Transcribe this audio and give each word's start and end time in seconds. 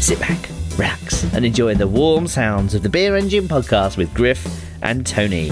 Sit 0.00 0.18
back, 0.18 0.48
relax, 0.78 1.24
and 1.34 1.44
enjoy 1.44 1.74
the 1.74 1.86
warm 1.86 2.26
sounds 2.26 2.74
of 2.74 2.82
the 2.82 2.88
Beer 2.88 3.16
Engine 3.16 3.46
podcast 3.46 3.98
with 3.98 4.12
Griff 4.14 4.64
and 4.82 5.06
Tony. 5.06 5.50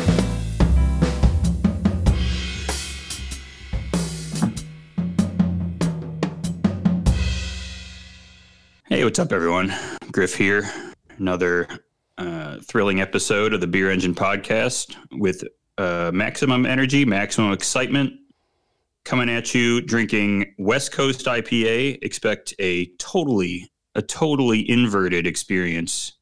Hey, 8.87 9.05
what's 9.05 9.19
up, 9.19 9.33
everyone? 9.33 9.71
Griff 10.11 10.35
here. 10.35 10.69
Another 11.19 11.69
uh, 12.17 12.57
thrilling 12.65 13.03
episode 13.03 13.53
of 13.53 13.61
the 13.61 13.67
Beer 13.67 13.91
Engine 13.91 14.15
podcast 14.15 14.97
with 15.13 15.45
uh, 15.77 16.11
maximum 16.15 16.65
energy, 16.65 17.05
maximum 17.05 17.53
excitement. 17.53 18.15
Coming 19.05 19.29
at 19.29 19.55
you, 19.55 19.83
drinking 19.83 20.55
West 20.59 20.91
Coast 20.93 21.27
IPA. 21.27 21.99
Expect 22.03 22.55
a 22.59 22.87
totally, 22.97 23.71
a 23.99 24.03
totally 24.03 24.71
inverted 24.71 25.27
experience 25.27 26.13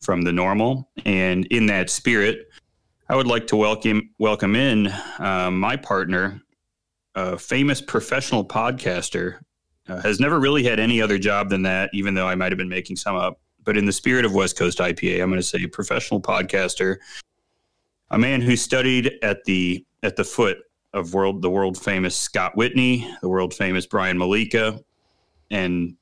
from 0.00 0.22
the 0.22 0.32
normal. 0.32 0.88
And 1.04 1.46
in 1.46 1.66
that 1.66 1.90
spirit, 1.90 2.48
I 3.08 3.16
would 3.16 3.26
like 3.26 3.48
to 3.48 3.56
welcome 3.56 4.10
welcome 4.18 4.54
in 4.54 4.86
uh, 5.18 5.50
my 5.50 5.76
partner, 5.76 6.40
a 7.16 7.36
famous 7.36 7.80
professional 7.80 8.44
podcaster 8.44 9.40
uh, 9.88 10.00
has 10.00 10.20
never 10.20 10.38
really 10.38 10.62
had 10.62 10.78
any 10.78 11.02
other 11.02 11.18
job 11.18 11.48
than 11.48 11.62
that, 11.62 11.90
even 11.92 12.14
though 12.14 12.28
I 12.28 12.36
might 12.36 12.52
have 12.52 12.58
been 12.58 12.68
making 12.68 12.94
some 12.94 13.16
up. 13.16 13.40
But 13.64 13.76
in 13.76 13.84
the 13.84 13.92
spirit 13.92 14.24
of 14.24 14.32
West 14.32 14.56
Coast 14.56 14.78
IPA, 14.78 15.20
I'm 15.20 15.28
going 15.28 15.40
to 15.40 15.42
say 15.42 15.66
professional 15.66 16.20
podcaster, 16.20 16.98
a 18.12 18.18
man 18.18 18.40
who 18.40 18.54
studied 18.54 19.14
at 19.24 19.42
the 19.42 19.84
at 20.04 20.14
the 20.14 20.24
foot 20.24 20.58
of 20.92 21.14
world 21.14 21.42
the 21.42 21.50
world 21.50 21.76
famous 21.76 22.14
Scott 22.14 22.56
Whitney, 22.56 23.12
the 23.22 23.28
world 23.28 23.52
famous 23.54 23.86
Brian 23.86 24.18
Malika, 24.18 24.78
and 25.50 25.96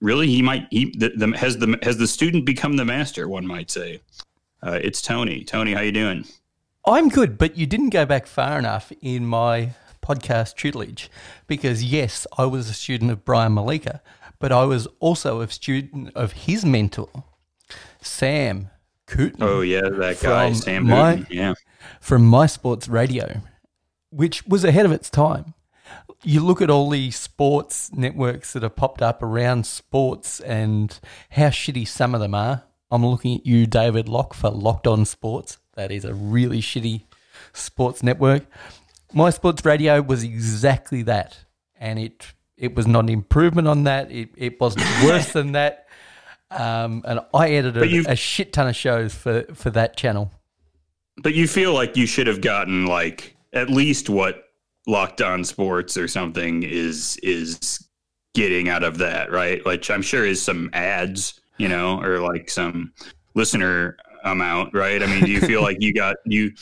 really 0.00 0.28
he 0.28 0.42
might 0.42 0.66
he 0.70 0.94
the, 0.96 1.10
the, 1.10 1.36
has 1.36 1.58
the 1.58 1.78
has 1.82 1.98
the 1.98 2.06
student 2.06 2.44
become 2.44 2.76
the 2.76 2.84
master. 2.84 3.28
One 3.28 3.46
might 3.46 3.70
say. 3.70 4.00
Uh, 4.62 4.80
it's 4.82 5.02
Tony. 5.02 5.44
Tony, 5.44 5.74
how 5.74 5.80
you 5.80 5.92
doing? 5.92 6.24
I'm 6.86 7.08
good, 7.08 7.36
but 7.36 7.56
you 7.56 7.66
didn't 7.66 7.90
go 7.90 8.06
back 8.06 8.26
far 8.26 8.58
enough 8.58 8.92
in 9.00 9.26
my 9.26 9.74
podcast 10.02 10.56
tutelage 10.56 11.10
because, 11.46 11.82
yes, 11.84 12.26
I 12.38 12.46
was 12.46 12.70
a 12.70 12.74
student 12.74 13.10
of 13.10 13.24
Brian 13.24 13.54
Malika, 13.54 14.02
but 14.38 14.52
I 14.52 14.64
was 14.64 14.86
also 15.00 15.40
a 15.40 15.48
student 15.48 16.12
of 16.14 16.32
his 16.32 16.64
mentor, 16.64 17.24
Sam 18.00 18.70
Cooten. 19.06 19.38
Oh, 19.40 19.60
yeah, 19.62 19.88
that 19.88 20.20
guy, 20.20 20.52
Sam 20.52 20.86
my, 20.86 21.16
Cooten. 21.16 21.26
Yeah. 21.28 21.54
From 22.00 22.24
My 22.24 22.46
Sports 22.46 22.88
Radio, 22.88 23.42
which 24.10 24.46
was 24.46 24.64
ahead 24.64 24.86
of 24.86 24.92
its 24.92 25.10
time. 25.10 25.54
You 26.26 26.40
look 26.40 26.60
at 26.60 26.70
all 26.70 26.90
the 26.90 27.12
sports 27.12 27.92
networks 27.92 28.52
that 28.52 28.64
have 28.64 28.74
popped 28.74 29.00
up 29.00 29.22
around 29.22 29.64
sports 29.64 30.40
and 30.40 30.98
how 31.30 31.50
shitty 31.50 31.86
some 31.86 32.16
of 32.16 32.20
them 32.20 32.34
are. 32.34 32.64
I'm 32.90 33.06
looking 33.06 33.38
at 33.38 33.46
you, 33.46 33.64
David 33.64 34.08
Locke, 34.08 34.34
for 34.34 34.50
Locked 34.50 34.88
On 34.88 35.04
Sports. 35.04 35.58
That 35.76 35.92
is 35.92 36.04
a 36.04 36.12
really 36.12 36.60
shitty 36.60 37.04
sports 37.52 38.02
network. 38.02 38.42
My 39.12 39.30
Sports 39.30 39.64
Radio 39.64 40.02
was 40.02 40.24
exactly 40.24 41.02
that, 41.02 41.44
and 41.78 41.96
it 42.00 42.32
it 42.56 42.74
was 42.74 42.88
not 42.88 43.04
an 43.04 43.10
improvement 43.10 43.68
on 43.68 43.84
that. 43.84 44.10
It 44.10 44.30
it 44.36 44.60
wasn't 44.60 44.84
worse 45.04 45.32
than 45.32 45.52
that. 45.52 45.86
Um, 46.50 47.02
and 47.06 47.20
I 47.34 47.50
edited 47.50 48.08
a 48.08 48.16
shit 48.16 48.52
ton 48.52 48.66
of 48.66 48.74
shows 48.74 49.14
for 49.14 49.44
for 49.54 49.70
that 49.70 49.96
channel. 49.96 50.32
But 51.22 51.34
you 51.34 51.46
feel 51.46 51.72
like 51.72 51.96
you 51.96 52.06
should 52.06 52.26
have 52.26 52.40
gotten 52.40 52.86
like 52.86 53.36
at 53.52 53.70
least 53.70 54.10
what 54.10 54.45
Locked 54.86 55.20
On 55.20 55.44
Sports 55.44 55.96
or 55.96 56.08
something 56.08 56.62
is 56.62 57.16
is 57.22 57.88
getting 58.34 58.68
out 58.68 58.84
of 58.84 58.98
that, 58.98 59.32
right? 59.32 59.64
Which 59.64 59.90
I'm 59.90 60.02
sure 60.02 60.24
is 60.24 60.40
some 60.40 60.70
ads, 60.72 61.40
you 61.58 61.68
know, 61.68 62.00
or 62.02 62.20
like 62.20 62.50
some 62.50 62.92
listener 63.34 63.96
amount, 64.24 64.74
right? 64.74 65.02
I 65.02 65.06
mean, 65.06 65.24
do 65.24 65.30
you 65.30 65.40
feel 65.40 65.62
like 65.62 65.78
you 65.80 65.92
got 65.92 66.16
you 66.24 66.52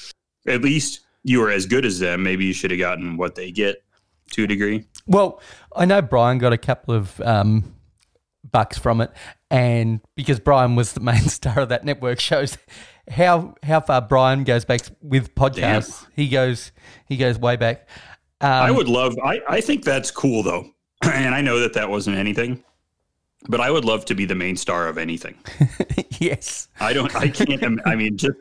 at 0.46 0.62
least 0.62 1.00
you 1.24 1.40
were 1.40 1.50
as 1.50 1.66
good 1.66 1.84
as 1.84 1.98
them, 1.98 2.22
maybe 2.22 2.44
you 2.44 2.52
should 2.52 2.70
have 2.70 2.80
gotten 2.80 3.16
what 3.16 3.34
they 3.34 3.50
get 3.50 3.82
to 4.32 4.44
a 4.44 4.46
degree. 4.46 4.86
Well, 5.06 5.40
I 5.74 5.84
know 5.86 6.02
Brian 6.02 6.38
got 6.38 6.52
a 6.52 6.58
couple 6.58 6.94
of 6.94 7.20
um, 7.20 7.74
bucks 8.50 8.78
from 8.78 9.00
it, 9.00 9.10
and 9.50 10.00
because 10.14 10.40
Brian 10.40 10.76
was 10.76 10.92
the 10.92 11.00
main 11.00 11.22
star 11.22 11.60
of 11.60 11.70
that 11.70 11.84
network, 11.84 12.20
shows 12.20 12.58
how 13.10 13.54
how 13.62 13.80
far 13.80 14.02
Brian 14.02 14.44
goes 14.44 14.64
back 14.64 14.82
with 15.00 15.34
podcasts. 15.34 16.02
Damn. 16.02 16.10
He 16.14 16.28
goes 16.28 16.72
he 17.06 17.16
goes 17.16 17.38
way 17.38 17.56
back. 17.56 17.88
Um, 18.40 18.50
I 18.50 18.70
would 18.70 18.88
love. 18.88 19.16
I 19.24 19.40
I 19.48 19.60
think 19.60 19.84
that's 19.84 20.10
cool 20.10 20.42
though, 20.42 20.70
and 21.02 21.34
I 21.34 21.40
know 21.40 21.60
that 21.60 21.72
that 21.74 21.88
wasn't 21.88 22.16
anything. 22.16 22.62
But 23.46 23.60
I 23.60 23.70
would 23.70 23.84
love 23.84 24.06
to 24.06 24.14
be 24.14 24.24
the 24.24 24.34
main 24.34 24.56
star 24.56 24.88
of 24.88 24.96
anything. 24.96 25.36
yes. 26.18 26.68
I 26.80 26.94
don't. 26.94 27.14
I 27.14 27.28
can't. 27.28 27.78
I 27.84 27.94
mean, 27.94 28.16
just 28.16 28.38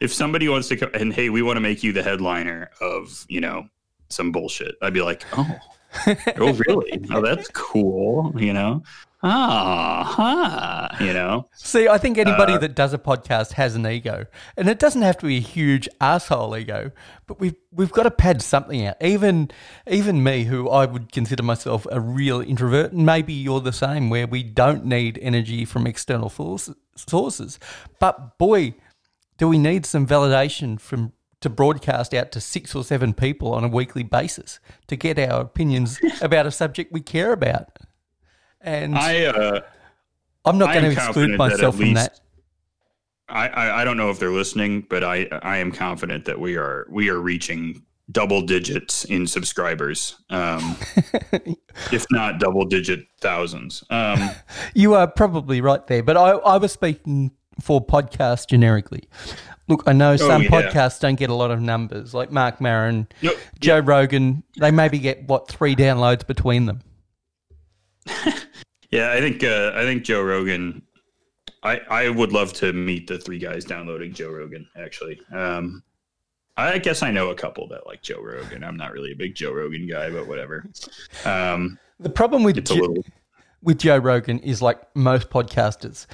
if 0.00 0.12
somebody 0.12 0.48
wants 0.48 0.68
to 0.68 0.76
come 0.76 0.90
and 0.94 1.12
hey, 1.12 1.30
we 1.30 1.42
want 1.42 1.56
to 1.56 1.60
make 1.60 1.82
you 1.82 1.92
the 1.92 2.02
headliner 2.02 2.70
of 2.80 3.26
you 3.28 3.40
know 3.40 3.66
some 4.08 4.30
bullshit, 4.30 4.76
I'd 4.82 4.94
be 4.94 5.02
like, 5.02 5.24
oh, 5.32 5.58
oh 6.36 6.52
really? 6.66 7.04
Oh, 7.10 7.20
that's 7.20 7.48
cool. 7.48 8.32
You 8.36 8.52
know, 8.52 8.82
ah, 9.26 10.88
huh, 10.98 11.04
you 11.04 11.12
know. 11.12 11.48
See, 11.54 11.88
I 11.88 11.98
think 11.98 12.18
anybody 12.18 12.54
uh, 12.54 12.58
that 12.58 12.74
does 12.74 12.92
a 12.92 12.98
podcast 12.98 13.52
has 13.52 13.74
an 13.74 13.86
ego, 13.86 14.26
and 14.56 14.68
it 14.68 14.78
doesn't 14.78 15.02
have 15.02 15.18
to 15.18 15.26
be 15.26 15.38
a 15.38 15.40
huge 15.40 15.88
asshole 16.00 16.56
ego, 16.56 16.92
but 17.26 17.40
we've 17.40 17.56
we've 17.72 17.92
got 17.92 18.04
to 18.04 18.10
pad 18.10 18.42
something 18.42 18.86
out. 18.86 18.96
Even 19.02 19.50
even 19.88 20.22
me, 20.22 20.44
who 20.44 20.68
I 20.68 20.86
would 20.86 21.12
consider 21.12 21.42
myself 21.42 21.86
a 21.90 22.00
real 22.00 22.40
introvert, 22.40 22.92
and 22.92 23.04
maybe 23.04 23.32
you're 23.32 23.60
the 23.60 23.72
same, 23.72 24.10
where 24.10 24.26
we 24.26 24.42
don't 24.42 24.84
need 24.84 25.18
energy 25.20 25.64
from 25.64 25.86
external 25.86 26.30
sources, 26.30 27.58
but 27.98 28.38
boy 28.38 28.74
do 29.38 29.48
we 29.48 29.58
need 29.58 29.84
some 29.84 30.06
validation 30.06 30.80
from 30.80 31.12
to 31.40 31.50
broadcast 31.50 32.14
out 32.14 32.32
to 32.32 32.40
six 32.40 32.74
or 32.74 32.82
seven 32.82 33.12
people 33.12 33.52
on 33.52 33.62
a 33.62 33.68
weekly 33.68 34.02
basis 34.02 34.58
to 34.86 34.96
get 34.96 35.18
our 35.18 35.42
opinions 35.42 36.00
about 36.22 36.46
a 36.46 36.50
subject 36.50 36.92
we 36.92 37.00
care 37.00 37.32
about? 37.32 37.78
And 38.66 38.98
I, 38.98 39.26
uh, 39.26 39.60
I'm 40.44 40.58
not 40.58 40.74
going 40.74 40.84
to 40.84 40.92
exclude 40.92 41.38
myself 41.38 41.76
from 41.76 41.94
that. 41.94 42.20
I, 43.28 43.48
I, 43.48 43.80
I 43.80 43.84
don't 43.84 43.96
know 43.96 44.10
if 44.10 44.18
they're 44.18 44.30
listening, 44.30 44.86
but 44.88 45.02
I 45.02 45.26
I 45.42 45.56
am 45.56 45.72
confident 45.72 46.26
that 46.26 46.38
we 46.38 46.56
are 46.56 46.86
we 46.90 47.08
are 47.08 47.18
reaching 47.18 47.82
double 48.12 48.40
digits 48.40 49.04
in 49.04 49.26
subscribers, 49.26 50.16
um, 50.30 50.76
if 51.92 52.06
not 52.10 52.38
double 52.38 52.64
digit 52.64 53.00
thousands. 53.20 53.82
Um, 53.90 54.30
you 54.74 54.94
are 54.94 55.08
probably 55.08 55.60
right 55.60 55.84
there, 55.88 56.02
but 56.02 56.16
I, 56.16 56.30
I 56.30 56.56
was 56.58 56.72
speaking 56.72 57.32
for 57.60 57.84
podcasts 57.84 58.46
generically. 58.46 59.08
Look, 59.68 59.82
I 59.86 59.92
know 59.92 60.12
oh, 60.12 60.16
some 60.16 60.42
yeah. 60.42 60.48
podcasts 60.48 61.00
don't 61.00 61.18
get 61.18 61.30
a 61.30 61.34
lot 61.34 61.50
of 61.50 61.60
numbers, 61.60 62.14
like 62.14 62.30
Marc 62.30 62.60
Maron, 62.60 63.08
yep. 63.20 63.34
Joe 63.58 63.76
yep. 63.76 63.88
Rogan. 63.88 64.44
They 64.58 64.70
maybe 64.70 65.00
get 65.00 65.26
what 65.26 65.48
three 65.48 65.74
downloads 65.74 66.24
between 66.24 66.66
them. 66.66 66.82
yeah, 68.90 69.12
I 69.12 69.20
think 69.20 69.44
uh, 69.44 69.72
I 69.74 69.82
think 69.82 70.04
Joe 70.04 70.22
Rogan. 70.22 70.82
I 71.62 71.80
I 71.90 72.08
would 72.08 72.32
love 72.32 72.52
to 72.54 72.72
meet 72.72 73.06
the 73.06 73.18
three 73.18 73.38
guys 73.38 73.64
downloading 73.64 74.12
Joe 74.12 74.30
Rogan. 74.30 74.68
Actually, 74.76 75.20
um, 75.32 75.82
I 76.56 76.78
guess 76.78 77.02
I 77.02 77.10
know 77.10 77.30
a 77.30 77.34
couple 77.34 77.66
that 77.68 77.86
like 77.86 78.02
Joe 78.02 78.20
Rogan. 78.20 78.62
I'm 78.62 78.76
not 78.76 78.92
really 78.92 79.12
a 79.12 79.16
big 79.16 79.34
Joe 79.34 79.52
Rogan 79.52 79.86
guy, 79.86 80.10
but 80.10 80.26
whatever. 80.26 80.68
Um, 81.24 81.78
the 81.98 82.10
problem 82.10 82.44
with 82.44 82.64
jo- 82.64 82.74
little... 82.74 83.04
with 83.62 83.78
Joe 83.78 83.98
Rogan 83.98 84.38
is 84.40 84.62
like 84.62 84.80
most 84.94 85.30
podcasters 85.30 86.06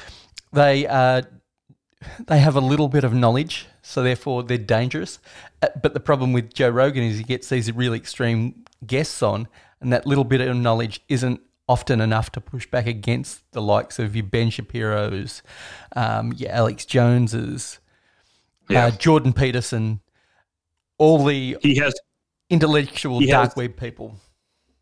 they 0.53 0.87
uh, 0.87 1.23
they 2.27 2.39
have 2.39 2.57
a 2.57 2.61
little 2.61 2.89
bit 2.89 3.05
of 3.05 3.15
knowledge, 3.15 3.67
so 3.83 4.03
therefore 4.03 4.43
they're 4.43 4.59
dangerous. 4.59 5.19
Uh, 5.63 5.69
but 5.83 5.95
the 5.95 6.01
problem 6.01 6.33
with 6.33 6.53
Joe 6.53 6.71
Rogan 6.71 7.03
is 7.05 7.19
he 7.19 7.25
gets 7.25 7.49
these 7.49 7.73
really 7.73 7.99
extreme 7.99 8.65
guests 8.87 9.23
on, 9.23 9.49
and 9.81 9.93
that 9.93 10.07
little 10.07 10.25
bit 10.25 10.41
of 10.41 10.57
knowledge 10.57 11.01
isn't 11.09 11.41
often 11.73 12.03
enough 12.03 12.31
to 12.33 12.41
push 12.41 12.67
back 12.67 12.87
against 12.87 13.51
the 13.53 13.63
likes 13.63 13.99
of 13.99 14.15
your 14.15 14.27
Ben 14.27 14.51
Shapiro's, 14.51 15.43
um, 15.97 16.35
your 16.35 16.51
Alex 16.51 16.85
Joneses, 16.85 17.81
uh, 18.69 18.75
yeah. 18.75 18.87
uh, 18.87 18.91
Jordan 18.91 19.33
Peterson, 19.33 20.01
all 20.99 21.25
the 21.25 21.57
he 21.63 21.77
has 21.77 21.95
intellectual 22.51 23.21
he 23.21 23.27
dark 23.27 23.49
has, 23.49 23.57
web 23.57 23.75
people. 23.79 24.17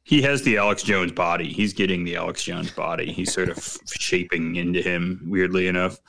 He 0.02 0.20
has 0.22 0.42
the 0.42 0.58
Alex 0.58 0.82
Jones 0.82 1.12
body. 1.12 1.52
He's 1.52 1.72
getting 1.72 2.02
the 2.02 2.16
Alex 2.16 2.42
Jones 2.42 2.72
body. 2.72 3.12
He's 3.12 3.32
sort 3.32 3.50
of 3.50 3.78
shaping 3.86 4.56
into 4.56 4.82
him, 4.82 5.24
weirdly 5.26 5.68
enough. 5.68 6.00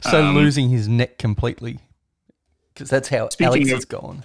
So 0.00 0.24
um, 0.24 0.34
losing 0.34 0.68
his 0.68 0.88
neck 0.88 1.18
completely, 1.18 1.78
because 2.72 2.90
that's 2.90 3.08
how 3.08 3.28
Alex 3.40 3.70
of, 3.70 3.78
is 3.78 3.84
going. 3.84 4.24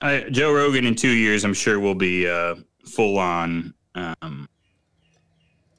I, 0.00 0.28
Joe 0.30 0.52
Rogan 0.52 0.86
in 0.86 0.94
two 0.94 1.10
years, 1.10 1.44
I'm 1.44 1.54
sure 1.54 1.80
will 1.80 1.96
be 1.96 2.28
uh, 2.28 2.54
full 2.86 3.18
on. 3.18 3.74
Um, 3.96 4.48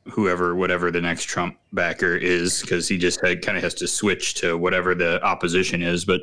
whoever, 0.07 0.55
whatever 0.55 0.91
the 0.91 1.01
next 1.01 1.25
Trump 1.25 1.57
backer 1.73 2.15
is, 2.15 2.61
because 2.61 2.87
he 2.87 2.97
just 2.97 3.21
kind 3.21 3.57
of 3.57 3.63
has 3.63 3.73
to 3.75 3.87
switch 3.87 4.35
to 4.35 4.57
whatever 4.57 4.95
the 4.95 5.23
opposition 5.23 5.81
is. 5.81 6.05
But 6.05 6.21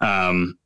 um, 0.00 0.58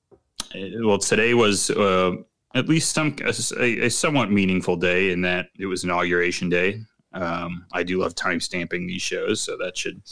well, 0.54 0.98
today 0.98 1.34
was 1.34 1.70
uh, 1.70 2.12
at 2.54 2.68
least 2.68 2.92
some 2.92 3.14
a, 3.24 3.86
a, 3.86 3.88
somewhat 3.88 4.30
meaningful 4.30 4.76
day 4.76 5.12
in 5.12 5.20
that 5.22 5.46
it 5.58 5.66
was 5.66 5.84
inauguration 5.84 6.48
day. 6.48 6.80
Um, 7.12 7.66
I 7.72 7.82
do 7.82 7.98
love 7.98 8.14
time 8.14 8.40
stamping 8.40 8.86
these 8.86 9.02
shows, 9.02 9.40
so 9.40 9.56
that 9.58 9.76
should 9.76 10.02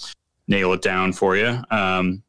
nail 0.46 0.72
it 0.72 0.82
down 0.82 1.12
for 1.12 1.36
you. 1.36 1.58
Um, 1.70 2.22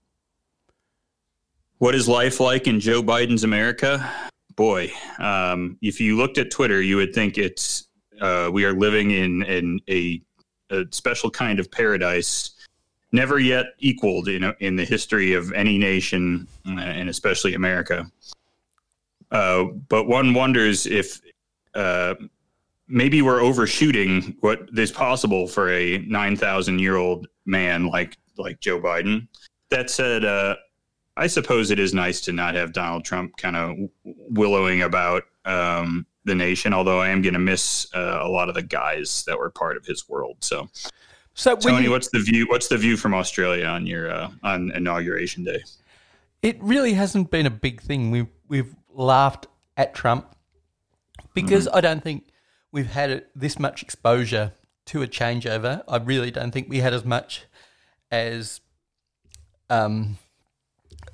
what 1.78 1.96
is 1.96 2.08
life 2.08 2.40
like 2.40 2.68
in 2.68 2.80
Joe 2.80 3.02
Biden's 3.02 3.44
America? 3.44 4.12
Boy, 4.56 4.92
um, 5.20 5.78
if 5.82 6.02
you 6.02 6.18
looked 6.18 6.38
at 6.38 6.52
Twitter, 6.52 6.82
you 6.82 6.98
would 6.98 7.14
think 7.14 7.38
it's 7.38 7.88
uh, 8.22 8.50
we 8.52 8.66
are 8.66 8.74
living 8.74 9.12
in 9.12 9.44
in 9.44 9.80
a, 9.90 10.22
a 10.70 10.86
special 10.92 11.30
kind 11.30 11.60
of 11.60 11.70
paradise 11.72 12.52
never 13.12 13.40
yet 13.40 13.68
equaled 13.80 14.28
in 14.28 14.54
in 14.60 14.76
the 14.76 14.86
history 14.86 15.34
of 15.34 15.52
any 15.54 15.78
nation, 15.78 16.48
uh, 16.68 16.80
and 16.80 17.10
especially 17.10 17.56
America. 17.56 18.10
Uh, 19.32 19.66
but 19.88 20.08
one 20.08 20.34
wonders 20.34 20.86
if 20.86 21.22
uh, 21.76 22.16
maybe 22.88 23.22
we're 23.22 23.42
overshooting 23.42 24.36
what 24.42 24.70
is 24.76 24.92
possible 24.92 25.48
for 25.48 25.72
a 25.72 26.00
nine 26.00 26.36
thousand 26.36 26.80
year 26.80 26.96
old 26.96 27.28
man 27.46 27.88
like 27.88 28.18
like 28.38 28.60
Joe 28.60 28.80
Biden. 28.80 29.28
That 29.70 29.90
said, 29.90 30.26
uh, 30.26 30.56
I 31.16 31.28
suppose 31.28 31.70
it 31.70 31.80
is 31.80 31.94
nice 31.94 32.22
to 32.22 32.32
not 32.32 32.56
have 32.56 32.74
Donald 32.74 33.06
Trump 33.06 33.38
kind 33.38 33.56
of 33.56 33.76
willowing 34.04 34.82
about 34.82 35.24
um, 35.46 36.06
the 36.26 36.36
nation. 36.36 36.74
Although 36.74 37.00
I 37.00 37.10
am 37.10 37.22
going 37.22 37.34
to 37.34 37.40
miss 37.40 37.88
uh, 37.94 38.20
a 38.22 38.28
lot 38.28 38.50
of 38.50 38.56
the 38.56 38.64
guys 38.64 39.24
that 39.28 39.38
were 39.38 39.50
part 39.50 39.78
of 39.78 39.86
his 39.86 40.08
world. 40.10 40.38
So 40.42 40.70
So 41.34 41.56
Tony, 41.56 41.86
you, 41.86 41.92
what's 41.92 42.10
the 42.10 42.20
view? 42.20 42.46
What's 42.50 42.68
the 42.68 42.78
view 42.78 42.98
from 42.98 43.14
Australia 43.14 43.66
on 43.66 43.86
your 43.86 44.12
uh, 44.12 44.30
on 44.44 44.72
inauguration 44.72 45.44
day? 45.44 45.62
it 46.42 46.62
really 46.62 46.94
hasn't 46.94 47.32
been 47.32 47.46
a 47.46 47.52
big 47.52 47.82
thing. 47.82 48.12
We've 48.12 48.28
we've 48.48 48.76
laughed 48.94 49.48
at 49.78 49.94
Trump 49.94 50.36
because 51.34 51.68
I 51.68 51.82
don't 51.82 52.04
think 52.04 52.30
we've 52.72 52.92
had 52.92 53.26
this 53.36 53.60
much 53.60 53.84
exposure 53.84 54.54
to 54.86 55.02
a 55.02 55.08
changeover. 55.08 55.84
I 55.88 55.98
really 55.98 56.32
don't 56.32 56.52
think 56.52 56.70
we 56.70 56.80
had 56.80 56.94
as 56.94 57.06
much 57.06 57.46
as 58.12 58.62
um 59.70 60.18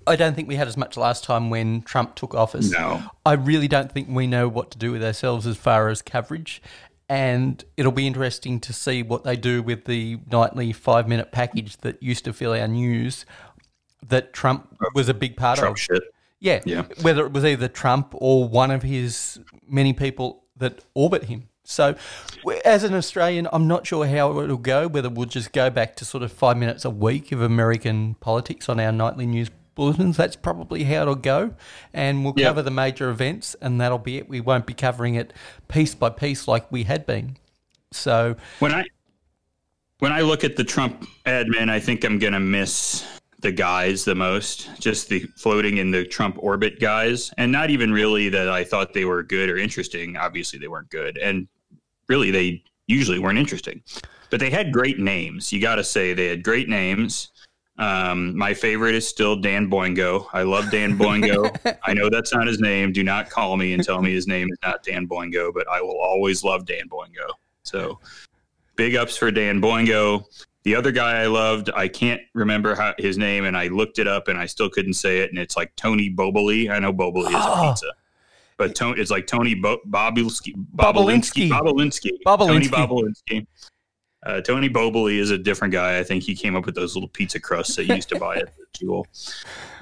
I 0.07 0.15
don't 0.15 0.35
think 0.35 0.47
we 0.47 0.55
had 0.55 0.67
as 0.67 0.77
much 0.77 0.97
last 0.97 1.23
time 1.23 1.49
when 1.49 1.81
Trump 1.81 2.15
took 2.15 2.33
office. 2.33 2.71
No. 2.71 3.03
I 3.25 3.33
really 3.33 3.67
don't 3.67 3.91
think 3.91 4.07
we 4.09 4.27
know 4.27 4.47
what 4.47 4.71
to 4.71 4.77
do 4.77 4.91
with 4.91 5.03
ourselves 5.03 5.47
as 5.47 5.57
far 5.57 5.89
as 5.89 6.01
coverage. 6.01 6.61
And 7.07 7.63
it'll 7.77 7.91
be 7.91 8.07
interesting 8.07 8.59
to 8.61 8.73
see 8.73 9.03
what 9.03 9.23
they 9.23 9.35
do 9.35 9.61
with 9.61 9.85
the 9.85 10.19
nightly 10.31 10.73
five 10.73 11.07
minute 11.07 11.31
package 11.31 11.77
that 11.77 12.01
used 12.01 12.25
to 12.25 12.33
fill 12.33 12.53
our 12.53 12.67
news 12.67 13.25
that 14.07 14.33
Trump 14.33 14.75
was 14.93 15.09
a 15.09 15.13
big 15.13 15.37
part 15.37 15.59
Trump 15.59 15.75
of. 15.75 15.79
shit. 15.79 16.03
Yeah. 16.39 16.61
Yeah. 16.65 16.83
Whether 17.01 17.25
it 17.25 17.31
was 17.31 17.45
either 17.45 17.67
Trump 17.67 18.13
or 18.13 18.47
one 18.47 18.71
of 18.71 18.83
his 18.83 19.39
many 19.67 19.93
people 19.93 20.45
that 20.57 20.83
orbit 20.93 21.25
him. 21.25 21.49
So, 21.67 21.95
as 22.63 22.83
an 22.83 22.93
Australian, 22.93 23.47
I'm 23.51 23.67
not 23.67 23.87
sure 23.87 24.05
how 24.05 24.39
it'll 24.39 24.57
go, 24.57 24.87
whether 24.87 25.09
we'll 25.09 25.25
just 25.25 25.51
go 25.51 25.71
back 25.71 25.95
to 25.95 26.05
sort 26.05 26.21
of 26.21 26.31
five 26.31 26.57
minutes 26.57 26.85
a 26.85 26.91
week 26.91 27.31
of 27.31 27.41
American 27.41 28.13
politics 28.15 28.69
on 28.69 28.79
our 28.79 28.91
nightly 28.91 29.25
news 29.25 29.49
bulletins. 29.75 30.17
That's 30.17 30.35
probably 30.35 30.83
how 30.85 31.03
it'll 31.03 31.15
go. 31.15 31.53
And 31.93 32.23
we'll 32.23 32.33
Yeah. 32.37 32.47
cover 32.47 32.61
the 32.61 32.71
major 32.71 33.09
events, 33.09 33.55
and 33.61 33.79
that'll 33.79 33.97
be 33.99 34.17
it. 34.17 34.27
We 34.29 34.41
won't 34.41 34.65
be 34.65 34.73
covering 34.73 35.15
it 35.15 35.33
piece 35.67 35.93
by 35.93 36.09
piece 36.09 36.47
like 36.47 36.71
we 36.71 36.83
had 36.83 37.05
been. 37.05 37.37
So, 37.91 38.35
When 38.59 38.73
I 38.73 38.85
when 39.99 40.11
I 40.11 40.21
look 40.21 40.43
at 40.43 40.57
the 40.57 40.63
Trump 40.63 41.07
admin, 41.25 41.69
I 41.69 41.79
think 41.79 42.03
I'm 42.03 42.19
gonna 42.19 42.39
miss 42.39 43.05
the 43.39 43.51
guys 43.51 44.03
the 44.05 44.15
most. 44.15 44.69
Just 44.79 45.07
the 45.09 45.19
floating 45.37 45.77
in 45.77 45.91
the 45.91 46.03
Trump 46.05 46.35
orbit 46.39 46.79
guys, 46.79 47.31
and 47.37 47.51
not 47.51 47.69
even 47.69 47.91
really 47.93 48.27
that 48.29 48.49
I 48.49 48.63
thought 48.63 48.93
they 48.93 49.05
were 49.05 49.23
good 49.23 49.49
or 49.49 49.57
interesting. 49.57 50.17
Obviously, 50.17 50.59
they 50.59 50.67
weren't 50.67 50.89
good, 50.89 51.17
and 51.17 51.47
really 52.09 52.31
they 52.31 52.63
usually 52.87 53.19
weren't 53.19 53.37
interesting. 53.39 53.81
But 54.29 54.39
they 54.39 54.49
had 54.49 54.73
great 54.73 54.99
names. 54.99 55.53
You 55.53 55.61
got 55.61 55.75
to 55.75 55.83
say 55.83 56.13
they 56.13 56.27
had 56.27 56.43
great 56.43 56.67
names. 56.67 57.31
Um, 57.77 58.37
my 58.37 58.53
favorite 58.53 58.95
is 58.95 59.07
still 59.07 59.35
Dan 59.35 59.69
Boingo. 59.69 60.27
I 60.31 60.43
love 60.43 60.71
Dan 60.71 60.97
Boingo. 60.97 61.77
I 61.83 61.93
know 61.93 62.09
that's 62.09 62.33
not 62.33 62.47
his 62.47 62.59
name. 62.59 62.93
Do 62.93 63.03
not 63.03 63.29
call 63.29 63.57
me 63.57 63.73
and 63.73 63.83
tell 63.83 64.01
me 64.01 64.13
his 64.13 64.27
name 64.27 64.47
is 64.49 64.57
not 64.63 64.81
Dan 64.83 65.07
Boingo, 65.07 65.53
but 65.53 65.67
I 65.67 65.81
will 65.81 65.99
always 65.99 66.43
love 66.43 66.65
Dan 66.65 66.87
Boingo. 66.89 67.27
So 67.63 67.99
big 68.77 68.95
ups 68.95 69.17
for 69.17 69.29
Dan 69.31 69.61
Boingo. 69.61 70.23
The 70.63 70.73
other 70.75 70.91
guy 70.91 71.21
I 71.21 71.27
loved, 71.27 71.69
I 71.75 71.87
can't 71.87 72.21
remember 72.33 72.75
how, 72.75 72.93
his 72.97 73.17
name, 73.17 73.45
and 73.45 73.55
I 73.57 73.67
looked 73.67 73.99
it 73.99 74.07
up 74.07 74.29
and 74.29 74.39
I 74.39 74.45
still 74.47 74.69
couldn't 74.69 74.93
say 74.93 75.19
it. 75.19 75.29
And 75.29 75.37
it's 75.37 75.55
like 75.57 75.75
Tony 75.75 76.09
Boboli. 76.09 76.71
I 76.71 76.79
know 76.79 76.91
Boboli 76.93 77.27
is 77.27 77.33
a 77.35 77.37
Oh. 77.37 77.69
pizza, 77.71 77.91
but 78.57 78.73
Tony, 78.73 78.99
it's 78.99 79.11
like 79.11 79.27
Tony 79.27 79.53
Bo- 79.53 79.81
Bobulinski. 79.87 80.53
Bobolinsky. 80.75 81.49
Bobulinski. 81.49 82.09
Tony 82.25 82.67
Bobulinski. 82.69 83.45
Uh, 84.25 84.41
Tony 84.41 84.69
Boboli 84.69 85.19
is 85.19 85.29
a 85.29 85.37
different 85.37 85.71
guy. 85.71 85.99
I 85.99 86.03
think 86.03 86.23
he 86.23 86.35
came 86.35 86.55
up 86.55 86.65
with 86.65 86.75
those 86.75 86.95
little 86.95 87.09
pizza 87.09 87.39
crusts 87.39 87.75
that 87.75 87.85
you 87.85 87.95
used 87.95 88.09
to 88.09 88.19
buy 88.19 88.37
at 88.37 88.55
the 88.57 88.65
Jewel. 88.73 89.07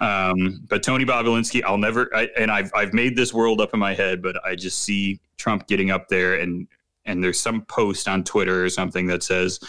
Um, 0.02 0.62
but 0.68 0.84
Tony 0.84 1.06
Bobulinski, 1.06 1.64
I'll 1.64 1.78
never. 1.78 2.14
I, 2.16 2.28
and 2.38 2.52
I've 2.52 2.72
I've 2.76 2.94
made 2.94 3.16
this 3.16 3.34
world 3.34 3.62
up 3.62 3.74
in 3.74 3.80
my 3.80 3.94
head, 3.94 4.22
but 4.22 4.36
I 4.46 4.56
just 4.56 4.80
see 4.80 5.20
Trump 5.38 5.68
getting 5.68 5.92
up 5.92 6.10
there, 6.10 6.36
and 6.36 6.68
and 7.06 7.24
there's 7.24 7.40
some 7.40 7.62
post 7.64 8.08
on 8.08 8.24
Twitter 8.24 8.64
or 8.64 8.70
something 8.70 9.08
that 9.08 9.24
says 9.24 9.60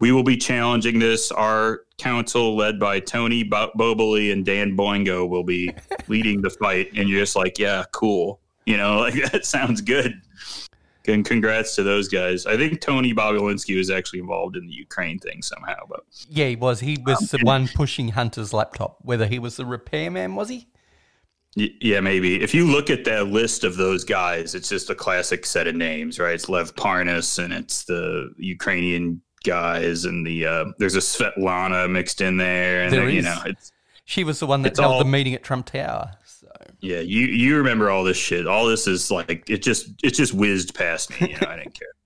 we 0.00 0.12
will 0.12 0.22
be 0.22 0.36
challenging 0.36 0.98
this. 0.98 1.32
Our 1.32 1.82
council, 1.98 2.56
led 2.56 2.78
by 2.78 3.00
Tony 3.00 3.42
Bo- 3.42 3.70
Boboli 3.78 4.32
and 4.32 4.44
Dan 4.44 4.76
Boingo, 4.76 5.28
will 5.28 5.44
be 5.44 5.70
leading 6.08 6.42
the 6.42 6.50
fight. 6.50 6.90
And 6.94 7.08
you're 7.08 7.20
just 7.20 7.36
like, 7.36 7.58
yeah, 7.58 7.84
cool. 7.92 8.40
You 8.66 8.76
know, 8.76 8.98
like 9.00 9.14
that 9.32 9.46
sounds 9.46 9.80
good. 9.80 10.20
And 11.06 11.24
congrats 11.24 11.74
to 11.76 11.82
those 11.82 12.08
guys. 12.08 12.46
I 12.46 12.56
think 12.56 12.80
Tony 12.80 13.12
Bobulinski 13.12 13.76
was 13.76 13.90
actually 13.90 14.20
involved 14.20 14.56
in 14.56 14.66
the 14.66 14.72
Ukraine 14.72 15.18
thing 15.18 15.42
somehow, 15.42 15.76
but 15.88 16.00
yeah, 16.30 16.46
he 16.48 16.56
was. 16.56 16.80
He 16.80 16.96
was 17.04 17.30
the 17.30 17.38
one 17.42 17.68
pushing 17.68 18.08
Hunter's 18.08 18.52
laptop. 18.54 18.96
Whether 19.02 19.26
he 19.26 19.38
was 19.38 19.56
the 19.56 19.66
repairman, 19.66 20.34
was 20.34 20.48
he? 20.48 20.66
Yeah, 21.56 22.00
maybe. 22.00 22.42
If 22.42 22.54
you 22.54 22.66
look 22.66 22.90
at 22.90 23.04
that 23.04 23.28
list 23.28 23.62
of 23.64 23.76
those 23.76 24.02
guys, 24.02 24.54
it's 24.54 24.68
just 24.68 24.90
a 24.90 24.94
classic 24.94 25.46
set 25.46 25.66
of 25.68 25.76
names, 25.76 26.18
right? 26.18 26.34
It's 26.34 26.48
Lev 26.48 26.74
Parnas 26.74 27.38
and 27.42 27.52
it's 27.52 27.84
the 27.84 28.30
Ukrainian 28.38 29.20
guys 29.44 30.04
and 30.06 30.26
the 30.26 30.46
uh, 30.46 30.64
there's 30.78 30.96
a 30.96 31.00
Svetlana 31.00 31.88
mixed 31.88 32.22
in 32.22 32.38
there, 32.38 32.82
and 32.82 32.92
There 32.92 33.04
then, 33.04 33.14
you 33.14 33.22
know, 33.22 33.38
it's 33.44 33.70
She 34.06 34.24
was 34.24 34.40
the 34.40 34.46
one 34.46 34.62
that 34.62 34.76
held 34.76 34.94
all- 34.94 34.98
the 34.98 35.04
meeting 35.04 35.34
at 35.34 35.44
Trump 35.44 35.66
Tower. 35.66 36.12
Yeah, 36.84 37.00
you 37.00 37.26
you 37.26 37.56
remember 37.56 37.88
all 37.90 38.04
this 38.04 38.16
shit. 38.16 38.46
All 38.46 38.66
this 38.66 38.86
is 38.86 39.10
like 39.10 39.48
it 39.48 39.62
just 39.62 39.88
it 40.02 40.10
just 40.10 40.34
whizzed 40.34 40.74
past 40.74 41.10
me. 41.20 41.30
You 41.30 41.40
know, 41.40 41.48
I 41.48 41.56
didn't 41.56 41.74
care. 41.74 41.88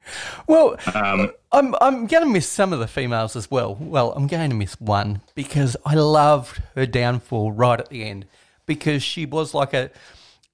Well, 0.47 0.77
Um, 0.95 1.33
I'm 1.53 1.75
I'm 1.83 2.07
going 2.07 2.23
to 2.23 2.29
miss 2.31 2.49
some 2.49 2.73
of 2.73 2.79
the 2.79 2.87
females 2.89 3.37
as 3.37 3.51
well. 3.51 3.75
Well, 3.79 4.13
I'm 4.13 4.27
going 4.27 4.49
to 4.49 4.57
miss 4.57 4.81
one 4.81 5.21
because 5.35 5.77
I 5.85 5.95
loved 5.97 6.63
her 6.77 6.87
downfall 6.87 7.53
right 7.53 7.79
at 7.79 7.91
the 7.91 8.05
end 8.05 8.25
because 8.65 9.03
she 9.03 9.27
was 9.27 9.53
like 9.53 9.75
a 9.75 9.91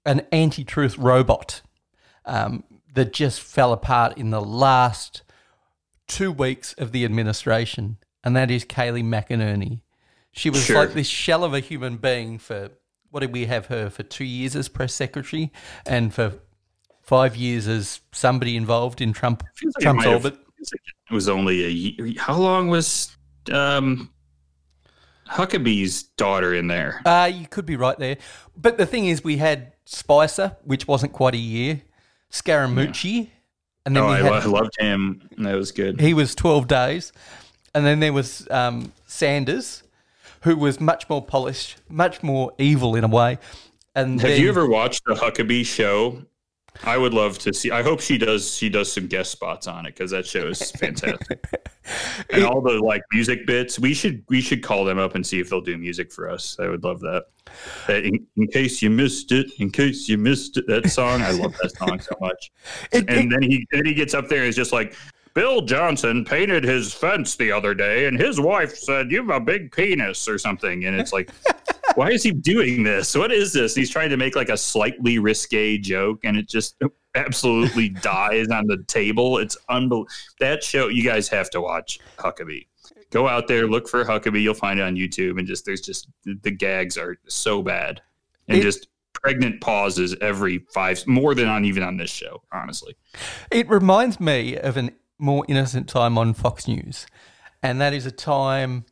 an 0.04 0.22
anti-truth 0.32 0.98
robot 0.98 1.62
um, 2.26 2.64
that 2.94 3.12
just 3.12 3.40
fell 3.40 3.72
apart 3.72 4.18
in 4.18 4.30
the 4.30 4.40
last 4.42 5.22
two 6.08 6.32
weeks 6.32 6.72
of 6.74 6.90
the 6.90 7.04
administration, 7.04 7.98
and 8.24 8.34
that 8.34 8.50
is 8.50 8.64
Kayleigh 8.64 9.04
McEnany. 9.04 9.82
She 10.32 10.50
was 10.50 10.64
Sure. 10.64 10.76
like 10.76 10.94
this 10.94 11.06
shell 11.06 11.44
of 11.44 11.54
a 11.54 11.60
human 11.60 11.96
being 11.98 12.38
for 12.40 12.70
what 13.14 13.20
did 13.20 13.32
we 13.32 13.46
have 13.46 13.66
her 13.66 13.88
for 13.88 14.02
two 14.02 14.24
years 14.24 14.56
as 14.56 14.68
press 14.68 14.92
secretary, 14.92 15.52
and 15.86 16.12
for 16.12 16.32
five 17.00 17.36
years 17.36 17.68
as 17.68 18.00
somebody 18.10 18.56
involved 18.56 19.00
in 19.00 19.12
Trump 19.12 19.44
like 19.62 19.72
Trump's 19.80 20.04
have- 20.04 20.14
orbit. 20.14 20.36
it 20.58 21.14
was 21.14 21.28
only 21.28 21.64
a 21.64 21.68
year. 21.68 22.14
How 22.18 22.36
long 22.36 22.70
was 22.70 23.16
um, 23.52 24.10
Huckabee's 25.30 26.02
daughter 26.02 26.52
in 26.54 26.66
there? 26.66 27.02
Uh, 27.06 27.30
you 27.32 27.46
could 27.46 27.66
be 27.66 27.76
right 27.76 27.96
there. 28.00 28.16
But 28.56 28.78
the 28.78 28.86
thing 28.86 29.06
is, 29.06 29.22
we 29.22 29.36
had 29.36 29.74
Spicer, 29.84 30.56
which 30.64 30.88
wasn't 30.88 31.12
quite 31.12 31.34
a 31.34 31.38
year, 31.38 31.82
Scaramucci, 32.32 33.30
and 33.86 33.94
then 33.94 34.02
Oh, 34.02 34.08
I, 34.08 34.22
had, 34.40 34.46
loved 34.46 34.74
him. 34.80 35.28
That 35.38 35.54
was 35.54 35.70
good. 35.70 36.00
he 36.00 36.14
was 36.14 36.34
12 36.34 36.66
days. 36.66 37.12
And 37.76 37.86
then 37.86 38.00
there 38.00 38.12
was 38.12 38.48
um, 38.50 38.92
Sanders, 39.06 39.83
who 40.44 40.56
was 40.56 40.78
much 40.78 41.08
more 41.08 41.24
polished, 41.24 41.76
much 41.88 42.22
more 42.22 42.52
evil 42.58 42.94
in 42.94 43.02
a 43.02 43.08
way. 43.08 43.38
And 43.94 44.20
Have 44.20 44.30
then, 44.30 44.40
you 44.40 44.48
ever 44.48 44.68
watched 44.68 45.02
the 45.06 45.14
Huckabee 45.14 45.64
show? 45.64 46.22
I 46.82 46.98
would 46.98 47.14
love 47.14 47.38
to 47.40 47.54
see. 47.54 47.70
I 47.70 47.82
hope 47.82 48.00
she 48.00 48.18
does. 48.18 48.56
She 48.56 48.68
does 48.68 48.92
some 48.92 49.06
guest 49.06 49.30
spots 49.30 49.66
on 49.68 49.86
it 49.86 49.94
because 49.94 50.10
that 50.10 50.26
show 50.26 50.48
is 50.48 50.72
fantastic. 50.72 51.44
and 52.30 52.44
all 52.44 52.60
the 52.60 52.72
like 52.72 53.02
music 53.12 53.46
bits. 53.46 53.78
We 53.78 53.94
should 53.94 54.24
we 54.28 54.40
should 54.40 54.62
call 54.62 54.84
them 54.84 54.98
up 54.98 55.14
and 55.14 55.24
see 55.24 55.38
if 55.38 55.50
they'll 55.50 55.60
do 55.60 55.78
music 55.78 56.12
for 56.12 56.28
us. 56.28 56.56
I 56.58 56.68
would 56.68 56.82
love 56.82 57.00
that. 57.00 57.26
In, 57.88 58.26
in 58.36 58.48
case 58.48 58.82
you 58.82 58.90
missed 58.90 59.30
it, 59.30 59.52
in 59.60 59.70
case 59.70 60.08
you 60.08 60.18
missed 60.18 60.56
it, 60.56 60.66
that 60.66 60.90
song. 60.90 61.22
I 61.22 61.30
love 61.30 61.54
that 61.62 61.76
song 61.76 62.00
so 62.00 62.16
much. 62.20 62.50
It- 62.92 63.08
and 63.08 63.30
then 63.30 63.42
he 63.42 63.66
then 63.70 63.86
he 63.86 63.94
gets 63.94 64.12
up 64.12 64.28
there 64.28 64.40
and 64.40 64.48
is 64.48 64.56
just 64.56 64.72
like. 64.72 64.96
Bill 65.34 65.62
Johnson 65.62 66.24
painted 66.24 66.62
his 66.62 66.94
fence 66.94 67.34
the 67.36 67.50
other 67.50 67.74
day, 67.74 68.06
and 68.06 68.18
his 68.18 68.40
wife 68.40 68.74
said, 68.76 69.10
"You 69.10 69.18
have 69.26 69.30
a 69.30 69.40
big 69.40 69.72
penis" 69.72 70.28
or 70.28 70.38
something. 70.38 70.84
And 70.84 70.98
it's 70.98 71.12
like, 71.12 71.30
why 71.96 72.10
is 72.10 72.22
he 72.22 72.30
doing 72.30 72.84
this? 72.84 73.16
What 73.16 73.32
is 73.32 73.52
this? 73.52 73.74
He's 73.74 73.90
trying 73.90 74.10
to 74.10 74.16
make 74.16 74.36
like 74.36 74.48
a 74.48 74.56
slightly 74.56 75.18
risque 75.18 75.76
joke, 75.78 76.20
and 76.24 76.36
it 76.36 76.48
just 76.48 76.76
absolutely 77.16 77.88
dies 78.02 78.48
on 78.48 78.66
the 78.68 78.82
table. 78.86 79.38
It's 79.38 79.56
unbelievable. 79.68 80.08
That 80.38 80.62
show 80.62 80.88
you 80.88 81.02
guys 81.02 81.28
have 81.28 81.50
to 81.50 81.60
watch 81.60 81.98
Huckabee. 82.16 82.66
Go 83.10 83.28
out 83.28 83.48
there, 83.48 83.66
look 83.66 83.88
for 83.88 84.04
Huckabee. 84.04 84.42
You'll 84.42 84.54
find 84.54 84.78
it 84.78 84.82
on 84.82 84.94
YouTube, 84.94 85.38
and 85.38 85.46
just 85.48 85.64
there's 85.64 85.80
just 85.80 86.08
the 86.24 86.50
gags 86.50 86.96
are 86.96 87.18
so 87.26 87.60
bad, 87.60 88.00
and 88.48 88.58
It- 88.58 88.62
just 88.62 88.86
pregnant 89.14 89.60
pauses 89.60 90.14
every 90.20 90.58
five 90.74 91.04
more 91.06 91.34
than 91.34 91.48
on 91.48 91.64
even 91.64 91.82
on 91.82 91.96
this 91.96 92.10
show. 92.10 92.42
Honestly, 92.52 92.94
It 93.50 93.68
reminds 93.68 94.20
me 94.20 94.56
of 94.58 94.76
an 94.76 94.90
more 95.18 95.44
innocent 95.48 95.88
time 95.88 96.18
on 96.18 96.34
Fox 96.34 96.66
News, 96.66 97.06
and 97.62 97.80
that 97.80 97.92
is 97.92 98.06
a 98.06 98.12
time 98.12 98.84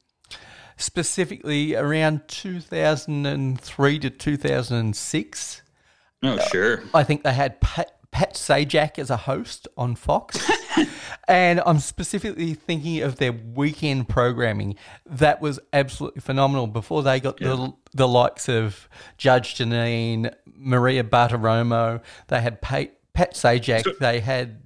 specifically 0.76 1.74
around 1.74 2.22
2003 2.28 3.98
to 3.98 4.10
2006. 4.10 5.62
oh 6.22 6.28
uh, 6.28 6.48
sure. 6.48 6.82
I 6.92 7.04
think 7.04 7.22
they 7.22 7.32
had 7.32 7.60
Pat, 7.60 7.92
Pat 8.10 8.34
Sajak 8.34 8.98
as 8.98 9.10
a 9.10 9.16
host 9.16 9.68
on 9.76 9.94
Fox. 9.94 10.38
and 11.28 11.62
I'm 11.64 11.78
specifically 11.78 12.54
thinking 12.54 13.02
of 13.02 13.16
their 13.16 13.32
weekend 13.32 14.08
programming. 14.08 14.76
That 15.06 15.40
was 15.40 15.58
absolutely 15.72 16.20
phenomenal 16.20 16.66
before 16.66 17.02
they 17.02 17.20
got 17.20 17.38
the, 17.38 17.72
the 17.94 18.08
likes 18.08 18.48
of 18.48 18.88
Judge 19.16 19.54
Jeanine, 19.54 20.34
Maria 20.46 21.04
Bartiromo. 21.04 22.02
They 22.28 22.40
had 22.40 22.60
Pat, 22.60 22.98
Pat 23.14 23.34
Sajak. 23.34 23.98
they 23.98 24.20
had 24.20 24.62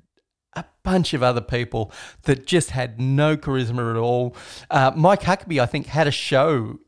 a 0.57 0.65
bunch 0.83 1.15
of 1.15 1.23
other 1.23 1.41
people 1.41 1.93
that 2.23 2.47
just 2.47 2.71
had 2.71 3.01
no 3.01 3.37
charisma 3.37 3.91
at 3.91 3.97
all. 3.97 4.35
Uh, 4.71 4.93
Mike 4.97 5.23
Huckabee, 5.23 5.61
I 5.61 5.67
think, 5.67 5.87
had 5.87 6.07
a 6.07 6.11
show 6.13 6.79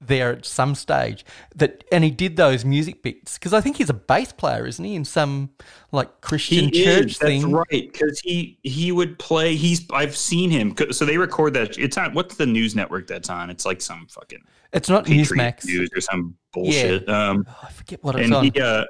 there 0.00 0.32
at 0.32 0.44
some 0.44 0.74
stage 0.74 1.24
that 1.54 1.82
and 1.90 2.04
he 2.04 2.10
did 2.10 2.36
those 2.36 2.62
music 2.62 3.02
bits 3.02 3.38
because 3.38 3.54
I 3.54 3.62
think 3.62 3.78
he's 3.78 3.88
a 3.88 3.94
bass 3.94 4.32
player, 4.32 4.66
isn't 4.66 4.84
he? 4.84 4.94
In 4.96 5.04
some 5.06 5.50
like 5.92 6.20
Christian 6.20 6.66
He 6.66 6.84
church 6.84 7.12
is. 7.12 7.18
thing. 7.18 7.40
That's 7.40 7.52
right. 7.54 7.90
Because 7.92 8.20
he 8.20 8.58
he 8.64 8.92
would 8.92 9.18
play. 9.18 9.56
He's 9.56 9.86
I've 9.92 10.14
seen 10.14 10.50
him. 10.50 10.74
So 10.90 11.06
they 11.06 11.16
record 11.16 11.54
that. 11.54 11.78
It's 11.78 11.96
on. 11.96 12.12
What's 12.12 12.34
the 12.36 12.44
news 12.44 12.74
network 12.74 13.06
that's 13.06 13.30
on? 13.30 13.48
It's 13.48 13.64
like 13.64 13.80
some 13.80 14.06
fucking 14.10 14.42
It's 14.74 14.90
not 14.90 15.06
Patriot 15.06 15.30
Newsmax. 15.56 15.64
News 15.64 15.88
or 15.96 16.00
some 16.02 16.36
bullshit. 16.52 17.08
Um, 17.08 17.46
Oh, 17.48 17.58
I 17.62 17.70
forget 17.70 18.04
what 18.04 18.16
it's 18.16 18.24
and 18.26 18.34
on. 18.34 18.44
he 18.44 18.60
uh, 18.60 18.84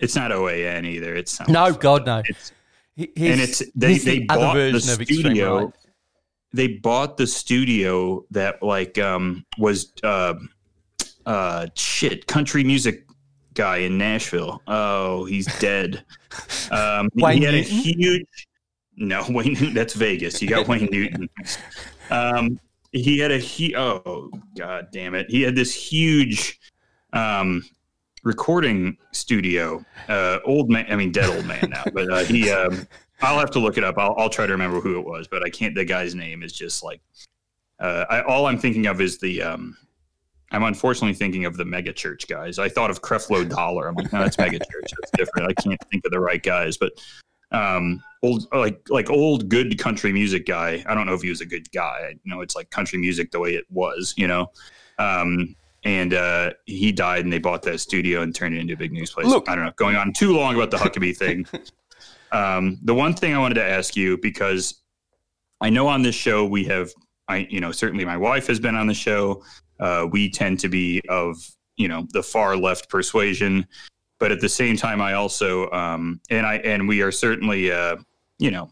it's 0.00 0.16
not 0.16 0.32
OAN 0.32 0.84
either. 0.86 1.14
It's 1.14 1.32
some 1.32 1.50
no, 1.50 1.72
God, 1.72 2.04
no. 2.04 2.20
It's 2.26 2.52
he's- 2.98 3.10
and 3.32 3.40
it's 3.40 3.62
they 3.74 3.96
they 3.98 4.18
the 4.20 4.26
bought 4.26 4.54
the 4.54 4.80
studio. 4.80 5.56
Right. 5.64 5.74
They 6.52 6.68
bought 6.68 7.16
the 7.16 7.26
studio 7.26 8.24
that 8.30 8.62
like 8.62 8.98
um 8.98 9.44
was 9.58 9.92
uh 10.02 10.34
uh 11.26 11.66
shit 11.74 12.26
country 12.26 12.64
music 12.64 13.04
guy 13.54 13.78
in 13.78 13.98
Nashville. 13.98 14.62
Oh, 14.66 15.24
he's 15.24 15.46
dead. 15.58 16.04
Um, 16.70 17.08
he 17.16 17.22
had 17.22 17.40
Newton? 17.40 17.54
a 17.54 17.62
huge. 17.62 18.46
No, 18.96 19.24
Wayne 19.30 19.54
Newton. 19.54 19.72
That's 19.74 19.94
Vegas. 19.94 20.42
You 20.42 20.48
got 20.48 20.68
Wayne 20.68 20.88
Newton. 20.92 21.28
Um, 22.10 22.60
he 22.92 23.18
had 23.18 23.30
a 23.32 23.38
he. 23.38 23.74
Oh 23.74 24.30
god 24.56 24.88
damn 24.92 25.14
it! 25.14 25.30
He 25.30 25.40
had 25.42 25.56
this 25.56 25.74
huge 25.74 26.60
um 27.14 27.64
recording 28.28 28.94
studio. 29.12 29.82
Uh, 30.06 30.38
old 30.44 30.70
man. 30.70 30.86
I 30.90 30.96
mean, 30.96 31.10
dead 31.10 31.34
old 31.34 31.46
man 31.46 31.70
now. 31.70 31.82
But 31.92 32.12
uh, 32.12 32.24
he. 32.24 32.50
Um, 32.50 32.86
I'll 33.20 33.38
have 33.38 33.50
to 33.52 33.58
look 33.58 33.76
it 33.76 33.82
up. 33.82 33.96
I'll, 33.98 34.14
I'll 34.16 34.28
try 34.28 34.46
to 34.46 34.52
remember 34.52 34.80
who 34.80 34.96
it 35.00 35.04
was, 35.04 35.26
but 35.26 35.42
I 35.42 35.50
can't. 35.50 35.74
The 35.74 35.84
guy's 35.84 36.14
name 36.14 36.44
is 36.44 36.52
just 36.52 36.84
like. 36.84 37.00
Uh, 37.80 38.04
I, 38.08 38.22
all 38.22 38.46
I'm 38.46 38.58
thinking 38.58 38.86
of 38.86 39.00
is 39.00 39.18
the. 39.18 39.42
Um, 39.42 39.76
I'm 40.50 40.62
unfortunately 40.62 41.14
thinking 41.14 41.44
of 41.46 41.56
the 41.56 41.64
mega 41.64 41.92
church 41.92 42.28
guys. 42.28 42.58
I 42.58 42.68
thought 42.68 42.90
of 42.90 43.02
Creflo 43.02 43.48
Dollar. 43.48 43.88
I'm 43.88 43.94
like, 43.94 44.12
no, 44.12 44.20
that's 44.20 44.38
mega 44.38 44.58
church. 44.58 44.92
That's 45.00 45.10
different. 45.16 45.50
I 45.50 45.62
can't 45.62 45.80
think 45.90 46.04
of 46.06 46.12
the 46.12 46.20
right 46.20 46.42
guys, 46.42 46.76
but 46.76 46.92
um, 47.50 48.02
old 48.22 48.46
like 48.52 48.80
like 48.90 49.10
old 49.10 49.48
good 49.48 49.78
country 49.78 50.12
music 50.12 50.46
guy. 50.46 50.84
I 50.86 50.94
don't 50.94 51.06
know 51.06 51.14
if 51.14 51.22
he 51.22 51.30
was 51.30 51.40
a 51.40 51.46
good 51.46 51.70
guy. 51.72 52.10
I 52.10 52.14
know 52.24 52.42
it's 52.42 52.56
like 52.56 52.70
country 52.70 52.98
music 52.98 53.30
the 53.30 53.40
way 53.40 53.54
it 53.54 53.64
was, 53.70 54.14
you 54.16 54.28
know. 54.28 54.50
Um, 54.98 55.54
and 55.84 56.14
uh, 56.14 56.50
he 56.66 56.92
died, 56.92 57.24
and 57.24 57.32
they 57.32 57.38
bought 57.38 57.62
that 57.62 57.80
studio 57.80 58.22
and 58.22 58.34
turned 58.34 58.54
it 58.54 58.58
into 58.60 58.74
a 58.74 58.76
big 58.76 58.92
news 58.92 59.10
place. 59.12 59.26
Look- 59.26 59.48
I 59.48 59.54
don't 59.54 59.64
know. 59.64 59.72
Going 59.76 59.96
on 59.96 60.12
too 60.12 60.32
long 60.34 60.54
about 60.54 60.70
the 60.70 60.76
Huckabee 60.78 61.16
thing. 61.16 61.46
Um, 62.30 62.78
the 62.82 62.94
one 62.94 63.14
thing 63.14 63.34
I 63.34 63.38
wanted 63.38 63.54
to 63.54 63.64
ask 63.64 63.96
you 63.96 64.18
because 64.18 64.82
I 65.62 65.70
know 65.70 65.86
on 65.88 66.02
this 66.02 66.14
show 66.14 66.44
we 66.44 66.62
have, 66.64 66.90
I 67.26 67.46
you 67.48 67.58
know 67.60 67.72
certainly 67.72 68.04
my 68.04 68.18
wife 68.18 68.46
has 68.48 68.60
been 68.60 68.74
on 68.74 68.86
the 68.86 68.92
show. 68.92 69.42
Uh, 69.80 70.06
we 70.10 70.28
tend 70.28 70.60
to 70.60 70.68
be 70.68 71.00
of 71.08 71.36
you 71.76 71.88
know 71.88 72.06
the 72.12 72.22
far 72.22 72.54
left 72.54 72.90
persuasion, 72.90 73.66
but 74.18 74.30
at 74.30 74.40
the 74.40 74.48
same 74.48 74.76
time, 74.76 75.00
I 75.00 75.14
also 75.14 75.70
um, 75.70 76.20
and 76.28 76.46
I 76.46 76.56
and 76.56 76.86
we 76.86 77.00
are 77.00 77.10
certainly 77.10 77.72
uh, 77.72 77.96
you 78.38 78.50
know 78.50 78.70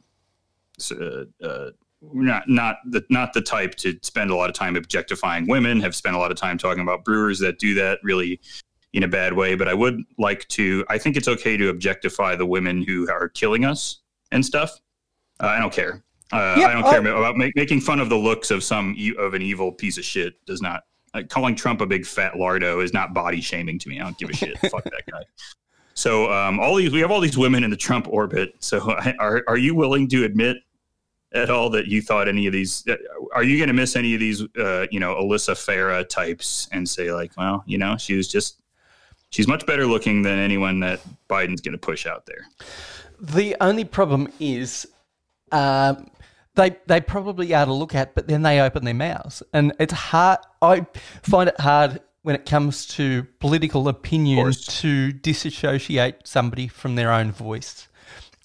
uh, 0.91 1.25
uh, 1.43 1.71
not 2.03 2.49
not 2.49 2.77
the 2.91 3.05
not 3.11 3.33
the 3.33 3.41
type 3.41 3.75
to 3.77 3.99
spend 4.03 4.31
a 4.31 4.37
lot 4.37 4.49
of 4.51 4.55
time 4.55 4.77
objectifying 4.77 5.47
women. 5.49 5.81
Have 5.81 5.95
spent 5.95 6.15
a 6.17 6.19
lot 6.19 6.31
of 6.31 6.37
time 6.37 6.59
talking 6.59 6.83
about 6.83 7.05
brewers 7.05 7.39
that 7.41 7.59
do 7.59 7.75
that 7.75 7.99
really 8.03 8.41
in 8.93 9.03
a 9.03 9.09
bad 9.09 9.33
way. 9.33 9.55
But 9.55 9.69
I 9.69 9.75
would 9.75 10.03
like 10.19 10.47
to. 10.49 10.85
I 10.89 10.99
think 10.99 11.17
it's 11.17 11.29
okay 11.29 11.57
to 11.57 11.69
objectify 11.69 12.37
the 12.37 12.47
women 12.47 12.83
who 12.83 13.09
are 13.11 13.29
killing 13.29 13.65
us 13.65 14.01
and 14.33 14.45
stuff. 14.45 14.71
Uh, 15.41 15.47
I 15.49 15.59
don't 15.59 15.73
care. 15.73 16.03
Uh, 16.33 16.57
Yeah, 16.59 16.67
I 16.69 16.73
don't 16.73 16.85
I- 16.85 16.91
care 16.91 17.01
about 17.01 17.37
make, 17.37 17.55
making 17.57 17.81
fun 17.81 18.01
of 18.01 18.09
the 18.09 18.17
looks 18.17 18.51
of 18.51 18.63
some 18.65 18.95
e- 18.97 19.15
of 19.19 19.35
an 19.35 19.43
evil 19.43 19.73
piece 19.73 19.97
of 19.99 20.05
shit. 20.05 20.35
Does 20.47 20.61
not 20.63 20.83
uh, 21.15 21.23
calling 21.29 21.55
Trump 21.55 21.81
a 21.81 21.87
big 21.87 22.05
fat 22.07 22.35
lardo 22.35 22.83
is 22.83 22.93
not 22.93 23.15
body 23.15 23.41
shaming 23.41 23.79
to 23.81 23.89
me. 23.89 24.01
I 24.01 24.05
don't 24.05 24.19
give 24.19 24.31
a 24.31 24.35
shit. 24.35 24.59
Fuck 24.71 24.85
that 24.85 25.03
guy. 25.11 25.23
So 25.95 26.31
um, 26.31 26.61
all 26.61 26.75
these 26.75 26.93
we 26.93 27.01
have 27.01 27.11
all 27.11 27.21
these 27.21 27.39
women 27.39 27.65
in 27.65 27.71
the 27.71 27.77
Trump 27.77 28.07
orbit. 28.09 28.55
So 28.61 28.81
are 29.19 29.43
are 29.49 29.57
you 29.57 29.75
willing 29.75 30.09
to 30.09 30.25
admit 30.25 30.59
at 31.37 31.51
all 31.51 31.71
that 31.71 31.87
you 31.87 32.03
thought 32.03 32.29
any 32.29 32.47
of 32.47 32.53
these? 32.53 32.85
uh, 32.89 32.97
Are 33.35 33.43
you 33.45 33.59
going 33.59 33.69
to 33.69 33.75
miss 33.75 33.97
any 33.97 34.15
of 34.15 34.21
these? 34.21 34.43
Uh, 34.59 34.87
you 34.91 34.99
know, 35.01 35.15
Alyssa 35.15 35.55
Farah 35.55 36.09
types 36.09 36.69
and 36.73 36.89
say 36.89 37.13
like, 37.13 37.33
well, 37.37 37.63
you 37.67 37.79
know, 37.79 37.97
she 37.97 38.15
was 38.15 38.29
just 38.29 38.61
she's 39.31 39.47
much 39.47 39.67
better 39.67 39.87
looking 39.87 40.23
than 40.23 40.39
anyone 40.39 40.81
that 40.81 41.01
Biden's 41.29 41.61
going 41.61 41.73
to 41.73 41.79
push 41.79 42.07
out 42.07 42.27
there. 42.27 42.47
The 43.21 43.57
only 43.61 43.85
problem 43.85 44.29
is 44.41 44.87
um, 45.53 46.11
they 46.55 46.77
they 46.87 47.01
probably 47.01 47.55
are 47.55 47.67
to 47.67 47.73
look 47.73 47.95
at, 47.95 48.15
but 48.15 48.29
then 48.29 48.43
they 48.43 48.61
open 48.61 48.85
their 48.85 48.95
mouths, 48.95 49.43
and 49.53 49.73
it's 49.79 49.93
hard. 49.93 50.39
I 50.61 50.87
find 51.23 51.49
it 51.49 51.61
hard 51.61 52.01
when 52.23 52.35
it 52.35 52.45
comes 52.45 52.87
to 52.87 53.25
political 53.39 53.87
opinion 53.89 54.53
to 54.53 55.13
disassociate 55.13 56.27
somebody 56.27 56.67
from 56.67 56.97
their 56.97 57.13
own 57.13 57.31
voice. 57.31 57.87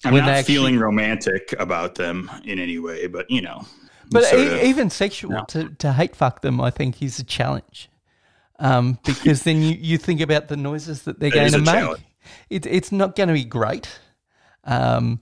I'm 0.04 0.12
When 0.14 0.24
not 0.24 0.30
actually- 0.32 0.54
feeling 0.54 0.78
romantic 0.78 1.54
about 1.58 1.94
them 1.94 2.30
in 2.44 2.58
any 2.58 2.78
way, 2.78 3.06
but 3.06 3.30
you 3.30 3.40
know, 3.40 3.66
But 4.10 4.32
e- 4.34 4.46
of- 4.46 4.62
even 4.64 4.90
sexual 4.90 5.44
to, 5.46 5.68
to 5.78 5.92
hate 5.92 6.16
fuck 6.16 6.40
them, 6.42 6.60
I 6.60 6.70
think 6.70 7.00
is 7.02 7.18
a 7.18 7.24
challenge. 7.24 7.88
Um, 8.58 8.98
because 9.04 9.42
then 9.42 9.62
you, 9.62 9.76
you 9.80 9.98
think 9.98 10.20
about 10.20 10.48
the 10.48 10.56
noises 10.56 11.02
that 11.02 11.18
they're 11.18 11.30
That 11.30 11.50
going 11.52 11.64
to 11.64 11.72
make. 11.90 12.00
It, 12.50 12.66
it's 12.66 12.92
not 12.92 13.16
going 13.16 13.28
to 13.28 13.34
be 13.34 13.44
great. 13.44 13.88
Um, 14.64 15.20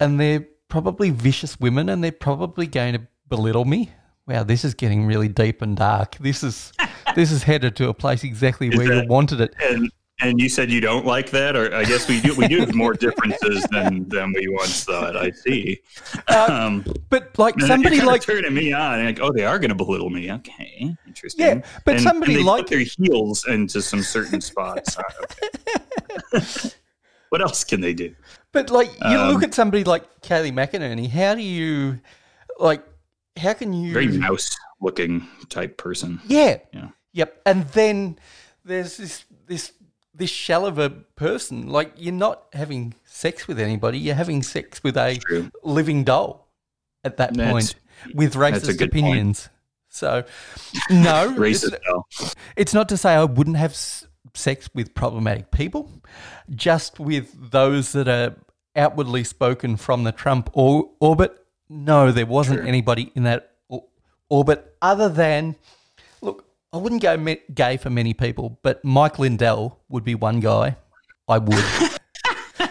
and 0.00 0.18
they're 0.18 0.44
probably 0.68 1.10
vicious 1.10 1.58
women 1.60 1.88
and 1.88 2.02
they're 2.02 2.10
probably 2.10 2.66
going 2.66 2.94
to 2.94 3.02
belittle 3.28 3.64
me. 3.64 3.92
Wow, 4.26 4.42
this 4.42 4.64
is 4.64 4.74
getting 4.74 5.06
really 5.06 5.28
deep 5.28 5.60
and 5.62 5.76
dark. 5.76 6.16
This 6.18 6.42
is 6.42 6.72
this 7.14 7.30
is 7.30 7.42
headed 7.42 7.76
to 7.76 7.88
a 7.90 7.94
place 7.94 8.24
exactly 8.24 8.70
where 8.70 9.02
you 9.02 9.08
wanted 9.08 9.40
it. 9.40 9.54
and 9.62 9.90
and 10.20 10.40
you 10.40 10.48
said 10.48 10.70
you 10.70 10.80
don't 10.80 11.04
like 11.04 11.30
that, 11.30 11.56
or 11.56 11.74
I 11.74 11.84
guess 11.84 12.08
we 12.08 12.20
do. 12.20 12.34
We 12.34 12.46
do 12.48 12.60
have 12.60 12.74
more 12.74 12.94
differences 13.06 13.64
than 13.70 14.08
than 14.08 14.32
we 14.32 14.48
once 14.48 14.84
thought. 14.84 15.16
I 15.16 15.30
see. 15.30 15.80
Um, 16.28 16.84
But 17.10 17.36
like 17.38 17.60
somebody 17.60 18.00
like 18.00 18.22
turning 18.22 18.54
me 18.54 18.72
on, 18.72 19.04
like, 19.04 19.20
oh, 19.20 19.32
they 19.32 19.44
are 19.44 19.58
going 19.58 19.70
to 19.70 19.74
belittle 19.74 20.10
me. 20.10 20.30
Okay, 20.32 20.94
interesting. 21.06 21.46
Yeah, 21.46 21.62
but 21.84 21.94
And- 21.96 22.02
somebody 22.02 22.34
and 22.34 22.40
they 22.42 22.44
like- 22.46 22.62
put 22.62 22.70
their 22.70 22.80
heels 22.96 23.44
into 23.46 23.82
some 23.82 24.02
certain 24.02 24.40
spots. 24.40 24.96
Ah, 26.32 26.40
what 27.30 27.40
else 27.40 27.64
can 27.64 27.80
they 27.80 27.92
do? 27.94 28.14
But 28.52 28.70
like 28.70 28.88
you 29.00 29.18
Um, 29.18 29.32
look 29.32 29.42
at 29.42 29.54
somebody 29.54 29.82
like 29.84 30.04
Kayleigh 30.20 30.52
McEnany, 30.52 31.08
how 31.10 31.34
do 31.34 31.42
you 31.42 31.98
like 32.58 32.84
how 33.36 33.52
can 33.52 33.72
you 33.72 33.92
Very 33.92 34.06
mouse-looking 34.06 35.26
type 35.48 35.76
person. 35.76 36.20
Yeah. 36.26 36.58
Yeah. 36.72 36.88
Yep. 37.12 37.42
And 37.46 37.68
then 37.70 38.18
there's 38.64 38.96
this 38.96 39.24
this 39.46 39.72
this 40.14 40.30
shell 40.30 40.64
of 40.66 40.78
a 40.78 40.90
person. 40.90 41.68
Like 41.68 41.92
you're 41.96 42.12
not 42.12 42.44
having 42.52 42.94
sex 43.04 43.48
with 43.48 43.58
anybody. 43.58 43.98
You're 43.98 44.14
having 44.14 44.42
sex 44.42 44.82
with 44.84 44.96
a 44.96 45.16
True. 45.18 45.50
living 45.62 46.04
doll 46.04 46.48
at 47.02 47.16
that 47.18 47.34
That's- 47.34 47.52
point 47.52 47.74
with 48.14 48.34
racist 48.34 48.66
good 48.78 48.90
point. 48.92 49.04
opinions. 49.06 49.48
So 49.88 50.24
no, 50.90 51.30
it's, 51.36 51.64
Racist 51.64 51.76
though. 51.86 52.04
it's 52.56 52.74
not 52.74 52.88
to 52.88 52.96
say 52.96 53.14
I 53.14 53.24
wouldn't 53.24 53.56
have 53.56 53.76
sex 54.34 54.68
with 54.74 54.94
problematic 54.94 55.50
people, 55.52 55.90
just 56.50 56.98
with 56.98 57.50
those 57.50 57.92
that 57.92 58.08
are 58.08 58.34
outwardly 58.74 59.22
spoken 59.22 59.76
from 59.76 60.02
the 60.04 60.10
Trump 60.12 60.50
or- 60.52 60.90
orbit. 61.00 61.38
No, 61.68 62.10
there 62.12 62.26
wasn't 62.26 62.58
Sure. 62.60 62.66
anybody 62.66 63.12
in 63.14 63.22
that 63.22 63.52
orbit 64.28 64.76
other 64.82 65.08
than, 65.08 65.54
look, 65.54 65.56
I 66.74 66.76
wouldn't 66.78 67.02
go 67.02 67.16
me- 67.16 67.40
gay 67.54 67.76
for 67.76 67.88
many 67.88 68.12
people, 68.14 68.58
but 68.64 68.84
Mike 68.84 69.20
Lindell 69.20 69.78
would 69.88 70.02
be 70.02 70.16
one 70.16 70.40
guy 70.40 70.76
I 71.28 71.38
would. 71.38 71.54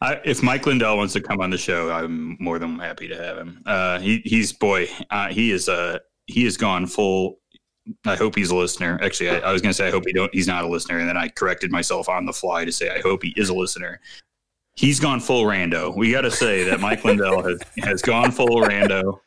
I, 0.00 0.20
if 0.24 0.42
Mike 0.42 0.66
Lindell 0.66 0.96
wants 0.96 1.12
to 1.12 1.20
come 1.20 1.40
on 1.40 1.50
the 1.50 1.58
show, 1.58 1.92
I'm 1.92 2.36
more 2.40 2.58
than 2.58 2.80
happy 2.80 3.06
to 3.06 3.16
have 3.16 3.38
him. 3.38 3.62
Uh, 3.64 4.00
he, 4.00 4.22
he's 4.24 4.52
boy, 4.52 4.88
uh, 5.10 5.28
he 5.28 5.52
is 5.52 5.68
uh, 5.68 6.00
he 6.26 6.42
has 6.44 6.56
gone 6.56 6.88
full. 6.88 7.38
I 8.04 8.16
hope 8.16 8.34
he's 8.34 8.50
a 8.50 8.56
listener. 8.56 8.98
Actually, 9.02 9.30
I, 9.30 9.38
I 9.38 9.52
was 9.52 9.62
going 9.62 9.70
to 9.70 9.74
say 9.74 9.86
I 9.86 9.92
hope 9.92 10.02
he 10.04 10.12
don't. 10.12 10.34
He's 10.34 10.48
not 10.48 10.64
a 10.64 10.68
listener, 10.68 10.98
and 10.98 11.08
then 11.08 11.16
I 11.16 11.28
corrected 11.28 11.70
myself 11.70 12.08
on 12.08 12.26
the 12.26 12.32
fly 12.32 12.64
to 12.64 12.72
say 12.72 12.90
I 12.90 13.00
hope 13.02 13.22
he 13.22 13.34
is 13.36 13.50
a 13.50 13.54
listener. 13.54 14.00
He's 14.74 14.98
gone 14.98 15.20
full 15.20 15.44
rando. 15.44 15.96
We 15.96 16.10
got 16.10 16.22
to 16.22 16.30
say 16.32 16.64
that 16.64 16.80
Mike 16.80 17.04
Lindell 17.04 17.40
has 17.42 17.60
has 17.84 18.02
gone 18.02 18.32
full 18.32 18.62
rando, 18.62 19.20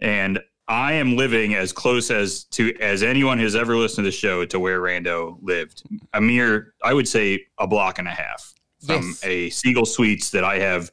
and 0.00 0.40
I 0.68 0.94
am 0.94 1.16
living 1.16 1.54
as 1.54 1.72
close 1.72 2.10
as 2.10 2.44
to 2.44 2.74
as 2.80 3.02
anyone 3.02 3.38
has 3.38 3.54
ever 3.54 3.76
listened 3.76 4.04
to 4.04 4.10
the 4.10 4.16
show 4.16 4.44
to 4.46 4.58
where 4.58 4.80
Rando 4.80 5.38
lived. 5.40 5.84
A 6.14 6.20
mere, 6.20 6.74
I 6.82 6.92
would 6.92 7.06
say, 7.06 7.46
a 7.58 7.66
block 7.66 7.98
and 7.98 8.08
a 8.08 8.12
half 8.12 8.52
from 8.84 9.08
Yes. 9.08 9.24
a 9.24 9.50
Siegel 9.50 9.86
Suites 9.86 10.30
that 10.30 10.44
I 10.44 10.58
have 10.58 10.90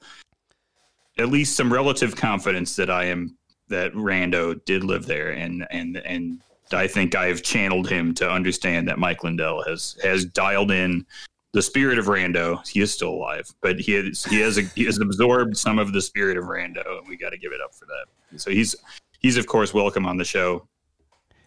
at 1.18 1.30
least 1.30 1.56
some 1.56 1.72
relative 1.72 2.16
confidence 2.16 2.76
that 2.76 2.90
I 2.90 3.06
am 3.06 3.36
that 3.70 3.94
Rando 3.94 4.64
did 4.66 4.84
live 4.84 5.06
there, 5.08 5.32
and 5.32 5.66
and 5.72 5.98
and 5.98 6.40
I 6.72 6.88
think 6.88 7.16
I 7.16 7.26
have 7.28 7.42
channeled 7.42 7.90
him 7.90 8.14
to 8.16 8.30
understand 8.30 8.88
that 8.88 9.00
Mike 9.00 9.24
Lindell 9.24 9.64
has 9.64 9.98
has 10.04 10.24
dialed 10.26 10.70
in 10.70 11.06
the 11.54 11.62
spirit 11.62 11.98
of 11.98 12.06
Rando. 12.06 12.68
He 12.68 12.82
is 12.82 12.94
still 12.94 13.10
alive, 13.12 13.52
but 13.62 13.80
he 13.80 13.94
has 13.94 14.24
he 14.26 14.40
has 14.42 14.58
he 14.58 14.86
has 14.86 15.00
absorbed 15.00 15.58
some 15.58 15.80
of 15.80 15.94
the 15.94 16.02
spirit 16.02 16.38
of 16.38 16.46
Rando, 16.46 17.00
and 17.00 17.08
we 17.08 17.18
got 17.18 17.32
to 17.32 17.38
give 17.40 17.52
it 17.54 17.62
up 17.64 17.74
for 17.74 17.86
that. 17.86 18.40
So 18.40 18.52
he's 18.52 18.76
he's 19.24 19.38
of 19.38 19.48
course 19.48 19.74
welcome 19.74 20.06
on 20.06 20.18
the 20.18 20.26
show. 20.26 20.68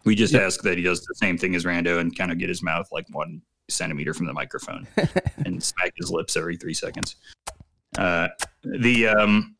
We 0.05 0.15
just 0.17 0.33
Yeah. 0.35 0.41
ask 0.41 0.63
that 0.63 0.77
he 0.77 0.83
does 0.83 1.01
the 1.05 1.15
same 1.15 1.39
thing 1.39 1.55
as 1.55 1.65
Rando 1.65 2.01
and 2.01 2.17
kind 2.17 2.33
of 2.33 2.39
get 2.39 2.49
his 2.49 2.63
mouth 2.63 2.89
like 2.91 3.07
one 3.11 3.41
centimeter 3.69 4.15
from 4.15 4.27
the 4.27 4.33
microphone 4.33 4.87
and 5.45 5.63
smack 5.63 5.93
his 5.97 6.11
lips 6.11 6.37
every 6.37 6.57
three 6.57 6.75
seconds. 6.75 7.17
Uh, 7.99 8.29
the 8.63 9.07
um, 9.09 9.57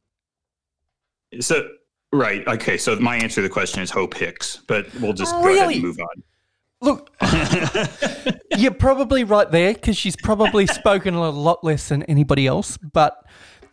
so 1.41 1.69
right 2.13 2.47
okay. 2.49 2.77
So 2.79 2.97
my 2.97 3.17
answer 3.17 3.37
to 3.37 3.43
the 3.43 3.49
question 3.49 3.83
is 3.83 3.91
Hope 3.91 4.15
Hicks, 4.15 4.63
but 4.69 4.87
we'll 5.01 5.13
just 5.13 5.33
go 5.33 5.39
ahead 5.41 5.47
Really? 5.63 5.75
and 5.75 5.83
move 5.83 5.99
on. 5.99 6.23
Look, 6.83 7.11
you're 8.59 8.71
probably 8.75 9.25
right 9.25 9.51
there 9.51 9.73
because 9.75 9.97
she's 9.97 10.15
probably 10.17 10.67
spoken 10.67 11.15
a 11.15 11.31
lot 11.31 11.65
less 11.65 11.89
than 11.89 12.03
anybody 12.05 12.47
else. 12.47 12.77
But 12.77 13.17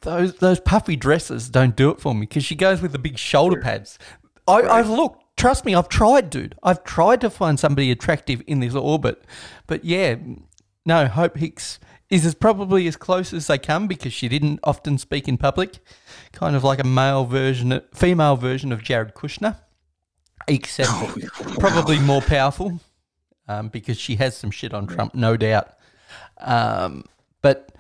those 0.02 0.36
those 0.36 0.60
puffy 0.62 0.96
dresses 0.96 1.50
don't 1.50 1.76
do 1.76 1.90
it 1.90 2.00
for 2.00 2.16
me 2.16 2.22
because 2.22 2.46
she 2.46 2.56
goes 2.56 2.82
with 2.82 2.94
the 2.94 3.00
big 3.00 3.18
shoulder 3.18 3.60
pads. 3.60 4.00
I, 4.48 4.62
I've 4.62 4.90
looked. 4.90 5.24
Trust 5.36 5.66
me, 5.66 5.74
I've 5.74 5.90
tried, 5.90 6.30
dude. 6.30 6.56
I've 6.64 6.84
tried 6.84 7.22
to 7.22 7.30
find 7.30 7.60
somebody 7.60 7.92
attractive 7.92 8.44
in 8.46 8.60
this 8.60 8.76
orbit, 8.76 9.24
but 9.68 9.84
yeah, 9.84 10.16
no. 10.86 11.08
Hope 11.08 11.38
Hicks 11.38 11.80
is 12.10 12.26
as 12.26 12.36
probably 12.36 12.88
as 12.88 12.96
close 12.96 13.34
as 13.34 13.48
they 13.48 13.58
come 13.58 13.88
because 13.88 14.14
she 14.14 14.30
didn't 14.30 14.60
often 14.64 14.98
speak 14.98 15.28
in 15.28 15.38
public, 15.38 15.80
kind 16.32 16.56
of 16.56 16.64
like 16.64 16.80
a 16.80 16.86
male 16.86 17.26
version, 17.26 17.82
female 17.94 18.36
version 18.36 18.72
of 18.72 18.84
Jared 18.84 19.16
Kushner, 19.16 19.58
except 20.48 20.92
probably 21.60 22.00
more 22.00 22.22
powerful 22.22 22.80
um, 23.48 23.70
because 23.70 23.98
she 23.98 24.16
has 24.18 24.38
some 24.38 24.52
shit 24.52 24.74
on 24.74 24.88
Trump, 24.88 25.16
no 25.16 25.36
doubt. 25.36 25.74
Um, 26.38 27.06
but 27.42 27.72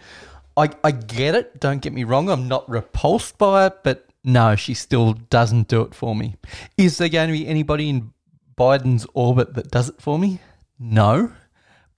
I, 0.57 0.69
I 0.83 0.91
get 0.91 1.35
it. 1.35 1.59
Don't 1.59 1.81
get 1.81 1.93
me 1.93 2.03
wrong. 2.03 2.29
I'm 2.29 2.47
not 2.47 2.69
repulsed 2.69 3.37
by 3.37 3.67
it, 3.67 3.83
but 3.83 4.07
no, 4.23 4.55
she 4.55 4.73
still 4.73 5.13
doesn't 5.13 5.67
do 5.67 5.81
it 5.81 5.93
for 5.93 6.15
me. 6.15 6.35
Is 6.77 6.97
there 6.97 7.09
going 7.09 7.27
to 7.27 7.33
be 7.33 7.47
anybody 7.47 7.89
in 7.89 8.13
Biden's 8.57 9.05
orbit 9.13 9.53
that 9.55 9.71
does 9.71 9.89
it 9.89 10.01
for 10.01 10.17
me? 10.17 10.39
No. 10.79 11.31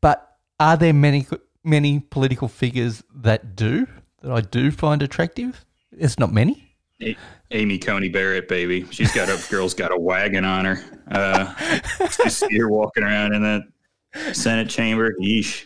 But 0.02 0.38
are 0.60 0.78
there 0.78 0.94
many 0.94 1.28
many 1.64 2.00
political 2.00 2.48
figures 2.48 3.04
that 3.14 3.56
do 3.56 3.88
that 4.22 4.32
I 4.32 4.42
do 4.42 4.72
find 4.72 5.02
attractive? 5.02 5.66
It's 5.92 6.20
not 6.20 6.32
many. 6.32 6.76
Amy 7.52 7.78
Coney 7.78 8.10
Barrett, 8.10 8.48
baby. 8.48 8.86
She's 8.92 9.14
got 9.14 9.30
a 9.30 9.42
girl's 9.50 9.74
got 9.74 9.92
a 9.92 9.98
wagon 9.98 10.46
on 10.46 10.66
her. 10.66 11.02
Uh, 11.12 11.54
just 12.08 12.40
see 12.40 12.58
her 12.58 12.70
walking 12.70 13.04
around 13.04 13.34
in 13.34 13.44
that 13.44 14.34
Senate 14.34 14.70
chamber. 14.70 15.16
Yeesh. 15.22 15.66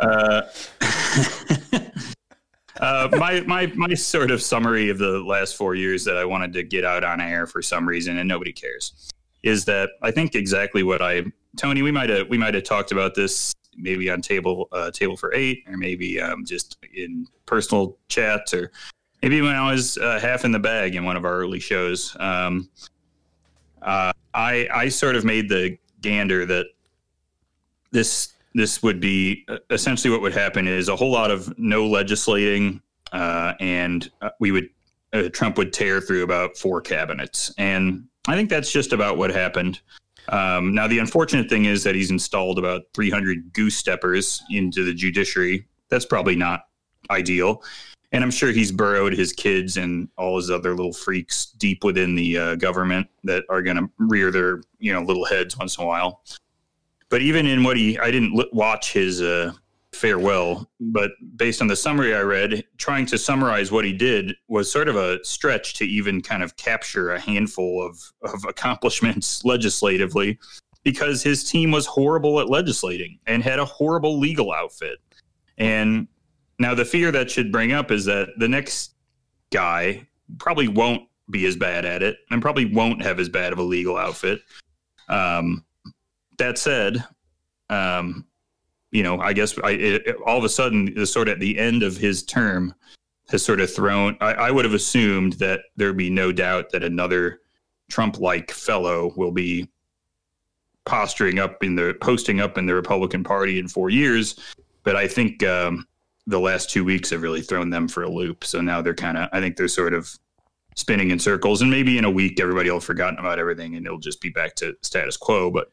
Uh, 0.00 0.42
uh, 2.80 3.08
my 3.12 3.40
my 3.42 3.66
my 3.74 3.94
sort 3.94 4.30
of 4.30 4.42
summary 4.42 4.88
of 4.88 4.98
the 4.98 5.20
last 5.20 5.56
four 5.56 5.74
years 5.74 6.04
that 6.04 6.16
I 6.16 6.24
wanted 6.24 6.52
to 6.54 6.62
get 6.62 6.84
out 6.84 7.04
on 7.04 7.20
air 7.20 7.46
for 7.46 7.62
some 7.62 7.86
reason, 7.86 8.18
and 8.18 8.28
nobody 8.28 8.52
cares, 8.52 9.10
is 9.42 9.64
that 9.66 9.90
I 10.02 10.10
think 10.10 10.34
exactly 10.34 10.82
what 10.82 11.02
I 11.02 11.24
Tony. 11.56 11.82
We 11.82 11.90
might 11.90 12.10
have 12.10 12.28
we 12.28 12.38
might 12.38 12.54
have 12.54 12.64
talked 12.64 12.92
about 12.92 13.14
this 13.14 13.54
maybe 13.76 14.10
on 14.10 14.22
table 14.22 14.68
uh, 14.72 14.90
table 14.90 15.16
for 15.16 15.32
eight, 15.34 15.64
or 15.68 15.76
maybe 15.76 16.20
um, 16.20 16.44
just 16.44 16.78
in 16.94 17.26
personal 17.46 17.98
chats, 18.08 18.54
or 18.54 18.70
maybe 19.22 19.40
when 19.40 19.54
I 19.54 19.70
was 19.70 19.98
uh, 19.98 20.18
half 20.20 20.44
in 20.44 20.52
the 20.52 20.58
bag 20.58 20.94
in 20.94 21.04
one 21.04 21.16
of 21.16 21.24
our 21.24 21.34
early 21.34 21.60
shows. 21.60 22.16
Um, 22.18 22.68
uh, 23.82 24.12
I 24.34 24.68
I 24.72 24.88
sort 24.88 25.16
of 25.16 25.24
made 25.24 25.48
the 25.48 25.76
gander 26.00 26.46
that 26.46 26.66
this 27.90 28.31
this 28.54 28.82
would 28.82 29.00
be 29.00 29.44
uh, 29.48 29.58
essentially 29.70 30.10
what 30.10 30.20
would 30.22 30.34
happen 30.34 30.66
is 30.66 30.88
a 30.88 30.96
whole 30.96 31.10
lot 31.10 31.30
of 31.30 31.56
no 31.58 31.86
legislating, 31.86 32.80
uh, 33.12 33.54
and 33.60 34.10
uh, 34.20 34.30
we 34.40 34.52
would 34.52 34.68
uh, 35.12 35.28
Trump 35.30 35.58
would 35.58 35.72
tear 35.72 36.00
through 36.00 36.22
about 36.22 36.56
four 36.56 36.80
cabinets, 36.80 37.52
and 37.58 38.04
I 38.28 38.34
think 38.34 38.50
that's 38.50 38.70
just 38.70 38.92
about 38.92 39.16
what 39.16 39.30
happened. 39.30 39.80
Um, 40.28 40.74
now 40.74 40.86
the 40.86 40.98
unfortunate 40.98 41.48
thing 41.48 41.64
is 41.64 41.82
that 41.84 41.94
he's 41.94 42.10
installed 42.10 42.58
about 42.58 42.82
300 42.94 43.52
goose 43.52 43.76
steppers 43.76 44.42
into 44.50 44.84
the 44.84 44.94
judiciary. 44.94 45.66
That's 45.88 46.06
probably 46.06 46.36
not 46.36 46.66
ideal, 47.10 47.62
and 48.12 48.22
I'm 48.22 48.30
sure 48.30 48.52
he's 48.52 48.70
burrowed 48.70 49.14
his 49.14 49.32
kids 49.32 49.76
and 49.76 50.08
all 50.16 50.36
his 50.36 50.50
other 50.50 50.74
little 50.74 50.92
freaks 50.92 51.46
deep 51.46 51.84
within 51.84 52.14
the 52.14 52.38
uh, 52.38 52.54
government 52.56 53.08
that 53.24 53.44
are 53.48 53.62
going 53.62 53.78
to 53.78 53.90
rear 53.98 54.30
their 54.30 54.62
you 54.78 54.92
know 54.92 55.02
little 55.02 55.24
heads 55.24 55.58
once 55.58 55.78
in 55.78 55.84
a 55.84 55.86
while 55.86 56.22
but 57.12 57.22
even 57.22 57.46
in 57.46 57.62
what 57.62 57.76
he 57.76 57.96
i 58.00 58.10
didn't 58.10 58.34
li- 58.34 58.50
watch 58.52 58.92
his 58.92 59.22
uh, 59.22 59.52
farewell 59.92 60.68
but 60.80 61.12
based 61.36 61.60
on 61.60 61.68
the 61.68 61.76
summary 61.76 62.14
i 62.14 62.20
read 62.20 62.64
trying 62.78 63.06
to 63.06 63.16
summarize 63.16 63.70
what 63.70 63.84
he 63.84 63.92
did 63.92 64.34
was 64.48 64.72
sort 64.72 64.88
of 64.88 64.96
a 64.96 65.22
stretch 65.24 65.74
to 65.74 65.84
even 65.84 66.20
kind 66.20 66.42
of 66.42 66.56
capture 66.56 67.12
a 67.12 67.20
handful 67.20 67.86
of, 67.86 68.00
of 68.22 68.44
accomplishments 68.48 69.44
legislatively 69.44 70.38
because 70.84 71.22
his 71.22 71.44
team 71.48 71.70
was 71.70 71.86
horrible 71.86 72.40
at 72.40 72.48
legislating 72.48 73.18
and 73.26 73.42
had 73.42 73.58
a 73.58 73.64
horrible 73.64 74.18
legal 74.18 74.52
outfit. 74.52 74.98
And 75.58 76.08
now 76.58 76.74
the 76.74 76.84
fear 76.84 77.12
that 77.12 77.30
should 77.30 77.52
bring 77.52 77.72
up 77.72 77.90
is 77.90 78.04
that 78.06 78.30
the 78.38 78.48
next 78.48 78.94
guy 79.52 80.06
probably 80.38 80.68
won't 80.68 81.08
be 81.30 81.46
as 81.46 81.56
bad 81.56 81.84
at 81.84 82.02
it 82.02 82.18
and 82.30 82.42
probably 82.42 82.64
won't 82.64 83.02
have 83.02 83.20
as 83.20 83.28
bad 83.28 83.52
of 83.52 83.58
a 83.58 83.62
legal 83.62 83.96
outfit. 83.96 84.40
Um, 85.08 85.64
that 86.42 86.58
said, 86.58 87.04
um, 87.70 88.26
you 88.90 89.02
know, 89.02 89.18
I 89.20 89.32
guess 89.32 89.56
I, 89.64 89.70
it, 89.70 90.06
it- 90.06 90.16
all 90.26 90.36
of 90.38 90.44
a 90.44 90.48
sudden, 90.48 90.92
the 90.94 91.06
sort 91.06 91.28
of 91.28 91.34
at 91.34 91.40
the 91.40 91.58
end 91.58 91.82
of 91.82 91.96
his 91.96 92.22
term, 92.24 92.74
has 93.30 93.42
sort 93.44 93.60
of 93.60 93.72
thrown. 93.72 94.16
I, 94.20 94.32
I 94.34 94.50
would 94.50 94.64
have 94.64 94.74
assumed 94.74 95.34
that 95.34 95.60
there'd 95.76 95.96
be 95.96 96.10
no 96.10 96.32
doubt 96.32 96.70
that 96.72 96.82
another 96.82 97.40
Trump-like 97.90 98.50
fellow 98.50 99.12
will 99.16 99.30
be 99.32 99.68
posturing 100.84 101.38
up 101.38 101.62
in 101.62 101.74
the 101.76 101.96
posting 102.00 102.40
up 102.40 102.58
in 102.58 102.66
the 102.66 102.74
Republican 102.74 103.22
Party 103.24 103.58
in 103.58 103.68
four 103.68 103.88
years. 103.88 104.38
But 104.82 104.96
I 104.96 105.06
think 105.06 105.42
um, 105.44 105.86
the 106.26 106.40
last 106.40 106.68
two 106.68 106.84
weeks 106.84 107.10
have 107.10 107.22
really 107.22 107.40
thrown 107.40 107.70
them 107.70 107.88
for 107.88 108.02
a 108.02 108.10
loop. 108.10 108.44
So 108.44 108.60
now 108.60 108.82
they're 108.82 108.94
kind 108.94 109.16
of. 109.16 109.28
I 109.32 109.40
think 109.40 109.56
they're 109.56 109.68
sort 109.68 109.94
of 109.94 110.10
spinning 110.74 111.10
in 111.10 111.18
circles, 111.18 111.62
and 111.62 111.70
maybe 111.70 111.96
in 111.98 112.04
a 112.04 112.10
week 112.10 112.40
everybody 112.40 112.68
will 112.68 112.76
have 112.78 112.84
forgotten 112.84 113.18
about 113.18 113.38
everything, 113.38 113.76
and 113.76 113.86
it'll 113.86 113.98
just 113.98 114.20
be 114.20 114.30
back 114.30 114.56
to 114.56 114.74
status 114.82 115.16
quo. 115.16 115.50
But 115.50 115.68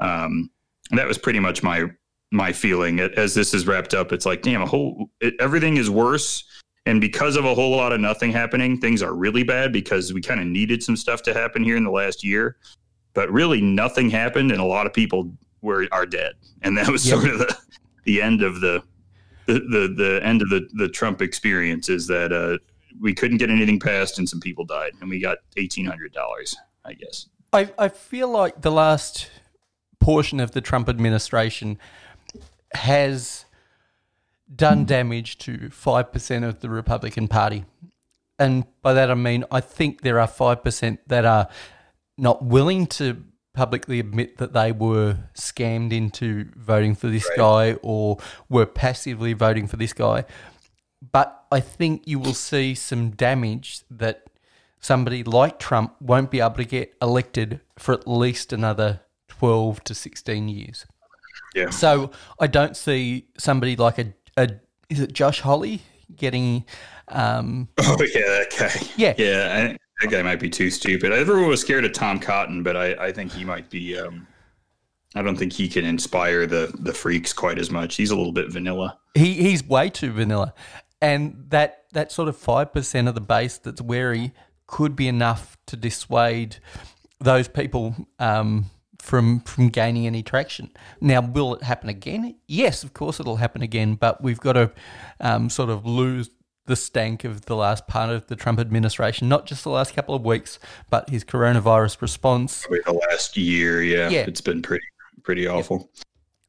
um, 0.00 0.50
that 0.90 1.06
was 1.06 1.18
pretty 1.18 1.40
much 1.40 1.62
my 1.62 1.86
my 2.32 2.52
feeling 2.52 3.00
as 3.00 3.34
this 3.34 3.54
is 3.54 3.66
wrapped 3.66 3.94
up. 3.94 4.12
It's 4.12 4.26
like, 4.26 4.42
damn, 4.42 4.62
a 4.62 4.66
whole 4.66 5.10
it, 5.20 5.34
everything 5.40 5.76
is 5.76 5.90
worse, 5.90 6.44
and 6.86 7.00
because 7.00 7.36
of 7.36 7.44
a 7.44 7.54
whole 7.54 7.76
lot 7.76 7.92
of 7.92 8.00
nothing 8.00 8.32
happening, 8.32 8.80
things 8.80 9.02
are 9.02 9.14
really 9.14 9.42
bad 9.42 9.72
because 9.72 10.12
we 10.12 10.20
kind 10.20 10.40
of 10.40 10.46
needed 10.46 10.82
some 10.82 10.96
stuff 10.96 11.22
to 11.22 11.34
happen 11.34 11.62
here 11.62 11.76
in 11.76 11.84
the 11.84 11.90
last 11.90 12.24
year, 12.24 12.56
but 13.14 13.30
really 13.30 13.60
nothing 13.60 14.10
happened, 14.10 14.50
and 14.52 14.60
a 14.60 14.64
lot 14.64 14.86
of 14.86 14.92
people 14.92 15.32
were 15.62 15.86
are 15.92 16.06
dead, 16.06 16.34
and 16.62 16.76
that 16.76 16.88
was 16.88 17.06
Yep. 17.06 17.20
sort 17.20 17.30
of 17.32 17.38
the 17.38 17.56
the 18.04 18.22
end 18.22 18.42
of 18.42 18.60
the. 18.60 18.82
The, 19.46 19.60
the 19.60 19.94
the 19.94 20.20
end 20.24 20.40
of 20.40 20.48
the 20.48 20.66
the 20.72 20.88
Trump 20.88 21.20
experience 21.20 21.90
is 21.90 22.06
that 22.06 22.32
uh, 22.32 22.56
we 22.98 23.12
couldn't 23.12 23.36
get 23.36 23.50
anything 23.50 23.78
passed 23.78 24.18
and 24.18 24.26
some 24.26 24.40
people 24.40 24.64
died 24.64 24.92
and 25.02 25.10
we 25.10 25.20
got 25.20 25.36
eighteen 25.58 25.84
hundred 25.84 26.14
dollars, 26.14 26.56
I 26.82 26.94
guess. 26.94 27.26
I, 27.52 27.70
I 27.78 27.88
feel 27.90 28.28
like 28.28 28.62
the 28.62 28.72
last 28.72 29.30
portion 30.04 30.40
of 30.40 30.50
the 30.50 30.60
Trump 30.60 30.88
administration 30.88 31.78
has 32.74 33.44
done 34.54 34.84
damage 34.84 35.38
to 35.38 35.70
5% 35.70 36.48
of 36.48 36.60
the 36.60 36.68
Republican 36.68 37.28
Party. 37.28 37.64
And 38.38 38.64
by 38.82 38.92
that 38.92 39.10
I 39.10 39.14
mean, 39.14 39.44
I 39.50 39.60
think 39.60 40.02
there 40.02 40.20
are 40.20 40.28
5% 40.28 40.98
that 41.06 41.24
are 41.24 41.48
not 42.18 42.44
willing 42.44 42.86
to 42.86 43.24
publicly 43.54 44.00
admit 44.00 44.36
that 44.38 44.52
they 44.52 44.72
were 44.72 45.16
scammed 45.34 45.92
into 45.92 46.50
voting 46.56 46.94
for 46.94 47.06
this 47.06 47.28
guy 47.36 47.74
or 47.82 48.18
were 48.48 48.66
passively 48.66 49.32
voting 49.32 49.66
for 49.68 49.76
this 49.76 49.92
guy. 49.92 50.24
but 51.12 51.44
I 51.52 51.60
think 51.60 52.02
you 52.06 52.18
will 52.18 52.34
see 52.34 52.74
some 52.74 53.10
damage 53.10 53.82
that 53.90 54.24
somebody 54.80 55.22
like 55.22 55.58
Trump 55.58 55.94
won't 56.00 56.30
be 56.30 56.40
able 56.40 56.56
to 56.56 56.64
get 56.64 56.94
elected 57.00 57.60
for 57.78 57.92
at 57.94 58.08
least 58.08 58.52
another 58.52 59.00
12 59.38 59.84
to 59.84 59.94
16 59.94 60.48
years. 60.48 60.86
Yeah. 61.54 61.70
So 61.70 62.10
I 62.40 62.46
don't 62.46 62.76
see 62.76 63.26
somebody 63.38 63.76
like 63.76 63.98
a, 63.98 64.12
a 64.36 64.48
is 64.88 65.00
it 65.00 65.12
Josh 65.12 65.40
Hawley 65.40 65.82
getting 66.16 66.64
um, 67.08 67.68
Oh 67.80 67.96
yeah, 68.14 68.44
okay. 68.46 68.86
Yeah. 68.96 69.14
yeah. 69.18 69.70
I, 69.72 69.78
that 70.00 70.10
guy 70.10 70.22
might 70.22 70.40
be 70.40 70.50
too 70.50 70.70
stupid. 70.70 71.12
Everyone 71.12 71.48
was 71.48 71.60
scared 71.60 71.84
of 71.84 71.92
Tom 71.92 72.18
Cotton, 72.18 72.62
but 72.62 72.76
I, 72.76 72.94
I 73.06 73.12
think 73.12 73.32
he 73.32 73.44
might 73.44 73.70
be. 73.70 73.98
Um, 73.98 74.26
I 75.14 75.22
don't 75.22 75.36
think 75.36 75.52
he 75.52 75.68
can 75.68 75.84
inspire 75.84 76.46
the 76.46 76.74
the 76.80 76.92
freaks 76.92 77.32
quite 77.32 77.58
as 77.58 77.70
much. 77.70 77.94
He's 77.96 78.10
a 78.10 78.16
little 78.16 78.32
bit 78.32 78.50
vanilla. 78.50 78.98
he 79.14 79.34
he's 79.34 79.62
way 79.62 79.90
too 79.90 80.12
vanilla, 80.12 80.52
and 81.00 81.44
that 81.48 81.84
that 81.92 82.10
sort 82.10 82.28
of 82.28 82.36
five 82.36 82.72
percent 82.72 83.06
of 83.06 83.14
the 83.14 83.20
base 83.20 83.58
that's 83.58 83.80
wary 83.80 84.32
could 84.66 84.96
be 84.96 85.06
enough 85.06 85.56
to 85.66 85.76
dissuade 85.76 86.56
those 87.20 87.46
people 87.48 87.94
um, 88.18 88.66
from 89.04 89.40
from 89.40 89.68
gaining 89.68 90.06
any 90.06 90.22
traction. 90.22 90.70
Now, 91.00 91.20
will 91.20 91.54
it 91.56 91.62
happen 91.62 91.90
again? 91.90 92.36
Yes, 92.46 92.82
of 92.82 92.94
course 92.94 93.20
it'll 93.20 93.36
happen 93.36 93.60
again, 93.60 93.96
but 93.96 94.22
we've 94.22 94.40
got 94.40 94.54
to 94.54 94.70
um, 95.20 95.50
sort 95.50 95.68
of 95.68 95.84
lose 95.84 96.30
the 96.66 96.74
stank 96.74 97.24
of 97.24 97.44
the 97.44 97.54
last 97.54 97.86
part 97.86 98.08
of 98.08 98.26
the 98.28 98.34
Trump 98.36 98.58
administration, 98.58 99.28
not 99.28 99.44
just 99.44 99.62
the 99.64 99.68
last 99.70 99.94
couple 99.94 100.14
of 100.14 100.24
weeks, 100.24 100.58
but 100.88 101.10
his 101.10 101.22
coronavirus 101.22 102.00
response, 102.00 102.62
Probably 102.62 102.80
the 102.86 102.94
last 103.10 103.36
year, 103.36 103.82
yeah, 103.82 104.08
Yeah. 104.08 104.24
it's 104.26 104.40
been 104.40 104.62
pretty 104.62 104.86
pretty 105.22 105.46
awful. 105.46 105.90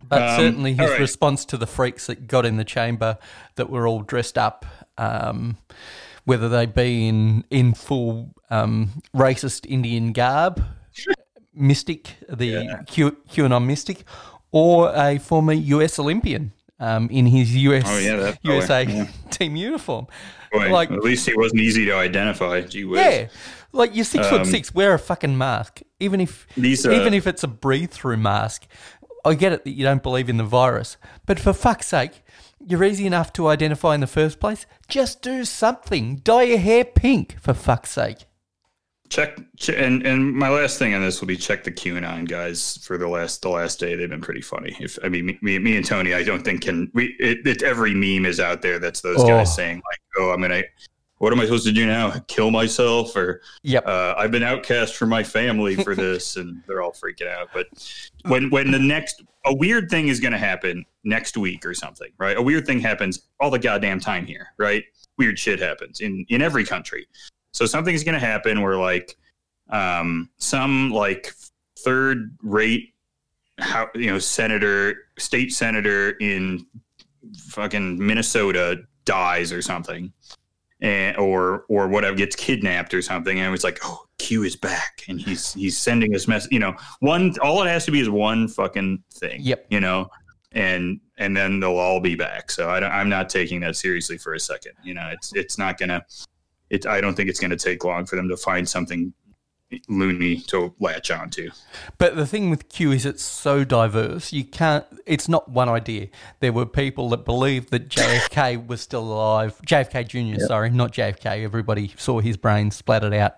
but 0.07 0.21
Um, 0.21 0.39
certainly 0.39 0.71
his 0.75 0.91
right. 0.91 0.99
response 0.99 1.43
to 1.45 1.57
the 1.57 1.67
freaks 1.67 2.07
that 2.07 2.27
got 2.27 2.45
in 2.45 2.55
the 2.55 2.63
chamber 2.63 3.17
that 3.55 3.69
were 3.69 3.85
all 3.85 4.01
dressed 4.01 4.37
up, 4.37 4.65
um, 4.97 5.57
whether 6.23 6.47
they 6.47 6.65
be 6.65 7.07
in 7.09 7.43
in 7.49 7.73
full 7.73 8.33
um, 8.49 9.01
racist 9.13 9.65
Indian 9.67 10.13
garb, 10.13 10.63
mystic, 11.55 12.15
the 12.29 12.45
Yeah. 12.45 12.83
Q, 12.85 13.17
QAnon 13.29 13.65
mystic, 13.65 14.03
or 14.51 14.91
a 14.95 15.17
former 15.19 15.53
US 15.53 15.99
Olympian 15.99 16.51
um, 16.79 17.09
in 17.09 17.25
his 17.25 17.55
US 17.55 17.83
Oh, 17.87 17.97
yeah, 17.97 18.35
USA 18.43 18.83
yeah. 18.83 19.07
team 19.31 19.55
uniform. 19.55 20.07
Boy, 20.51 20.71
Like- 20.71 20.91
at 20.91 21.03
least 21.03 21.27
he 21.27 21.35
wasn't 21.35 21.61
easy 21.61 21.85
to 21.85 21.95
identify. 21.95 22.61
Gee 22.61 22.85
whiz. 22.85 22.99
Yeah, 23.01 23.27
like 23.71 23.95
you're 23.95 24.05
six 24.05 24.27
foot 24.27 24.41
Um, 24.41 24.45
six. 24.45 24.73
Wear 24.73 24.93
a 24.93 24.99
fucking 24.99 25.37
mask, 25.37 25.81
even 25.99 26.21
if 26.21 26.47
These, 26.55 26.85
uh, 26.85 26.91
even 26.91 27.13
if 27.13 27.27
it's 27.27 27.43
a 27.43 27.47
breathe 27.47 27.91
through 27.91 28.17
mask. 28.17 28.67
I 29.25 29.33
get 29.33 29.53
it 29.53 29.63
that 29.63 29.71
you 29.71 29.83
don't 29.83 30.03
believe 30.03 30.29
in 30.29 30.37
the 30.37 30.43
virus, 30.43 30.97
but 31.25 31.39
for 31.39 31.51
fuck's 31.51 31.87
sake, 31.87 32.21
you're 32.63 32.83
easy 32.83 33.07
enough 33.07 33.33
to 33.33 33.47
identify 33.47 33.95
in 33.95 34.01
the 34.01 34.07
first 34.07 34.39
place. 34.39 34.67
Just 34.87 35.23
do 35.23 35.43
something. 35.45 36.17
Dye 36.17 36.43
your 36.43 36.59
hair 36.59 36.85
pink, 36.85 37.35
for 37.41 37.53
fuck's 37.55 37.89
sake. 37.89 38.25
Check, 39.15 39.37
ch 39.57 39.69
and 39.69 40.05
and 40.05 40.33
my 40.33 40.49
last 40.49 40.77
thing 40.77 40.93
on 40.93 41.01
this 41.01 41.21
will 41.21 41.27
be 41.27 41.37
check 41.37 41.63
the 41.63 41.71
QAnon 41.71 42.27
guys 42.27 42.79
for 42.83 42.97
the 42.97 43.07
last 43.07 43.41
the 43.41 43.47
last 43.49 43.79
day. 43.79 43.95
They've 43.95 44.09
been 44.09 44.19
pretty 44.19 44.41
funny. 44.41 44.75
If 44.81 44.99
I 45.05 45.07
mean 45.07 45.25
me, 45.27 45.39
me, 45.41 45.57
me 45.57 45.77
and 45.77 45.85
Tony, 45.85 46.13
I 46.13 46.21
don't 46.21 46.43
think 46.43 46.63
can 46.63 46.91
we. 46.93 47.15
It, 47.19 47.47
it, 47.47 47.63
every 47.63 47.93
meme 47.93 48.25
is 48.25 48.41
out 48.41 48.61
there. 48.61 48.77
That's 48.77 48.99
those 48.99 49.21
Oh. 49.23 49.27
guys 49.27 49.55
saying 49.55 49.77
like, 49.77 49.99
"Oh, 50.17 50.31
I'm 50.31 50.41
gonna." 50.41 50.63
What 51.19 51.31
am 51.31 51.39
I 51.39 51.45
supposed 51.45 51.65
to 51.65 51.71
do 51.71 51.85
now? 51.87 52.11
Kill 52.27 52.51
myself, 52.51 53.15
or 53.15 53.41
Yep. 53.63 53.87
uh, 53.87 54.15
I've 54.17 54.31
been 54.31 54.43
outcast 54.43 54.97
from 54.97 55.07
my 55.07 55.23
family 55.23 55.77
for 55.77 55.95
this, 56.05 56.35
and 56.35 56.61
they're 56.67 56.81
all 56.81 56.91
freaking 56.91 57.29
out. 57.29 57.47
But 57.53 57.67
when 58.25 58.49
when 58.49 58.69
the 58.69 58.79
next 58.79 59.23
a 59.45 59.55
weird 59.55 59.89
thing 59.89 60.09
is 60.09 60.19
going 60.19 60.33
to 60.33 60.37
happen 60.37 60.83
next 61.05 61.37
week 61.37 61.65
or 61.65 61.73
something, 61.73 62.09
right? 62.17 62.35
A 62.35 62.41
weird 62.41 62.65
thing 62.65 62.81
happens 62.81 63.27
all 63.39 63.49
the 63.49 63.59
goddamn 63.59 64.01
time 64.01 64.25
here, 64.25 64.47
right? 64.57 64.83
Weird 65.17 65.39
shit 65.39 65.59
happens 65.61 66.01
in 66.01 66.25
in 66.27 66.41
every 66.41 66.65
country. 66.65 67.07
So 67.55 67.65
something's 67.65 68.03
going 68.03 68.19
to 68.19 68.25
happen 68.25 68.61
where 68.61 68.77
like 68.77 69.15
um, 69.69 70.29
some 70.37 70.91
like 70.91 71.33
third 71.79 72.35
rate 72.43 72.93
how 73.59 73.87
you 73.95 74.07
know 74.07 74.19
senator 74.19 75.07
state 75.17 75.53
senator 75.53 76.11
in 76.19 76.65
fucking 77.37 78.05
Minnesota 78.05 78.83
dies 79.05 79.53
or 79.53 79.61
something 79.61 80.11
and 80.81 81.15
or 81.15 81.63
or 81.69 81.87
whatever 81.87 82.17
gets 82.17 82.35
kidnapped 82.35 82.93
or 82.93 83.01
something 83.01 83.39
and 83.39 83.53
it's 83.55 83.63
like 83.63 83.79
oh 83.83 84.03
q 84.17 84.43
is 84.43 84.57
back 84.57 85.03
and 85.07 85.21
he's 85.21 85.53
he's 85.53 85.77
sending 85.77 86.13
us 86.13 86.27
mess 86.27 86.49
you 86.51 86.59
know 86.59 86.75
one 86.99 87.33
all 87.41 87.63
it 87.63 87.67
has 87.67 87.85
to 87.85 87.91
be 87.91 88.01
is 88.01 88.09
one 88.09 88.49
fucking 88.49 89.01
thing 89.13 89.39
Yep. 89.41 89.67
you 89.69 89.79
know 89.79 90.09
and 90.51 90.99
and 91.17 91.37
then 91.37 91.61
they'll 91.61 91.77
all 91.77 92.01
be 92.01 92.15
back 92.15 92.51
so 92.51 92.69
I 92.69 92.81
don't, 92.81 92.91
i'm 92.91 93.07
not 93.07 93.29
taking 93.29 93.61
that 93.61 93.77
seriously 93.77 94.17
for 94.17 94.33
a 94.33 94.39
second 94.39 94.73
you 94.83 94.93
know 94.93 95.07
it's 95.13 95.33
it's 95.33 95.57
not 95.57 95.77
gonna 95.77 96.05
it 96.69 96.85
i 96.85 96.99
don't 97.01 97.15
think 97.15 97.29
it's 97.29 97.39
gonna 97.39 97.55
take 97.55 97.83
long 97.83 98.05
for 98.05 98.15
them 98.15 98.27
to 98.29 98.37
find 98.37 98.67
something 98.67 99.13
loony 99.87 100.37
to 100.37 100.73
latch 100.79 101.09
onto 101.11 101.49
But 101.97 102.15
the 102.15 102.25
thing 102.25 102.49
with 102.49 102.69
Q 102.69 102.91
is 102.91 103.05
it's 103.05 103.23
so 103.23 103.63
diverse. 103.63 104.31
You 104.31 104.43
can't. 104.43 104.85
It's 105.05 105.27
not 105.27 105.49
one 105.49 105.69
idea. 105.69 106.09
There 106.39 106.53
were 106.53 106.65
people 106.65 107.09
that 107.09 107.25
believed 107.25 107.71
that 107.71 107.89
JFK 107.89 108.67
was 108.67 108.81
still 108.81 109.03
alive. 109.03 109.59
JFK 109.65 110.07
Jr. 110.07 110.39
Sorry, 110.45 110.69
not 110.69 110.93
JFK. 110.93 111.43
Everybody 111.43 111.93
saw 111.97 112.19
his 112.19 112.37
brain 112.37 112.71
splattered 112.71 113.13
out 113.13 113.37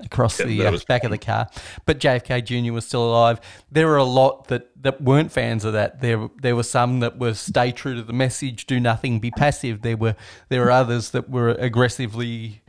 across 0.00 0.38
Yeah, 0.40 0.46
the 0.46 0.66
uh, 0.66 0.78
back 0.86 1.04
of 1.04 1.10
the 1.10 1.18
car. 1.18 1.48
But 1.86 2.00
JFK 2.00 2.44
Jr. 2.44 2.72
was 2.72 2.86
still 2.86 3.08
alive. 3.08 3.40
There 3.70 3.86
were 3.86 3.96
a 3.96 4.04
lot 4.04 4.48
that, 4.48 4.70
that 4.82 5.00
weren't 5.00 5.32
fans 5.32 5.64
of 5.64 5.72
that. 5.74 6.00
There 6.00 6.28
there 6.40 6.56
were 6.56 6.64
some 6.64 7.00
that 7.00 7.18
were 7.18 7.34
stay 7.34 7.72
true 7.72 7.94
to 7.94 8.02
the 8.02 8.12
message, 8.12 8.66
do 8.66 8.80
nothing, 8.80 9.20
be 9.20 9.30
passive. 9.30 9.82
There 9.82 9.96
were 9.96 10.16
there 10.48 10.60
were 10.60 10.70
others 10.72 11.10
that 11.10 11.30
were 11.30 11.50
aggressively 11.50 12.62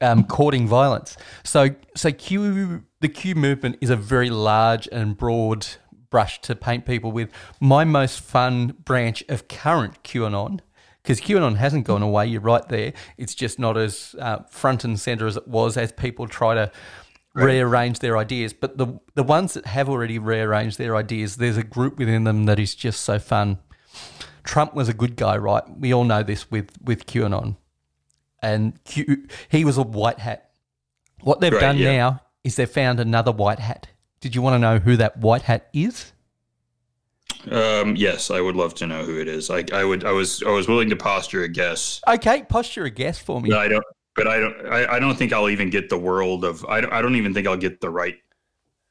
um, 0.00 0.24
courting 0.24 0.66
violence. 0.66 1.16
So, 1.44 1.70
so 1.94 2.12
Q, 2.12 2.84
the 3.00 3.08
Q 3.08 3.34
movement 3.34 3.78
is 3.80 3.90
a 3.90 3.96
very 3.96 4.30
large 4.30 4.88
and 4.92 5.16
broad 5.16 5.66
brush 6.10 6.40
to 6.42 6.54
paint 6.54 6.86
people 6.86 7.12
with. 7.12 7.30
My 7.60 7.84
most 7.84 8.20
fun 8.20 8.74
branch 8.84 9.24
of 9.28 9.48
current 9.48 10.02
QAnon, 10.02 10.60
because 11.02 11.20
QAnon 11.20 11.56
hasn't 11.56 11.86
gone 11.86 12.02
away. 12.02 12.26
You're 12.26 12.40
right 12.40 12.66
there. 12.68 12.92
It's 13.16 13.34
just 13.34 13.58
not 13.58 13.76
as 13.76 14.14
uh, 14.18 14.38
front 14.50 14.84
and 14.84 14.98
center 14.98 15.26
as 15.26 15.36
it 15.36 15.48
was 15.48 15.76
as 15.76 15.92
people 15.92 16.26
try 16.26 16.54
to. 16.54 16.70
Rearrange 17.34 18.00
their 18.00 18.18
ideas, 18.18 18.52
but 18.52 18.78
the 18.78 18.98
the 19.14 19.22
ones 19.22 19.54
that 19.54 19.66
have 19.66 19.88
already 19.88 20.18
rearranged 20.18 20.76
their 20.76 20.96
ideas, 20.96 21.36
there's 21.36 21.58
a 21.58 21.62
group 21.62 21.96
within 21.96 22.24
them 22.24 22.46
that 22.46 22.58
is 22.58 22.74
just 22.74 23.02
so 23.02 23.20
fun. 23.20 23.58
Trump 24.42 24.74
was 24.74 24.88
a 24.88 24.92
good 24.92 25.14
guy, 25.14 25.36
right? 25.36 25.62
We 25.78 25.94
all 25.94 26.02
know 26.02 26.24
this 26.24 26.50
with 26.50 26.70
with 26.82 27.06
QAnon 27.06 27.54
and 28.42 28.82
Q, 28.84 29.26
he 29.48 29.64
was 29.64 29.78
a 29.78 29.82
white 29.82 30.18
hat. 30.18 30.50
What 31.22 31.40
they've 31.40 31.52
Right, 31.52 31.60
done 31.60 31.78
yeah. 31.78 31.96
now 31.96 32.20
is 32.44 32.56
they've 32.56 32.70
found 32.70 33.00
another 33.00 33.32
white 33.32 33.58
hat. 33.58 33.88
Did 34.20 34.34
you 34.34 34.42
want 34.42 34.54
to 34.54 34.58
know 34.58 34.78
who 34.78 34.96
that 34.96 35.16
white 35.18 35.42
hat 35.42 35.68
is? 35.72 36.12
um 37.52 37.94
yes 37.94 38.30
i 38.32 38.40
would 38.40 38.56
love 38.56 38.74
to 38.74 38.84
know 38.86 39.04
who 39.04 39.20
it 39.20 39.28
is 39.28 39.48
like 39.48 39.72
i 39.72 39.84
would 39.84 40.04
i 40.04 40.10
was 40.10 40.42
i 40.42 40.50
was 40.50 40.66
willing 40.66 40.90
to 40.90 40.96
posture 40.96 41.44
a 41.44 41.48
guess 41.48 42.00
Okay, 42.08 42.42
posture 42.48 42.84
a 42.84 42.90
guess 42.90 43.16
for 43.18 43.40
me. 43.40 43.48
But 43.50 43.58
I 43.58 43.68
don't. 43.68 43.84
But 44.16 44.26
I 44.26 44.40
don't. 44.40 44.66
I, 44.66 44.94
I 44.94 44.98
don't 44.98 45.14
think 45.16 45.32
I'll 45.32 45.48
even 45.48 45.70
get 45.70 45.88
the 45.88 45.98
world 45.98 46.44
of. 46.44 46.64
I 46.64 46.80
don't. 46.80 46.92
I 46.92 47.00
don't 47.00 47.14
even 47.14 47.32
think 47.32 47.46
I'll 47.46 47.56
get 47.56 47.80
the 47.80 47.90
right 47.90 48.16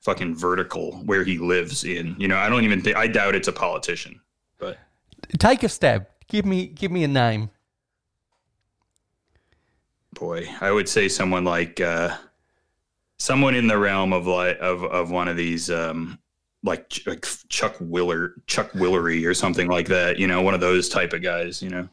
fucking 0.02 0.36
vertical 0.36 0.94
where 1.06 1.26
he 1.26 1.38
lives 1.40 1.84
in. 1.84 2.16
You 2.18 2.30
know. 2.30 2.38
I 2.38 2.48
don't 2.48 2.64
even 2.64 2.82
think. 2.82 2.96
I 2.96 3.08
doubt 3.08 3.36
it's 3.36 3.50
a 3.50 3.52
politician. 3.52 4.22
But 4.60 4.78
Take 5.40 5.64
a 5.64 5.70
stab. 5.70 6.08
Give 6.30 6.46
me 6.46 6.68
give 6.68 6.92
me 6.92 7.04
a 7.04 7.08
name. 7.10 7.50
Boy, 10.20 10.48
I 10.62 10.72
would 10.72 10.90
say 10.90 11.08
someone 11.08 11.44
like 11.44 11.80
uh, 11.80 12.18
someone 13.18 13.56
in 13.56 13.68
the 13.68 13.78
realm 13.78 14.14
of 14.14 14.26
like 14.26 14.58
of 14.60 14.84
of 14.84 15.12
one 15.12 15.28
of 15.28 15.38
these. 15.38 15.70
Um, 15.70 16.20
like, 16.64 16.92
like 17.06 17.26
Chuck 17.50 17.76
Willer, 17.80 18.34
Chuck 18.48 18.72
Woolery, 18.72 19.26
or 19.26 19.34
something 19.34 19.68
like 19.68 19.88
that. 19.88 20.18
You 20.18 20.28
know, 20.28 20.42
one 20.42 20.54
of 20.56 20.60
those 20.60 20.90
type 20.90 21.14
of 21.14 21.22
guys. 21.22 21.62
You 21.62 21.70
know. 21.70 21.90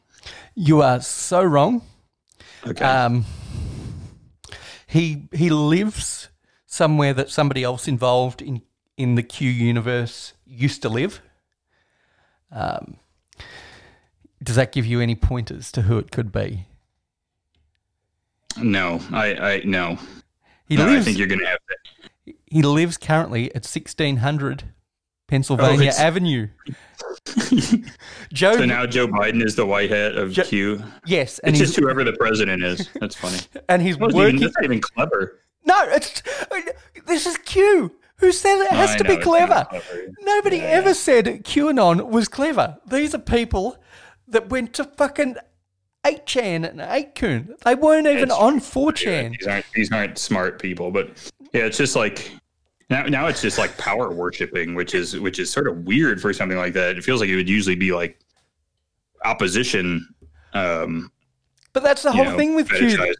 You 0.54 0.80
are 0.82 1.00
so 1.00 1.42
wrong. 1.42 1.82
Okay. 2.66 2.84
Um, 2.84 3.24
he 4.86 5.28
he 5.32 5.50
lives 5.50 6.28
somewhere 6.66 7.12
that 7.14 7.30
somebody 7.30 7.62
else 7.62 7.86
involved 7.86 8.40
in 8.40 8.62
in 8.96 9.16
the 9.16 9.22
Q 9.22 9.50
universe 9.50 10.32
used 10.46 10.82
to 10.82 10.88
live. 10.88 11.20
Um, 12.50 12.96
does 14.42 14.56
that 14.56 14.72
give 14.72 14.86
you 14.86 15.00
any 15.00 15.14
pointers 15.14 15.72
to 15.72 15.82
who 15.82 15.98
it 15.98 16.10
could 16.10 16.32
be? 16.32 16.66
No, 18.60 19.00
I. 19.12 19.34
I 19.34 19.62
no. 19.64 19.98
He 20.66 20.76
no, 20.76 20.84
I 20.86 20.90
lives. 20.94 21.04
think 21.04 21.18
you're 21.18 21.26
gonna 21.26 21.46
have 21.46 21.58
that. 21.68 22.34
He 22.46 22.62
lives 22.62 22.96
currently 22.96 23.48
at 23.50 23.64
1600 23.66 24.64
Pennsylvania 25.28 25.78
oh, 25.78 25.82
it's- 25.82 25.98
Avenue. 26.00 26.48
Joe, 28.32 28.56
So 28.56 28.64
now 28.64 28.86
Joe 28.86 29.06
Biden 29.08 29.44
is 29.44 29.56
the 29.56 29.66
white 29.66 29.90
hat 29.90 30.16
of 30.16 30.32
Jo- 30.32 30.44
Q. 30.44 30.82
yes, 31.06 31.38
and 31.40 31.50
It's 31.54 31.60
he's 31.60 31.68
just 31.70 31.80
whoever 31.80 32.04
the 32.04 32.12
president 32.14 32.62
is. 32.62 32.88
That's 33.00 33.14
funny. 33.16 33.38
and 33.68 33.82
he's 33.82 33.96
That 33.96 34.04
wasn't 34.04 34.20
even, 34.22 34.34
working. 34.34 34.40
that's 34.40 34.54
not 34.56 34.64
even 34.64 34.80
clever. 34.80 35.40
No, 35.64 35.82
it's 35.88 36.22
this 37.06 37.26
is 37.26 37.36
Q. 37.38 37.92
Who 38.18 38.30
said 38.32 38.60
it 38.62 38.70
has 38.70 38.90
I 38.92 38.98
to 38.98 39.04
know, 39.04 39.16
be 39.16 39.22
clever? 39.22 39.66
clever. 39.68 40.06
Nobody 40.20 40.58
Yeah, 40.58 40.62
ever 40.64 40.94
said 40.94 41.26
QAnon 41.44 42.08
was 42.10 42.28
clever. 42.28 42.78
These 42.86 43.14
are 43.14 43.18
people 43.18 43.76
that 44.28 44.50
went 44.50 44.72
to 44.74 44.84
fucking 44.84 45.36
8chan 46.04 46.68
and 46.68 46.80
8kun. 46.80 47.58
They 47.60 47.74
weren't 47.74 48.06
even 48.06 48.24
It's- 48.24 48.38
on 48.38 48.54
Yeah, 48.54 48.60
4chan. 48.60 49.38
these 49.38 49.46
aren't 49.46 49.66
these 49.74 49.92
aren't 49.92 50.18
smart 50.18 50.60
people, 50.60 50.90
but 50.90 51.08
yeah, 51.52 51.62
it's 51.64 51.78
just 51.78 51.96
like 51.96 52.30
now 52.90 53.04
now 53.04 53.26
it's 53.26 53.40
just 53.40 53.58
like 53.58 53.76
power 53.78 54.10
worshiping, 54.10 54.74
which 54.74 54.94
is 54.94 55.18
which 55.18 55.38
is 55.38 55.50
sort 55.50 55.66
of 55.66 55.78
weird 55.86 56.20
for 56.20 56.32
something 56.32 56.58
like 56.58 56.74
that. 56.74 56.96
It 56.98 57.04
feels 57.04 57.20
like 57.20 57.30
it 57.30 57.36
would 57.36 57.48
usually 57.48 57.76
be 57.76 57.92
like 57.92 58.18
opposition. 59.24 60.06
Um, 60.52 61.10
But 61.72 61.82
that's 61.82 62.02
the 62.02 62.12
whole 62.12 62.24
know, 62.24 62.36
thing 62.36 62.54
with 62.54 62.68
Q. 62.70 63.14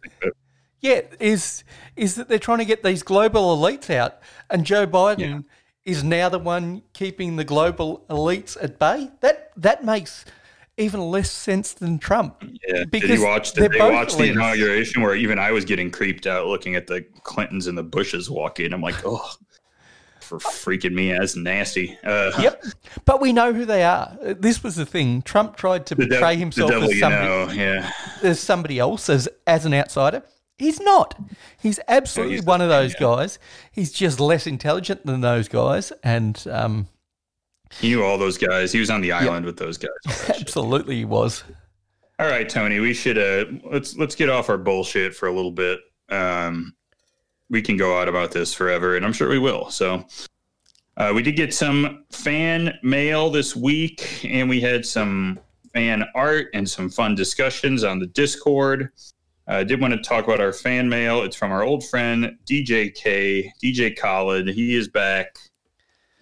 Yeah, 0.81 1.01
is 1.19 1.63
is 1.95 2.15
that 2.15 2.29
they're 2.29 2.37
trying 2.39 2.59
to 2.59 2.65
get 2.65 2.83
these 2.83 3.01
global 3.01 3.57
elites 3.57 3.89
out, 3.89 4.19
and 4.49 4.65
Joe 4.65 4.85
Biden 4.85 5.45
is 5.83 6.03
now 6.03 6.29
the 6.29 6.39
one 6.39 6.83
keeping 6.93 7.35
the 7.37 7.43
global 7.43 8.05
elites 8.09 8.55
at 8.61 8.77
bay. 8.77 9.09
That 9.21 9.51
that 9.57 9.83
makes 9.83 10.25
even 10.77 10.99
less 10.99 11.31
sense 11.31 11.73
than 11.73 11.99
Trump. 11.99 12.43
Yeah. 12.67 12.79
Did 12.79 12.91
Because 12.91 13.19
you 13.19 13.25
watch? 13.25 13.53
Did 13.53 13.71
they 13.71 13.77
both 13.77 13.93
watch 13.93 14.15
the 14.15 14.25
inauguration 14.25 15.01
where 15.01 15.15
even 15.15 15.39
I 15.39 15.51
was 15.51 15.65
getting 15.65 15.89
creeped 15.91 16.27
out 16.27 16.47
looking 16.47 16.75
at 16.75 16.87
the 16.87 17.01
Clintons 17.23 17.67
and 17.67 17.77
the 17.77 17.83
Bushes 17.83 18.29
walking? 18.29 18.73
I'm 18.73 18.81
like, 18.81 18.95
oh, 19.05 19.29
for 20.19 20.39
freaking 20.39 20.93
me, 20.93 21.11
that's 21.11 21.35
nasty. 21.35 21.97
Uh, 22.03 22.31
Yep, 22.39 22.63
but 23.05 23.21
we 23.21 23.31
know 23.31 23.53
who 23.53 23.63
they 23.65 23.83
are. 23.83 24.17
This 24.21 24.63
was 24.63 24.75
the 24.75 24.85
thing. 24.85 25.21
Trump 25.21 25.55
tried 25.55 25.85
to 25.87 25.95
dev- 25.95 26.09
portray 26.09 26.35
himself 26.35 26.71
devil, 26.71 26.89
as 26.89 26.95
you 26.95 26.99
somebody, 26.99 27.25
know. 27.27 27.51
Yeah. 27.53 27.91
as 28.23 28.39
somebody 28.39 28.79
else, 28.79 29.09
as 29.09 29.29
as 29.47 29.65
an 29.65 29.73
outsider. 29.73 30.23
He's 30.57 30.79
not. 30.79 31.19
He's 31.61 31.81
absolutely 31.89 32.37
he's 32.37 32.45
one 32.45 32.61
of 32.61 32.69
those 32.69 32.95
guys. 32.95 33.39
He's 33.73 33.91
just 33.91 34.21
less 34.21 34.47
intelligent 34.47 35.05
than 35.05 35.19
those 35.21 35.47
guys, 35.49 35.91
and 36.01 36.41
um, 36.49 36.87
He 37.79 37.89
knew 37.89 38.03
all 38.03 38.17
those 38.17 38.37
guys. 38.37 38.71
He 38.71 38.79
was 38.79 38.89
on 38.89 39.01
the 39.01 39.11
island 39.11 39.45
with 39.45 39.57
those 39.57 39.77
guys. 39.77 39.89
shit. 40.25 40.41
absolutely 40.41 40.95
he 40.95 41.05
was. 41.05 41.43
All 42.17 42.27
right, 42.27 42.47
Tony, 42.47 42.79
we 42.79 42.93
should 42.93 43.17
uh 43.17 43.45
let's 43.69 43.97
let's 43.97 44.15
get 44.15 44.29
off 44.29 44.49
our 44.49 44.57
bullshit 44.57 45.15
for 45.15 45.27
a 45.27 45.31
little 45.31 45.51
bit. 45.51 45.79
Um 46.09 46.75
we 47.49 47.61
can 47.61 47.77
go 47.77 47.99
out 47.99 48.07
about 48.07 48.31
this 48.31 48.53
forever 48.53 48.95
and 48.95 49.05
I'm 49.05 49.13
sure 49.13 49.29
we 49.29 49.39
will. 49.39 49.69
So 49.69 50.05
uh, 50.97 51.11
we 51.13 51.21
did 51.21 51.35
get 51.35 51.53
some 51.53 52.05
fan 52.09 52.77
mail 52.81 53.29
this 53.29 53.55
week 53.55 54.23
and 54.23 54.49
we 54.49 54.61
had 54.61 54.85
some 54.85 55.39
fan 55.73 56.05
art 56.15 56.47
and 56.53 56.67
some 56.67 56.89
fun 56.89 57.15
discussions 57.15 57.83
on 57.83 57.99
the 57.99 58.07
Discord. 58.07 58.89
I 59.47 59.63
did 59.63 59.79
want 59.79 59.93
to 59.93 60.01
talk 60.01 60.23
about 60.25 60.39
our 60.39 60.53
fan 60.53 60.89
mail. 60.89 61.21
It's 61.21 61.35
from 61.35 61.51
our 61.51 61.63
old 61.63 61.85
friend 61.85 62.35
DJ 62.49 62.95
K, 62.95 63.51
DJ 63.61 63.95
Khaled. 63.95 64.47
He 64.47 64.75
is 64.75 64.87
back. 64.87 65.37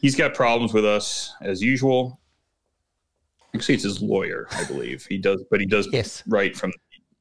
He's 0.04 0.18
got 0.18 0.34
problems 0.34 0.74
with 0.74 0.84
us 0.86 1.34
as 1.42 1.62
usual. 1.64 2.20
Actually, 3.56 3.76
it's 3.76 3.86
his 3.86 4.02
lawyer, 4.02 4.48
I 4.52 4.66
believe. 4.66 5.06
He 5.06 5.18
does, 5.18 5.42
but 5.50 5.62
he 5.62 5.66
does 5.66 5.88
Yes. 5.94 6.24
write 6.28 6.58
from 6.58 6.74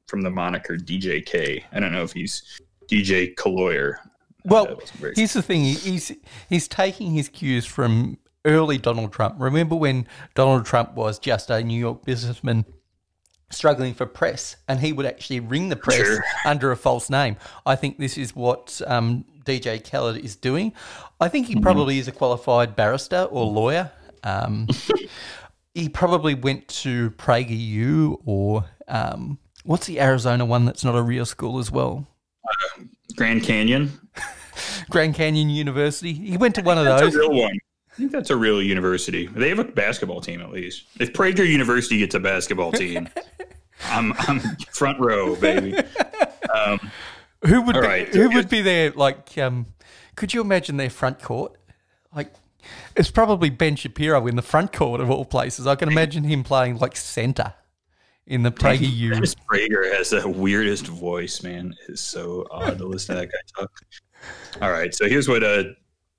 from 0.07 0.21
the 0.21 0.29
moniker 0.29 0.75
DJ 0.75 1.25
K. 1.25 1.63
I 1.71 1.79
don't 1.79 1.93
know 1.93 2.03
if 2.03 2.11
he's 2.11 2.59
DJ 2.91 3.33
Kaloyer. 3.35 3.95
Well, 4.43 4.81
here's 5.15 5.31
the 5.31 5.41
thing: 5.41 5.61
he's 5.63 6.11
he's 6.49 6.67
taking 6.67 7.11
his 7.11 7.29
cues 7.29 7.65
from 7.65 8.17
early 8.43 8.77
Donald 8.77 9.13
Trump. 9.13 9.35
Remember 9.39 9.75
when 9.75 10.05
Donald 10.35 10.65
Trump 10.65 10.93
was 10.93 11.19
just 11.19 11.49
a 11.49 11.63
New 11.63 11.79
York 11.79 12.03
businessman 12.03 12.65
struggling 13.49 13.93
for 13.93 14.05
press, 14.05 14.57
and 14.67 14.81
he 14.81 14.91
would 14.91 15.05
actually 15.05 15.39
ring 15.39 15.69
the 15.69 15.77
press 15.77 15.99
Sure. 15.99 16.21
under 16.45 16.69
a 16.73 16.75
false 16.75 17.09
name? 17.09 17.37
I 17.65 17.77
think 17.77 17.97
this 17.97 18.17
is 18.17 18.35
what 18.35 18.81
um, 18.87 19.23
DJ 19.43 19.83
Khaled 19.89 20.17
is 20.23 20.35
doing. 20.35 20.73
I 21.19 21.27
think 21.29 21.47
Mm-hmm. 21.47 21.57
he 21.57 21.61
probably 21.61 21.99
is 21.99 22.07
a 22.07 22.11
qualified 22.11 22.75
barrister 22.75 23.23
or 23.23 23.45
lawyer. 23.45 23.91
Um, 24.23 24.67
he 25.73 25.89
probably 25.89 26.33
went 26.35 26.67
to 26.69 27.11
PragerU 27.11 28.21
or 28.25 28.65
um, 28.87 29.37
what's 29.63 29.85
the 29.87 29.99
Arizona 29.99 30.45
one 30.45 30.65
that's 30.65 30.83
not 30.83 30.95
a 30.95 31.01
real 31.01 31.25
school 31.25 31.59
as 31.59 31.71
well? 31.71 32.07
Grand 33.15 33.43
Canyon. 33.43 33.91
Grand 34.89 35.15
Canyon 35.15 35.49
University. 35.49 36.13
He 36.13 36.37
went 36.37 36.55
to 36.55 36.61
one 36.61 36.77
of 36.77 36.85
That's 36.85 37.01
those. 37.01 37.15
a 37.15 37.19
real 37.19 37.33
one. 37.33 37.57
I 37.91 37.95
think 37.95 38.11
that's 38.11 38.29
a 38.31 38.35
real 38.35 38.61
university. 38.61 39.27
They 39.27 39.49
have 39.49 39.59
a 39.59 39.63
basketball 39.63 40.19
team 40.19 40.41
at 40.41 40.51
least. 40.51 40.85
If 40.99 41.13
Prager 41.13 41.47
University 41.47 41.99
gets 41.99 42.15
a 42.15 42.19
basketball 42.19 42.71
team, 42.71 43.07
I'm 43.85 44.13
I'm 44.17 44.39
front 44.71 44.99
row, 44.99 45.35
baby. 45.35 45.75
Who 47.45 47.61
would 47.61 47.75
All 47.75 47.81
be, 47.81 47.87
right, 47.87 48.07
who 48.07 48.29
would 48.29 48.49
be 48.49 48.61
there? 48.61 48.91
Like, 48.91 49.37
um, 49.37 49.67
could 50.15 50.33
you 50.33 50.41
imagine 50.41 50.77
their 50.77 50.89
front 50.89 51.21
court? 51.21 51.53
Like, 52.15 52.33
it's 52.95 53.11
probably 53.11 53.49
Ben 53.49 53.75
Shapiro 53.75 54.27
in 54.27 54.35
the 54.35 54.41
front 54.41 54.71
court 54.71 55.01
of 55.01 55.09
all 55.09 55.25
places. 55.25 55.67
I 55.67 55.75
can 55.75 55.89
imagine 55.89 56.23
him 56.23 56.43
playing 56.43 56.77
like 56.77 56.95
center 56.95 57.53
in 58.25 58.43
the 58.43 58.51
PragerU. 58.51 59.13
Dennis 59.13 59.35
Prager 59.35 59.91
has 59.93 60.11
the 60.11 60.27
weirdest 60.27 60.87
voice, 60.87 61.43
man. 61.43 61.75
It's 61.89 62.01
so 62.01 62.45
odd 62.51 62.77
to 62.77 62.85
listen 62.85 63.15
to 63.15 63.21
that 63.21 63.31
guy 63.31 63.61
talk. 63.61 63.71
All 64.61 64.71
right, 64.71 64.93
so 64.93 65.09
here's 65.09 65.27
what 65.27 65.43
uh 65.43 65.63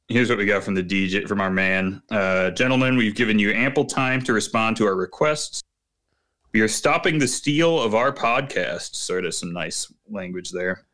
here's 0.08 0.28
what 0.28 0.36
we 0.36 0.44
got 0.44 0.62
from 0.62 0.74
the 0.74 0.82
DJ 0.82 1.26
from 1.26 1.40
our 1.40 1.50
man. 1.50 2.02
Uh 2.10 2.50
gentlemen, 2.50 2.96
we've 2.96 3.14
given 3.14 3.38
you 3.38 3.52
ample 3.52 3.86
time 3.86 4.20
to 4.24 4.32
respond 4.32 4.76
to 4.76 4.86
our 4.86 4.96
requests. 4.96 5.62
We 6.52 6.60
are 6.60 6.68
stopping 6.68 7.18
the 7.18 7.28
steal 7.28 7.80
of 7.80 7.94
our 7.94 8.12
podcast. 8.12 8.94
Sort 8.94 9.24
of 9.24 9.34
some 9.34 9.52
nice 9.52 9.92
language 10.08 10.50
there. 10.50 10.84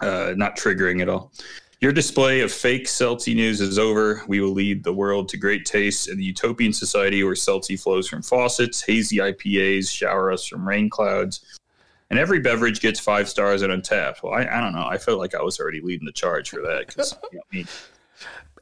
Uh 0.00 0.34
not 0.36 0.56
triggering 0.56 1.02
at 1.02 1.08
all. 1.08 1.32
Your 1.80 1.92
display 1.92 2.40
of 2.40 2.52
fake 2.52 2.86
Celtic 2.86 3.34
news 3.34 3.62
is 3.62 3.78
over. 3.78 4.22
We 4.28 4.40
will 4.40 4.52
lead 4.52 4.84
the 4.84 4.92
world 4.92 5.30
to 5.30 5.38
great 5.38 5.64
taste 5.64 6.08
in 6.10 6.18
the 6.18 6.24
utopian 6.24 6.74
society 6.74 7.24
where 7.24 7.34
Celtic 7.34 7.80
flows 7.80 8.06
from 8.06 8.20
faucets, 8.20 8.82
hazy 8.82 9.16
IPAs 9.16 9.90
shower 9.90 10.30
us 10.30 10.46
from 10.46 10.68
rain 10.68 10.90
clouds, 10.90 11.58
and 12.10 12.18
every 12.18 12.38
beverage 12.38 12.80
gets 12.80 13.00
five 13.00 13.30
stars 13.30 13.62
and 13.62 13.72
Untappd. 13.72 14.22
Well, 14.22 14.34
I, 14.34 14.42
I 14.42 14.60
don't 14.60 14.74
know. 14.74 14.86
I 14.86 14.98
felt 14.98 15.18
like 15.18 15.34
I 15.34 15.40
was 15.42 15.58
already 15.58 15.80
leading 15.80 16.04
the 16.04 16.12
charge 16.12 16.50
for 16.50 16.60
that 16.60 16.88
because 16.88 17.16
you 17.32 17.40
know. 17.54 17.64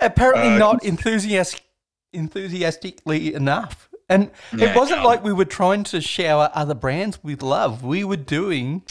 Apparently, 0.00 0.54
Uh, 0.54 0.58
not 0.58 0.84
enthusiastic, 0.84 1.64
enthusiastically 2.12 3.34
enough. 3.34 3.88
And 4.08 4.30
Yeah, 4.56 4.70
it 4.70 4.76
wasn't 4.76 5.02
like 5.02 5.24
we 5.24 5.32
were 5.32 5.44
trying 5.44 5.82
to 5.84 6.00
shower 6.00 6.50
other 6.54 6.74
brands 6.74 7.18
with 7.24 7.42
love. 7.42 7.82
We 7.82 8.04
were 8.04 8.16
doing 8.16 8.82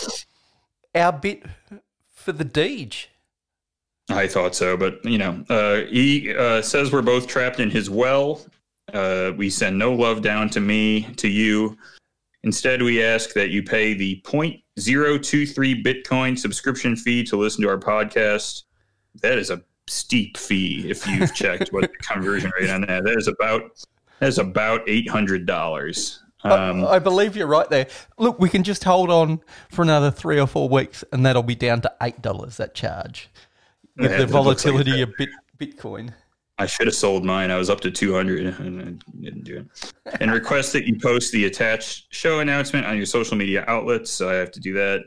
our 0.94 1.14
bit 1.14 1.44
for 2.28 2.34
the 2.34 2.44
Deej. 2.44 3.06
I 4.10 4.28
thought 4.28 4.54
so, 4.54 4.76
but 4.76 5.00
you 5.06 5.18
know, 5.18 5.46
uh, 5.48 5.90
he 5.90 6.36
uh, 6.36 6.62
says 6.62 6.92
we're 6.92 7.02
both 7.02 7.26
trapped 7.26 7.62
in 7.62 7.70
his 7.70 7.90
well. 7.90 8.42
Uh, 8.94 9.32
we 9.38 9.50
send 9.50 9.80
no 9.80 9.94
love 9.94 10.22
down 10.24 10.50
to 10.50 10.60
me, 10.60 11.04
to 11.16 11.30
you. 11.30 11.78
Instead, 12.44 12.82
we 12.82 13.02
ask 13.02 13.32
that 13.32 13.50
you 13.50 13.64
pay 13.64 13.94
the 13.94 14.22
0.023 14.26 15.86
Bitcoin 15.86 16.38
subscription 16.38 16.98
fee 16.98 17.24
to 17.24 17.38
listen 17.38 17.62
to 17.62 17.70
our 17.70 17.80
podcast. 17.80 18.64
That 19.22 19.38
is 19.38 19.50
a 19.50 19.62
steep 19.88 20.36
fee 20.36 20.84
if 20.90 21.08
you've 21.08 21.34
checked 21.34 21.70
what 21.70 21.84
the 21.84 21.98
conversion 22.00 22.52
rate 22.60 22.70
on 22.70 22.82
that. 22.82 23.06
That 23.06 23.18
is 23.18 23.30
about 23.30 23.62
that 24.20 24.28
is 24.28 24.38
about 24.38 24.82
eight 24.86 25.10
hundred 25.10 25.46
dollars. 25.46 26.22
Um, 26.52 26.86
I, 26.86 26.94
I 26.94 27.00
believe 27.00 27.36
you're 27.36 27.48
right 27.48 27.70
there. 27.70 27.88
Look, 28.18 28.40
we 28.40 28.50
can 28.50 28.64
just 28.64 28.84
hold 28.84 29.10
on 29.10 29.42
for 29.70 29.82
another 29.82 30.12
three 30.12 30.40
or 30.40 30.48
four 30.48 30.70
weeks, 30.70 31.04
and 31.12 31.26
that'll 31.26 31.44
be 31.44 31.56
down 31.56 31.82
to 31.82 31.94
eight 32.02 32.22
dollars 32.22 32.58
that 32.58 32.74
charge 32.74 33.30
with 33.98 34.12
Yeah, 34.12 34.18
the 34.18 34.24
it 34.24 34.32
looks 34.32 34.66
like 34.66 34.74
volatility 34.74 35.02
of 35.02 35.12
bit, 35.18 35.30
Bitcoin. 35.58 36.14
I 36.60 36.66
should 36.66 36.88
have 36.88 36.96
sold 36.96 37.24
mine. 37.24 37.52
I 37.52 37.58
was 37.58 37.70
up 37.70 37.82
to 37.82 37.92
200 37.92 38.60
and 38.60 38.82
I 38.82 39.22
didn't 39.22 39.44
do 39.44 39.58
it. 39.58 39.94
And 40.20 40.32
request 40.32 40.74
that 40.74 40.88
you 40.88 40.98
post 41.00 41.32
the 41.32 41.46
attached 41.46 42.08
show 42.10 42.40
announcement 42.40 42.86
on 42.88 42.98
your 42.98 43.06
social 43.06 43.38
media 43.38 43.64
outlets. 43.68 44.10
So 44.10 44.28
I 44.28 44.34
have 44.34 44.52
to 44.52 44.60
do 44.60 44.74
that. 44.74 45.02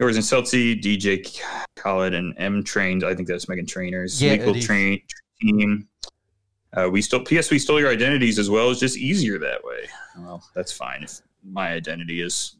Yours 0.00 0.16
and 0.16 0.24
Celtsy, 0.24 0.80
DJ 0.80 1.40
Khaled, 1.76 2.14
and 2.14 2.34
M 2.36 2.64
Trained. 2.64 3.04
I 3.04 3.14
think 3.14 3.28
that's 3.28 3.46
Meghan 3.46 3.66
Trainor's. 3.66 4.20
Yeah, 4.20 4.32
Legal. 4.32 4.60
Train 4.60 5.00
team. 5.40 5.86
Uh, 6.72 6.88
we 6.90 7.00
still 7.00 7.24
PS. 7.24 7.50
We 7.50 7.60
stole 7.60 7.78
your 7.78 7.90
identities 7.90 8.40
as 8.40 8.50
well. 8.50 8.72
It's 8.72 8.80
just 8.80 8.96
easier 8.96 9.38
that 9.38 9.62
way. 9.62 9.86
Well, 10.16 10.44
that's 10.54 10.72
fine 10.72 11.02
if 11.02 11.20
my 11.42 11.72
identity 11.72 12.20
is 12.20 12.56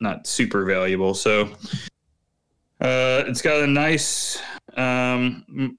not 0.00 0.26
super 0.26 0.64
valuable. 0.64 1.14
So 1.14 1.50
uh, 2.80 3.24
it's 3.26 3.42
got 3.42 3.62
a 3.62 3.66
nice 3.66 4.40
um, 4.76 5.78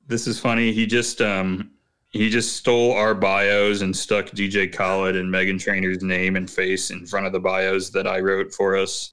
this 0.06 0.26
is 0.26 0.38
funny. 0.40 0.72
He 0.72 0.86
just 0.86 1.20
um 1.20 1.70
he 2.10 2.28
just 2.28 2.56
stole 2.56 2.92
our 2.92 3.14
bios 3.14 3.82
and 3.82 3.96
stuck 3.96 4.26
DJ 4.26 4.72
Khaled 4.72 5.16
and 5.16 5.32
Meghan 5.32 5.60
Trainor's 5.60 6.02
name 6.02 6.36
and 6.36 6.50
face 6.50 6.90
in 6.90 7.06
front 7.06 7.26
of 7.26 7.32
the 7.32 7.38
bios 7.38 7.90
that 7.90 8.06
I 8.06 8.18
wrote 8.18 8.52
for 8.52 8.76
us. 8.76 9.12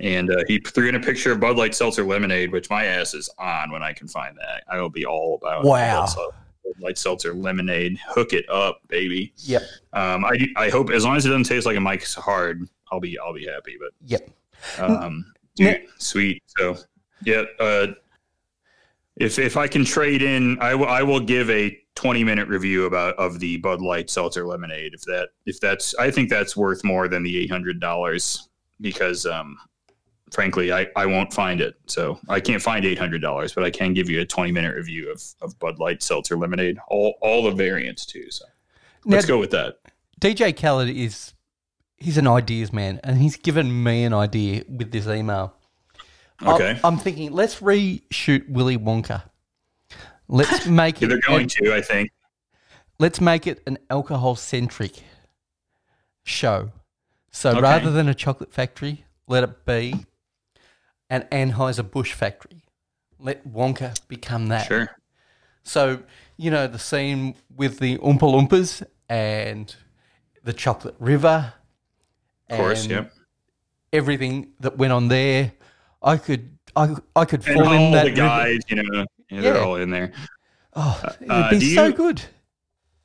And 0.00 0.30
uh, 0.30 0.36
he 0.46 0.58
threw 0.58 0.88
in 0.88 0.94
a 0.94 1.00
picture 1.00 1.32
of 1.32 1.40
Bud 1.40 1.58
Light 1.58 1.74
Seltzer 1.74 2.04
Lemonade, 2.04 2.52
which 2.52 2.70
my 2.70 2.84
ass 2.84 3.12
is 3.12 3.28
on 3.38 3.70
when 3.70 3.82
I 3.82 3.92
can 3.92 4.08
find 4.08 4.36
that. 4.38 4.62
I 4.70 4.80
will 4.80 4.88
be 4.88 5.04
all 5.04 5.38
about 5.42 5.64
Wow. 5.64 6.06
Bud 6.74 6.74
Sel- 6.76 6.80
Bud 6.80 6.82
Light 6.86 6.98
Seltzer 6.98 7.34
Lemonade. 7.34 7.98
Hook 8.08 8.32
it 8.32 8.48
up, 8.48 8.80
baby. 8.88 9.32
Yep. 9.38 9.62
Um, 9.92 10.24
I 10.24 10.38
I 10.56 10.68
hope 10.70 10.90
as 10.90 11.04
long 11.04 11.16
as 11.16 11.26
it 11.26 11.30
doesn't 11.30 11.44
taste 11.44 11.66
like 11.66 11.76
a 11.76 11.80
Mike's 11.80 12.14
Hard, 12.14 12.68
I'll 12.92 13.00
be 13.00 13.18
I'll 13.18 13.34
be 13.34 13.46
happy. 13.46 13.76
But 13.78 13.90
Yep. 14.06 14.30
um, 14.78 15.32
dude, 15.56 15.82
sweet. 15.98 16.42
So, 16.58 16.76
yeah. 17.24 17.44
Uh, 17.60 17.88
if 19.16 19.38
if 19.38 19.56
I 19.56 19.66
can 19.66 19.84
trade 19.84 20.22
in, 20.22 20.58
I 20.60 20.74
will 20.74 20.86
I 20.88 21.02
will 21.02 21.20
give 21.20 21.50
a 21.50 21.76
20 21.96 22.22
minute 22.22 22.46
review 22.48 22.86
about 22.86 23.16
of 23.16 23.40
the 23.40 23.56
Bud 23.56 23.80
Light 23.80 24.08
Seltzer 24.10 24.46
Lemonade. 24.46 24.94
If 24.94 25.02
that 25.02 25.30
if 25.46 25.58
that's 25.60 25.94
I 25.96 26.10
think 26.10 26.30
that's 26.30 26.56
worth 26.56 26.84
more 26.84 27.08
than 27.08 27.22
the 27.24 27.36
eight 27.38 27.50
hundred 27.50 27.80
dollars 27.80 28.48
because 28.80 29.26
um, 29.26 29.56
frankly 30.30 30.72
I, 30.72 30.86
I 30.96 31.06
won't 31.06 31.32
find 31.32 31.60
it. 31.60 31.74
So 31.86 32.18
I 32.28 32.40
can't 32.40 32.62
find 32.62 32.84
eight 32.84 32.98
hundred 32.98 33.20
dollars, 33.22 33.52
but 33.54 33.64
I 33.64 33.70
can 33.70 33.94
give 33.94 34.08
you 34.10 34.20
a 34.20 34.24
20 34.24 34.52
minute 34.52 34.74
review 34.74 35.10
of, 35.12 35.22
of 35.42 35.58
Bud 35.58 35.78
Light 35.78 36.02
Seltzer 36.02 36.36
Lemonade, 36.36 36.78
all 36.88 37.14
all 37.22 37.42
the 37.44 37.50
variants 37.52 38.06
too. 38.06 38.30
So 38.30 38.44
let's 39.04 39.24
Now- 39.26 39.34
go 39.34 39.38
with 39.40 39.50
that. 39.50 39.78
DJ 40.20 40.52
Khaled 40.56 40.88
is 40.88 41.34
he's 41.96 42.18
an 42.18 42.26
ideas 42.26 42.72
man, 42.72 43.00
and 43.04 43.18
he's 43.18 43.36
given 43.36 43.82
me 43.82 44.04
an 44.04 44.12
idea 44.14 44.64
with 44.68 44.90
this 44.92 45.06
email. 45.06 45.54
I'm- 46.40 46.54
Okay. 46.54 46.78
I'm, 46.84 46.96
thinking 46.98 47.32
let's 47.32 47.56
reshoot 47.60 48.48
Willy 48.48 48.78
Wonka. 48.78 49.22
Let's 50.28 50.66
make 50.82 51.02
it. 51.02 51.08
they're 51.08 51.18
going 51.26 51.42
an- 51.42 51.48
to, 51.48 51.74
I 51.74 51.80
think. 51.80 52.10
let's 53.00 53.20
make 53.20 53.46
it 53.48 53.60
an 53.66 53.78
alcohol 53.90 54.36
centric 54.36 55.02
show. 56.24 56.70
So 57.30 57.50
Okay. 57.50 57.60
rather 57.60 57.90
than 57.90 58.08
a 58.08 58.14
chocolate 58.14 58.52
factory, 58.52 59.04
let 59.26 59.42
it 59.44 59.64
be 59.66 60.06
an 61.10 61.22
Anheuser 61.32 61.88
Busch 61.88 62.12
factory. 62.12 62.64
Let 63.18 63.46
Wonka 63.48 63.94
become 64.08 64.48
that. 64.48 64.66
Sure. 64.66 64.90
So, 65.62 66.02
you 66.36 66.50
know, 66.50 66.66
the 66.66 66.78
scene 66.78 67.34
with 67.54 67.78
the 67.78 67.98
Oompa 67.98 68.20
Loompas 68.20 68.82
and 69.08 69.74
the 70.44 70.52
chocolate 70.52 70.94
river. 70.98 71.52
Of 72.50 72.56
course, 72.56 72.86
yep. 72.86 73.12
Everything 73.92 74.52
that 74.60 74.76
went 74.78 74.92
on 74.92 75.08
there. 75.08 75.52
I 76.02 76.16
could 76.16 76.56
I, 76.76 76.94
I 77.16 77.24
could 77.24 77.46
And 77.48 77.56
fall 77.58 77.72
in 77.72 77.92
that 77.92 78.04
the 78.04 78.10
river. 78.10 78.16
guys, 78.22 78.58
you 78.68 78.76
know, 78.76 79.04
yeah, 79.30 79.40
they're 79.40 79.54
Yeah. 79.56 79.60
all 79.64 79.76
in 79.76 79.90
there. 79.90 80.12
Oh, 80.74 81.00
it'd 81.20 81.30
Uh, 81.30 81.50
be 81.50 81.74
so 81.74 81.86
you- 81.86 81.92
good. 81.94 82.22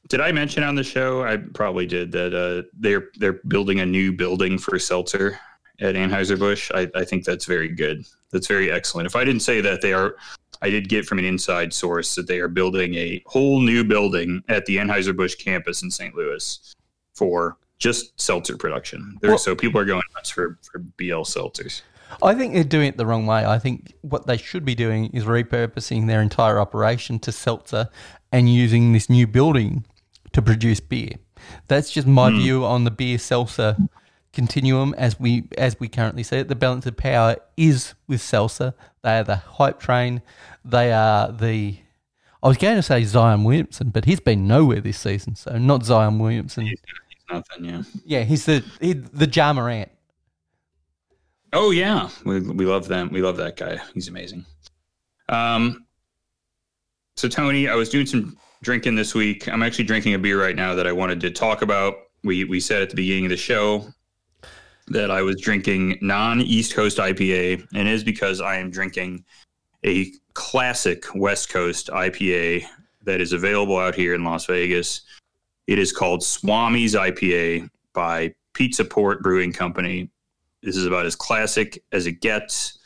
Did 0.10 0.20
I 0.22 0.32
mention 0.32 0.64
on 0.64 0.76
the 0.76 0.84
show? 0.84 1.24
I 1.24 1.38
probably 1.38 1.86
did 1.88 2.12
that. 2.12 2.34
Uh, 2.36 2.68
they're 2.78 3.10
they're 3.16 3.40
building 3.48 3.80
a 3.80 3.86
new 3.86 4.12
building 4.12 4.58
for 4.60 4.78
seltzer 4.78 5.40
at 5.82 5.96
Anheuser 5.96 6.38
Busch. 6.38 6.72
I, 6.74 6.90
I 6.96 7.04
think 7.04 7.26
that's 7.26 7.46
very 7.46 7.70
good. 7.70 8.06
That's 8.32 8.48
very 8.48 8.72
excellent. 8.72 9.06
If 9.06 9.16
I 9.16 9.24
didn't 9.24 9.42
say 9.42 9.62
that, 9.62 9.82
they 9.82 9.94
are. 9.94 10.16
I 10.62 10.70
did 10.70 10.88
get 10.88 11.06
from 11.06 11.20
an 11.20 11.26
inside 11.26 11.74
source 11.74 12.16
that 12.16 12.28
they 12.28 12.40
are 12.40 12.48
building 12.48 12.96
a 12.96 13.22
whole 13.26 13.60
new 13.60 13.84
building 13.84 14.42
at 14.48 14.66
the 14.66 14.78
Anheuser 14.78 15.16
Busch 15.16 15.36
campus 15.36 15.84
in 15.84 15.92
St. 15.92 16.16
Louis 16.16 16.74
for 17.14 17.58
just 17.80 18.20
seltzer 18.20 18.56
production. 18.56 19.18
There, 19.22 19.32
Well- 19.32 19.38
so 19.38 19.56
people 19.56 19.80
are 19.82 19.86
going 19.86 20.04
nuts 20.16 20.30
for 20.30 20.58
for 20.62 20.80
BL 20.80 21.24
seltzers. 21.24 21.82
I 22.22 22.36
think 22.36 22.54
they're 22.54 22.64
doing 22.64 22.88
it 22.88 22.98
the 22.98 23.08
wrong 23.08 23.26
way. 23.26 23.44
I 23.44 23.58
think 23.58 23.94
what 24.02 24.28
they 24.28 24.38
should 24.38 24.64
be 24.64 24.76
doing 24.76 25.08
is 25.08 25.24
repurposing 25.24 26.06
their 26.06 26.22
entire 26.22 26.60
operation 26.60 27.18
to 27.20 27.32
seltzer 27.32 27.90
and 28.32 28.54
using 28.54 28.94
this 28.94 29.10
new 29.10 29.26
building 29.26 29.86
to 30.34 30.42
produce 30.42 30.80
beer. 30.80 31.14
That's 31.68 31.92
just 31.92 32.08
my 32.08 32.30
hmm. 32.30 32.38
view 32.38 32.66
on 32.66 32.84
the 32.84 32.92
beer 32.92 33.18
seltzer 33.18 33.78
continuum 34.34 34.94
as 34.98 35.20
we 35.20 35.48
as 35.58 35.80
we 35.80 35.88
currently 35.88 36.24
see 36.24 36.38
it. 36.38 36.48
The 36.50 36.56
balance 36.56 36.86
of 36.86 36.98
power 36.98 37.38
is 37.56 37.94
with 38.08 38.22
seltzer. 38.22 38.74
They 39.04 39.20
are 39.20 39.24
the 39.24 39.38
hype 39.38 39.80
train. 39.80 40.22
They 40.66 40.92
are 40.92 41.32
the 41.32 41.78
I 42.42 42.48
was 42.50 42.58
going 42.58 42.76
to 42.76 42.84
say 42.84 43.04
Zion 43.06 43.46
Williamson, 43.46 43.90
but 43.92 44.04
he's 44.04 44.20
been 44.20 44.48
nowhere 44.48 44.82
this 44.82 45.00
season, 45.00 45.36
so 45.36 45.58
not 45.58 45.86
Zion 45.86 46.20
Williamson. 46.20 46.66
He's 46.66 46.82
nothing. 47.32 47.64
Yeah. 47.64 47.84
Yeah, 48.04 48.24
he's 48.24 48.46
the 48.46 48.66
he, 48.82 48.94
the 48.94 49.30
Ja 49.30 49.54
Morant. 49.54 49.90
Oh 51.54 51.72
yeah, 51.72 52.10
we 52.26 52.42
we 52.42 52.66
love 52.66 52.88
them. 52.88 53.10
We 53.12 53.22
love 53.22 53.38
that 53.38 53.56
guy. 53.56 53.80
He's 53.94 54.08
amazing. 54.08 54.46
Um. 55.30 55.86
So 57.16 57.30
Tony, 57.30 57.70
I 57.70 57.76
was 57.76 57.90
doing 57.90 58.08
some 58.08 58.38
drinking 58.64 58.96
this 58.96 59.14
week. 59.14 59.48
I'm 59.48 59.62
actually 59.62 59.86
drinking 59.86 60.16
a 60.16 60.20
beer 60.20 60.42
right 60.42 60.56
now 60.56 60.74
that 60.74 60.88
I 60.88 60.92
wanted 60.92 61.22
to 61.22 61.32
talk 61.32 61.62
about. 61.62 61.94
We 62.24 62.44
we 62.44 62.60
said 62.60 62.82
at 62.82 62.90
the 62.90 62.96
beginning 62.96 63.26
of 63.26 63.30
the 63.30 63.38
show 63.38 63.88
that 64.88 65.12
I 65.12 65.22
was 65.22 65.40
drinking 65.40 65.98
non 66.02 66.42
East 66.42 66.76
Coast 66.76 66.98
IPA, 66.98 67.68
and 67.74 67.88
it 67.88 67.94
is 67.94 68.04
because 68.04 68.42
I 68.42 68.58
am 68.58 68.70
drinking 68.70 69.24
a 69.86 70.12
classic 70.34 71.06
West 71.16 71.50
Coast 71.50 71.88
IPA 71.88 72.66
that 73.04 73.22
is 73.22 73.34
available 73.34 73.78
out 73.78 73.96
here 73.96 74.14
in 74.14 74.24
Las 74.24 74.46
Vegas. 74.46 75.02
It 75.68 75.80
is 75.80 75.92
called 75.92 76.22
Swami's 76.22 76.96
IPA 76.96 77.70
by 77.94 78.34
Pizza 78.54 78.86
Port 78.86 79.22
Brewing 79.22 79.54
Company. 79.54 80.10
This 80.62 80.78
is 80.78 80.86
about 80.86 81.06
as 81.06 81.16
classic 81.16 81.84
as 81.92 82.08
it 82.08 82.22
gets. 82.22 82.80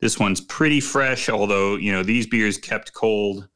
This 0.00 0.18
one's 0.18 0.40
pretty 0.40 0.80
fresh, 0.80 1.28
although, 1.28 1.76
you 1.76 1.92
know, 1.92 2.02
these 2.02 2.26
beers 2.26 2.58
kept 2.58 2.92
cold 2.92 3.48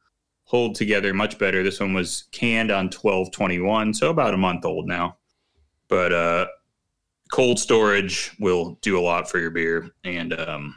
hold 0.44 0.74
together 0.74 1.12
much 1.12 1.38
better. 1.38 1.62
This 1.62 1.78
one 1.78 1.92
was 1.92 2.24
canned 2.32 2.70
on 2.70 2.86
1221, 2.86 3.92
so 3.92 4.08
about 4.08 4.32
a 4.32 4.38
month 4.38 4.64
old 4.64 4.86
now. 4.86 5.18
But 5.88 6.12
uh 6.12 6.46
cold 7.32 7.58
storage 7.58 8.32
will 8.38 8.78
do 8.82 8.98
a 8.98 9.02
lot 9.02 9.30
for 9.30 9.38
your 9.38 9.50
beer 9.50 9.90
and 10.04 10.32
um 10.38 10.76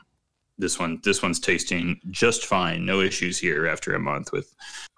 this 0.57 0.77
one 0.77 0.99
this 1.03 1.21
one's 1.23 1.39
tasting 1.39 1.99
just 2.11 2.45
fine. 2.45 2.85
No 2.85 3.01
issues 3.01 3.37
here 3.39 3.67
after 3.67 3.95
a 3.95 3.99
month 3.99 4.31
with 4.31 4.53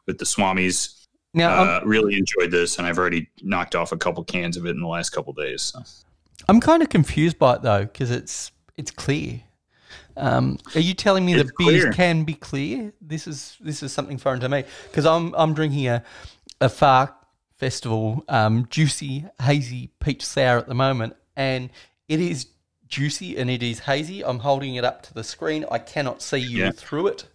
with 0.08 0.18
the 0.18 0.26
Swamis. 0.26 1.06
Now, 1.34 1.63
Uh, 1.63 1.82
really 1.86 2.16
enjoyed 2.18 2.52
this 2.52 2.78
and 2.78 2.86
I've 2.88 2.98
already 2.98 3.30
knocked 3.42 3.76
off 3.76 3.92
a 3.92 3.98
couple 3.98 4.24
cans 4.24 4.58
of 4.58 4.66
it 4.66 4.72
in 4.72 4.82
the 4.82 4.88
last 4.88 5.12
couple 5.12 5.34
days. 5.34 5.62
So. 5.62 5.82
I'm 6.50 6.60
kind 6.60 6.84
of 6.84 6.89
confused 6.89 7.39
by 7.39 7.56
it 7.56 7.62
though 7.62 7.84
because 7.86 8.12
it's 8.12 8.52
it's 8.78 8.92
clear. 8.92 9.42
Um, 10.18 10.58
are 10.76 10.80
you 10.82 10.94
telling 10.94 11.26
me 11.26 11.34
It's 11.34 11.44
that 11.46 11.58
beers 11.58 11.82
clear. 11.84 11.94
can 11.94 12.24
be 12.24 12.34
clear? 12.34 12.94
This 13.02 13.26
is 13.28 13.58
this 13.62 13.82
is 13.82 13.92
something 13.94 14.18
foreign 14.18 14.42
to 14.42 14.50
me 14.50 14.63
because 14.89 15.06
I'm 15.06 15.34
I'm 15.36 15.54
drinking 15.54 15.88
a 15.88 16.04
a 16.62 16.70
Far 16.70 17.16
Festival 17.58 18.24
um, 18.28 18.68
juicy 18.70 19.26
hazy 19.42 19.92
peach 20.00 20.26
sour 20.26 20.58
at 20.58 20.68
the 20.68 20.76
moment, 20.76 21.16
and 21.36 21.69
it 22.08 22.19
is 22.19 22.48
juicy 22.88 23.38
and 23.38 23.50
it 23.50 23.63
is 23.63 23.80
hazy. 23.80 24.24
I'm 24.24 24.39
holding 24.39 24.76
it 24.76 24.84
up 24.84 25.02
to 25.04 25.13
the 25.13 25.24
screen. 25.24 25.65
I 25.72 25.80
cannot 25.80 26.22
see 26.22 26.38
you 26.38 26.65
Yeah. 26.65 26.72
through 26.72 27.08
it. 27.08 27.26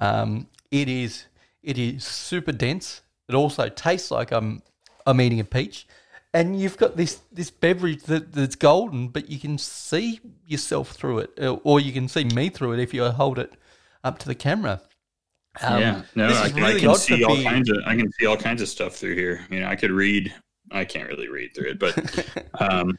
Um, 0.00 0.46
it 0.70 0.88
is 0.88 1.24
it 1.62 1.78
is 1.78 2.04
super 2.04 2.52
dense. 2.52 3.02
It 3.28 3.34
also 3.34 3.68
tastes 3.68 4.10
like 4.10 4.30
I'm 4.32 4.62
I'm 5.06 5.20
eating 5.20 5.40
a 5.40 5.44
peach, 5.44 5.86
and 6.34 6.58
you've 6.60 6.76
got 6.76 6.96
this 6.96 7.20
this 7.32 7.50
beverage 7.50 8.02
that, 8.04 8.32
that's 8.32 8.56
golden, 8.56 9.08
but 9.08 9.28
you 9.30 9.38
can 9.38 9.58
see 9.58 10.20
yourself 10.46 10.90
through 10.92 11.18
it, 11.20 11.30
uh, 11.40 11.54
or 11.64 11.80
you 11.80 11.92
can 11.92 12.08
see 12.08 12.24
me 12.24 12.48
through 12.48 12.72
it 12.74 12.80
if 12.80 12.92
you 12.94 13.04
hold 13.04 13.38
it 13.38 13.52
up 14.04 14.18
to 14.20 14.26
the 14.28 14.34
camera. 14.34 14.80
Um, 15.62 15.80
yeah, 15.80 16.02
no, 16.14 16.28
I, 16.28 16.48
can- 16.50 16.62
I 16.62 16.78
can 16.78 16.94
see 16.94 17.24
all 17.24 17.34
beer. 17.34 17.44
kinds 17.44 17.68
of 17.70 17.78
I 17.86 17.96
can 17.96 18.10
see 18.12 18.26
all 18.26 18.36
kinds 18.36 18.62
of 18.62 18.68
stuff 18.68 18.94
through 18.94 19.14
here. 19.16 19.46
You 19.50 19.60
know, 19.60 19.66
I 19.68 19.76
could 19.76 19.90
read. 19.90 20.32
I 20.70 20.84
can't 20.84 21.08
really 21.08 21.28
read 21.28 21.54
through 21.54 21.70
it, 21.70 21.78
but 21.78 21.96
um, 22.60 22.98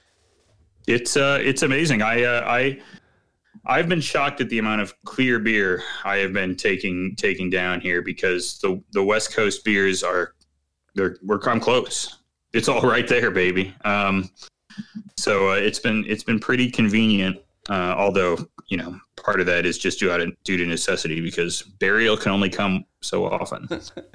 it's 0.90 1.16
uh, 1.16 1.40
it's 1.42 1.62
amazing. 1.62 2.02
I 2.02 2.24
uh, 2.24 2.44
I 2.46 2.82
I've 3.66 3.88
been 3.88 4.02
shocked 4.02 4.42
at 4.42 4.50
the 4.50 4.58
amount 4.58 4.82
of 4.82 4.94
clear 5.04 5.40
beer 5.40 5.84
I 6.04 6.18
have 6.18 6.34
been 6.34 6.56
taking 6.56 7.16
taking 7.16 7.50
down 7.50 7.80
here 7.80 8.02
because 8.02 8.60
the 8.60 8.82
the 8.92 9.04
West 9.04 9.34
Coast 9.34 9.64
beers 9.64 10.04
are 10.04 10.34
they're 10.96 11.18
we're 11.24 11.40
I'm 11.44 11.60
close. 11.60 12.18
It's 12.54 12.68
all 12.68 12.82
right 12.82 13.08
there, 13.08 13.30
baby. 13.30 13.74
Um, 13.86 14.30
so 15.16 15.52
uh, 15.52 15.56
it's 15.56 15.80
been 15.80 16.04
it's 16.08 16.24
been 16.24 16.40
pretty 16.40 16.72
convenient. 16.72 17.38
Uh, 17.70 17.94
although 17.96 18.38
you 18.70 18.78
know 18.78 19.00
part 19.16 19.40
of 19.40 19.46
that 19.46 19.68
is 19.68 19.78
just 19.78 20.00
due 20.00 20.12
out 20.12 20.22
of, 20.22 20.32
due 20.44 20.58
to 20.58 20.66
necessity 20.66 21.22
because 21.22 21.62
burial 21.62 22.18
can 22.18 22.32
only 22.32 22.50
come 22.50 22.84
so 23.02 23.26
often. 23.26 23.68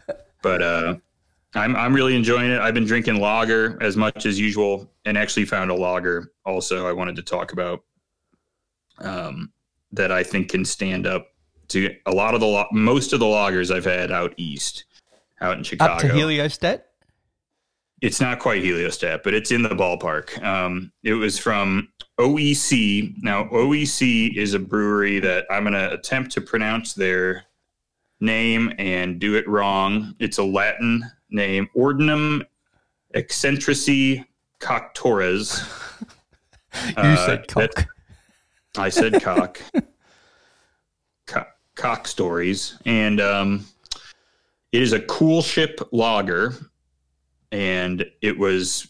but 0.42 0.60
uh, 0.60 0.96
I'm 1.54 1.76
I'm 1.76 1.94
really 1.94 2.16
enjoying 2.16 2.50
it. 2.50 2.60
I've 2.60 2.74
been 2.74 2.86
drinking 2.86 3.16
lager 3.16 3.78
as 3.80 3.96
much 3.96 4.26
as 4.26 4.38
usual, 4.38 4.90
and 5.04 5.16
actually 5.16 5.44
found 5.46 5.70
a 5.70 5.74
lager 5.74 6.32
also 6.44 6.86
I 6.86 6.92
wanted 6.92 7.16
to 7.16 7.22
talk 7.22 7.52
about 7.52 7.82
um, 8.98 9.52
that 9.92 10.10
I 10.12 10.22
think 10.22 10.50
can 10.50 10.64
stand 10.64 11.06
up 11.06 11.28
to 11.68 11.94
a 12.06 12.12
lot 12.12 12.34
of 12.34 12.40
the 12.40 12.64
most 12.72 13.12
of 13.12 13.20
the 13.20 13.26
lagers 13.26 13.74
I've 13.74 13.84
had 13.84 14.10
out 14.10 14.34
east, 14.36 14.84
out 15.40 15.56
in 15.56 15.64
Chicago 15.64 15.92
Up 15.94 16.00
to 16.00 16.08
heliostat. 16.08 16.82
it's 18.02 18.20
not 18.20 18.38
quite 18.38 18.62
heliostat, 18.62 19.22
but 19.22 19.34
it's 19.34 19.50
in 19.50 19.62
the 19.62 19.70
ballpark. 19.70 20.42
Um, 20.42 20.92
it 21.02 21.14
was 21.14 21.38
from 21.38 21.88
OEC. 22.20 23.14
Now, 23.22 23.44
OEC 23.44 24.36
is 24.36 24.54
a 24.54 24.58
brewery 24.58 25.20
that 25.20 25.46
I'm 25.50 25.64
going 25.64 25.72
to 25.74 25.92
attempt 25.92 26.32
to 26.32 26.40
pronounce 26.40 26.92
their 26.94 27.44
name 28.20 28.72
and 28.78 29.18
do 29.18 29.34
it 29.36 29.48
wrong. 29.48 30.14
It's 30.18 30.38
a 30.38 30.44
Latin 30.44 31.04
name, 31.34 31.68
Ordinem 31.76 32.42
Ecentrici 33.14 34.24
Coctores. 34.60 35.62
You 36.88 36.92
Uh, 36.96 37.16
said 37.26 37.46
cock. 37.46 37.72
that- 37.74 37.86
I 38.76 38.88
said 38.88 39.22
cock. 39.22 39.60
Co- 41.26 41.44
cock 41.76 42.08
stories. 42.08 42.76
And 42.84 43.20
um, 43.20 43.64
it 44.72 44.82
is 44.82 44.92
a 44.92 44.98
cool 45.00 45.40
ship 45.40 45.80
lager. 45.92 46.52
And 47.52 48.04
it 48.22 48.36
was, 48.36 48.88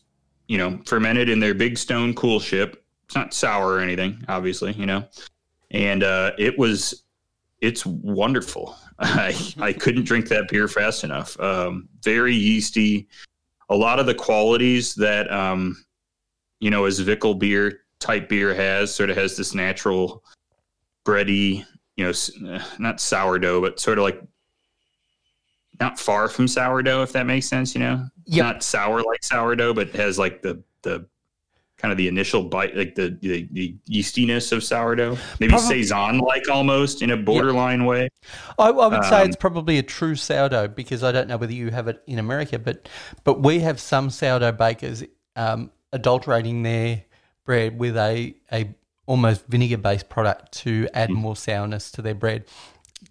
you 0.48 0.56
know, 0.56 0.80
fermented 0.86 1.28
in 1.28 1.40
their 1.40 1.52
big 1.52 1.76
stone 1.76 2.14
cool 2.14 2.40
ship. 2.40 2.82
It's 3.04 3.14
not 3.14 3.34
sour 3.34 3.74
or 3.74 3.80
anything, 3.80 4.24
obviously, 4.28 4.72
you 4.72 4.86
know. 4.86 5.06
And 5.70 6.02
uh, 6.02 6.32
it 6.38 6.58
was 6.58 7.02
it's 7.60 7.84
wonderful. 7.84 8.76
I 8.98 9.36
I 9.58 9.72
couldn't 9.72 10.04
drink 10.04 10.28
that 10.28 10.48
beer 10.48 10.68
fast 10.68 11.04
enough. 11.04 11.38
Um, 11.40 11.88
very 12.02 12.34
yeasty. 12.34 13.08
A 13.70 13.76
lot 13.76 13.98
of 13.98 14.06
the 14.06 14.14
qualities 14.14 14.94
that 14.96 15.30
um, 15.32 15.84
you 16.60 16.70
know, 16.70 16.84
as 16.84 17.00
Zwickel 17.00 17.38
beer 17.38 17.80
type 17.98 18.28
beer 18.28 18.54
has, 18.54 18.94
sort 18.94 19.10
of 19.10 19.16
has 19.16 19.36
this 19.36 19.54
natural 19.54 20.22
bready, 21.04 21.64
you 21.96 22.04
know, 22.04 22.58
not 22.78 23.00
sourdough, 23.00 23.60
but 23.60 23.80
sort 23.80 23.98
of 23.98 24.04
like 24.04 24.20
not 25.80 25.98
far 25.98 26.28
from 26.28 26.46
sourdough, 26.46 27.02
if 27.02 27.12
that 27.12 27.26
makes 27.26 27.46
sense. 27.46 27.74
You 27.74 27.80
know, 27.80 28.06
yep. 28.26 28.44
not 28.44 28.62
sour 28.62 29.02
like 29.02 29.24
sourdough, 29.24 29.74
but 29.74 29.90
has 29.90 30.18
like 30.18 30.42
the 30.42 30.62
the 30.82 31.06
kind 31.84 31.92
of 31.92 31.98
the 31.98 32.08
initial 32.08 32.42
bite, 32.42 32.74
like 32.74 32.94
the 32.94 33.14
the, 33.20 33.46
the 33.52 33.76
yeastiness 33.90 34.52
of 34.52 34.64
sourdough, 34.64 35.18
maybe 35.38 35.50
probably, 35.50 35.82
saison 35.82 36.16
like 36.16 36.48
almost 36.48 37.02
in 37.02 37.10
a 37.10 37.16
borderline 37.16 37.80
yep. 37.80 37.88
way. 37.88 38.08
I, 38.58 38.68
I 38.68 38.86
would 38.86 39.00
um, 39.00 39.04
say 39.04 39.22
it's 39.26 39.36
probably 39.36 39.76
a 39.76 39.82
true 39.82 40.14
sourdough 40.14 40.68
because 40.68 41.04
I 41.04 41.12
don't 41.12 41.28
know 41.28 41.36
whether 41.36 41.52
you 41.52 41.70
have 41.70 41.86
it 41.88 42.02
in 42.06 42.18
America, 42.18 42.58
but 42.58 42.88
but 43.22 43.42
we 43.42 43.60
have 43.60 43.78
some 43.78 44.08
sourdough 44.08 44.52
bakers 44.52 45.04
um, 45.36 45.70
adulterating 45.92 46.62
their 46.62 47.04
bread 47.44 47.78
with 47.78 47.98
a 47.98 48.34
a 48.50 48.74
almost 49.04 49.46
vinegar 49.46 49.76
based 49.76 50.08
product 50.08 50.52
to 50.52 50.88
add 50.94 51.10
mm. 51.10 51.16
more 51.16 51.36
sourness 51.36 51.90
to 51.90 52.00
their 52.00 52.14
bread. 52.14 52.46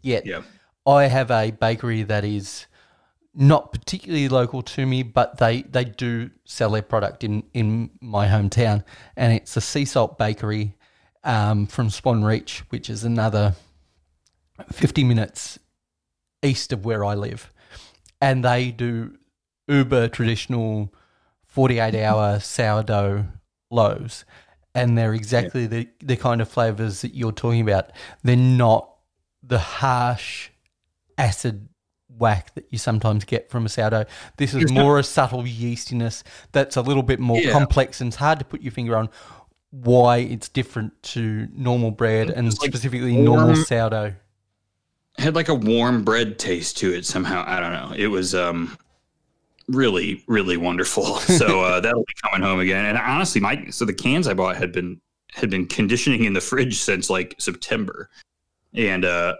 Yet, 0.01 0.25
yeah. 0.25 0.41
I 0.87 1.05
have 1.05 1.29
a 1.29 1.51
bakery 1.51 2.01
that 2.01 2.25
is 2.25 2.65
not 3.35 3.71
particularly 3.71 4.29
local 4.29 4.61
to 4.61 4.85
me, 4.85 5.03
but 5.03 5.37
they, 5.37 5.63
they 5.63 5.83
do 5.83 6.29
sell 6.45 6.71
their 6.71 6.81
product 6.81 7.23
in, 7.23 7.43
in 7.53 7.89
my 7.99 8.27
hometown. 8.27 8.83
And 9.17 9.33
it's 9.33 9.57
a 9.57 9.61
sea 9.61 9.85
salt 9.85 10.17
bakery 10.17 10.75
um, 11.23 11.65
from 11.65 11.89
Swan 11.89 12.23
Reach, 12.23 12.63
which 12.69 12.89
is 12.89 13.03
another 13.03 13.55
50 14.71 15.03
minutes 15.03 15.57
east 16.43 16.71
of 16.71 16.85
where 16.85 17.03
I 17.03 17.15
live. 17.15 17.51
And 18.21 18.43
they 18.43 18.71
do 18.71 19.17
uber 19.67 20.07
traditional 20.09 20.93
48 21.45 21.95
hour 21.95 22.39
sourdough 22.39 23.25
loaves. 23.71 24.25
And 24.75 24.97
they're 24.97 25.13
exactly 25.13 25.63
yeah. 25.63 25.67
the, 25.67 25.89
the 26.03 26.17
kind 26.17 26.41
of 26.41 26.49
flavors 26.49 27.01
that 27.01 27.15
you're 27.15 27.31
talking 27.31 27.61
about. 27.61 27.91
They're 28.23 28.35
not 28.35 28.89
the 29.41 29.59
harsh 29.59 30.49
acid 31.17 31.69
whack 32.17 32.53
that 32.55 32.65
you 32.69 32.77
sometimes 32.77 33.25
get 33.25 33.49
from 33.49 33.65
a 33.65 33.69
sourdough. 33.69 34.05
This 34.37 34.53
is 34.53 34.71
more 34.71 34.99
a 34.99 35.03
subtle 35.03 35.43
yeastiness 35.43 36.23
that's 36.51 36.75
a 36.75 36.81
little 36.81 37.03
bit 37.03 37.19
more 37.19 37.39
yeah. 37.39 37.51
complex 37.51 38.01
and 38.01 38.09
it's 38.09 38.17
hard 38.17 38.39
to 38.39 38.45
put 38.45 38.61
your 38.61 38.71
finger 38.71 38.95
on 38.95 39.09
why 39.71 40.17
it's 40.17 40.49
different 40.49 41.01
to 41.01 41.47
normal 41.51 41.89
bread 41.89 42.29
and 42.29 42.47
like 42.47 42.69
specifically 42.69 43.13
warm, 43.13 43.25
normal 43.25 43.55
sourdough. 43.55 44.13
Had 45.17 45.35
like 45.35 45.49
a 45.49 45.55
warm 45.55 46.03
bread 46.03 46.37
taste 46.37 46.77
to 46.77 46.93
it 46.93 47.05
somehow. 47.05 47.43
I 47.47 47.59
don't 47.59 47.73
know. 47.73 47.95
It 47.95 48.07
was 48.07 48.35
um 48.35 48.77
really 49.67 50.23
really 50.27 50.57
wonderful. 50.57 51.03
So 51.23 51.61
uh, 51.61 51.79
that'll 51.79 52.03
be 52.03 52.13
coming 52.23 52.45
home 52.47 52.59
again. 52.59 52.85
And 52.85 52.97
honestly, 52.97 53.41
my 53.41 53.65
so 53.69 53.85
the 53.85 53.93
cans 53.93 54.27
I 54.27 54.33
bought 54.33 54.55
had 54.55 54.71
been 54.71 55.01
had 55.33 55.49
been 55.49 55.65
conditioning 55.65 56.25
in 56.25 56.33
the 56.33 56.41
fridge 56.41 56.77
since 56.79 57.09
like 57.09 57.35
September, 57.39 58.09
and 58.73 59.03
uh, 59.03 59.35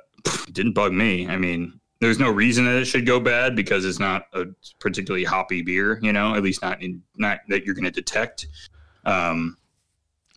didn't 0.52 0.74
bug 0.74 0.94
me. 0.94 1.28
I 1.28 1.38
mean, 1.38 1.80
there's 2.04 2.20
no 2.20 2.30
reason 2.30 2.66
that 2.66 2.76
it 2.76 2.86
should 2.86 3.06
go 3.06 3.20
bad 3.20 3.56
because 3.56 3.86
it's 3.86 4.00
not 4.00 4.26
a 4.34 4.46
particularly 4.80 5.24
hoppy 5.24 5.62
beer, 5.62 6.00
you 6.02 6.12
know, 6.12 6.36
at 6.36 6.44
least 6.44 6.62
not 6.62 6.82
in 6.82 7.02
not 7.16 7.40
that 7.48 7.66
you're 7.66 7.76
going 7.76 7.86
to 7.86 7.92
detect. 7.92 8.48
Um, 9.06 9.58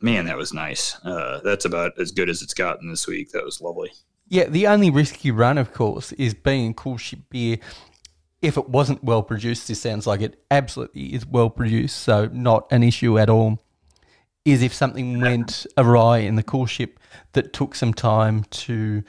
man, 0.00 0.26
that 0.26 0.36
was 0.36 0.52
nice. 0.52 0.96
Uh, 1.04 1.40
that's 1.42 1.64
about 1.64 1.98
as 1.98 2.12
good 2.12 2.30
as 2.30 2.40
it's 2.40 2.54
gotten 2.54 2.88
this 2.88 3.08
week. 3.08 3.32
That 3.32 3.44
was 3.44 3.60
lovely. 3.60 3.90
Yeah, 4.28 4.44
the 4.44 4.68
only 4.68 4.90
risk 4.90 5.24
you 5.24 5.34
run, 5.34 5.58
of 5.58 5.72
course, 5.72 6.12
is 6.12 6.34
being 6.34 6.72
coolship 6.72 7.22
beer. 7.30 7.58
If 8.42 8.56
it 8.56 8.68
wasn't 8.68 9.02
well 9.02 9.24
produced, 9.24 9.66
this 9.66 9.80
sounds 9.80 10.06
like 10.06 10.20
it 10.20 10.40
absolutely 10.52 11.14
is 11.14 11.26
well 11.26 11.50
produced, 11.50 11.96
so 11.96 12.26
not 12.32 12.68
an 12.70 12.84
issue 12.84 13.18
at 13.18 13.28
all. 13.28 13.60
Is 14.44 14.62
if 14.62 14.72
something 14.72 15.20
went 15.20 15.66
awry 15.76 16.18
in 16.18 16.36
the 16.36 16.44
cool 16.44 16.66
ship 16.66 17.00
that 17.32 17.52
took 17.52 17.74
some 17.74 17.92
time 17.92 18.44
to 18.44 19.02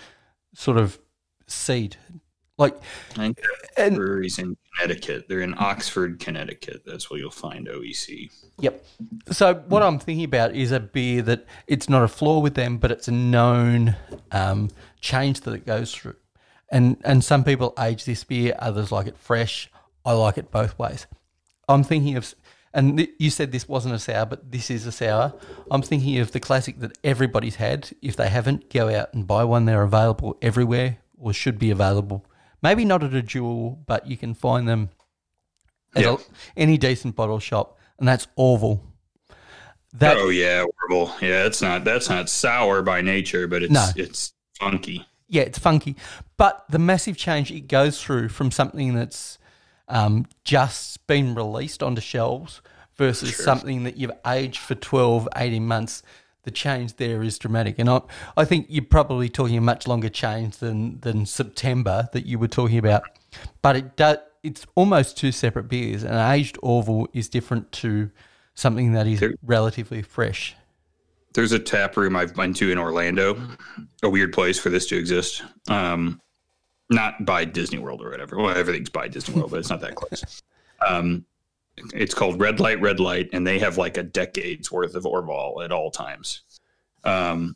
sort 0.56 0.78
of 0.78 0.98
seed 1.46 1.98
like, 2.58 2.76
and, 3.18 3.38
and 3.78 3.96
breweries 3.96 4.40
in 4.40 4.58
Connecticut. 4.76 5.28
They're 5.28 5.42
in 5.42 5.54
Oxford, 5.58 6.20
Connecticut. 6.20 6.84
That's 6.86 7.10
where 7.10 7.20
you'll 7.20 7.30
find 7.30 7.68
OEC. 7.68 8.32
Yep. 8.60 8.84
So 9.32 9.56
what 9.68 9.84
I'm 9.84 10.00
thinking 10.00 10.26
about 10.26 10.56
is 10.56 10.72
a 10.72 10.80
beer 10.80 11.22
that 11.24 11.46
it's 11.68 11.88
not 11.88 12.04
a 12.04 12.08
flaw 12.08 12.40
with 12.40 12.56
them, 12.56 12.78
but 12.78 12.92
it's 12.92 13.08
a 13.08 13.12
known 13.12 13.96
um, 14.32 14.70
change 15.02 15.42
that 15.42 15.54
it 15.54 15.66
goes 15.66 15.94
through. 15.94 16.16
And 16.70 16.98
and 17.06 17.24
some 17.24 17.44
people 17.44 17.74
age 17.80 18.06
this 18.06 18.24
beer, 18.24 18.56
others 18.60 18.92
like 18.92 19.08
it 19.08 19.18
fresh. 19.18 19.70
I 20.04 20.14
like 20.14 20.38
it 20.38 20.52
both 20.52 20.78
ways. 20.80 21.08
I'm 21.70 21.84
thinking 21.84 22.18
of, 22.18 22.34
and 22.74 22.98
th- 22.98 23.12
you 23.20 23.30
said 23.30 23.52
this 23.52 23.70
wasn't 23.70 23.96
a 23.96 24.00
sour, 24.00 24.26
but 24.26 24.52
this 24.52 24.70
is 24.70 24.86
a 24.86 24.92
sour. 24.92 25.34
I'm 25.70 25.82
thinking 25.82 26.18
of 26.20 26.32
the 26.32 26.40
classic 26.40 26.80
that 26.80 26.98
everybody's 27.04 27.56
had. 27.56 27.92
If 28.02 28.16
they 28.16 28.28
haven't, 28.28 28.70
go 28.74 28.90
out 28.90 29.14
and 29.14 29.28
buy 29.28 29.44
one. 29.46 29.66
They're 29.66 29.84
available 29.84 30.38
everywhere, 30.42 30.98
or 31.18 31.32
should 31.32 31.60
be 31.60 31.70
available 31.70 32.26
Maybe 32.62 32.86
not 32.86 33.04
at 33.04 33.14
a 33.14 33.22
jewel, 33.22 33.80
but 33.86 34.08
you 34.08 34.18
can 34.18 34.34
find 34.34 34.68
them 34.68 34.90
at 35.96 36.06
a, 36.06 36.18
any 36.56 36.78
decent 36.78 37.16
bottle 37.16 37.40
shop, 37.40 37.78
and 38.00 38.08
that's 38.08 38.28
Orval. 38.38 38.82
That, 39.94 40.18
oh 40.18 40.30
yeah, 40.30 40.64
Orval. 40.64 41.22
Yeah, 41.22 41.46
it's 41.46 41.62
not 41.62 41.84
that's 41.84 42.10
not 42.10 42.30
sour 42.30 42.82
by 42.82 43.02
nature, 43.02 43.48
but 43.48 43.64
it's 43.64 43.74
no. 43.74 43.88
it's 43.96 44.34
funky. 44.60 45.06
Yeah, 45.28 45.44
it's 45.44 45.60
funky. 45.60 45.96
But 46.38 46.66
the 46.70 46.80
massive 46.80 47.18
change 47.18 47.52
it 47.52 47.68
goes 47.68 48.02
through 48.02 48.30
from 48.30 48.52
something 48.52 48.94
that's 48.94 49.38
um, 49.88 50.26
just 50.44 51.06
been 51.08 51.36
released 51.36 51.84
onto 51.84 52.02
shelves 52.02 52.62
versus 52.96 53.30
sure. 53.30 53.46
something 53.46 53.84
that 53.84 53.98
you've 53.98 54.12
aged 54.26 54.60
for 54.60 54.76
12, 54.76 55.28
18 55.36 55.66
months 55.66 56.04
the 56.48 56.52
change 56.52 56.96
there 56.96 57.22
is 57.22 57.38
dramatic. 57.38 57.78
And 57.78 57.90
I, 57.90 58.00
I 58.38 58.46
think 58.46 58.68
you're 58.70 58.86
probably 58.86 59.28
talking 59.28 59.58
a 59.58 59.62
much 59.62 59.86
longer 59.86 60.08
change 60.08 60.58
than, 60.58 60.98
than 61.02 61.26
September 61.26 62.08
that 62.14 62.26
you 62.26 62.40
were 62.40 62.48
talking 62.48 62.78
about. 62.78 63.04
But 63.62 63.76
it 63.76 63.98
does, 63.98 64.20
it's 64.44 64.66
almost 64.76 65.18
two 65.18 65.34
separate 65.34 65.68
beers. 65.68 66.04
An 66.04 66.16
aged 66.16 66.58
Orval 66.64 67.08
is 67.12 67.28
different 67.28 67.70
to 67.74 68.10
something 68.56 68.94
that 68.94 69.08
is 69.08 69.20
there, 69.20 69.34
relatively 69.44 70.02
fresh. 70.02 70.56
There's 71.34 71.52
a 71.52 71.60
tap 71.60 71.98
room 71.98 72.16
I've 72.16 72.34
been 72.34 72.54
to 72.54 72.72
in 72.72 72.78
Orlando, 72.78 73.38
a 74.02 74.10
weird 74.10 74.32
place 74.32 74.58
for 74.58 74.70
this 74.70 74.88
to 74.88 74.98
exist. 74.98 75.44
Um, 75.68 76.22
not 76.90 77.26
by 77.26 77.44
Disney 77.44 77.80
World 77.80 78.02
or 78.02 78.10
whatever. 78.10 78.38
Well, 78.38 78.58
everything's 78.58 78.90
by 78.90 79.10
Disney 79.10 79.36
World, 79.36 79.52
but 79.52 79.60
it's 79.60 79.70
not 79.70 79.82
that 79.82 79.96
close. 79.96 80.42
Um, 80.88 81.26
it's 81.94 82.14
called 82.14 82.40
Red 82.40 82.60
Light, 82.60 82.82
Red 82.82 83.00
Light, 83.00 83.30
and 83.34 83.46
they 83.46 83.60
have 83.60 83.78
like 83.78 83.98
a 83.98 84.04
decade's 84.04 84.72
worth 84.72 84.96
of 84.96 85.04
Orval 85.04 85.64
at 85.64 85.72
all 85.72 85.92
times, 85.92 86.42
um, 87.04 87.56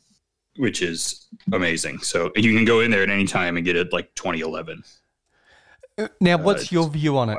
which 0.58 0.82
is 0.82 1.28
amazing. 1.52 2.00
So 2.00 2.32
you 2.36 2.56
can 2.56 2.66
go 2.66 2.82
in 2.82 2.92
there 2.92 3.04
at 3.04 3.10
any 3.10 3.26
time 3.26 3.58
and 3.58 3.66
get 3.66 3.76
it 3.76 3.92
like 3.92 4.14
2011. 4.16 4.84
Now, 6.20 6.38
what's 6.38 6.66
uh, 6.66 6.68
your 6.72 6.90
view 6.90 7.18
on 7.18 7.30
it? 7.30 7.38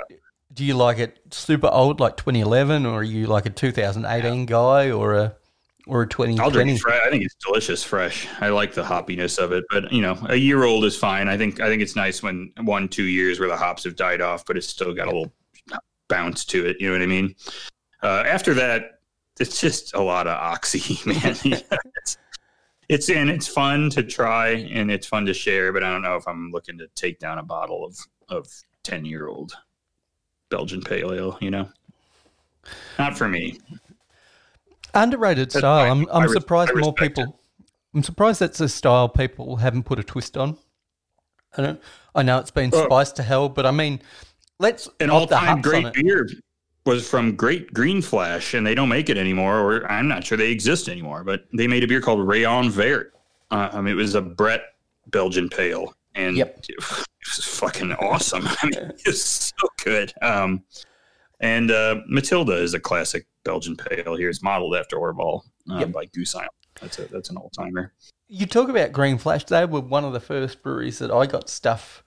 Do 0.52 0.64
you 0.64 0.74
like 0.74 0.98
it 0.98 1.18
super 1.30 1.68
old, 1.68 2.00
like 2.00 2.16
2011, 2.16 2.84
or 2.84 3.00
are 3.00 3.02
you 3.02 3.26
like 3.26 3.46
a 3.46 3.50
2018 3.50 4.40
yeah. 4.40 4.44
guy, 4.44 4.90
or 4.90 5.14
a 5.14 5.36
or 5.86 6.02
a 6.02 6.06
2020? 6.08 6.40
I'll 6.40 6.50
drink 6.50 6.80
fresh. 6.80 7.00
I 7.04 7.10
think 7.10 7.24
it's 7.24 7.34
delicious 7.36 7.82
fresh. 7.82 8.28
I 8.40 8.48
like 8.48 8.74
the 8.74 8.82
hoppiness 8.82 9.38
of 9.38 9.52
it, 9.52 9.64
but 9.70 9.90
you 9.90 10.02
know, 10.02 10.18
a 10.28 10.36
year 10.36 10.64
old 10.64 10.84
is 10.84 10.96
fine. 10.96 11.28
I 11.28 11.38
think 11.38 11.60
I 11.60 11.68
think 11.68 11.80
it's 11.80 11.96
nice 11.96 12.22
when 12.22 12.52
one 12.60 12.88
two 12.88 13.04
years 13.04 13.40
where 13.40 13.48
the 13.48 13.56
hops 13.56 13.84
have 13.84 13.96
died 13.96 14.20
off, 14.20 14.44
but 14.44 14.56
it's 14.56 14.66
still 14.66 14.92
got 14.92 15.04
a 15.04 15.10
little 15.10 15.32
bounce 16.12 16.44
to 16.44 16.66
it. 16.66 16.76
You 16.78 16.88
know 16.88 16.92
what 16.92 17.02
I 17.02 17.06
mean? 17.06 17.34
Uh, 18.02 18.22
after 18.26 18.52
that, 18.52 18.98
it's 19.40 19.60
just 19.60 19.94
a 19.94 20.00
lot 20.00 20.26
of 20.26 20.36
oxy, 20.36 20.98
man. 21.06 21.36
it's, 21.44 22.18
it's 22.88 23.08
and 23.08 23.30
it's 23.30 23.48
fun 23.48 23.88
to 23.90 24.02
try 24.02 24.48
and 24.48 24.90
it's 24.90 25.06
fun 25.06 25.24
to 25.26 25.32
share, 25.32 25.72
but 25.72 25.82
I 25.82 25.90
don't 25.90 26.02
know 26.02 26.16
if 26.16 26.28
I'm 26.28 26.50
looking 26.50 26.76
to 26.78 26.88
take 26.94 27.18
down 27.18 27.38
a 27.38 27.42
bottle 27.42 27.84
of 27.84 27.98
of 28.28 28.46
ten 28.82 29.06
year 29.06 29.28
old 29.28 29.54
Belgian 30.50 30.82
pale 30.82 31.14
ale. 31.14 31.38
You 31.40 31.50
know, 31.50 31.68
not 32.98 33.16
for 33.16 33.28
me. 33.28 33.58
Underrated 34.94 35.46
that's 35.46 35.58
style. 35.58 35.90
I'm 35.90 36.06
I'm 36.12 36.28
surprised 36.28 36.72
more 36.76 36.92
people. 36.92 37.24
It. 37.24 37.66
I'm 37.94 38.02
surprised 38.02 38.40
that's 38.40 38.60
a 38.60 38.68
style 38.68 39.08
people 39.08 39.56
haven't 39.56 39.84
put 39.84 39.98
a 39.98 40.04
twist 40.04 40.36
on. 40.36 40.58
I 41.56 41.62
don't. 41.62 41.80
I 42.14 42.22
know 42.22 42.38
it's 42.38 42.50
been 42.50 42.70
oh. 42.74 42.84
spiced 42.84 43.16
to 43.16 43.22
hell, 43.22 43.48
but 43.48 43.64
I 43.64 43.70
mean, 43.70 44.02
Let's 44.62 44.88
an 45.00 45.10
all-time 45.10 45.60
great 45.60 45.92
beer 45.92 46.28
was 46.86 47.08
from 47.08 47.34
Great 47.34 47.74
Green 47.74 48.00
Flash, 48.00 48.54
and 48.54 48.64
they 48.64 48.76
don't 48.76 48.88
make 48.88 49.08
it 49.08 49.18
anymore, 49.18 49.58
or 49.58 49.90
I'm 49.90 50.06
not 50.06 50.24
sure 50.24 50.38
they 50.38 50.52
exist 50.52 50.88
anymore. 50.88 51.24
But 51.24 51.46
they 51.52 51.66
made 51.66 51.82
a 51.82 51.88
beer 51.88 52.00
called 52.00 52.24
Rayon 52.24 52.70
Vert. 52.70 53.12
Uh, 53.50 53.70
I 53.72 53.80
mean, 53.80 53.92
it 53.92 53.96
was 53.96 54.14
a 54.14 54.22
Brett 54.22 54.62
Belgian 55.08 55.48
pale, 55.48 55.94
and 56.14 56.36
yep. 56.36 56.64
it 56.68 56.76
was 56.78 57.44
fucking 57.44 57.92
awesome. 57.94 58.46
I 58.62 58.66
mean, 58.66 58.92
it's 59.04 59.52
so 59.60 59.68
good. 59.84 60.12
Um, 60.22 60.62
and 61.40 61.72
uh, 61.72 61.96
Matilda 62.08 62.54
is 62.54 62.74
a 62.74 62.80
classic 62.80 63.26
Belgian 63.42 63.76
pale. 63.76 64.14
Here, 64.14 64.28
it's 64.28 64.44
modeled 64.44 64.76
after 64.76 64.96
Orval 64.96 65.42
uh, 65.72 65.78
yep. 65.80 65.90
by 65.90 66.04
Goose 66.06 66.36
Island. 66.36 66.50
That's 66.80 67.00
a 67.00 67.06
that's 67.06 67.30
an 67.30 67.36
old 67.36 67.52
timer. 67.52 67.92
you 68.28 68.46
talk 68.46 68.68
about 68.68 68.92
Green 68.92 69.18
Flash. 69.18 69.44
They 69.44 69.64
were 69.64 69.80
one 69.80 70.04
of 70.04 70.12
the 70.12 70.20
first 70.20 70.62
breweries 70.62 71.00
that 71.00 71.10
I 71.10 71.26
got 71.26 71.50
stuff 71.50 72.01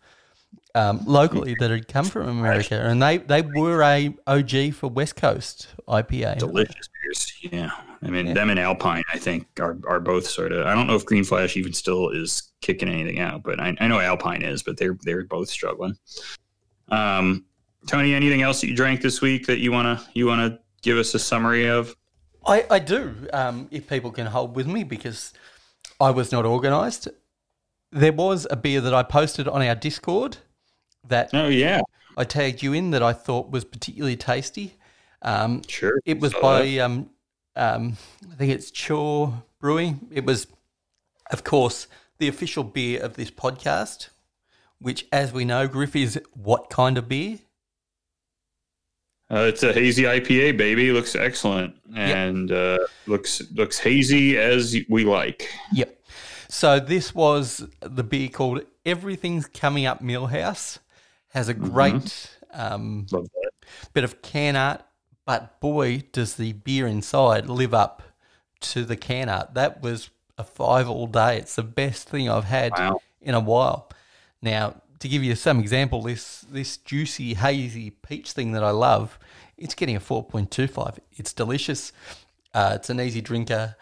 um, 0.76 1.02
locally 1.06 1.56
that 1.60 1.72
had 1.72 1.88
come 1.88 2.06
from 2.06 2.28
America, 2.28 2.80
and 2.80 3.02
they, 3.02 3.18
they 3.18 3.42
were 3.42 3.82
a 3.82 4.14
OG 4.28 4.74
for 4.74 4.90
West 4.90 5.16
Coast 5.16 5.68
IPA. 5.88 6.40
Delicious 6.40 6.90
beers. 7.02 7.34
Yeah. 7.52 7.72
I 8.04 8.10
mean, 8.10 8.34
them 8.34 8.50
and 8.50 8.60
Alpine, 8.60 9.04
I 9.12 9.18
think, 9.18 9.48
are, 9.60 9.78
are 9.88 10.00
both 10.00 10.28
sort 10.28 10.52
of. 10.52 10.68
I 10.68 10.76
don't 10.76 10.86
know 10.86 10.96
if 10.96 11.06
Green 11.06 11.24
Flash 11.24 11.58
even 11.58 11.74
still 11.74 12.10
is 12.10 12.52
kicking 12.62 12.90
anything 12.90 13.20
out, 13.20 13.42
but 13.42 13.60
I, 13.60 13.76
I 13.80 13.88
know 13.88 14.00
Alpine 14.00 14.44
is, 14.44 14.62
but 14.62 14.78
they're 14.78 14.98
they're 15.02 15.24
both 15.24 15.50
struggling. 15.50 15.98
Um, 16.90 17.46
Tony, 17.88 18.14
anything 18.14 18.44
else 18.44 18.62
that 18.62 18.68
you 18.68 18.76
drank 18.76 19.02
this 19.02 19.22
week 19.22 19.48
that 19.48 19.60
you 19.60 19.72
wanna 19.72 20.04
you 20.14 20.28
wanna 20.28 20.60
give 20.84 20.98
us 20.98 21.16
a 21.16 21.20
summary 21.20 21.68
of? 21.68 21.96
I, 22.46 22.66
I 22.70 22.80
do, 22.80 23.16
um, 23.34 23.68
if 23.72 23.90
people 23.90 24.12
can 24.12 24.28
hold 24.28 24.56
with 24.56 24.68
me, 24.68 24.84
because 24.84 25.34
I 26.00 26.12
was 26.12 26.32
not 26.32 26.46
organised. 26.46 27.08
There 27.92 28.14
was 28.14 28.46
a 28.52 28.56
beer 28.56 28.82
that 28.82 28.94
I 28.94 29.02
posted 29.02 29.48
on 29.48 29.64
our 29.64 29.74
Discord 29.74 30.38
that 31.10 31.30
Oh 31.34 31.48
yeah, 31.48 31.82
I 32.18 32.24
tagged 32.24 32.64
you 32.64 32.74
in 32.74 32.92
that 32.92 33.04
I 33.04 33.14
thought 33.14 33.52
was 33.52 33.66
particularly 33.66 34.16
tasty. 34.16 34.76
Um, 35.22 35.64
sure. 35.68 36.00
it 36.06 36.20
was 36.20 36.34
by, 36.36 36.78
um, 36.78 37.10
um, 37.56 37.98
I 38.32 38.36
think 38.36 38.52
it's 38.54 38.70
Chore 38.70 39.44
Brewing. 39.60 40.08
It 40.12 40.24
was, 40.24 40.46
of 41.32 41.44
course, 41.44 41.88
the 42.20 42.28
official 42.28 42.64
beer 42.64 43.02
of 43.02 43.16
this 43.16 43.32
podcast, 43.32 44.10
which, 44.80 45.08
as 45.12 45.34
we 45.34 45.44
know, 45.44 45.68
Griff 45.68 45.96
is 45.96 46.20
what 46.34 46.70
kind 46.70 46.98
of 46.98 47.10
beer? 47.10 47.40
Uh, 49.32 49.48
it's 49.50 49.64
a 49.64 49.74
hazy 49.74 50.04
IPA, 50.04 50.58
baby. 50.58 50.92
Looks 50.92 51.16
excellent 51.16 51.76
and 51.96 52.52
uh, 52.52 52.78
looks 53.08 53.42
looks 53.54 53.80
hazy 53.80 54.38
as 54.38 54.78
we 54.88 55.04
like. 55.04 55.50
Yep. 55.74 56.00
So 56.48 56.80
this 56.80 57.16
was 57.16 57.66
the 57.80 58.04
beer 58.04 58.30
called 58.30 58.62
Everything's 58.86 59.48
Coming 59.48 59.88
Up 59.88 60.04
Milhouse. 60.04 60.78
Has 61.36 61.50
a 61.50 61.54
great 61.54 62.30
um, 62.54 63.06
Love 63.12 63.28
that. 63.34 63.52
bit 63.94 64.04
of 64.04 64.22
can 64.22 64.56
art, 64.56 64.82
but 65.26 65.60
boy, 65.60 66.04
does 66.12 66.36
the 66.36 66.54
beer 66.54 66.88
inside 66.88 67.48
live 67.50 67.74
up 67.74 68.02
to 68.62 68.84
the 68.86 68.96
can 68.96 69.30
art. 69.30 69.54
That 69.54 69.82
was 69.82 70.10
a 70.38 70.44
five 70.44 70.90
all 70.90 71.08
day. 71.08 71.38
It's 71.38 71.56
the 71.56 71.64
best 71.64 72.10
thing 72.10 72.30
I've 72.30 72.46
had 72.46 72.72
Wow. 72.72 73.00
in 73.22 73.36
a 73.36 73.40
while. 73.40 73.90
Now, 74.42 74.82
to 75.00 75.08
give 75.10 75.24
you 75.24 75.36
some 75.36 75.60
example, 75.60 76.02
this 76.02 76.46
this 76.50 76.78
juicy 76.78 77.34
hazy 77.34 77.90
peach 77.92 78.32
thing 78.32 78.54
that 78.54 78.64
I 78.64 78.72
love, 78.72 79.20
it's 79.58 79.76
getting 79.76 79.96
a 79.98 80.00
four 80.00 80.24
point 80.24 80.52
two 80.52 80.68
five. 80.68 81.00
It's 81.18 81.34
delicious. 81.34 81.92
Uh, 82.54 82.72
it's 82.76 82.90
an 82.90 83.02
easy 83.02 83.20
drinker, 83.20 83.76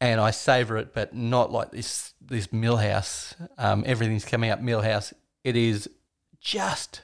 and 0.00 0.20
I 0.20 0.30
savor 0.30 0.76
it, 0.76 0.94
but 0.94 1.14
not 1.14 1.50
like 1.50 1.72
this 1.72 2.14
this 2.20 2.46
Milhouse. 2.48 3.34
Um, 3.58 3.82
everything's 3.86 4.24
coming 4.24 4.50
up 4.50 4.60
Milhouse. 4.62 5.12
It 5.42 5.56
is 5.56 5.90
just 6.46 7.02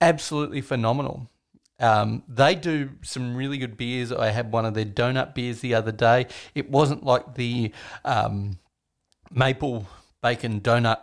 absolutely 0.00 0.62
phenomenal. 0.62 1.28
Um, 1.78 2.22
they 2.26 2.54
do 2.54 2.90
some 3.02 3.36
really 3.36 3.58
good 3.58 3.76
beers. 3.76 4.10
I 4.10 4.30
had 4.30 4.50
one 4.50 4.64
of 4.64 4.72
their 4.72 4.86
donut 4.86 5.34
beers 5.34 5.60
the 5.60 5.74
other 5.74 5.92
day. 5.92 6.26
It 6.54 6.70
wasn't 6.70 7.04
like 7.04 7.34
the 7.34 7.70
um, 8.06 8.58
maple 9.30 9.86
bacon 10.22 10.62
donut 10.62 11.00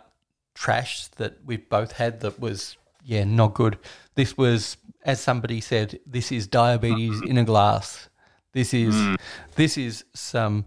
trash 0.54 1.06
that 1.16 1.38
we've 1.46 1.68
both 1.68 1.92
had 1.92 2.20
that 2.20 2.40
was, 2.40 2.76
yeah, 3.04 3.22
not 3.22 3.54
good. 3.54 3.78
This 4.16 4.36
was, 4.36 4.76
as 5.04 5.20
somebody 5.20 5.60
said, 5.60 6.00
this 6.06 6.32
is 6.32 6.48
diabetes 6.48 7.22
in 7.22 7.38
a 7.38 7.44
glass. 7.44 8.08
This 8.52 8.74
is 8.74 9.16
this 9.54 9.76
is 9.76 10.04
some 10.14 10.64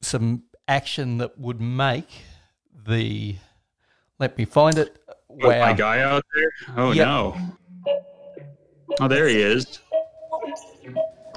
some 0.00 0.44
action 0.68 1.18
that 1.18 1.38
would 1.38 1.60
make 1.60 2.08
the 2.86 3.36
let 4.18 4.36
me 4.38 4.44
find 4.44 4.78
it. 4.78 4.98
Oh, 5.08 5.48
Wow. 5.48 5.60
my 5.60 5.72
guy 5.74 6.00
out 6.00 6.24
there. 6.34 6.50
Oh 6.76 6.92
Yep. 6.92 7.06
no. 7.06 7.36
Oh, 9.00 9.08
there 9.08 9.28
he 9.28 9.40
is. 9.40 9.80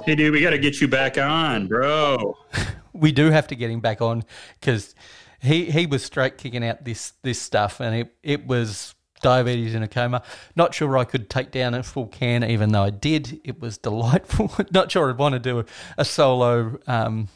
Hey, 0.06 0.14
dude, 0.14 0.32
we 0.32 0.40
got 0.40 0.50
to 0.50 0.58
get 0.58 0.80
you 0.80 0.88
back 0.88 1.18
on, 1.18 1.66
bro. 1.66 2.36
we 2.94 3.12
do 3.12 3.30
have 3.30 3.46
to 3.48 3.54
get 3.54 3.70
him 3.70 3.80
back 3.80 4.00
on 4.00 4.24
because 4.58 4.94
he 5.40 5.66
he 5.70 5.84
was 5.86 6.02
straight 6.02 6.38
kicking 6.38 6.64
out 6.64 6.84
this 6.84 7.12
this 7.22 7.40
stuff, 7.40 7.80
and 7.80 7.94
it 7.94 8.14
it 8.22 8.46
was 8.46 8.94
diabetes 9.22 9.74
in 9.74 9.82
a 9.82 9.88
coma. 9.88 10.22
Not 10.56 10.74
sure 10.74 10.96
I 10.96 11.04
could 11.04 11.28
take 11.28 11.50
down 11.50 11.74
a 11.74 11.82
full 11.82 12.06
can, 12.06 12.42
even 12.42 12.72
though 12.72 12.84
I 12.84 12.90
did. 12.90 13.40
It 13.44 13.60
was 13.60 13.76
delightful. 13.76 14.50
Not 14.70 14.90
sure 14.90 15.10
I'd 15.10 15.18
want 15.18 15.34
to 15.34 15.38
do 15.38 15.58
a, 15.58 15.64
a 15.98 16.04
solo 16.06 16.78
um, 16.86 17.28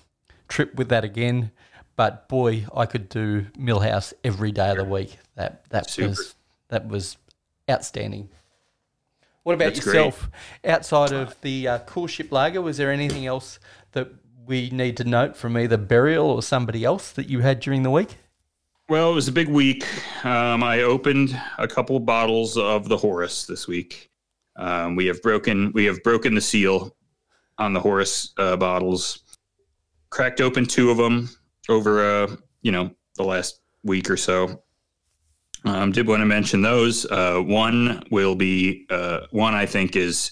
trip 0.48 0.74
with 0.76 0.88
that 0.88 1.04
again, 1.04 1.50
but 1.96 2.28
boy, 2.28 2.66
I 2.74 2.86
could 2.86 3.08
do 3.08 3.46
Milhouse 3.58 4.12
every 4.22 4.52
day 4.52 4.70
of 4.70 4.76
the 4.76 4.84
week. 4.84 5.18
That 5.36 5.68
that 5.70 5.90
Super. 5.90 6.08
was 6.08 6.34
that 6.68 6.88
was 6.88 7.16
outstanding. 7.70 8.28
What 9.42 9.54
about 9.54 9.74
That's 9.74 9.80
great. 9.80 9.94
yourself? 9.94 10.30
Outside 10.64 11.12
of 11.12 11.38
the 11.42 11.68
uh, 11.68 11.78
Cool 11.80 12.06
Ship 12.06 12.30
Lager, 12.32 12.62
was 12.62 12.78
there 12.78 12.90
anything 12.90 13.26
else 13.26 13.58
that 13.92 14.08
we 14.46 14.70
need 14.70 14.96
to 14.96 15.04
note 15.04 15.36
from 15.36 15.56
either 15.58 15.76
Burial 15.76 16.30
or 16.30 16.42
somebody 16.42 16.82
else 16.84 17.12
that 17.12 17.28
you 17.28 17.40
had 17.40 17.60
during 17.60 17.82
the 17.82 17.90
week? 17.90 18.16
Well, 18.88 19.10
it 19.10 19.14
was 19.14 19.28
a 19.28 19.32
big 19.32 19.48
week. 19.48 19.86
Um, 20.24 20.62
I 20.62 20.82
opened 20.82 21.38
a 21.58 21.68
couple 21.68 21.96
of 21.96 22.06
bottles 22.06 22.56
of 22.56 22.88
the 22.88 22.96
Horus 22.96 23.46
this 23.46 23.66
week. 23.66 24.10
Um, 24.56 24.96
we 24.96 25.06
have 25.06 25.20
broken 25.22 25.72
we 25.72 25.84
have 25.86 26.02
broken 26.02 26.34
the 26.34 26.40
seal 26.40 26.96
on 27.58 27.72
the 27.72 27.80
Horus 27.80 28.32
uh, 28.38 28.56
bottles. 28.56 29.20
Cracked 30.10 30.40
open 30.40 30.64
two 30.64 30.90
of 30.90 30.96
them 30.96 31.28
over 31.68 32.04
uh, 32.04 32.36
you 32.62 32.72
know 32.72 32.90
the 33.16 33.24
last 33.24 33.60
week 33.82 34.10
or 34.10 34.16
so. 34.16 34.62
Um, 35.64 35.92
did 35.92 36.06
want 36.06 36.20
to 36.20 36.26
mention 36.26 36.60
those. 36.60 37.06
Uh, 37.06 37.40
one 37.40 38.02
will 38.10 38.34
be 38.34 38.86
uh, 38.90 39.20
one 39.30 39.54
I 39.54 39.64
think 39.64 39.96
is 39.96 40.30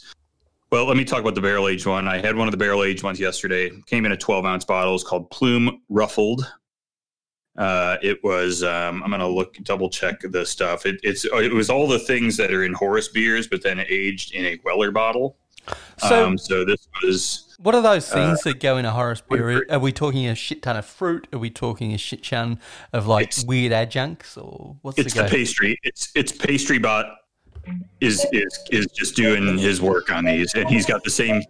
well. 0.71 0.87
Let 0.87 0.97
me 0.97 1.05
talk 1.05 1.21
about 1.21 1.35
the 1.35 1.41
barrel 1.41 1.69
aged 1.69 1.87
one. 1.87 2.07
I 2.07 2.19
had 2.19 2.37
one 2.37 2.49
of 2.49 2.53
the 2.53 2.59
barrel 2.59 2.85
aged 2.85 3.03
ones 3.03 3.19
yesterday. 3.19 3.71
Came 3.87 4.05
in 4.05 4.13
a 4.13 4.17
twelve 4.17 4.45
ounce 4.45 4.65
bottle. 4.65 4.95
It's 4.95 5.05
called 5.05 5.31
Plume 5.31 5.81
Ruffled. 5.89 6.47
Uh, 7.57 7.97
it 8.03 8.23
was. 8.25 8.63
Um, 8.63 9.03
I'm 9.03 9.11
gonna 9.11 9.29
look 9.29 9.57
double 9.63 9.89
check 9.89 10.21
the 10.21 10.45
stuff. 10.45 10.85
It, 10.85 11.01
it's 11.03 11.25
it 11.25 11.53
was 11.53 11.71
all 11.71 11.87
the 11.87 11.99
things 11.99 12.37
that 12.37 12.53
are 12.53 12.65
in 12.65 12.75
Horus 12.75 13.09
beers, 13.09 13.47
but 13.47 13.63
then 13.63 13.85
aged 13.89 14.35
in 14.35 14.45
a 14.45 14.59
Weller 14.65 14.91
bottle. 14.91 15.37
So, 15.99 16.27
um, 16.27 16.39
so 16.39 16.65
this 16.65 16.89
was 17.03 17.57
what 17.63 17.77
are 17.77 17.83
those 17.83 18.09
things 18.09 18.43
that 18.43 18.59
go 18.59 18.77
in 18.77 18.85
a 18.85 18.91
Horus 18.91 19.21
beer? 19.21 19.65
Are 19.71 19.79
we 19.79 19.93
talking 19.93 20.27
a 20.27 20.35
shit 20.35 20.63
ton 20.63 20.77
of 20.77 20.85
fruit? 20.85 21.29
Are 21.33 21.39
we 21.39 21.49
talking 21.49 21.93
a 21.93 21.99
shit 21.99 22.25
ton 22.25 22.59
of 22.93 23.07
like 23.07 23.33
weird 23.47 23.73
adjuncts, 23.73 24.37
or 24.37 24.77
what's 24.83 24.99
it's 24.99 25.15
the 25.15 25.23
the 25.23 25.29
pastry. 25.29 25.79
It's 25.85 26.11
it's 26.17 26.33
pastry 26.33 26.79
bot 26.79 27.07
is 28.01 28.27
is 28.33 28.59
is 28.73 28.87
just 28.87 29.15
doing 29.15 29.59
his 29.59 29.81
work 29.81 30.11
on 30.11 30.25
these, 30.25 30.55
and 30.55 30.69
he's 30.69 30.87
got 30.87 31.05
the 31.05 31.11
same. 31.11 31.41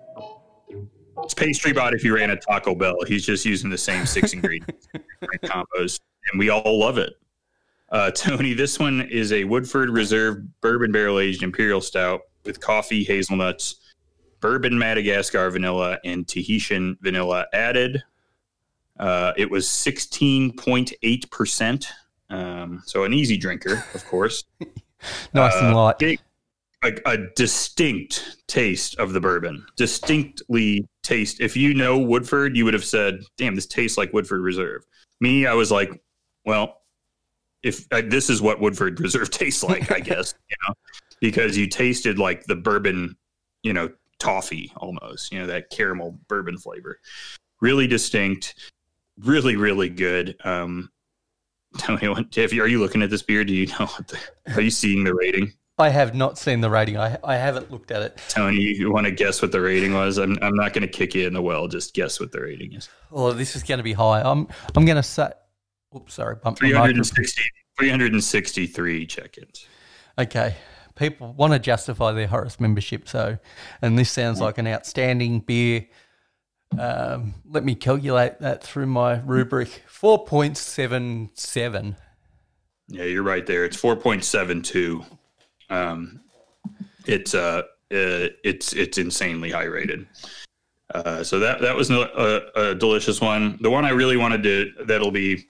It's 1.25 1.35
pastry 1.35 1.73
bot 1.73 1.95
if 1.95 2.05
you 2.05 2.15
ran 2.15 2.31
a 2.31 2.37
Taco 2.37 2.75
Bell. 2.75 2.97
He's 3.07 3.25
just 3.25 3.47
using 3.47 3.71
the 3.71 3.79
same 3.79 4.05
six 4.05 4.33
ingredients 4.35 4.89
combos, 5.45 5.99
and 6.31 6.39
we 6.39 6.51
all 6.51 6.79
love 6.79 6.99
it. 6.99 7.15
Uh, 7.91 8.11
Tony, 8.15 8.53
this 8.53 8.79
one 8.79 9.03
is 9.03 9.33
a 9.33 9.45
Woodford 9.45 9.89
Reserve 9.89 10.43
bourbon 10.61 10.93
barrel 10.93 11.21
aged 11.21 11.43
imperial 11.43 11.81
stout 11.81 12.21
with 12.45 12.61
coffee, 12.61 13.05
hazelnuts, 13.05 13.77
bourbon 14.43 14.78
Madagascar 14.78 15.49
vanilla, 15.51 15.99
and 16.05 16.28
Tahitian 16.28 16.99
vanilla 17.01 17.47
added. 17.55 18.03
Uh, 18.99 19.32
it 19.38 19.51
was 19.51 19.66
16.8%. 19.66 21.86
Um, 22.28 22.82
so 22.84 23.05
an 23.05 23.14
easy 23.14 23.38
drinker, 23.38 23.82
of 23.95 24.05
course. 24.07 24.45
nice 25.32 25.55
and 25.57 25.68
Uh, 25.68 25.74
light. 25.76 25.99
Big, 25.99 26.20
a, 26.84 26.93
a 27.07 27.16
distinct 27.36 28.36
taste 28.49 28.99
of 28.99 29.12
the 29.14 29.20
bourbon. 29.20 29.64
Distinctly 29.76 30.86
taste. 31.03 31.40
If 31.40 31.57
you 31.57 31.72
know 31.72 31.97
Woodford, 31.99 32.55
you 32.57 32.64
would 32.64 32.74
have 32.74 32.84
said, 32.84 33.20
"Damn, 33.36 33.55
this 33.55 33.66
tastes 33.66 33.97
like 33.97 34.12
Woodford 34.12 34.40
Reserve." 34.43 34.84
Me, 35.20 35.47
I 35.47 35.55
was 35.55 35.70
like, 35.70 36.03
"Well, 36.45 36.80
if 37.62 37.86
uh, 37.93 38.03
this 38.07 38.28
is 38.28 38.43
what 38.43 38.61
Woodford 38.61 38.99
Reserve 39.07 39.30
tastes 39.30 39.62
like, 39.62 39.93
I 39.93 40.01
guess 40.01 40.34
you 40.49 40.57
know, 40.66 40.74
because 41.20 41.57
you 41.57 41.68
tasted 41.68 42.18
like 42.18 42.43
the 42.45 42.57
bourbon, 42.57 43.16
you 43.62 43.72
know, 43.72 43.88
toffee 44.23 44.73
almost, 44.77 45.33
you 45.33 45.41
know, 45.41 45.47
that 45.49 45.68
caramel 45.70 46.16
bourbon 46.29 46.57
flavor. 46.57 47.01
Really 47.61 47.87
distinct, 47.89 48.55
really, 49.18 49.57
really 49.57 49.89
good. 49.89 50.37
Um, 50.45 50.91
Tony, 51.79 52.09
what- 52.09 52.37
if 52.37 52.53
you, 52.53 52.62
are 52.62 52.68
you 52.68 52.79
looking 52.79 53.03
at 53.03 53.11
this 53.11 53.23
beer? 53.23 53.45
Do 53.45 53.53
you 53.53 53.66
know 53.66 53.87
what 53.87 54.09
the, 54.09 54.18
are 54.55 54.61
you 54.61 54.70
seeing 54.70 55.05
the 55.05 55.14
rating? 55.14 55.53
I 55.79 55.89
have 55.89 56.14
not 56.14 56.39
seen 56.39 56.61
the 56.61 56.68
rating. 56.70 56.99
I 56.99 57.18
I 57.25 57.37
haven't 57.37 57.73
looked 57.73 57.91
at 57.91 58.03
it. 58.03 58.20
Tony, 58.29 58.61
you 58.61 58.93
want 58.93 59.07
to 59.07 59.11
guess 59.11 59.41
what 59.43 59.51
the 59.53 59.61
rating 59.61 59.95
was? 59.95 60.18
I'm, 60.18 60.39
I'm 60.43 60.55
not 60.55 60.75
going 60.75 60.83
to 60.83 60.87
kick 60.87 61.14
you 61.14 61.27
in 61.27 61.33
the 61.33 61.41
well. 61.43 61.66
Just 61.66 61.95
guess 61.95 62.20
what 62.20 62.31
the 62.31 62.41
rating 62.41 62.75
is. 62.75 62.89
Oh, 63.11 63.33
this 63.33 63.57
is 63.57 63.62
going 63.62 63.79
to 63.79 63.83
be 63.83 63.95
high. 63.95 64.20
I'm 64.20 64.47
I'm 64.77 64.85
going 64.85 64.97
to 64.97 65.03
say. 65.03 65.31
Oops, 65.97 66.12
sorry, 66.12 66.37
bumped 66.37 66.61
my 66.62 66.68
microphone. 66.68 67.03
360, 67.03 67.43
363 67.79 69.07
check-ins. 69.07 69.66
Okay. 70.18 70.55
People 70.95 71.32
want 71.32 71.53
to 71.53 71.59
justify 71.59 72.12
their 72.12 72.26
Horus 72.26 72.61
membership, 72.61 73.09
so, 73.09 73.38
and 73.80 73.99
this 73.99 74.11
sounds 74.11 74.40
like 74.40 74.59
an 74.59 74.66
outstanding 74.66 75.40
beer. 75.40 75.86
Um, 76.78 77.34
let 77.49 77.64
me 77.64 77.74
calculate 77.74 78.40
that 78.40 78.62
through 78.62 78.86
my 78.86 79.20
rubric. 79.20 79.82
Four 79.86 80.24
point 80.24 80.57
seven 80.57 81.30
seven. 81.34 81.97
Yeah, 82.88 83.05
you're 83.05 83.22
right 83.22 83.47
there. 83.47 83.64
It's 83.64 83.80
4.72. 83.80 85.05
Um, 85.70 86.20
it's 87.07 87.34
uh, 87.34 87.62
uh, 87.90 88.28
it's 88.45 88.74
it's 88.74 88.99
insanely 88.99 89.51
high 89.51 89.64
rated. 89.64 90.07
Uh, 90.95 91.24
so 91.24 91.38
that 91.38 91.62
that 91.62 91.74
was 91.74 91.90
a, 91.90 92.01
a, 92.55 92.70
a 92.70 92.74
delicious 92.74 93.20
one. 93.20 93.59
The 93.62 93.70
one 93.70 93.84
I 93.84 93.90
really 93.90 94.18
wanted 94.18 94.43
to 94.43 94.72
that'll 94.84 95.11
be 95.11 95.47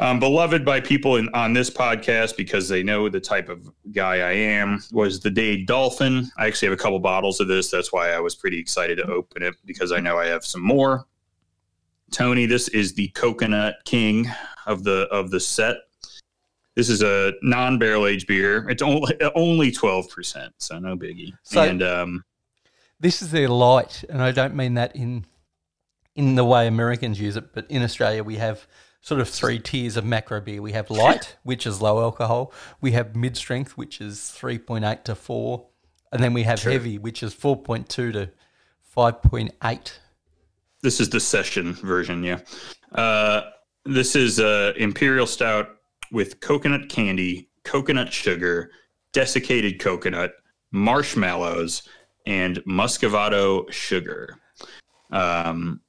um, 0.00 0.18
beloved 0.18 0.64
by 0.64 0.80
people 0.80 1.16
in, 1.16 1.28
on 1.34 1.52
this 1.52 1.68
podcast 1.70 2.36
because 2.36 2.68
they 2.68 2.82
know 2.82 3.08
the 3.08 3.20
type 3.20 3.48
of 3.50 3.70
guy 3.92 4.14
I 4.28 4.32
am 4.32 4.82
was 4.92 5.20
the 5.20 5.30
Dade 5.30 5.66
Dolphin. 5.66 6.26
I 6.38 6.46
actually 6.46 6.68
have 6.70 6.78
a 6.78 6.82
couple 6.82 6.98
bottles 6.98 7.38
of 7.38 7.48
this. 7.48 7.70
That's 7.70 7.92
why 7.92 8.10
I 8.12 8.18
was 8.18 8.34
pretty 8.34 8.58
excited 8.58 8.96
to 8.96 9.04
open 9.06 9.42
it 9.42 9.54
because 9.66 9.92
I 9.92 10.00
know 10.00 10.18
I 10.18 10.26
have 10.26 10.44
some 10.44 10.62
more. 10.62 11.04
Tony, 12.10 12.46
this 12.46 12.68
is 12.68 12.94
the 12.94 13.08
Coconut 13.08 13.76
King 13.84 14.26
of 14.66 14.82
the 14.84 15.02
of 15.12 15.30
the 15.30 15.38
set. 15.38 15.76
This 16.76 16.88
is 16.88 17.02
a 17.02 17.34
non-barrel 17.42 18.06
aged 18.06 18.26
beer. 18.26 18.68
It's 18.70 18.82
only 18.82 19.14
only 19.34 19.70
twelve 19.70 20.08
percent, 20.08 20.54
so 20.58 20.78
no 20.78 20.96
biggie. 20.96 21.32
So- 21.42 21.62
and 21.62 21.82
um, 21.82 22.24
This 23.00 23.22
is 23.22 23.30
their 23.30 23.48
light, 23.48 24.02
and 24.08 24.22
I 24.22 24.32
don't 24.32 24.56
mean 24.56 24.74
that 24.74 24.96
in 24.96 25.26
in 26.16 26.36
the 26.36 26.44
way 26.44 26.66
Americans 26.66 27.20
use 27.20 27.36
it, 27.36 27.52
but 27.54 27.70
in 27.70 27.82
Australia 27.82 28.24
we 28.24 28.36
have 28.36 28.66
sort 29.00 29.20
of 29.20 29.28
three 29.28 29.58
tiers 29.58 29.96
of 29.96 30.04
macro 30.04 30.40
beer. 30.40 30.60
We 30.62 30.72
have 30.72 30.90
light, 30.90 31.36
which 31.42 31.66
is 31.66 31.80
low 31.82 32.00
alcohol. 32.00 32.52
We 32.80 32.92
have 32.92 33.16
mid 33.16 33.36
strength, 33.36 33.76
which 33.76 34.00
is 34.00 34.30
three 34.30 34.58
point 34.58 34.84
eight 34.84 35.04
to 35.06 35.14
four, 35.14 35.66
and 36.12 36.22
then 36.22 36.32
we 36.32 36.42
have 36.44 36.60
Sure. 36.60 36.72
heavy, 36.72 36.98
which 36.98 37.22
is 37.22 37.32
four 37.34 37.56
point 37.60 37.88
two 37.88 38.12
to 38.12 38.30
five 38.82 39.22
point 39.22 39.52
eight. 39.64 39.98
This 40.82 41.00
is 41.00 41.10
the 41.10 41.20
session 41.20 41.74
version, 41.74 42.22
yeah. 42.24 42.40
Uh, 42.92 43.42
this 43.84 44.16
is 44.16 44.40
uh, 44.40 44.72
imperial 44.76 45.26
stout 45.26 45.76
with 46.10 46.40
coconut 46.40 46.88
candy, 46.88 47.50
coconut 47.64 48.12
sugar, 48.12 48.70
desiccated 49.12 49.78
coconut, 49.78 50.32
marshmallows, 50.72 51.82
and 52.26 52.56
muscovado 52.66 53.70
sugar. 53.70 54.36
Um, 55.10 55.80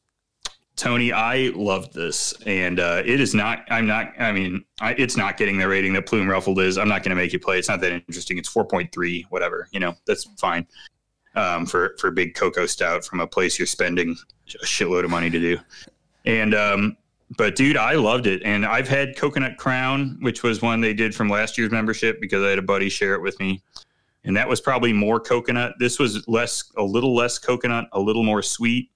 Tony, 0.81 1.13
I 1.13 1.51
loved 1.53 1.93
this, 1.93 2.33
and 2.47 2.79
uh, 2.79 3.03
it 3.05 3.19
is 3.21 3.35
not. 3.35 3.67
I'm 3.69 3.85
not. 3.85 4.13
I 4.19 4.31
mean, 4.31 4.65
I, 4.79 4.93
it's 4.93 5.15
not 5.15 5.37
getting 5.37 5.59
the 5.59 5.67
rating 5.67 5.93
that 5.93 6.07
Plume 6.07 6.27
Ruffled 6.27 6.59
is. 6.59 6.79
I'm 6.79 6.87
not 6.87 7.03
going 7.03 7.11
to 7.11 7.15
make 7.15 7.31
you 7.31 7.37
play. 7.37 7.59
It's 7.59 7.69
not 7.69 7.81
that 7.81 7.91
interesting. 7.91 8.39
It's 8.39 8.51
4.3, 8.51 9.25
whatever. 9.29 9.67
You 9.71 9.79
know, 9.79 9.93
that's 10.07 10.23
fine 10.39 10.65
um, 11.35 11.67
for 11.67 11.95
for 11.99 12.09
big 12.09 12.33
cocoa 12.33 12.65
stout 12.65 13.05
from 13.05 13.19
a 13.19 13.27
place 13.27 13.59
you're 13.59 13.67
spending 13.67 14.17
a 14.59 14.65
shitload 14.65 15.03
of 15.03 15.11
money 15.11 15.29
to 15.29 15.39
do. 15.39 15.59
And 16.25 16.55
um, 16.55 16.97
but 17.37 17.55
dude, 17.55 17.77
I 17.77 17.93
loved 17.93 18.25
it, 18.25 18.41
and 18.43 18.65
I've 18.65 18.87
had 18.87 19.15
Coconut 19.15 19.57
Crown, 19.57 20.17
which 20.21 20.41
was 20.41 20.63
one 20.63 20.81
they 20.81 20.95
did 20.95 21.13
from 21.13 21.29
last 21.29 21.59
year's 21.59 21.69
membership 21.69 22.19
because 22.19 22.43
I 22.43 22.49
had 22.49 22.57
a 22.57 22.63
buddy 22.63 22.89
share 22.89 23.13
it 23.13 23.21
with 23.21 23.39
me, 23.39 23.61
and 24.23 24.35
that 24.35 24.49
was 24.49 24.59
probably 24.59 24.93
more 24.93 25.19
coconut. 25.19 25.73
This 25.77 25.99
was 25.99 26.27
less, 26.27 26.71
a 26.75 26.83
little 26.83 27.15
less 27.15 27.37
coconut, 27.37 27.85
a 27.91 27.99
little 27.99 28.23
more 28.23 28.41
sweet. 28.41 28.90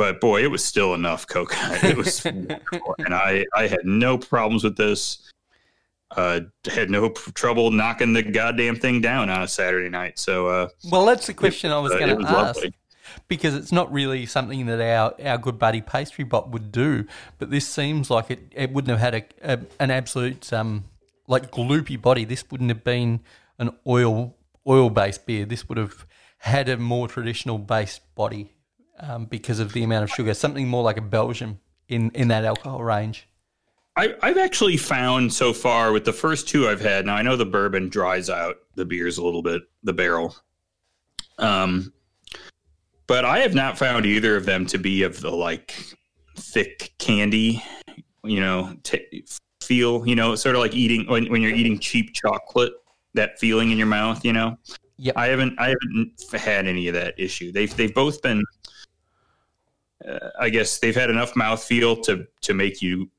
But 0.00 0.18
boy, 0.18 0.42
it 0.42 0.50
was 0.50 0.64
still 0.64 0.94
enough 0.94 1.26
coconut. 1.26 1.84
It 1.84 1.94
was, 1.94 2.24
and 2.24 2.58
I 3.12 3.44
I 3.54 3.66
had 3.66 3.84
no 3.84 4.16
problems 4.16 4.64
with 4.64 4.78
this. 4.78 5.30
Uh, 6.16 6.40
had 6.64 6.88
no 6.88 7.10
trouble 7.10 7.70
knocking 7.70 8.14
the 8.14 8.22
goddamn 8.22 8.76
thing 8.76 9.02
down 9.02 9.28
on 9.28 9.42
a 9.42 9.46
Saturday 9.46 9.90
night. 9.90 10.18
So 10.18 10.46
uh, 10.46 10.68
Well, 10.90 11.04
that's 11.04 11.26
the 11.26 11.34
question 11.34 11.70
I 11.70 11.78
was 11.80 11.92
going 11.92 12.16
to 12.18 12.24
ask. 12.26 12.32
lovely. 12.56 12.74
because 13.28 13.54
it's 13.54 13.72
not 13.72 13.92
really 13.92 14.24
something 14.24 14.64
that 14.64 14.80
our, 14.80 15.14
our 15.22 15.36
good 15.36 15.58
buddy 15.58 15.82
pastry 15.82 16.24
bot 16.24 16.48
would 16.48 16.72
do. 16.72 17.04
But 17.38 17.50
this 17.50 17.68
seems 17.68 18.08
like 18.08 18.30
it, 18.30 18.40
it 18.56 18.72
wouldn't 18.72 18.98
have 18.98 19.00
had 19.00 19.14
a, 19.42 19.52
a 19.52 19.60
an 19.80 19.90
absolute 19.90 20.50
um 20.50 20.84
like 21.28 21.50
gloopy 21.50 22.00
body. 22.00 22.24
This 22.24 22.42
wouldn't 22.50 22.70
have 22.70 22.84
been 22.84 23.20
an 23.58 23.76
oil 23.86 24.34
oil 24.66 24.88
based 24.88 25.26
beer. 25.26 25.44
This 25.44 25.68
would 25.68 25.76
have 25.76 26.06
had 26.38 26.70
a 26.70 26.78
more 26.78 27.06
traditional 27.06 27.58
based 27.58 28.00
body 28.14 28.54
um, 29.00 29.26
because 29.26 29.60
of 29.60 29.72
the 29.72 29.82
amount 29.82 30.04
of 30.04 30.10
sugar. 30.10 30.34
Something 30.34 30.68
more 30.68 30.82
like 30.82 30.96
a 30.96 31.02
Belgian 31.02 31.58
in 31.88 32.10
in 32.14 32.28
that 32.28 32.44
alcohol 32.44 32.82
range. 32.82 33.26
I, 33.96 34.14
I've 34.22 34.38
actually 34.38 34.76
found 34.76 35.32
so 35.32 35.52
far 35.52 35.92
with 35.92 36.04
the 36.04 36.12
first 36.12 36.48
two 36.48 36.68
I've 36.68 36.80
had. 36.80 37.06
Now 37.06 37.16
I 37.16 37.22
know 37.22 37.36
the 37.36 37.44
bourbon 37.44 37.88
dries 37.88 38.30
out 38.30 38.56
the 38.76 38.84
beers 38.84 39.18
a 39.18 39.24
little 39.24 39.42
bit, 39.42 39.62
the 39.82 39.92
barrel. 39.92 40.36
Um, 41.38 41.92
but 43.06 43.24
I 43.24 43.40
have 43.40 43.54
not 43.54 43.76
found 43.76 44.06
either 44.06 44.36
of 44.36 44.46
them 44.46 44.64
to 44.66 44.78
be 44.78 45.02
of 45.02 45.20
the 45.20 45.30
like 45.30 45.74
thick 46.36 46.92
candy, 46.98 47.62
you 48.22 48.40
know, 48.40 48.76
t- 48.84 49.24
feel. 49.60 50.06
You 50.06 50.14
know, 50.14 50.34
sort 50.36 50.54
of 50.54 50.60
like 50.60 50.74
eating 50.74 51.06
when 51.08 51.28
when 51.30 51.42
you're 51.42 51.54
eating 51.54 51.78
cheap 51.78 52.14
chocolate. 52.14 52.72
That 53.14 53.40
feeling 53.40 53.72
in 53.72 53.76
your 53.76 53.88
mouth, 53.88 54.24
you 54.24 54.32
know. 54.32 54.56
yeah. 54.96 55.14
I 55.16 55.26
haven't 55.26 55.58
I 55.58 55.70
haven't 55.70 56.12
had 56.32 56.68
any 56.68 56.86
of 56.86 56.94
that 56.94 57.18
issue. 57.18 57.50
They've 57.50 57.74
they've 57.76 57.92
both 57.92 58.22
been. 58.22 58.44
Uh, 60.06 60.30
I 60.38 60.50
guess 60.50 60.78
they've 60.78 60.94
had 60.94 61.10
enough 61.10 61.34
mouthfeel 61.34 62.02
to 62.04 62.26
to 62.42 62.54
make 62.54 62.80
you 62.82 63.10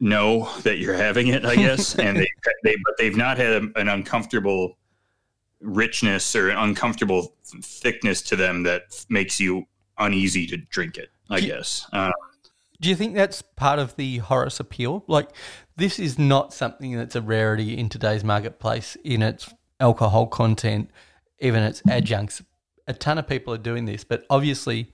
know 0.00 0.50
that 0.62 0.78
you're 0.78 0.94
having 0.94 1.28
it. 1.28 1.44
I 1.44 1.56
guess, 1.56 1.94
and 1.98 2.16
they 2.16 2.28
they 2.64 2.76
but 2.84 2.94
they've 2.98 3.16
not 3.16 3.36
had 3.38 3.62
a, 3.62 3.80
an 3.80 3.88
uncomfortable 3.88 4.76
richness 5.60 6.34
or 6.34 6.48
an 6.50 6.56
uncomfortable 6.56 7.34
thickness 7.44 8.22
to 8.22 8.36
them 8.36 8.62
that 8.62 9.04
makes 9.08 9.38
you 9.38 9.64
uneasy 9.98 10.46
to 10.46 10.56
drink 10.56 10.96
it. 10.96 11.10
I 11.28 11.40
Do- 11.40 11.46
guess. 11.46 11.86
Uh, 11.92 12.10
Do 12.80 12.88
you 12.88 12.96
think 12.96 13.14
that's 13.14 13.42
part 13.42 13.78
of 13.78 13.94
the 13.96 14.18
Horus 14.18 14.58
appeal? 14.58 15.04
Like, 15.06 15.28
this 15.76 15.98
is 15.98 16.18
not 16.18 16.54
something 16.54 16.96
that's 16.96 17.14
a 17.14 17.20
rarity 17.20 17.76
in 17.76 17.90
today's 17.90 18.24
marketplace 18.24 18.96
in 19.04 19.20
its 19.22 19.52
alcohol 19.78 20.26
content, 20.28 20.90
even 21.40 21.62
its 21.62 21.82
adjuncts. 21.88 22.42
A 22.88 22.94
ton 22.94 23.18
of 23.18 23.28
people 23.28 23.52
are 23.52 23.58
doing 23.58 23.84
this, 23.84 24.02
but 24.02 24.24
obviously 24.30 24.92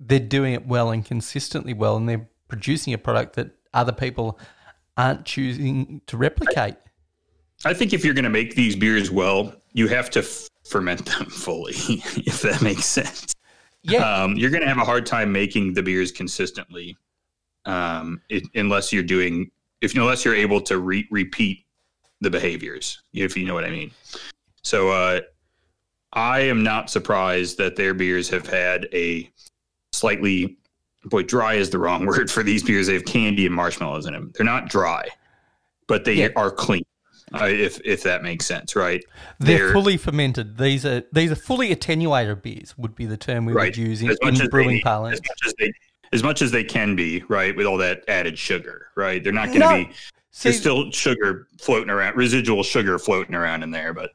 they're 0.00 0.18
doing 0.18 0.54
it 0.54 0.66
well 0.66 0.90
and 0.90 1.04
consistently 1.04 1.74
well, 1.74 1.96
and 1.96 2.08
they're 2.08 2.28
producing 2.48 2.92
a 2.92 2.98
product 2.98 3.36
that 3.36 3.50
other 3.72 3.92
people 3.92 4.38
aren't 4.96 5.24
choosing 5.24 6.00
to 6.06 6.16
replicate. 6.16 6.76
I 7.64 7.74
think 7.74 7.92
if 7.92 8.04
you're 8.04 8.14
going 8.14 8.24
to 8.24 8.30
make 8.30 8.54
these 8.54 8.74
beers 8.74 9.10
well, 9.10 9.54
you 9.72 9.86
have 9.88 10.10
to 10.10 10.20
f- 10.20 10.48
ferment 10.68 11.04
them 11.06 11.26
fully, 11.30 11.74
if 11.74 12.42
that 12.42 12.62
makes 12.62 12.86
sense. 12.86 13.34
Yeah, 13.82 14.22
um, 14.22 14.36
you're 14.36 14.50
going 14.50 14.62
to 14.62 14.68
have 14.68 14.78
a 14.78 14.84
hard 14.84 15.06
time 15.06 15.30
making 15.30 15.74
the 15.74 15.82
beers 15.82 16.10
consistently 16.10 16.96
um, 17.64 18.20
it, 18.28 18.44
unless 18.54 18.92
you're 18.92 19.02
doing 19.02 19.50
if 19.80 19.94
unless 19.94 20.24
you're 20.24 20.34
able 20.34 20.60
to 20.60 20.78
re- 20.78 21.08
repeat 21.10 21.64
the 22.20 22.30
behaviors 22.30 23.02
if 23.12 23.36
you 23.36 23.46
know 23.46 23.54
what 23.54 23.64
i 23.64 23.70
mean 23.70 23.90
so 24.62 24.90
uh, 24.90 25.20
i 26.12 26.40
am 26.40 26.62
not 26.62 26.90
surprised 26.90 27.58
that 27.58 27.76
their 27.76 27.94
beers 27.94 28.28
have 28.28 28.46
had 28.46 28.88
a 28.92 29.30
slightly 29.92 30.56
boy 31.06 31.22
dry 31.22 31.54
is 31.54 31.70
the 31.70 31.78
wrong 31.78 32.06
word 32.06 32.30
for 32.30 32.42
these 32.42 32.62
beers 32.62 32.86
they 32.86 32.92
have 32.94 33.04
candy 33.04 33.46
and 33.46 33.54
marshmallows 33.54 34.06
in 34.06 34.12
them 34.12 34.32
they're 34.36 34.44
not 34.46 34.68
dry 34.68 35.06
but 35.86 36.04
they 36.04 36.14
Yeah. 36.14 36.28
are 36.36 36.50
clean 36.50 36.82
uh, 37.32 37.44
if 37.46 37.80
if 37.84 38.02
that 38.02 38.22
makes 38.22 38.44
sense 38.46 38.74
right 38.76 39.02
they're, 39.38 39.58
they're- 39.58 39.72
fully 39.72 39.96
fermented. 39.96 40.58
These 40.58 40.84
are 40.84 41.02
these 41.12 41.30
are 41.30 41.36
fully 41.36 41.70
attenuated 41.70 42.42
beers. 42.42 42.76
Would 42.76 42.94
be 42.96 43.06
the 43.06 43.16
term 43.16 43.44
we 43.44 43.52
right 43.52 43.66
would 43.68 43.76
use 43.76 44.02
in, 44.02 44.10
in 44.22 44.48
brewing 44.48 44.68
they, 44.76 44.80
parlance. 44.80 45.20
as 45.20 45.28
much 45.28 45.46
as 45.46 45.54
they 45.58 45.72
as 46.12 46.22
much 46.24 46.42
as 46.42 46.50
they 46.50 46.64
can 46.64 46.96
be 46.96 47.22
right 47.28 47.54
with 47.56 47.66
all 47.66 47.76
that 47.78 48.02
added 48.08 48.36
sugar 48.36 48.88
right 48.96 49.22
they're 49.22 49.32
not 49.32 49.46
going 49.48 49.60
to 49.60 49.66
No, 49.68 49.76
be 49.84 49.92
See, 50.32 50.48
there's 50.48 50.60
still 50.60 50.90
sugar 50.90 51.46
floating 51.60 51.88
around 51.90 52.16
residual 52.16 52.62
sugar 52.64 52.98
floating 52.98 53.34
around 53.36 53.62
in 53.62 53.70
there 53.70 53.94
but 53.94 54.10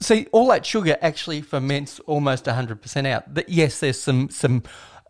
See, 0.00 0.26
all 0.32 0.48
that 0.48 0.66
sugar 0.66 0.96
actually 1.00 1.40
ferments 1.40 2.00
almost 2.00 2.44
100% 2.44 3.06
out. 3.06 3.34
Th- 3.34 3.46
Yes, 3.48 3.80
there's 3.80 3.98
some 3.98 4.28
some 4.28 4.62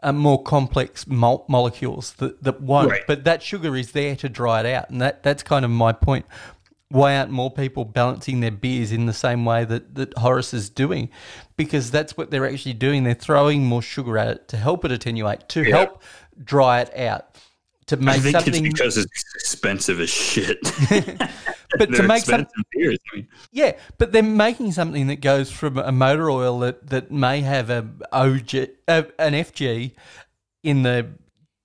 uh, 0.03 0.13
more 0.13 0.43
complex 0.43 1.07
mol- 1.07 1.45
molecules 1.49 2.13
that, 2.15 2.43
that 2.43 2.61
won't, 2.61 2.91
Right. 2.91 3.03
but 3.07 3.25
that 3.25 3.43
sugar 3.43 3.77
is 3.77 3.93
there 3.93 4.17
to 4.17 4.29
dry 4.29 4.61
it 4.61 4.67
out. 4.67 4.91
And 4.91 5.01
that, 5.01 5.23
that's 5.23 5.43
kind 5.43 5.65
of 5.65 5.71
my 5.71 5.93
point. 5.93 6.27
Why 6.89 7.17
aren't 7.17 7.31
more 7.33 7.51
people 7.51 7.85
balancing 7.85 8.41
their 8.41 8.53
beers 8.53 8.93
in 8.93 9.07
the 9.07 9.13
same 9.13 9.45
way 9.45 9.65
that, 9.65 9.97
that 9.97 10.17
Horus 10.19 10.55
is 10.55 10.71
doing? 10.71 11.09
Because 11.57 11.91
that's 11.91 12.17
what 12.17 12.31
they're 12.31 12.47
actually 12.47 12.75
doing. 12.75 13.03
They're 13.03 13.15
throwing 13.15 13.65
more 13.65 13.83
sugar 13.83 14.17
at 14.19 14.29
it 14.29 14.49
to 14.49 14.57
help 14.57 14.85
it 14.85 14.93
attenuate, 14.93 15.49
to 15.49 15.63
Yeah. 15.65 15.77
help 15.79 16.03
dry 16.45 16.83
it 16.83 16.97
out, 16.97 17.27
to 17.87 17.97
i 17.97 17.99
make 18.01 18.23
think 18.23 18.37
something. 18.37 18.67
it's 18.67 18.73
because 18.75 18.97
it's 18.97 19.25
expensive 19.35 20.01
as 20.01 20.11
shit 20.11 20.59
but 21.79 21.93
to 21.93 22.03
make 22.03 22.25
something 22.25 22.65
beers 22.73 22.99
I 23.13 23.17
mean, 23.17 23.29
Yeah, 23.53 23.73
but 23.99 24.13
they're 24.13 24.23
making 24.23 24.73
something 24.73 25.07
that 25.09 25.21
goes 25.21 25.51
from 25.51 25.79
a 25.79 25.93
motor 25.93 26.31
oil 26.31 26.59
that, 26.61 26.89
that 26.89 27.11
may 27.11 27.41
have 27.43 27.71
a 27.71 27.87
OG, 28.13 28.55
uh, 28.89 29.03
an 29.19 29.33
FG 29.35 29.93
in 30.63 30.83
the 30.83 31.07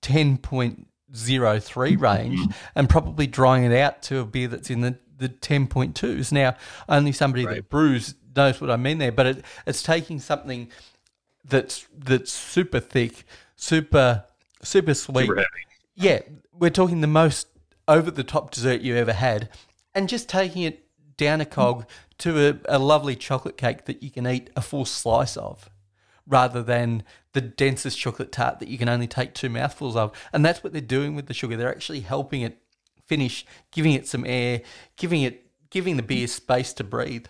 10.03 0.02 2.00
range 2.00 2.40
and 2.74 2.88
probably 2.88 3.26
drying 3.26 3.64
it 3.64 3.76
out 3.76 4.02
to 4.02 4.18
a 4.18 4.24
beer 4.24 4.48
that's 4.48 4.70
in 4.70 4.80
the, 4.80 4.96
the 5.18 5.28
10.2s. 5.28 6.32
Now, 6.32 6.56
only 6.88 7.12
somebody 7.12 7.46
Right. 7.46 7.56
that 7.56 7.68
brews 7.68 8.14
knows 8.34 8.60
what 8.60 8.70
I 8.70 8.76
mean 8.76 8.98
there, 8.98 9.12
but 9.12 9.26
it, 9.26 9.44
it's 9.66 9.82
taking 9.82 10.18
something 10.20 10.68
that's 11.44 11.86
that's 11.96 12.32
super 12.32 12.80
thick, 12.80 13.24
super 13.56 14.24
super 14.62 14.94
sweet. 14.94 15.26
Super 15.26 15.36
heavy. 15.36 15.48
Yeah, 15.94 16.20
we're 16.52 16.70
talking 16.70 17.00
the 17.00 17.06
most 17.06 17.48
over 17.86 18.10
the 18.10 18.24
top 18.24 18.50
dessert 18.50 18.80
you 18.80 18.96
ever 18.96 19.12
had, 19.12 19.48
and 19.94 20.08
just 20.08 20.28
taking 20.28 20.62
it 20.62 20.86
down 21.16 21.40
a 21.40 21.44
cog 21.44 21.86
to 22.18 22.48
a, 22.48 22.76
a 22.76 22.78
lovely 22.78 23.16
chocolate 23.16 23.56
cake 23.56 23.84
that 23.84 24.02
you 24.02 24.10
can 24.10 24.26
eat 24.26 24.50
a 24.56 24.62
full 24.62 24.84
slice 24.84 25.36
of, 25.36 25.68
rather 26.26 26.62
than 26.62 27.02
the 27.32 27.40
densest 27.40 27.98
chocolate 27.98 28.32
tart 28.32 28.58
that 28.58 28.68
you 28.68 28.78
can 28.78 28.88
only 28.88 29.06
take 29.06 29.34
two 29.34 29.48
mouthfuls 29.48 29.96
of. 29.96 30.12
And 30.32 30.44
that's 30.44 30.62
what 30.62 30.72
they're 30.72 30.80
doing 30.82 31.14
with 31.14 31.26
the 31.26 31.34
sugar. 31.34 31.56
They're 31.56 31.74
actually 31.74 32.00
helping 32.00 32.42
it 32.42 32.58
finish, 33.06 33.44
giving 33.70 33.92
it 33.92 34.06
some 34.06 34.24
air, 34.26 34.62
giving 34.96 35.22
it 35.22 35.46
giving 35.70 35.96
the 35.96 36.02
beer 36.02 36.26
space 36.26 36.72
to 36.74 36.84
breathe. 36.84 37.26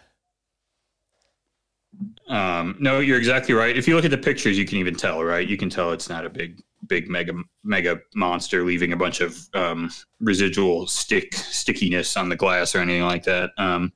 Um, 2.28 2.76
no, 2.80 2.98
you're 2.98 3.18
exactly 3.18 3.54
right. 3.54 3.76
If 3.76 3.86
you 3.86 3.94
look 3.94 4.04
at 4.04 4.10
the 4.10 4.18
pictures, 4.18 4.58
you 4.58 4.64
can 4.64 4.78
even 4.78 4.94
tell, 4.96 5.22
right? 5.22 5.46
You 5.46 5.56
can 5.56 5.70
tell 5.70 5.92
it's 5.92 6.08
not 6.08 6.26
a 6.26 6.30
big, 6.30 6.60
big 6.86 7.08
mega, 7.08 7.32
mega 7.64 8.00
monster 8.14 8.64
leaving 8.64 8.92
a 8.92 8.96
bunch 8.96 9.20
of 9.20 9.38
um, 9.54 9.90
residual 10.20 10.86
stick 10.86 11.34
stickiness 11.34 12.16
on 12.16 12.28
the 12.28 12.36
glass 12.36 12.74
or 12.74 12.78
anything 12.78 13.02
like 13.02 13.24
that. 13.24 13.50
Um, 13.58 13.92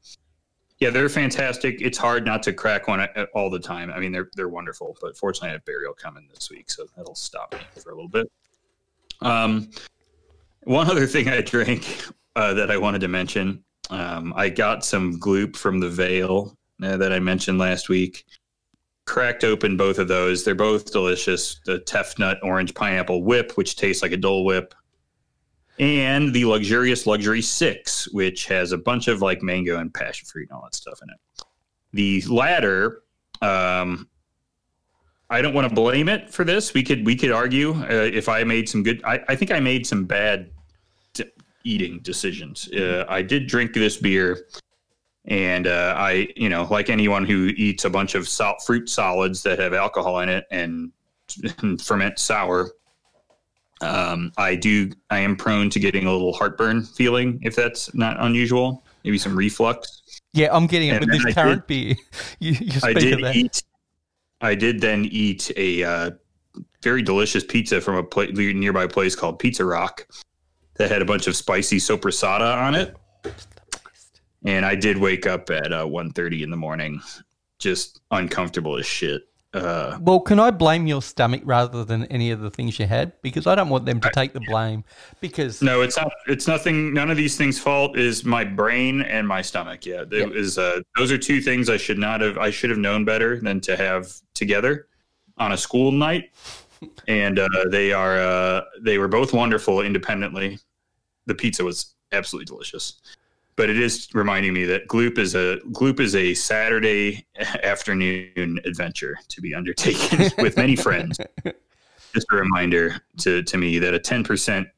yeah, 0.78 0.90
they're 0.90 1.08
fantastic. 1.08 1.80
It's 1.80 1.96
hard 1.96 2.26
not 2.26 2.42
to 2.44 2.52
crack 2.52 2.86
one 2.86 3.08
all 3.34 3.48
the 3.48 3.58
time. 3.58 3.90
I 3.90 3.98
mean, 3.98 4.12
they're 4.12 4.28
they're 4.34 4.48
wonderful, 4.48 4.96
but 5.00 5.16
fortunately, 5.16 5.50
I 5.50 5.52
have 5.52 5.64
burial 5.64 5.94
coming 5.94 6.28
this 6.32 6.50
week, 6.50 6.70
so 6.70 6.86
that'll 6.96 7.14
stop 7.14 7.54
me 7.54 7.60
for 7.82 7.90
a 7.90 7.94
little 7.94 8.10
bit. 8.10 8.30
Um, 9.22 9.70
one 10.64 10.90
other 10.90 11.06
thing 11.06 11.28
I 11.28 11.40
drank 11.40 12.04
uh, 12.34 12.52
that 12.54 12.70
I 12.70 12.76
wanted 12.76 13.00
to 13.00 13.08
mention, 13.08 13.64
um, 13.88 14.34
I 14.36 14.50
got 14.50 14.84
some 14.84 15.18
gloop 15.18 15.56
from 15.56 15.80
the 15.80 15.88
Veil 15.88 16.56
uh, 16.82 16.98
that 16.98 17.12
I 17.12 17.20
mentioned 17.20 17.58
last 17.58 17.88
week. 17.88 18.26
Cracked 19.06 19.44
open 19.44 19.76
both 19.76 19.98
of 19.98 20.08
those. 20.08 20.44
They're 20.44 20.54
both 20.54 20.92
delicious. 20.92 21.60
The 21.64 21.78
Tefnut 21.80 22.38
Orange 22.42 22.74
Pineapple 22.74 23.22
Whip, 23.22 23.52
which 23.52 23.76
tastes 23.76 24.02
like 24.02 24.12
a 24.12 24.16
Dole 24.16 24.44
Whip, 24.44 24.74
and 25.78 26.32
the 26.32 26.44
Luxurious 26.44 27.06
Luxury 27.06 27.42
Six, 27.42 28.08
which 28.12 28.46
has 28.46 28.72
a 28.72 28.78
bunch 28.78 29.08
of 29.08 29.22
like 29.22 29.42
mango 29.42 29.78
and 29.78 29.92
passion 29.94 30.26
fruit 30.26 30.48
and 30.50 30.56
all 30.56 30.64
that 30.64 30.74
stuff 30.74 31.00
in 31.02 31.08
it. 31.10 31.44
The 31.92 32.22
latter, 32.32 33.02
um, 33.42 34.08
I 35.30 35.40
don't 35.40 35.54
want 35.54 35.68
to 35.68 35.74
blame 35.74 36.08
it 36.08 36.30
for 36.30 36.44
this. 36.44 36.74
We 36.74 36.82
could 36.82 37.06
we 37.06 37.16
could 37.16 37.30
argue 37.30 37.74
uh, 37.74 38.10
if 38.12 38.28
I 38.28 38.44
made 38.44 38.68
some 38.68 38.82
good. 38.82 39.02
I, 39.04 39.20
I 39.28 39.36
think 39.36 39.50
I 39.50 39.60
made 39.60 39.86
some 39.86 40.04
bad 40.04 40.50
eating 41.66 42.00
decisions. 42.00 42.68
Uh, 42.72 43.04
I 43.08 43.22
did 43.22 43.46
drink 43.46 43.74
this 43.74 43.96
beer 43.96 44.46
and 45.26 45.66
uh, 45.66 45.94
I, 45.96 46.28
you 46.36 46.48
know, 46.48 46.66
like 46.70 46.88
anyone 46.88 47.24
who 47.24 47.52
eats 47.56 47.84
a 47.84 47.90
bunch 47.90 48.14
of 48.14 48.28
salt 48.28 48.58
fruit 48.64 48.88
solids 48.88 49.42
that 49.42 49.58
have 49.58 49.74
alcohol 49.74 50.20
in 50.20 50.28
it 50.28 50.44
and, 50.50 50.92
and 51.58 51.80
ferment 51.80 52.18
sour, 52.18 52.70
um, 53.80 54.32
I 54.38 54.54
do. 54.54 54.90
I 55.10 55.18
am 55.18 55.36
prone 55.36 55.68
to 55.70 55.80
getting 55.80 56.06
a 56.06 56.12
little 56.12 56.32
heartburn 56.32 56.84
feeling 56.84 57.40
if 57.42 57.56
that's 57.56 57.92
not 57.94 58.16
unusual. 58.20 58.84
Maybe 59.04 59.18
some 59.18 59.36
reflux. 59.36 60.02
Yeah, 60.32 60.48
I'm 60.50 60.66
getting 60.66 60.88
it 60.88 61.02
And 61.02 61.10
with 61.10 61.22
this 61.22 61.34
current 61.34 61.66
beer. 61.66 61.94
You, 62.38 62.52
you 62.52 62.80
I 62.82 62.92
did 62.92 63.20
eat. 63.34 63.62
I 64.40 64.54
did 64.54 64.80
then 64.80 65.06
eat 65.06 65.50
a 65.56 65.82
uh, 65.82 66.10
very 66.82 67.02
delicious 67.02 67.42
pizza 67.42 67.80
from 67.80 67.96
a 67.96 68.02
pla- 68.02 68.26
nearby 68.26 68.86
place 68.86 69.16
called 69.16 69.38
Pizza 69.38 69.64
Rock 69.64 70.06
that 70.74 70.90
had 70.90 71.02
a 71.02 71.04
bunch 71.04 71.26
of 71.26 71.36
spicy 71.36 71.78
sopressata 71.78 72.56
on 72.56 72.74
it. 72.74 72.94
And 74.46 74.64
I 74.64 74.74
did 74.76 74.96
wake 74.96 75.26
up 75.26 75.50
at 75.50 75.72
uh, 75.72 75.84
1.30 75.84 76.42
in 76.42 76.50
the 76.50 76.56
morning, 76.56 77.02
just 77.58 78.00
uncomfortable 78.12 78.76
as 78.78 78.86
shit. 78.86 79.28
Uh, 79.52 79.98
Well, 80.00 80.20
can 80.20 80.38
I 80.38 80.50
blame 80.50 80.86
your 80.86 81.02
stomach 81.02 81.40
rather 81.44 81.84
than 81.84 82.04
any 82.06 82.30
of 82.30 82.40
the 82.40 82.50
things 82.50 82.78
you 82.78 82.86
had? 82.86 83.12
Because 83.22 83.46
I 83.46 83.54
don't 83.54 83.70
want 83.70 83.86
them 83.86 84.00
to 84.00 84.10
take 84.14 84.32
the 84.34 84.40
blame. 84.40 84.84
Because 85.20 85.62
no, 85.62 85.80
it's 85.82 85.96
not. 85.96 86.12
It's 86.28 86.46
nothing. 86.46 86.92
None 86.94 87.10
of 87.10 87.16
these 87.16 87.36
things' 87.36 87.58
fault 87.58 87.96
is 87.98 88.24
my 88.24 88.44
brain 88.44 89.02
and 89.02 89.26
my 89.26 89.42
stomach. 89.42 89.84
Yeah, 89.86 90.02
it 90.02 90.12
Yep. 90.12 90.30
is. 90.32 90.58
Uh, 90.58 90.80
those 90.96 91.10
are 91.10 91.18
two 91.18 91.40
things 91.40 91.68
I 91.70 91.76
should 91.78 91.98
not 91.98 92.20
have. 92.20 92.38
I 92.38 92.50
should 92.50 92.70
have 92.70 92.78
known 92.78 93.04
better 93.04 93.40
than 93.40 93.60
to 93.62 93.76
have 93.76 94.12
together 94.34 94.88
on 95.38 95.52
a 95.52 95.56
school 95.56 95.90
night. 95.92 96.30
And 97.08 97.38
uh, 97.38 97.48
they 97.70 97.92
are. 97.94 98.20
Uh, 98.20 98.60
they 98.82 98.98
were 98.98 99.08
both 99.08 99.32
wonderful 99.32 99.80
independently. 99.80 100.58
The 101.24 101.34
pizza 101.34 101.64
was 101.64 101.94
absolutely 102.12 102.44
delicious. 102.44 103.00
But 103.56 103.70
it 103.70 103.78
is 103.80 104.08
reminding 104.12 104.52
me 104.52 104.64
that 104.66 104.86
Gloop 104.86 105.16
is 105.18 105.34
a 105.34 105.58
Gloop 105.72 105.98
is 106.00 106.14
a 106.14 106.34
Saturday 106.34 107.26
afternoon 107.62 108.60
adventure 108.64 109.16
to 109.28 109.40
be 109.40 109.54
undertaken 109.54 110.30
with 110.38 110.56
many 110.56 110.76
friends. 110.76 111.18
Just 112.14 112.26
a 112.32 112.36
reminder 112.36 112.96
to, 113.18 113.42
to 113.42 113.56
me 113.58 113.78
that 113.78 113.94
a 113.94 113.98
ten 113.98 114.22
percent 114.24 114.68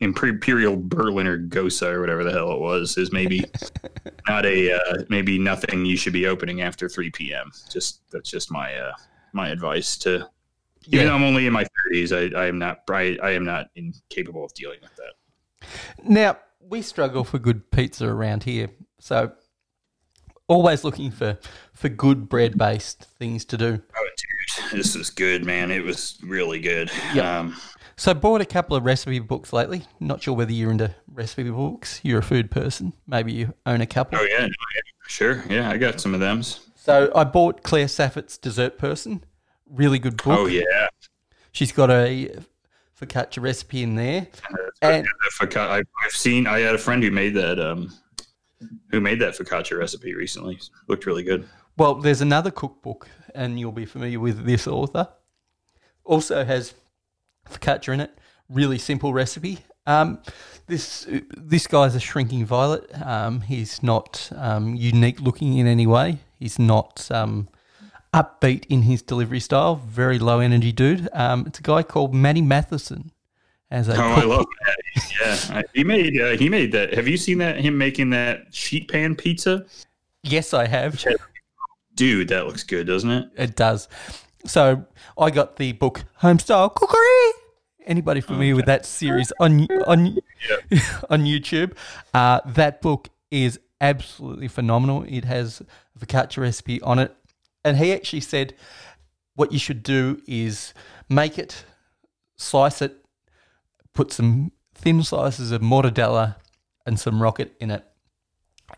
Imperial 0.00 0.76
Berliner 0.76 1.38
Gose 1.38 1.82
or 1.82 2.00
whatever 2.00 2.22
the 2.22 2.30
hell 2.30 2.52
it 2.52 2.60
was 2.60 2.96
is 2.98 3.12
maybe 3.12 3.44
not 4.28 4.44
a 4.46 4.72
uh, 4.74 5.02
maybe 5.08 5.38
nothing 5.38 5.84
you 5.84 5.96
should 5.96 6.12
be 6.12 6.26
opening 6.26 6.60
after 6.62 6.88
three 6.88 7.10
p.m. 7.10 7.50
Just 7.70 8.02
that's 8.10 8.30
just 8.30 8.50
my 8.52 8.74
uh, 8.74 8.92
my 9.32 9.48
advice 9.48 9.96
to. 9.98 10.28
Even 10.88 11.00
Yeah. 11.00 11.04
though 11.06 11.14
I'm 11.16 11.22
only 11.24 11.46
in 11.46 11.52
my 11.52 11.64
thirties, 11.64 12.12
I, 12.12 12.26
I 12.40 12.46
am 12.46 12.58
not 12.60 12.82
I, 12.88 13.18
I 13.22 13.30
am 13.32 13.44
not 13.44 13.66
incapable 13.74 14.44
of 14.44 14.54
dealing 14.54 14.78
with 14.82 14.94
that. 14.96 15.66
now 16.04 16.36
we 16.68 16.82
struggle 16.82 17.24
for 17.24 17.38
good 17.38 17.70
pizza 17.70 18.06
around 18.06 18.44
here, 18.44 18.70
so 18.98 19.32
always 20.48 20.84
looking 20.84 21.10
for 21.10 21.38
for 21.72 21.88
good 21.88 22.28
bread 22.28 22.56
based 22.58 23.04
things 23.18 23.44
to 23.46 23.56
do. 23.56 23.82
Oh, 23.96 24.08
dude, 24.70 24.78
this 24.78 24.94
is 24.96 25.10
good, 25.10 25.44
man. 25.44 25.70
It 25.70 25.84
was 25.84 26.18
really 26.22 26.60
good. 26.60 26.90
Yep. 27.14 27.24
Um, 27.24 27.56
So 27.96 28.12
bought 28.14 28.40
a 28.40 28.46
couple 28.46 28.76
of 28.76 28.84
recipe 28.84 29.18
books 29.20 29.52
lately. 29.52 29.82
Not 30.00 30.22
sure 30.22 30.34
whether 30.34 30.52
you're 30.52 30.70
into 30.70 30.94
recipe 31.12 31.50
books. 31.50 32.00
You're 32.02 32.18
a 32.18 32.22
food 32.22 32.50
person. 32.50 32.92
Maybe 33.06 33.32
you 33.32 33.54
own 33.64 33.80
a 33.80 33.86
couple. 33.86 34.18
oh 34.18 34.22
yeah, 34.22 34.40
no, 34.40 34.46
yeah, 34.46 34.80
sure. 35.08 35.44
Yeah, 35.48 35.70
I 35.70 35.76
got 35.78 36.00
some 36.00 36.14
of 36.14 36.20
them. 36.20 36.42
So 36.42 37.10
I 37.14 37.24
bought 37.24 37.62
Claire 37.62 37.86
Saffitz's 37.88 38.38
Dessert 38.38 38.78
Person. 38.78 39.24
Really 39.68 39.98
good 39.98 40.16
book. 40.16 40.38
Oh 40.38 40.46
yeah, 40.46 40.86
She's 41.52 41.72
got 41.72 41.90
a 41.90 42.30
focaccia 43.00 43.42
recipe 43.42 43.82
in 43.82 43.94
there. 43.94 44.26
And- 44.82 45.06
I- 45.40 45.82
I've 46.04 46.12
seen. 46.12 46.46
I 46.46 46.60
had 46.60 46.74
a 46.74 46.78
friend 46.78 47.02
who 47.02 47.10
made 47.10 47.34
that. 47.34 47.58
Um, 47.60 47.92
who 48.90 49.00
made 49.00 49.20
that 49.20 49.36
focaccia 49.36 49.78
recipe 49.78 50.14
recently? 50.14 50.58
Looked 50.88 51.06
really 51.06 51.22
good. 51.22 51.46
Well, 51.76 51.94
there's 51.96 52.22
another 52.22 52.50
cookbook, 52.50 53.08
and 53.34 53.60
you'll 53.60 53.72
be 53.72 53.84
familiar 53.84 54.18
with 54.18 54.46
this 54.46 54.66
author. 54.66 55.08
Also 56.04 56.44
has 56.44 56.72
focaccia 57.50 57.92
in 57.92 58.00
it. 58.00 58.16
Really 58.48 58.78
simple 58.78 59.12
recipe. 59.12 59.58
Um, 59.86 60.20
this 60.66 61.06
this 61.36 61.66
guy's 61.66 61.94
a 61.94 62.00
shrinking 62.00 62.46
violet. 62.46 62.90
Um, 63.04 63.42
he's 63.42 63.82
not 63.82 64.30
um, 64.34 64.74
unique 64.74 65.20
looking 65.20 65.58
in 65.58 65.66
any 65.66 65.86
way. 65.86 66.18
He's 66.38 66.58
not 66.58 67.08
um, 67.10 67.48
upbeat 68.16 68.64
in 68.68 68.82
his 68.82 69.02
delivery 69.02 69.40
style. 69.40 69.76
Very 69.76 70.18
low 70.18 70.40
energy 70.40 70.72
dude. 70.72 71.08
Um, 71.12 71.44
it's 71.46 71.58
a 71.58 71.62
guy 71.62 71.82
called 71.82 72.14
Matty 72.14 72.42
Matheson. 72.42 73.12
As 73.70 73.88
a 73.88 73.96
Oh, 73.96 74.02
I 74.02 74.22
love 74.24 74.46
that. 74.64 74.76
Yeah, 75.52 75.62
he 75.74 75.82
made 75.84 76.20
uh, 76.20 76.30
he 76.36 76.48
made 76.48 76.70
that. 76.72 76.94
Have 76.94 77.08
you 77.08 77.16
seen 77.16 77.38
that? 77.38 77.58
Him 77.60 77.76
making 77.76 78.10
that 78.10 78.54
sheet 78.54 78.88
pan 78.90 79.16
pizza, 79.16 79.66
Yes, 80.22 80.54
I 80.54 80.66
have. 80.68 81.04
dude. 81.94 82.28
That 82.28 82.46
looks 82.46 82.62
good, 82.62 82.86
doesn't 82.86 83.10
it? 83.10 83.28
It 83.36 83.56
does. 83.56 83.88
So 84.46 84.84
I 85.18 85.30
got 85.30 85.56
the 85.56 85.72
book 85.72 86.04
Homestyle 86.22 86.72
Cookery. 86.74 87.42
Anybody 87.86 88.20
familiar 88.20 88.54
with 88.56 88.66
that 88.66 88.86
series 88.86 89.32
on 89.40 89.66
on 89.86 90.16
on 91.10 91.24
YouTube? 91.24 91.76
Uh, 92.14 92.40
that 92.46 92.80
book 92.80 93.08
is 93.32 93.58
absolutely 93.80 94.46
phenomenal. 94.48 95.04
It 95.08 95.24
has 95.24 95.60
a 95.60 96.06
focaccia 96.06 96.38
recipe 96.38 96.80
on 96.82 96.98
it, 97.00 97.14
and 97.66 97.78
he 97.78 97.92
actually 97.92 98.20
said 98.20 98.54
what 99.34 99.50
you 99.52 99.58
should 99.58 99.82
do 99.82 100.22
is 100.26 100.72
make 101.08 101.36
it, 101.36 101.64
slice 102.36 102.80
it, 102.80 103.04
put 103.92 104.12
some 104.12 104.52
thin 104.72 105.02
slices 105.02 105.50
of 105.50 105.60
mortadella 105.60 106.36
and 106.86 106.98
some 106.98 107.20
rocket 107.20 107.56
in 107.60 107.72
it, 107.72 107.84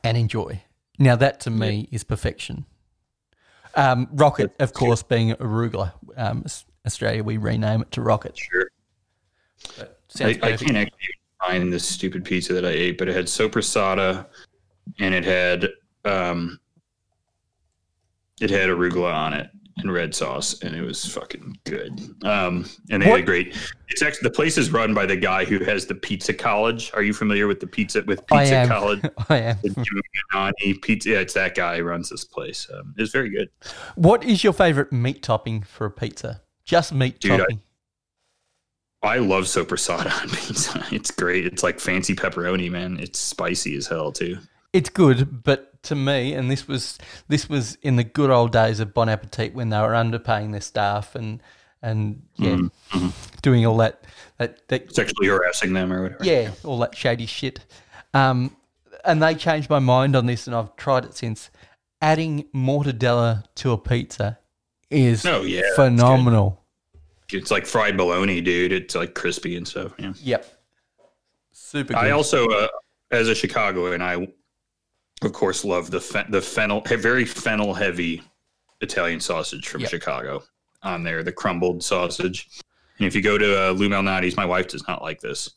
and 0.03 0.16
enjoy. 0.16 0.62
Now 0.99 1.16
that 1.16 1.39
to 1.41 1.51
me 1.51 1.89
is 1.93 2.03
perfection. 2.03 2.64
Um, 3.74 4.09
rocket, 4.12 4.55
of 4.59 4.72
course, 4.72 5.03
being 5.03 5.34
arugula. 5.34 5.93
Um, 6.16 6.47
Australia, 6.86 7.22
we 7.22 7.36
rename 7.36 7.82
it 7.82 7.93
to 7.93 8.01
rocket. 8.01 8.39
Sure. 8.39 8.70
I, 10.20 10.30
I 10.43 10.57
can't 10.57 10.76
actually 10.76 11.14
find 11.47 11.70
this 11.70 11.86
stupid 11.86 12.24
pizza 12.24 12.55
that 12.55 12.64
I 12.64 12.70
ate, 12.70 12.97
but 12.97 13.09
it 13.09 13.14
had 13.14 13.26
sopressata, 13.26 14.26
and 14.99 15.14
it 15.14 15.24
had 15.24 15.68
um, 16.07 16.59
it 18.41 18.51
had 18.51 18.68
arugula 18.68 19.12
on 19.12 19.32
it, 19.34 19.51
and 19.78 19.93
red 19.93 20.14
sauce, 20.14 20.61
and 20.62 20.74
it 20.74 20.82
was 20.82 21.05
fucking 21.07 21.57
good. 21.64 21.93
Um, 22.24 22.66
and 22.91 23.03
they 23.03 23.07
What- 23.09 23.20
had 23.20 23.22
a 23.22 23.26
great. 23.26 23.57
It's 23.91 24.03
actually 24.03 24.28
the 24.28 24.34
place 24.34 24.59
is 24.59 24.70
run 24.70 24.93
by 24.95 25.07
the 25.07 25.16
guy 25.16 25.45
who 25.45 25.59
has 25.64 25.86
the 25.86 25.95
Pizza 25.95 26.34
College. 26.34 26.91
Are 26.95 27.03
you 27.03 27.14
familiar 27.14 27.47
with 27.47 27.61
the 27.61 27.66
pizza 27.66 28.03
with 28.07 28.22
I 28.30 28.41
Pizza 28.43 28.57
am. 28.57 28.68
College? 28.68 29.01
I 29.28 29.36
am. 29.39 29.57
The 29.62 29.70
Giuliani 30.34 30.82
Pizza. 30.82 31.11
Yeah, 31.11 31.18
it's 31.20 31.32
that 31.34 31.55
guy 31.55 31.78
who 31.78 31.84
runs 31.84 32.09
this 32.11 32.24
place. 32.24 32.68
Um, 32.72 32.95
it's 32.99 33.12
very 33.12 33.30
good. 33.30 33.49
What 33.95 34.24
is 34.24 34.45
your 34.45 34.53
favorite 34.53 34.93
meat 34.93 35.22
topping 35.22 35.62
for 35.62 35.86
a 35.86 35.91
pizza? 35.91 36.43
Just 36.64 36.93
meat 36.93 37.18
Dude, 37.20 37.32
I- 37.32 37.36
topping. 37.39 37.62
I 39.03 39.18
love 39.18 39.45
sopressata 39.45 40.12
on 40.22 40.28
pizza. 40.36 40.84
It's 40.91 41.11
great. 41.12 41.47
It's 41.47 41.62
like 41.62 41.78
fancy 41.80 42.14
pepperoni, 42.16 42.70
man. 42.70 42.99
It's 43.01 43.18
spicy 43.18 43.76
as 43.76 43.86
hell 43.86 44.11
too. 44.12 44.39
It's 44.72 44.91
good, 44.91 45.43
but 45.45 45.67
to 45.83 45.95
me, 45.95 46.33
and 46.35 46.51
this 46.51 46.66
was 46.68 46.99
this 47.29 47.49
was 47.49 47.76
in 47.83 47.97
the 47.97 48.05
good 48.05 48.31
old 48.31 48.53
days 48.53 48.81
of 48.81 48.93
Bon 48.95 49.09
Appetit 49.09 49.55
when 49.55 49.68
they 49.70 49.79
were 49.79 49.93
underpaying 49.93 50.53
their 50.53 50.61
staff 50.61 51.14
and 51.14 51.43
and 51.83 52.22
yeah, 52.37 52.57
Mm-hmm. 52.57 53.09
doing 53.43 53.64
all 53.66 53.76
that 53.79 54.05
that, 54.39 54.66
that 54.68 54.95
Sexually 54.95 55.29
harassing 55.29 55.72
them 55.72 55.93
or 55.93 56.03
whatever. 56.03 56.24
yeah, 56.24 56.51
all 56.64 56.79
that 56.81 56.97
shady 56.97 57.26
shit. 57.26 57.64
Um, 58.14 58.57
and 59.05 59.22
they 59.22 59.35
changed 59.35 59.70
my 59.70 59.79
mind 59.79 60.16
on 60.16 60.26
this, 60.26 60.47
and 60.47 60.57
I've 60.57 60.74
tried 60.76 61.05
it 61.05 61.14
since. 61.14 61.51
Adding 62.01 62.45
mortadella 62.55 63.43
to 63.57 63.72
a 63.72 63.79
pizza 63.79 64.39
is 64.89 65.26
Oh, 65.26 65.43
yeah, 65.43 65.62
phenomenal. 65.74 66.64
It's 67.33 67.51
like 67.51 67.66
fried 67.66 67.97
bologna, 67.97 68.41
dude. 68.41 68.72
It's 68.72 68.95
like 68.95 69.14
crispy 69.14 69.57
and 69.57 69.66
stuff. 69.66 69.93
Yeah. 69.99 70.12
Yep, 70.22 70.47
super 71.53 71.95
good. 71.95 71.97
I 71.99 72.11
also, 72.12 72.49
uh, 72.49 72.68
as 73.11 73.29
a 73.29 73.35
Chicagoan, 73.35 74.01
I 74.01 74.29
of 75.22 75.32
course 75.32 75.64
love 75.64 75.90
the 75.90 76.00
fe- 76.00 76.26
the 76.28 76.40
fennel, 76.40 76.80
very 76.82 77.24
fennel 77.24 77.74
heavy 77.74 78.22
Italian 78.80 79.20
sausage 79.20 79.66
from 79.68 79.80
Yep. 79.82 79.90
Chicago 79.90 80.42
on 80.82 81.02
there, 81.02 81.22
the 81.24 81.32
crumbled 81.32 81.82
sausage. 81.82 82.48
And 82.98 83.06
if 83.06 83.14
you 83.14 83.22
go 83.22 83.38
to 83.38 83.68
uh, 83.68 83.72
Lou 83.72 83.88
Malnati's, 83.88 84.36
my 84.36 84.44
wife 84.44 84.68
does 84.68 84.86
not 84.86 85.02
like 85.02 85.20
this, 85.20 85.50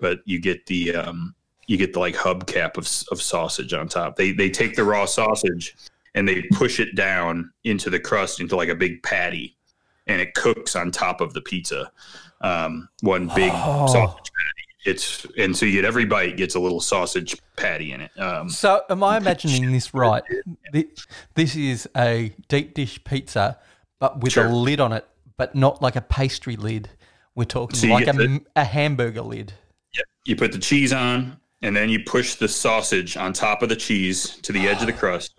but 0.00 0.20
you 0.24 0.40
get 0.40 0.64
the 0.66 0.94
um, 0.94 1.34
you 1.66 1.76
get 1.76 1.92
the 1.92 2.00
like 2.00 2.14
hubcap 2.14 2.76
of 2.76 2.86
of 3.10 3.20
sausage 3.22 3.72
on 3.72 3.88
top. 3.88 4.16
They 4.16 4.32
they 4.32 4.50
take 4.50 4.76
the 4.76 4.84
raw 4.84 5.04
sausage 5.06 5.76
and 6.14 6.28
they 6.28 6.42
push 6.52 6.78
it 6.80 6.94
down 6.94 7.50
into 7.64 7.90
the 7.90 7.98
crust 8.00 8.40
into 8.40 8.54
like 8.56 8.68
a 8.68 8.74
big 8.74 9.02
patty, 9.02 9.56
and 10.06 10.20
it 10.20 10.34
cooks 10.34 10.76
on 10.76 10.90
top 10.90 11.20
of 11.20 11.32
the 11.34 11.40
pizza. 11.42 11.90
Um, 12.40 12.88
one 13.00 13.28
big 13.34 13.50
Oh. 13.54 13.86
sausage 13.86 14.30
patty. 14.36 14.53
It's 14.84 15.26
and 15.38 15.56
so 15.56 15.64
you 15.66 15.72
get 15.72 15.84
every 15.84 16.04
bite 16.04 16.36
gets 16.36 16.54
a 16.54 16.60
little 16.60 16.80
sausage 16.80 17.36
patty 17.56 17.92
in 17.92 18.02
it. 18.02 18.10
Um, 18.18 18.48
So, 18.50 18.82
am 18.90 19.02
I 19.02 19.16
imagining 19.16 19.72
this 19.72 19.94
right? 19.94 20.22
Thi- 20.72 20.90
This 21.34 21.56
is 21.56 21.88
a 21.96 22.32
deep 22.48 22.74
dish 22.74 23.02
pizza, 23.04 23.58
but 23.98 24.20
with 24.20 24.32
Sure. 24.34 24.46
a 24.46 24.52
lid 24.54 24.80
on 24.80 24.92
it, 24.92 25.06
but 25.38 25.54
not 25.54 25.80
like 25.80 25.96
a 25.96 26.00
pastry 26.02 26.56
lid. 26.56 26.90
We're 27.34 27.44
talking 27.44 27.76
So 27.78 27.88
like 27.88 28.06
a, 28.08 28.12
the- 28.12 28.40
a 28.56 28.64
hamburger 28.64 29.22
lid. 29.22 29.54
Yep. 29.94 30.04
You 30.26 30.36
put 30.36 30.52
the 30.52 30.58
cheese 30.58 30.92
on, 30.92 31.38
and 31.62 31.74
then 31.74 31.88
you 31.88 32.00
push 32.04 32.34
the 32.34 32.48
sausage 32.48 33.16
on 33.16 33.32
top 33.32 33.62
of 33.62 33.68
the 33.70 33.76
cheese 33.76 34.36
to 34.42 34.52
the 34.52 34.68
edge 34.68 34.80
of 34.80 34.86
the 34.86 34.92
crust, 35.02 35.32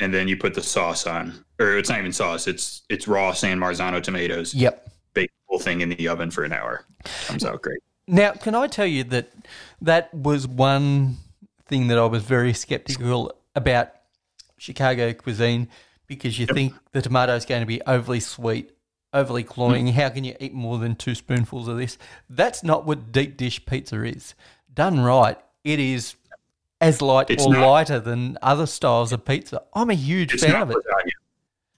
and 0.00 0.12
then 0.12 0.28
you 0.28 0.36
put 0.36 0.52
the 0.54 0.62
sauce 0.62 1.06
on. 1.06 1.44
Or 1.58 1.78
it's 1.78 1.88
not 1.88 1.98
even 1.98 2.12
sauce; 2.12 2.46
it's 2.46 2.82
it's 2.90 3.08
raw 3.08 3.32
San 3.32 3.58
Marzano 3.58 4.02
tomatoes. 4.02 4.52
Yep. 4.54 4.88
Bake 5.14 5.30
the 5.30 5.42
whole 5.48 5.58
thing 5.60 5.80
in 5.80 5.88
the 5.90 6.08
oven 6.08 6.30
for 6.30 6.44
an 6.44 6.52
hour. 6.52 6.84
Comes 7.26 7.44
out 7.44 7.62
great. 7.62 7.78
Now, 8.12 8.32
can 8.32 8.54
I 8.54 8.66
tell 8.66 8.86
you 8.86 9.04
that 9.04 9.32
that 9.80 10.12
was 10.12 10.46
one 10.46 11.16
thing 11.66 11.88
that 11.88 11.98
I 11.98 12.04
was 12.04 12.22
very 12.22 12.52
skeptical 12.52 13.32
about 13.56 13.88
Chicago 14.58 15.12
cuisine 15.14 15.68
because 16.06 16.38
you 16.38 16.44
think 16.46 16.74
the 16.92 17.00
tomato 17.00 17.34
is 17.34 17.46
going 17.46 17.62
to 17.62 17.66
be 17.66 17.80
overly 17.86 18.20
sweet, 18.20 18.70
overly 19.14 19.42
cloying. 19.42 19.86
Mm. 19.86 19.92
How 19.94 20.10
can 20.10 20.24
you 20.24 20.36
eat 20.40 20.52
more 20.52 20.76
than 20.78 20.94
two 20.94 21.14
spoonfuls 21.14 21.68
of 21.68 21.78
this? 21.78 21.96
That's 22.28 22.62
not 22.62 22.84
what 22.84 23.12
deep 23.12 23.38
dish 23.38 23.64
pizza 23.64 24.04
is. 24.04 24.34
Done 24.74 25.00
right, 25.00 25.38
it 25.64 25.80
is 25.80 26.14
as 26.82 27.00
light 27.00 27.30
It's 27.30 27.46
or 27.46 27.54
not- 27.54 27.66
lighter 27.66 27.98
than 27.98 28.36
other 28.42 28.66
styles 28.66 29.12
of 29.12 29.24
pizza. 29.24 29.62
I'm 29.72 29.88
a 29.88 29.94
huge 29.94 30.38
fan 30.38 30.60
of 30.60 30.70
it. 30.70 30.76
lasagna. 30.76 31.10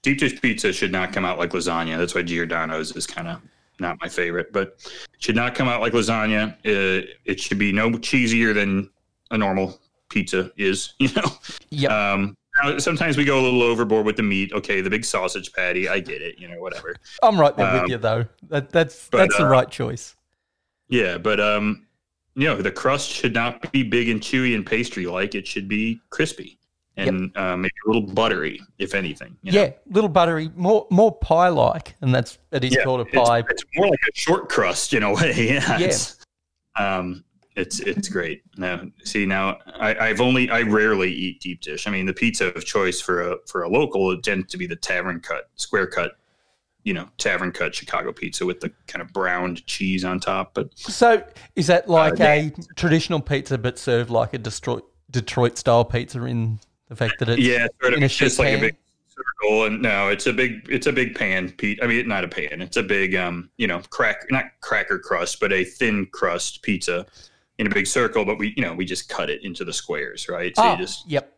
Deep 0.01 0.17
dish 0.19 0.41
pizza 0.41 0.73
should 0.73 0.91
not 0.91 1.13
come 1.13 1.23
out 1.23 1.39
like 1.39 1.51
lasagna. 1.51 1.97
That's 1.97 2.13
why 2.13 2.23
Giordano's 2.23 2.93
is 2.95 3.07
kind 3.07 3.27
of 3.29 3.41
not 3.79 3.97
my 4.01 4.07
favorite, 4.07 4.51
but 4.51 4.79
it 5.13 5.23
should 5.23 5.35
not 5.35 5.55
come 5.55 5.67
out 5.67 5.81
like 5.81 5.93
lasagna. 5.93 6.53
Uh, 6.65 7.05
it 7.25 7.39
should 7.39 7.57
be 7.57 7.71
no 7.71 7.91
cheesier 7.91 8.53
than 8.53 8.89
a 9.31 9.37
normal 9.37 9.79
pizza 10.09 10.51
is. 10.57 10.93
You 10.99 11.09
know. 11.15 11.31
Yep. 11.69 11.91
Um, 11.91 12.37
sometimes 12.77 13.17
we 13.17 13.25
go 13.25 13.39
a 13.39 13.43
little 13.43 13.61
overboard 13.61 14.05
with 14.05 14.15
the 14.15 14.23
meat. 14.23 14.53
Okay, 14.53 14.81
the 14.81 14.89
big 14.89 15.03
sausage 15.03 15.51
patty, 15.53 15.89
I 15.89 15.99
get 15.99 16.21
it. 16.21 16.39
You 16.39 16.47
know, 16.47 16.59
whatever. 16.59 16.95
I'm 17.21 17.39
right 17.39 17.55
there 17.55 17.67
um, 17.67 17.81
with 17.81 17.91
you 17.91 17.97
though. 17.97 18.25
That, 18.49 18.69
that's 18.69 19.09
but, 19.09 19.17
that's 19.19 19.37
the 19.37 19.45
uh, 19.45 19.49
right 19.49 19.69
choice. 19.69 20.15
Yeah, 20.87 21.17
but 21.17 21.39
um, 21.39 21.85
you 22.35 22.47
know, 22.47 22.61
the 22.61 22.71
crust 22.71 23.09
should 23.09 23.33
not 23.33 23.71
be 23.71 23.83
big 23.83 24.09
and 24.09 24.21
chewy 24.21 24.55
and 24.55 24.65
pastry 24.65 25.05
like. 25.05 25.35
It 25.35 25.47
should 25.47 25.67
be 25.67 25.99
crispy 26.09 26.59
and 26.97 27.35
uh, 27.35 27.57
maybe 27.57 27.73
a 27.85 27.89
little 27.91 28.13
buttery, 28.13 28.61
if 28.79 28.93
anything. 28.95 29.35
you 29.41 29.51
know? 29.51 29.61
Yeah, 29.61 29.71
little 29.89 30.09
buttery, 30.09 30.49
more 30.55 30.87
more 30.89 31.11
pie 31.17 31.49
like, 31.49 31.95
and 32.01 32.13
that's 32.13 32.37
it 32.51 32.63
is 32.63 32.73
Yeah, 32.73 32.83
called 32.83 33.01
a 33.01 33.05
pie. 33.05 33.43
It's, 33.49 33.63
more 33.75 33.87
like 33.89 33.99
a 34.01 34.17
short 34.17 34.49
crust 34.49 34.93
in 34.93 35.03
a 35.03 35.13
way. 35.15 35.33
Yeah. 35.35 35.77
Yeah. 35.77 35.87
It's, 35.87 36.17
um, 36.79 37.23
it's 37.55 37.79
it's 37.79 38.09
great. 38.09 38.43
Now, 38.57 38.81
see, 39.03 39.25
now 39.25 39.59
I, 39.79 39.95
I've 39.95 40.19
only 40.21 40.49
I 40.49 40.61
rarely 40.61 41.11
eat 41.11 41.39
deep 41.41 41.61
dish. 41.61 41.87
I 41.87 41.91
mean, 41.91 42.05
the 42.05 42.13
pizza 42.13 42.47
of 42.47 42.65
choice 42.65 42.99
for 42.99 43.31
a 43.31 43.37
for 43.47 43.63
a 43.63 43.69
local 43.69 44.11
it 44.11 44.23
tends 44.23 44.51
to 44.51 44.57
be 44.57 44.67
the 44.67 44.75
tavern 44.75 45.21
cut, 45.21 45.49
square 45.55 45.87
cut, 45.87 46.17
you 46.83 46.93
know, 46.93 47.07
tavern 47.17 47.51
cut 47.53 47.73
Chicago 47.73 48.11
pizza 48.11 48.45
with 48.45 48.59
the 48.59 48.71
kind 48.87 49.01
of 49.01 49.13
browned 49.13 49.65
cheese 49.67 50.03
on 50.03 50.19
top. 50.19 50.53
But 50.53 50.77
So 50.77 51.23
is 51.55 51.67
that 51.67 51.89
like 51.89 52.19
Uh, 52.19 52.25
a 52.25 52.53
traditional 52.75 53.21
pizza 53.21 53.57
but 53.57 53.79
served 53.79 54.09
like 54.09 54.33
a 54.33 54.37
Detroit 54.37 54.83
Detroit 55.09 55.57
style 55.57 55.85
pizza 55.85 56.23
in 56.25 56.59
the 56.87 56.95
fact 56.95 57.19
that 57.19 57.29
it's 57.29 57.41
yeah, 57.41 57.67
sort 57.81 57.93
of 57.93 58.03
it's 58.03 58.15
just 58.15 58.37
sheet 58.37 58.43
like 58.43 58.57
a 58.57 58.61
big 58.61 58.75
circle. 59.07 59.65
And 59.65 59.81
no, 59.81 60.09
it's 60.09 60.27
a 60.27 60.33
big 60.33 60.67
it's 60.69 60.87
a 60.87 60.93
big 60.93 61.15
pan. 61.15 61.51
Pete, 61.51 61.79
I 61.81 61.87
mean, 61.87 62.07
not 62.07 62.23
a 62.23 62.27
pan. 62.27 62.61
It's 62.61 62.77
a 62.77 62.83
big 62.83 63.15
um, 63.15 63.49
you 63.57 63.67
know, 63.67 63.81
crack 63.89 64.25
not 64.29 64.45
cracker 64.61 64.99
crust, 64.99 65.39
but 65.39 65.51
a 65.51 65.63
thin 65.63 66.07
crust 66.11 66.61
pizza 66.61 67.05
in 67.57 67.67
a 67.67 67.69
big 67.69 67.87
circle. 67.87 68.25
But 68.25 68.37
we 68.37 68.53
you 68.55 68.63
know 68.63 68.73
we 68.73 68.85
just 68.85 69.09
cut 69.09 69.29
it 69.29 69.43
into 69.43 69.65
the 69.65 69.73
squares, 69.73 70.29
right? 70.29 70.55
So 70.55 70.63
Oh, 70.63 70.71
you 70.73 70.77
just 70.77 71.09
yep, 71.09 71.37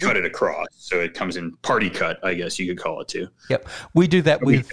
cut 0.00 0.16
it 0.16 0.24
across. 0.24 0.66
So 0.76 1.00
it 1.00 1.14
comes 1.14 1.36
in 1.36 1.56
party 1.62 1.90
cut, 1.90 2.18
I 2.24 2.34
guess 2.34 2.58
you 2.58 2.66
could 2.66 2.82
call 2.82 3.00
it 3.00 3.08
too. 3.08 3.28
yep. 3.48 3.68
We 3.94 4.06
do 4.06 4.22
that 4.22 4.42
with 4.42 4.70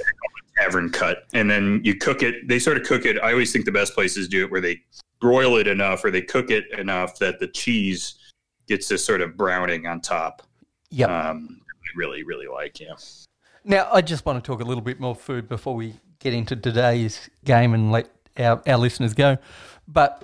Tavern 0.58 0.90
cut. 0.92 1.24
And 1.34 1.50
then 1.50 1.82
you 1.84 1.96
cook 1.96 2.22
it. 2.24 2.48
They 2.48 2.60
sort 2.60 2.78
of 2.78 2.84
cook 2.84 3.06
it. 3.06 3.18
I 3.20 3.32
always 3.32 3.52
think 3.54 3.66
the 3.66 3.72
best 3.72 3.94
places 3.94 4.28
do 4.28 4.44
it 4.44 4.52
where 4.52 4.62
they 4.62 4.82
broil 5.20 5.56
it 5.58 5.68
enough 5.68 6.04
or 6.04 6.12
they 6.12 6.22
cook 6.22 6.50
it 6.50 6.66
enough 6.78 7.18
that 7.20 7.40
the 7.40 7.48
cheese 7.48 8.16
gets 8.72 8.88
this 8.88 9.04
sort 9.04 9.22
of 9.22 9.36
browning 9.38 9.86
on 9.88 10.00
top. 10.02 10.42
yep. 10.90 11.10
Um, 11.10 11.62
I 11.68 11.88
really, 11.98 12.24
really 12.24 12.48
like, 12.48 12.80
yeah. 12.80 12.94
Now 13.66 13.90
I 13.92 14.02
just 14.02 14.26
want 14.26 14.42
to 14.44 14.48
talk 14.52 14.62
a 14.62 14.64
little 14.64 14.82
bit 14.84 15.00
more 15.00 15.14
food 15.16 15.48
before 15.50 15.76
we 15.76 15.94
get 16.20 16.34
into 16.34 16.56
today's 16.56 17.30
game 17.44 17.74
and 17.74 17.92
let 17.92 18.10
our, 18.38 18.62
our 18.66 18.78
listeners 18.78 19.14
go. 19.14 19.38
But 19.88 20.24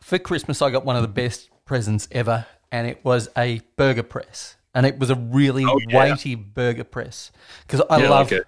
for 0.00 0.18
Christmas, 0.18 0.62
I 0.62 0.70
got 0.70 0.84
one 0.84 0.96
of 0.96 1.02
the 1.02 1.08
best 1.08 1.50
presents 1.64 2.08
ever, 2.12 2.46
and 2.70 2.86
it 2.86 3.04
was 3.04 3.28
a 3.36 3.60
burger 3.76 4.02
press, 4.04 4.56
and 4.74 4.86
it 4.86 4.98
was 4.98 5.10
a 5.10 5.16
really 5.16 5.64
Oh, 5.66 5.80
yeah. 5.88 5.98
weighty 5.98 6.34
burger 6.36 6.84
press 6.84 7.32
because 7.66 7.82
I 7.90 7.98
yeah, 8.02 8.08
love 8.10 8.30
like 8.30 8.40
it. 8.40 8.46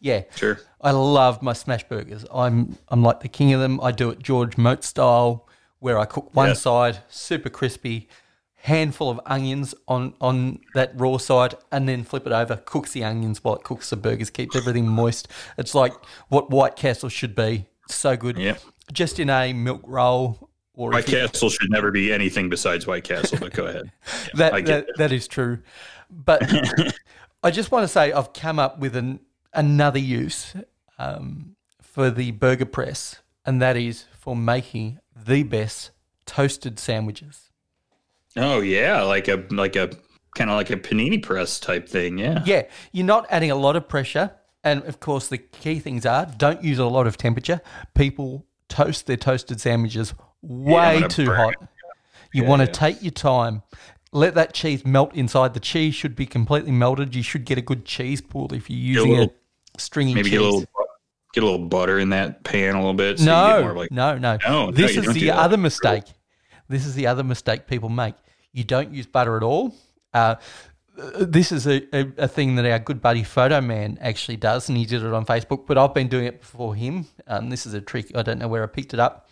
yeah. 0.00 0.22
Sure. 0.36 0.60
I 0.80 0.90
love 0.90 1.42
my 1.42 1.52
smash 1.54 1.84
burgers. 1.88 2.24
I'm 2.32 2.76
I'm 2.88 3.02
like 3.02 3.20
the 3.20 3.28
king 3.28 3.52
of 3.54 3.60
them. 3.60 3.80
I 3.80 3.92
do 3.92 4.10
it 4.10 4.18
George 4.20 4.56
Motz 4.56 4.84
style, 4.84 5.48
where 5.80 5.98
I 5.98 6.04
cook 6.04 6.34
one 6.34 6.48
Yeah. 6.48 6.54
side 6.54 6.98
super 7.08 7.48
crispy, 7.50 8.08
handful 8.62 9.10
of 9.10 9.20
onions 9.26 9.74
on 9.88 10.14
on 10.20 10.60
that 10.74 10.92
raw 10.94 11.16
side, 11.16 11.54
and 11.70 11.88
then 11.88 12.04
flip 12.04 12.26
it 12.26 12.32
over. 12.32 12.56
Cooks 12.56 12.92
the 12.92 13.04
onions 13.04 13.42
while 13.42 13.56
it 13.56 13.64
cooks 13.64 13.90
the 13.90 13.96
burgers. 13.96 14.30
Keeps 14.30 14.56
everything 14.56 14.88
moist. 14.88 15.28
It's 15.58 15.74
like 15.74 15.92
what 16.28 16.50
White 16.50 16.76
Castle 16.76 17.08
should 17.08 17.34
be. 17.34 17.66
So 17.88 18.16
good. 18.16 18.38
Yeah. 18.38 18.56
Just 18.92 19.18
in 19.18 19.30
a 19.30 19.52
milk 19.52 19.82
roll 19.84 20.48
or 20.74 20.90
White 20.90 21.06
Castle 21.06 21.50
should 21.50 21.70
never 21.70 21.90
be 21.90 22.12
anything 22.12 22.48
besides 22.48 22.86
White 22.86 23.04
Castle, 23.04 23.38
but 23.40 23.52
go 23.52 23.66
ahead. 23.66 23.90
that, 24.34 24.64
that, 24.64 24.86
that 24.96 25.12
is 25.12 25.28
true. 25.28 25.58
But 26.10 26.42
I 27.42 27.50
just 27.50 27.70
want 27.70 27.84
to 27.84 27.88
say 27.88 28.12
I've 28.12 28.32
come 28.32 28.58
up 28.58 28.78
with 28.78 28.96
an, 28.96 29.20
another 29.52 29.98
use 29.98 30.54
um, 30.98 31.56
for 31.80 32.10
the 32.10 32.30
burger 32.30 32.64
press, 32.64 33.20
and 33.44 33.60
that 33.60 33.76
is 33.76 34.04
for 34.18 34.36
making 34.36 34.98
the 35.14 35.42
best 35.42 35.90
toasted 36.26 36.78
sandwiches. 36.78 37.50
Oh 38.36 38.60
yeah, 38.60 39.02
like 39.02 39.28
a 39.28 39.44
like 39.50 39.76
a 39.76 39.90
kind 40.34 40.50
of 40.50 40.56
like 40.56 40.70
a 40.70 40.76
panini 40.76 41.22
press 41.22 41.60
type 41.60 41.88
thing. 41.88 42.18
Yeah. 42.18 42.42
Yeah, 42.46 42.62
you're 42.92 43.06
not 43.06 43.26
adding 43.30 43.50
a 43.50 43.54
lot 43.56 43.76
of 43.76 43.88
pressure. 43.88 44.32
And 44.64 44.82
of 44.84 45.00
course, 45.00 45.28
the 45.28 45.38
key 45.38 45.80
things 45.80 46.06
are 46.06 46.26
don't 46.38 46.62
use 46.62 46.78
a 46.78 46.86
lot 46.86 47.06
of 47.06 47.16
temperature. 47.16 47.60
People 47.94 48.46
toast 48.68 49.06
their 49.06 49.16
toasted 49.16 49.60
sandwiches 49.60 50.14
way 50.40 50.94
gonna 51.00 51.08
too 51.08 51.32
hot. 51.32 51.54
it. 51.60 51.68
You 52.32 52.44
Yeah, 52.44 52.48
want 52.48 52.60
to 52.62 52.66
yeah. 52.66 52.72
take 52.72 53.02
your 53.02 53.10
time. 53.12 53.62
let 54.12 54.34
that 54.34 54.54
cheese 54.54 54.84
melt 54.86 55.14
inside. 55.14 55.52
The 55.54 55.60
cheese 55.60 55.94
should 55.94 56.14
be 56.14 56.26
completely 56.26 56.70
melted. 56.72 57.14
You 57.14 57.22
should 57.22 57.44
get 57.44 57.58
a 57.58 57.62
good 57.62 57.84
cheese 57.84 58.20
pool 58.20 58.52
if 58.54 58.68
you're 58.70 59.04
Get 59.04 59.04
a 59.04 59.08
using 59.16 59.30
a, 59.76 59.78
stringy 59.80 60.14
Maybe 60.14 60.30
cheese. 60.30 60.38
get 60.38 60.40
a 60.40 60.44
little 60.44 60.64
get 61.34 61.42
a 61.42 61.46
little 61.46 61.66
butter 61.66 61.98
in 61.98 62.10
that 62.10 62.44
pan 62.44 62.74
a 62.74 62.78
little 62.78 62.94
bit. 62.94 63.18
So 63.18 63.24
you 63.24 63.30
get 63.30 63.32
no, 63.58 63.62
more 63.62 63.74
like 63.74 63.90
no, 63.90 64.16
no, 64.18 64.38
No, 64.46 64.66
no, 64.66 64.70
This 64.70 64.94
you 64.94 65.02
is 65.02 65.12
the 65.14 65.26
that. 65.26 65.38
other 65.38 65.56
mistake. 65.56 66.04
This 66.72 66.86
is 66.86 66.94
the 66.94 67.06
other 67.06 67.22
mistake 67.22 67.66
people 67.66 67.88
make. 67.88 68.14
You 68.52 68.64
don't 68.64 68.92
use 68.92 69.06
butter 69.06 69.36
at 69.36 69.42
all. 69.42 69.74
Uh, 70.12 70.36
this 71.20 71.52
is 71.52 71.66
a, 71.66 71.82
a, 71.94 72.12
a 72.18 72.28
thing 72.28 72.54
that 72.56 72.66
our 72.66 72.78
good 72.78 73.00
buddy 73.00 73.22
Photo 73.22 73.60
Man 73.60 73.98
actually 74.00 74.36
does, 74.36 74.68
and 74.68 74.76
he 74.76 74.84
did 74.84 75.02
it 75.02 75.12
on 75.12 75.24
Facebook. 75.24 75.66
But 75.66 75.78
I've 75.78 75.94
been 75.94 76.08
doing 76.08 76.26
it 76.26 76.40
before 76.40 76.74
him. 76.74 77.06
Um, 77.26 77.50
this 77.50 77.66
is 77.66 77.74
a 77.74 77.80
trick. 77.80 78.14
I 78.16 78.22
don't 78.22 78.38
know 78.38 78.48
where 78.48 78.62
I 78.62 78.66
picked 78.66 78.92
it 78.94 79.00
up. 79.00 79.28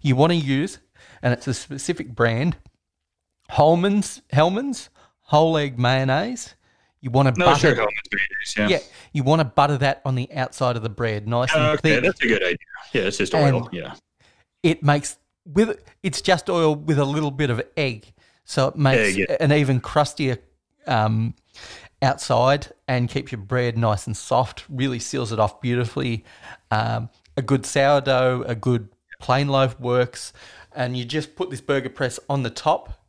You 0.00 0.16
want 0.16 0.32
to 0.32 0.36
use, 0.36 0.78
and 1.22 1.32
it's 1.32 1.46
a 1.46 1.54
specific 1.54 2.14
brand, 2.14 2.56
Holman's 3.50 4.22
Hellmann's 4.32 4.90
whole 5.22 5.56
egg 5.56 5.78
mayonnaise. 5.78 6.54
You 7.00 7.10
want 7.10 7.34
to 7.34 7.38
no 7.38 7.46
butter. 7.46 7.74
sure 7.74 7.74
mayonnaise, 7.76 8.54
yeah. 8.56 8.68
yeah, 8.68 8.78
you 9.12 9.22
want 9.24 9.40
to 9.40 9.44
butter 9.44 9.76
that 9.78 10.00
on 10.04 10.14
the 10.14 10.32
outside 10.32 10.76
of 10.76 10.82
the 10.82 10.88
bread, 10.88 11.28
nice 11.28 11.52
and 11.54 11.62
Okay, 11.62 11.96
thick 11.96 12.02
that's 12.04 12.22
a 12.22 12.26
good 12.26 12.42
idea. 12.42 12.56
Yeah, 12.92 13.02
it's 13.02 13.18
just 13.18 13.34
oil. 13.34 13.64
And- 13.64 13.68
yeah. 13.72 13.94
it 14.62 14.82
makes 14.82 15.18
with 15.44 15.82
it's 16.02 16.20
just 16.20 16.48
oil 16.48 16.74
with 16.74 16.98
a 16.98 17.04
little 17.04 17.30
bit 17.30 17.50
of 17.50 17.62
egg, 17.76 18.12
so 18.44 18.68
it 18.68 18.76
makes 18.76 19.16
Egg, 19.16 19.26
yeah. 19.28 19.36
an 19.40 19.52
even 19.52 19.80
crustier 19.80 20.38
um, 20.86 21.34
outside 22.02 22.68
and 22.88 23.08
keeps 23.08 23.32
your 23.32 23.40
bread 23.40 23.78
nice 23.78 24.06
and 24.06 24.16
soft. 24.16 24.64
Really 24.68 24.98
seals 24.98 25.32
it 25.32 25.38
off 25.38 25.60
beautifully. 25.60 26.24
Um, 26.70 27.10
a 27.36 27.42
good 27.42 27.66
sourdough, 27.66 28.44
a 28.46 28.54
good 28.54 28.88
plain 29.20 29.48
loaf 29.48 29.78
works, 29.80 30.32
and 30.72 30.96
you 30.96 31.04
just 31.04 31.36
put 31.36 31.50
this 31.50 31.60
burger 31.60 31.90
press 31.90 32.20
on 32.28 32.42
the 32.42 32.50
top. 32.50 33.04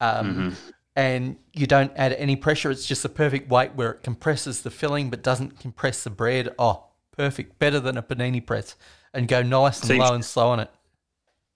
Um, 0.00 0.56
And 0.96 1.36
you 1.52 1.66
don't 1.68 1.92
add 1.94 2.12
any 2.14 2.34
pressure. 2.34 2.70
It's 2.70 2.84
just 2.84 3.04
the 3.04 3.08
perfect 3.08 3.48
weight 3.48 3.74
where 3.76 3.92
it 3.92 4.02
compresses 4.02 4.62
the 4.62 4.70
filling 4.70 5.08
but 5.08 5.22
doesn't 5.22 5.60
compress 5.60 6.02
the 6.02 6.10
bread. 6.10 6.52
Oh, 6.58 6.88
perfect. 7.16 7.58
Better 7.60 7.78
than 7.78 7.96
a 7.96 8.02
panini 8.02 8.44
press. 8.44 8.74
And 9.14 9.28
go 9.28 9.40
nice 9.40 9.78
and 9.78 9.88
Same 9.88 10.00
low 10.00 10.14
and 10.14 10.24
slow 10.24 10.48
on 10.48 10.60
it. 10.60 10.70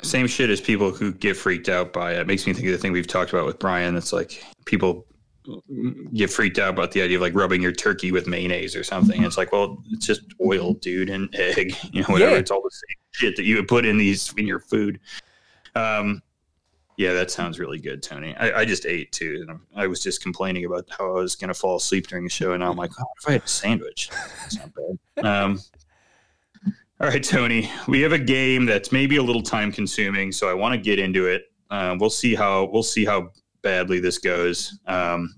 Same 0.02 0.26
shit 0.26 0.50
as 0.50 0.60
people 0.60 0.90
who 0.90 1.12
get 1.12 1.36
freaked 1.36 1.68
out 1.68 1.92
by 1.92 2.12
it. 2.12 2.20
It 2.20 2.26
makes 2.26 2.46
me 2.46 2.52
think 2.52 2.66
of 2.66 2.72
the 2.72 2.78
thing 2.78 2.92
we've 2.92 3.06
talked 3.06 3.32
about 3.32 3.46
with 3.46 3.58
Brian. 3.58 3.96
It's 3.96 4.12
like 4.12 4.44
people 4.66 5.06
get 6.14 6.30
freaked 6.30 6.58
out 6.58 6.70
about 6.70 6.92
the 6.92 7.02
idea 7.02 7.16
of 7.16 7.22
like 7.22 7.34
rubbing 7.34 7.62
your 7.62 7.72
turkey 7.72 8.12
with 8.12 8.26
mayonnaise 8.26 8.74
or 8.74 8.82
something. 8.82 9.22
It's 9.24 9.36
like, 9.36 9.52
well, 9.52 9.82
it's 9.90 10.06
just 10.06 10.22
oil, 10.44 10.74
dude, 10.74 11.10
and 11.10 11.34
egg, 11.34 11.74
you 11.92 12.00
know, 12.02 12.08
whatever. 12.08 12.32
Yeah. 12.32 12.38
It's 12.38 12.50
all 12.50 12.62
the 12.62 12.70
same 12.70 12.96
shit 13.12 13.36
that 13.36 13.44
you 13.44 13.56
would 13.56 13.68
put 13.68 13.84
in 13.84 13.98
these 13.98 14.32
in 14.36 14.46
your 14.46 14.60
food. 14.60 15.00
Um, 15.74 16.22
yeah, 16.96 17.12
that 17.12 17.30
sounds 17.30 17.58
really 17.58 17.80
good, 17.80 18.02
Tony. 18.02 18.36
I, 18.36 18.60
I 18.60 18.64
just 18.64 18.86
ate 18.86 19.10
too, 19.10 19.38
and 19.40 19.50
I'm- 19.50 19.90
was 19.90 20.00
just 20.00 20.22
complaining 20.22 20.64
about 20.64 20.88
how 20.96 21.10
I 21.16 21.20
was 21.20 21.34
going 21.34 21.48
to 21.48 21.54
fall 21.54 21.76
asleep 21.76 22.06
during 22.06 22.24
the 22.24 22.30
show, 22.30 22.52
and 22.52 22.60
now 22.60 22.70
I'm 22.70 22.76
like, 22.76 22.92
oh, 22.98 23.02
what 23.02 23.16
if 23.22 23.28
I 23.28 23.32
had 23.32 23.42
a 23.42 23.48
sandwich? 23.48 24.10
That's 24.40 24.56
not 24.58 24.70
bad. 25.16 25.24
Um, 25.26 25.60
all 27.00 27.08
right, 27.08 27.22
Tony, 27.22 27.68
we 27.88 28.00
have 28.02 28.12
a 28.12 28.18
game 28.18 28.66
that's 28.66 28.92
maybe 28.92 29.16
a 29.16 29.22
little 29.22 29.42
time 29.42 29.72
consuming, 29.72 30.30
so 30.30 30.48
I 30.48 30.54
want 30.54 30.74
to 30.74 30.78
get 30.80 31.00
into 31.00 31.26
it. 31.26 31.50
Uh, 31.68 31.96
we'll 31.98 32.08
see 32.08 32.36
how 32.36 32.66
we'll 32.72 32.84
see 32.84 33.04
how 33.04 33.30
badly 33.62 33.98
this 33.98 34.18
goes. 34.18 34.78
Um, 34.86 35.34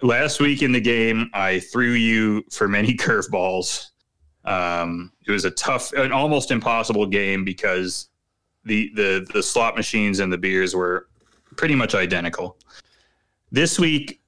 last 0.00 0.40
week 0.40 0.62
in 0.62 0.70
the 0.70 0.80
game, 0.80 1.28
I 1.34 1.58
threw 1.58 1.92
you 1.94 2.44
for 2.52 2.68
many 2.68 2.94
curveballs. 2.94 3.88
Um, 4.44 5.10
it 5.26 5.32
was 5.32 5.44
a 5.44 5.50
tough, 5.50 5.92
an 5.94 6.12
almost 6.12 6.52
impossible 6.52 7.06
game 7.06 7.44
because 7.44 8.10
the 8.64 8.92
the 8.94 9.26
the 9.32 9.42
slot 9.42 9.74
machines 9.74 10.20
and 10.20 10.32
the 10.32 10.38
beers 10.38 10.72
were 10.72 11.08
pretty 11.56 11.74
much 11.74 11.96
identical. 11.96 12.58
This 13.50 13.76
week, 13.76 14.20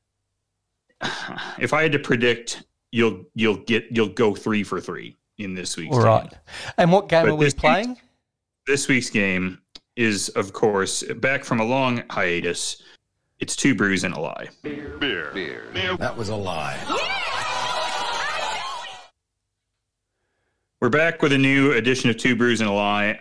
if 1.60 1.72
I 1.72 1.82
had 1.82 1.92
to 1.92 2.00
predict, 2.00 2.64
you'll 2.90 3.26
you'll 3.34 3.58
get 3.58 3.84
you'll 3.92 4.08
go 4.08 4.34
three 4.34 4.64
for 4.64 4.80
three 4.80 5.14
in 5.38 5.54
this 5.54 5.76
week's 5.76 5.94
All 5.94 6.02
game. 6.02 6.08
right. 6.08 6.32
And 6.78 6.92
what 6.92 7.08
game 7.08 7.24
But 7.24 7.30
are 7.30 7.34
we 7.34 7.44
this 7.46 7.54
week's- 7.54 7.60
playing? 7.60 7.96
This 8.66 8.88
week's 8.88 9.10
game 9.10 9.60
is, 9.96 10.28
of 10.30 10.52
course, 10.52 11.02
back 11.04 11.44
from 11.44 11.60
a 11.60 11.64
long 11.64 12.02
hiatus. 12.10 12.82
It's 13.38 13.54
two 13.54 13.74
brews 13.74 14.02
and 14.04 14.14
a 14.14 14.18
lie. 14.20 14.48
Beer 14.62 14.96
beer, 14.98 15.30
beer. 15.34 15.96
That 15.98 16.16
was 16.16 16.30
a 16.30 16.36
lie. 16.36 16.76
We're 20.80 20.88
back 20.90 21.22
with 21.22 21.32
a 21.32 21.38
new 21.38 21.72
edition 21.72 22.10
of 22.10 22.16
Two 22.16 22.36
Brews 22.36 22.60
and 22.60 22.68
a 22.68 22.72
Lie. 22.72 23.18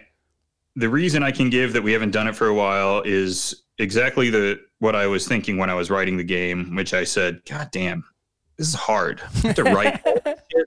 The 0.76 0.90
reason 0.90 1.24
I 1.24 1.32
can 1.32 1.50
give 1.50 1.72
that 1.74 1.82
we 1.82 1.94
haven't 1.94 2.12
done 2.12 2.28
it 2.28 2.36
for 2.36 2.48
a 2.48 2.54
while 2.54 3.02
is 3.06 3.64
exactly 3.80 4.30
the 4.30 4.60
what 4.80 4.94
I 4.96 5.08
was 5.08 5.26
thinking 5.28 5.58
when 5.58 5.70
I 5.70 5.74
was 5.74 5.90
writing 5.90 6.18
the 6.18 6.24
game, 6.24 6.76
which 6.76 6.94
I 6.94 7.06
said, 7.06 7.42
God 7.50 7.70
damn, 7.72 8.04
this 8.58 8.68
is 8.68 8.76
hard. 8.76 9.22
I 9.36 9.48
have 9.48 9.56
to 9.56 9.64
write 9.64 10.02
shit. 10.52 10.65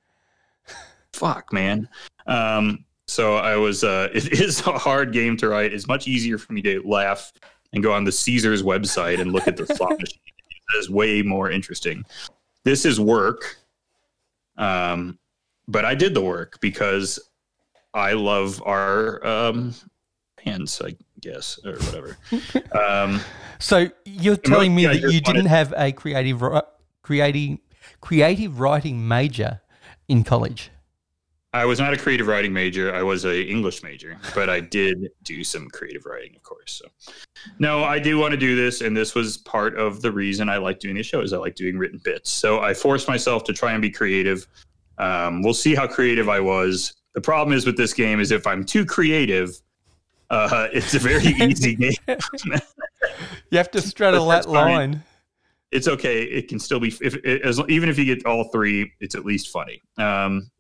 Fuck, 1.18 1.52
man. 1.52 1.88
Um, 2.26 2.84
so 3.06 3.36
I 3.36 3.56
was 3.56 3.82
uh 3.84 4.08
it 4.14 4.40
is 4.40 4.60
a 4.66 4.78
hard 4.78 5.12
game 5.12 5.36
to 5.38 5.48
write. 5.48 5.72
It's 5.72 5.88
much 5.88 6.06
easier 6.06 6.38
for 6.38 6.52
me 6.52 6.62
to 6.62 6.82
laugh 6.84 7.32
and 7.72 7.82
go 7.82 7.92
on 7.92 8.04
the 8.04 8.12
Caesars 8.12 8.62
website 8.62 9.20
and 9.20 9.32
look 9.32 9.48
at 9.48 9.56
the 9.56 9.66
slot 9.74 9.98
machine. 9.98 10.20
That 10.72 10.78
is 10.78 10.90
way 10.90 11.22
more 11.22 11.50
interesting. 11.50 12.04
This 12.64 12.84
is 12.84 13.00
work. 13.00 13.56
Um 14.56 15.18
but 15.66 15.84
I 15.84 15.94
did 15.94 16.14
the 16.14 16.22
work 16.22 16.58
because 16.60 17.18
I 17.92 18.12
love 18.12 18.62
our 18.64 19.24
um, 19.26 19.74
hands, 20.42 20.80
I 20.82 20.96
guess, 21.20 21.58
or 21.64 21.72
whatever. 21.72 22.16
um, 22.78 23.20
So 23.58 23.90
you're 24.04 24.36
telling 24.36 24.74
me 24.74 24.86
that 24.86 25.00
you 25.00 25.20
didn't 25.20 25.46
have 25.46 25.74
a 25.76 25.92
creative 25.92 26.42
creative 27.02 27.58
creative 28.00 28.60
writing 28.60 29.06
major 29.06 29.60
in 30.08 30.24
college. 30.24 30.70
I 31.54 31.64
was 31.64 31.78
not 31.78 31.94
a 31.94 31.96
creative 31.96 32.26
writing 32.26 32.52
major. 32.52 32.94
I 32.94 33.02
was 33.02 33.24
a 33.24 33.42
English 33.42 33.82
major, 33.82 34.18
but 34.34 34.50
I 34.50 34.60
did 34.60 35.08
do 35.22 35.42
some 35.42 35.68
creative 35.68 36.04
writing, 36.04 36.36
of 36.36 36.42
course. 36.42 36.82
So, 36.82 37.12
no, 37.58 37.84
I 37.84 37.98
do 37.98 38.18
want 38.18 38.32
to 38.32 38.36
do 38.36 38.54
this, 38.54 38.82
and 38.82 38.94
this 38.94 39.14
was 39.14 39.38
part 39.38 39.78
of 39.78 40.02
the 40.02 40.12
reason 40.12 40.50
I 40.50 40.58
like 40.58 40.78
doing 40.78 40.94
these 40.94 41.06
shows. 41.06 41.32
I 41.32 41.38
like 41.38 41.54
doing 41.54 41.78
written 41.78 42.00
bits, 42.04 42.30
so 42.30 42.60
I 42.60 42.74
forced 42.74 43.08
myself 43.08 43.44
to 43.44 43.54
try 43.54 43.72
and 43.72 43.80
be 43.80 43.90
creative. 43.90 44.46
Um, 44.98 45.42
we'll 45.42 45.54
see 45.54 45.74
how 45.74 45.86
creative 45.86 46.28
I 46.28 46.40
was. 46.40 46.94
The 47.14 47.20
problem 47.22 47.56
is 47.56 47.64
with 47.64 47.78
this 47.78 47.94
game 47.94 48.20
is 48.20 48.30
if 48.30 48.46
I'm 48.46 48.62
too 48.62 48.84
creative, 48.84 49.58
uh, 50.28 50.68
it's 50.72 50.94
a 50.94 50.98
very 50.98 51.24
easy 51.24 51.74
game. 51.76 51.92
You 53.50 53.56
have 53.56 53.70
to 53.70 53.80
straddle 53.80 54.28
that 54.28 54.44
fine. 54.44 54.54
line. 54.54 55.02
it's 55.70 55.88
okay. 55.88 56.24
It 56.24 56.48
can 56.48 56.58
still 56.58 56.80
be 56.80 56.88
if 57.00 57.16
as 57.24 57.60
even 57.68 57.88
if 57.88 57.98
you 57.98 58.04
get 58.04 58.26
all 58.26 58.44
three, 58.44 58.92
it's 59.00 59.14
at 59.14 59.24
least 59.24 59.48
funny. 59.48 59.80
Um, 59.96 60.50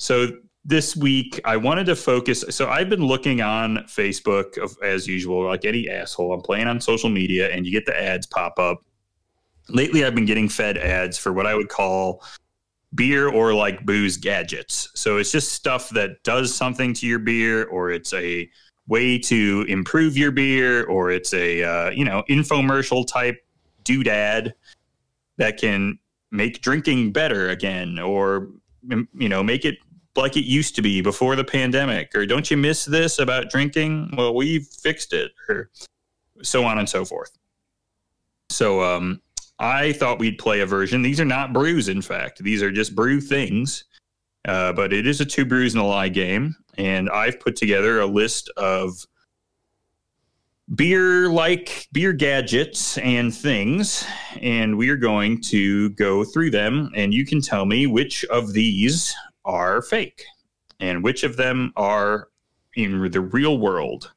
so 0.00 0.28
this 0.64 0.96
week 0.96 1.38
I 1.44 1.58
wanted 1.58 1.84
to 1.86 1.96
focus. 1.96 2.42
So 2.48 2.70
I've 2.70 2.88
been 2.88 3.04
looking 3.04 3.42
on 3.42 3.84
Facebook 3.86 4.56
as 4.82 5.06
usual, 5.06 5.44
like 5.44 5.66
any 5.66 5.90
asshole. 5.90 6.32
I'm 6.32 6.40
playing 6.40 6.68
on 6.68 6.80
social 6.80 7.10
media, 7.10 7.50
and 7.50 7.66
you 7.66 7.72
get 7.72 7.84
the 7.84 8.00
ads 8.00 8.26
pop 8.26 8.58
up. 8.58 8.82
Lately, 9.68 10.06
I've 10.06 10.14
been 10.14 10.24
getting 10.24 10.48
fed 10.48 10.78
ads 10.78 11.18
for 11.18 11.34
what 11.34 11.46
I 11.46 11.54
would 11.54 11.68
call 11.68 12.24
beer 12.94 13.28
or 13.28 13.52
like 13.52 13.84
booze 13.84 14.16
gadgets. 14.16 14.88
So 14.94 15.18
it's 15.18 15.32
just 15.32 15.52
stuff 15.52 15.90
that 15.90 16.22
does 16.22 16.54
something 16.54 16.94
to 16.94 17.06
your 17.06 17.18
beer, 17.18 17.66
or 17.66 17.90
it's 17.90 18.14
a 18.14 18.48
way 18.88 19.18
to 19.18 19.66
improve 19.68 20.16
your 20.16 20.30
beer, 20.30 20.86
or 20.86 21.10
it's 21.10 21.34
a 21.34 21.62
uh, 21.62 21.90
you 21.90 22.06
know 22.06 22.24
infomercial 22.30 23.06
type 23.06 23.36
doodad 23.84 24.54
that 25.36 25.58
can 25.58 25.98
make 26.30 26.62
drinking 26.62 27.12
better 27.12 27.50
again 27.50 27.98
or 27.98 28.48
you 28.88 29.28
know 29.28 29.42
make 29.42 29.64
it 29.64 29.76
like 30.16 30.36
it 30.36 30.44
used 30.44 30.74
to 30.76 30.82
be 30.82 31.00
before 31.00 31.36
the 31.36 31.44
pandemic 31.44 32.10
or 32.14 32.26
don't 32.26 32.50
you 32.50 32.56
miss 32.56 32.84
this 32.84 33.18
about 33.18 33.50
drinking? 33.50 34.14
Well 34.16 34.34
we've 34.34 34.66
fixed 34.66 35.12
it 35.12 35.32
or 35.48 35.70
so 36.42 36.64
on 36.64 36.78
and 36.78 36.88
so 36.88 37.04
forth. 37.04 37.32
So 38.50 38.82
um 38.82 39.20
i 39.58 39.92
thought 39.92 40.18
we'd 40.18 40.38
play 40.38 40.60
a 40.60 40.66
version. 40.66 41.02
These 41.02 41.20
are 41.20 41.24
not 41.24 41.52
brews 41.52 41.88
in 41.88 42.02
fact. 42.02 42.42
These 42.42 42.62
are 42.62 42.70
just 42.70 42.94
brew 42.94 43.20
things 43.20 43.84
uh, 44.46 44.72
but 44.72 44.92
it 44.92 45.06
is 45.06 45.20
a 45.20 45.24
two 45.24 45.44
brews 45.44 45.74
and 45.74 45.82
a 45.82 45.86
lie 45.86 46.08
game 46.08 46.56
and 46.78 47.10
i've 47.10 47.38
put 47.40 47.56
together 47.56 48.00
a 48.00 48.06
list 48.06 48.48
of 48.56 49.06
beer 50.74 51.28
like 51.28 51.88
beer 51.92 52.12
gadgets 52.12 52.96
and 52.98 53.34
things 53.34 54.06
and 54.40 54.76
we 54.76 54.88
are 54.88 54.96
going 54.96 55.40
to 55.40 55.90
go 55.90 56.24
through 56.24 56.50
them 56.50 56.90
and 56.94 57.12
you 57.12 57.26
can 57.26 57.40
tell 57.40 57.66
me 57.66 57.86
which 57.86 58.24
of 58.26 58.52
these 58.52 59.14
are 59.44 59.82
fake 59.82 60.24
and 60.80 61.02
which 61.02 61.22
of 61.24 61.36
them 61.36 61.72
are 61.76 62.28
in 62.76 63.10
the 63.10 63.20
real 63.20 63.58
world 63.58 64.12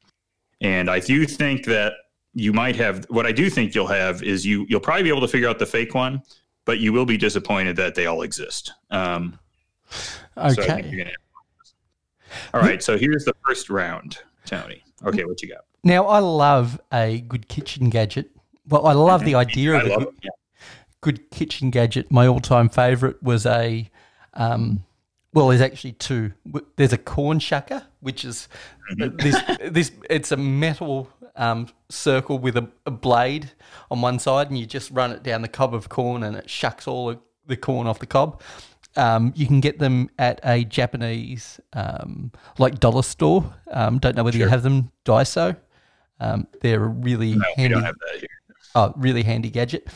and 0.60 0.88
i 0.90 0.98
do 1.00 1.26
think 1.26 1.64
that 1.64 1.92
you 2.34 2.52
might 2.52 2.76
have 2.76 3.04
what 3.10 3.26
i 3.26 3.32
do 3.32 3.48
think 3.50 3.74
you'll 3.74 3.86
have 3.86 4.22
is 4.22 4.44
you 4.46 4.66
you'll 4.68 4.80
probably 4.80 5.02
be 5.02 5.08
able 5.08 5.20
to 5.20 5.28
figure 5.28 5.48
out 5.48 5.58
the 5.58 5.66
fake 5.66 5.94
one 5.94 6.20
but 6.64 6.78
you 6.78 6.92
will 6.92 7.04
be 7.06 7.16
disappointed 7.16 7.76
that 7.76 7.94
they 7.94 8.06
all 8.06 8.22
exist 8.22 8.72
um, 8.90 9.38
so 9.90 10.62
Okay. 10.62 10.82
gonna 10.82 11.10
all 12.52 12.60
right 12.60 12.82
so 12.82 12.96
here's 12.98 13.24
the 13.24 13.34
first 13.46 13.70
round 13.70 14.18
tony 14.44 14.82
okay 15.04 15.24
what 15.24 15.40
you 15.42 15.48
got 15.48 15.64
Now 15.84 16.06
I 16.06 16.18
love 16.20 16.80
a 16.92 17.20
good 17.28 17.48
kitchen 17.48 17.90
gadget, 17.90 18.30
Well, 18.68 18.86
I 18.86 18.92
love 18.94 19.24
the 19.24 19.34
idea 19.46 19.74
I 19.74 19.80
of 19.82 19.86
a 19.86 20.00
it. 20.06 20.08
Yeah. 20.22 20.30
good 21.02 21.30
kitchen 21.30 21.70
gadget. 21.70 22.10
My 22.10 22.26
all-time 22.26 22.68
favorite 22.70 23.22
was 23.22 23.44
a, 23.46 23.88
um, 24.32 24.82
well, 25.34 25.48
there's 25.48 25.60
actually 25.60 25.92
two. 25.92 26.32
There's 26.76 26.92
a 26.92 26.98
corn 26.98 27.38
shucker, 27.40 27.84
which 28.00 28.24
is 28.24 28.48
this. 28.96 29.36
This 29.70 29.90
it's 30.08 30.32
a 30.32 30.36
metal 30.36 31.10
um, 31.36 31.68
circle 31.88 32.38
with 32.38 32.56
a, 32.56 32.68
a 32.86 32.90
blade 32.90 33.50
on 33.90 34.00
one 34.00 34.18
side, 34.18 34.48
and 34.48 34.58
you 34.58 34.64
just 34.64 34.90
run 34.90 35.10
it 35.10 35.22
down 35.22 35.42
the 35.42 35.48
cob 35.48 35.74
of 35.74 35.88
corn, 35.88 36.22
and 36.22 36.36
it 36.36 36.48
shucks 36.48 36.86
all 36.86 37.08
the, 37.08 37.18
the 37.46 37.56
corn 37.56 37.86
off 37.86 37.98
the 37.98 38.06
cob. 38.06 38.40
Um, 38.96 39.32
you 39.34 39.46
can 39.46 39.60
get 39.60 39.80
them 39.80 40.08
at 40.20 40.38
a 40.44 40.64
Japanese 40.64 41.60
um, 41.72 42.30
like 42.58 42.78
dollar 42.78 43.02
store. 43.02 43.52
Um, 43.72 43.98
don't 43.98 44.16
know 44.16 44.22
whether 44.22 44.38
you 44.38 44.48
have 44.48 44.62
them. 44.62 44.92
Daiso. 45.04 45.56
Um, 46.20 46.46
they're 46.60 46.84
a 46.84 46.88
really 46.88 47.34
No, 47.34 47.44
handy 47.56 47.74
don't 47.74 47.82
have 47.82 47.96
that 47.98 48.20
here. 48.20 48.28
Oh, 48.76 48.94
really 48.96 49.24
handy 49.24 49.50
gadget. 49.50 49.88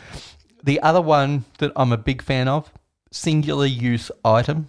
The 0.65 0.81
other 0.83 1.01
one 1.01 1.45
that 1.59 1.71
I'm 1.77 1.93
a 1.93 1.97
big 1.97 2.23
fan 2.23 2.49
of, 2.49 2.73
singular 3.13 3.67
use 3.67 4.11
item, 4.25 4.69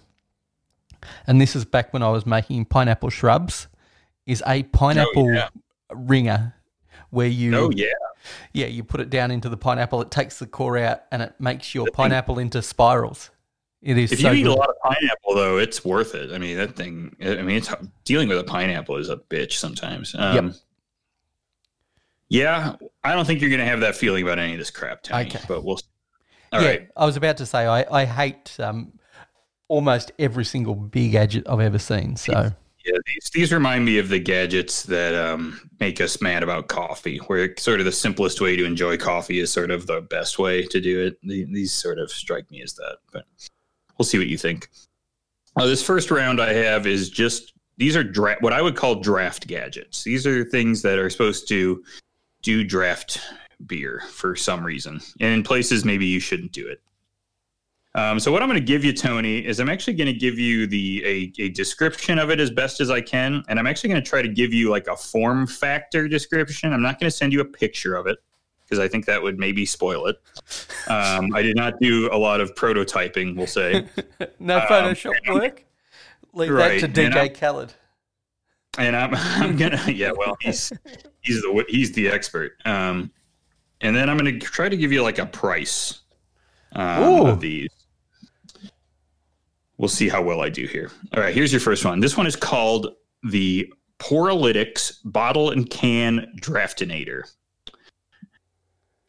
and 1.26 1.40
this 1.40 1.54
is 1.56 1.64
back 1.64 1.92
when 1.92 2.02
I 2.02 2.10
was 2.10 2.26
making 2.26 2.66
pineapple 2.66 3.10
shrubs, 3.10 3.68
is 4.26 4.42
a 4.46 4.62
pineapple 4.64 5.28
Oh, 5.28 5.32
yeah. 5.32 5.48
ringer 5.92 6.54
where 7.10 7.26
you 7.28 7.54
Oh 7.56 7.70
yeah. 7.74 7.86
yeah, 8.52 8.66
you 8.66 8.84
put 8.84 9.00
it 9.00 9.10
down 9.10 9.30
into 9.30 9.48
the 9.48 9.56
pineapple, 9.56 10.00
it 10.02 10.10
takes 10.10 10.38
the 10.38 10.46
core 10.46 10.78
out 10.78 11.02
and 11.10 11.22
it 11.22 11.34
makes 11.40 11.74
your 11.74 11.86
pineapple 11.92 12.38
into 12.38 12.62
spirals. 12.62 13.30
It 13.82 13.96
is 13.96 14.12
If 14.12 14.20
so 14.20 14.30
you 14.30 14.40
eat 14.40 14.42
good. 14.42 14.52
a 14.52 14.54
lot 14.54 14.68
of 14.68 14.76
pineapple, 14.84 15.34
though, 15.34 15.56
it's 15.56 15.84
worth 15.86 16.14
it. 16.14 16.32
I 16.32 16.38
mean, 16.38 16.58
that 16.58 16.76
thing. 16.76 17.16
I 17.22 17.36
mean, 17.42 17.56
it's 17.56 17.72
dealing 18.04 18.28
with 18.28 18.38
a 18.38 18.44
pineapple 18.44 18.96
is 18.98 19.08
a 19.08 19.16
bitch 19.16 19.52
sometimes. 19.54 20.14
Um, 20.14 20.34
Yep. 20.48 20.54
Yeah, 22.28 22.76
I 23.02 23.14
don't 23.14 23.24
think 23.24 23.40
you're 23.40 23.50
to 23.56 23.64
have 23.64 23.80
that 23.80 23.96
feeling 23.96 24.22
about 24.22 24.38
any 24.38 24.52
of 24.52 24.58
this 24.58 24.70
crap, 24.70 25.02
Tony. 25.02 25.26
Okay. 25.28 25.40
But 25.48 25.64
we'll. 25.64 25.80
All 26.52 26.60
yeah, 26.62 26.68
right. 26.68 26.88
I 26.96 27.04
was 27.06 27.16
about 27.16 27.38
to 27.38 27.46
say 27.46 27.66
I, 27.66 27.84
I 28.02 28.04
hate 28.04 28.54
um, 28.60 28.92
almost 29.70 30.10
every 30.18 30.44
single 30.44 30.74
big 30.74 31.12
gadget 31.12 31.48
I've 31.48 31.60
ever 31.60 31.78
seen. 31.78 32.16
So 32.16 32.32
Yeah, 32.84 32.98
these 33.06 33.30
these 33.32 33.52
remind 33.52 33.84
me 33.84 33.98
of 33.98 34.08
the 34.08 34.18
gadgets 34.18 34.82
that 34.84 35.14
um, 35.14 35.70
make 35.78 36.00
us 36.00 36.20
mad 36.20 36.42
about 36.42 36.68
coffee, 36.68 37.18
where 37.28 37.54
sort 37.56 37.78
of 37.78 37.86
the 37.86 37.92
simplest 37.92 38.40
way 38.40 38.56
to 38.56 38.64
enjoy 38.64 38.98
coffee 38.98 39.38
is 39.38 39.50
sort 39.50 39.70
of 39.70 39.86
the 39.86 40.00
best 40.02 40.38
way 40.38 40.66
to 40.66 40.80
do 40.80 41.00
it. 41.06 41.18
These 41.22 41.72
sort 41.72 41.98
of 41.98 42.10
strike 42.10 42.50
me 42.50 42.62
as 42.62 42.74
that, 42.74 42.98
but 43.12 43.24
we'll 43.96 44.06
see 44.06 44.18
what 44.18 44.26
you 44.26 44.36
think. 44.36 44.68
Uh, 45.56 45.66
this 45.66 45.82
first 45.82 46.10
round 46.10 46.40
I 46.40 46.52
have 46.52 46.86
is 46.86 47.08
just 47.08 47.54
these 47.76 47.96
are 47.96 48.04
dra- 48.04 48.38
what 48.40 48.52
I 48.52 48.60
would 48.60 48.76
call 48.76 48.96
draft 48.96 49.46
gadgets. 49.46 50.02
These 50.02 50.26
are 50.26 50.44
things 50.44 50.82
that 50.82 50.98
are 50.98 51.10
supposed 51.10 51.48
to 51.48 51.82
do 52.42 52.64
draft 52.64 53.20
beer 53.66 54.02
for 54.10 54.34
some 54.34 54.64
reason, 54.64 55.00
and 55.20 55.32
in 55.32 55.42
places 55.44 55.84
maybe 55.84 56.06
you 56.06 56.18
shouldn't 56.18 56.52
do 56.52 56.66
it. 56.66 56.80
Um, 57.94 58.20
so 58.20 58.30
what 58.30 58.40
I'm 58.40 58.48
going 58.48 58.60
to 58.60 58.64
give 58.64 58.84
you, 58.84 58.92
Tony, 58.92 59.44
is 59.44 59.58
I'm 59.58 59.68
actually 59.68 59.94
going 59.94 60.06
to 60.06 60.12
give 60.12 60.38
you 60.38 60.66
the 60.66 61.02
a, 61.04 61.42
a 61.42 61.48
description 61.48 62.18
of 62.18 62.30
it 62.30 62.38
as 62.38 62.50
best 62.50 62.80
as 62.80 62.88
I 62.90 63.00
can, 63.00 63.42
and 63.48 63.58
I'm 63.58 63.66
actually 63.66 63.90
going 63.90 64.02
to 64.02 64.08
try 64.08 64.22
to 64.22 64.28
give 64.28 64.54
you 64.54 64.70
like 64.70 64.86
a 64.86 64.96
form 64.96 65.46
factor 65.46 66.06
description. 66.06 66.72
I'm 66.72 66.82
not 66.82 67.00
going 67.00 67.10
to 67.10 67.16
send 67.16 67.32
you 67.32 67.40
a 67.40 67.44
picture 67.44 67.96
of 67.96 68.06
it 68.06 68.18
because 68.64 68.78
I 68.78 68.86
think 68.86 69.06
that 69.06 69.20
would 69.20 69.38
maybe 69.40 69.66
spoil 69.66 70.06
it. 70.06 70.16
Um, 70.86 71.34
I 71.34 71.42
did 71.42 71.56
not 71.56 71.80
do 71.80 72.08
a 72.12 72.16
lot 72.16 72.40
of 72.40 72.54
prototyping, 72.54 73.36
we'll 73.36 73.48
say, 73.48 73.84
no 74.38 74.60
Photoshop 74.60 75.14
work. 75.34 75.64
Leave 76.32 76.50
Um, 76.50 76.56
Right, 76.56 76.80
that 76.80 76.94
to 76.94 77.02
DJ 77.10 77.36
Khaled. 77.36 77.74
and 78.78 78.94
I'm 78.94 79.12
I'm 79.14 79.56
gonna 79.56 79.82
yeah, 79.88 80.12
well 80.16 80.36
he's 80.40 80.72
he's 81.22 81.42
the 81.42 81.64
he's 81.68 81.90
the 81.92 82.08
expert. 82.08 82.52
Um, 82.64 83.10
and 83.80 83.96
then 83.96 84.08
I'm 84.08 84.16
going 84.18 84.38
to 84.38 84.46
try 84.46 84.68
to 84.68 84.76
give 84.76 84.92
you 84.92 85.02
like 85.02 85.18
a 85.18 85.26
price 85.26 86.00
um, 86.72 87.26
of 87.26 87.40
these. 87.40 87.70
We'll 89.80 89.88
see 89.88 90.10
how 90.10 90.20
well 90.20 90.42
I 90.42 90.50
do 90.50 90.66
here. 90.66 90.90
All 91.14 91.22
right, 91.22 91.34
here's 91.34 91.54
your 91.54 91.60
first 91.60 91.86
one. 91.86 92.00
This 92.00 92.14
one 92.14 92.26
is 92.26 92.36
called 92.36 92.96
the 93.22 93.72
Poralytics 93.98 94.98
Bottle 95.06 95.52
and 95.52 95.70
Can 95.70 96.34
Draftinator. 96.38 97.22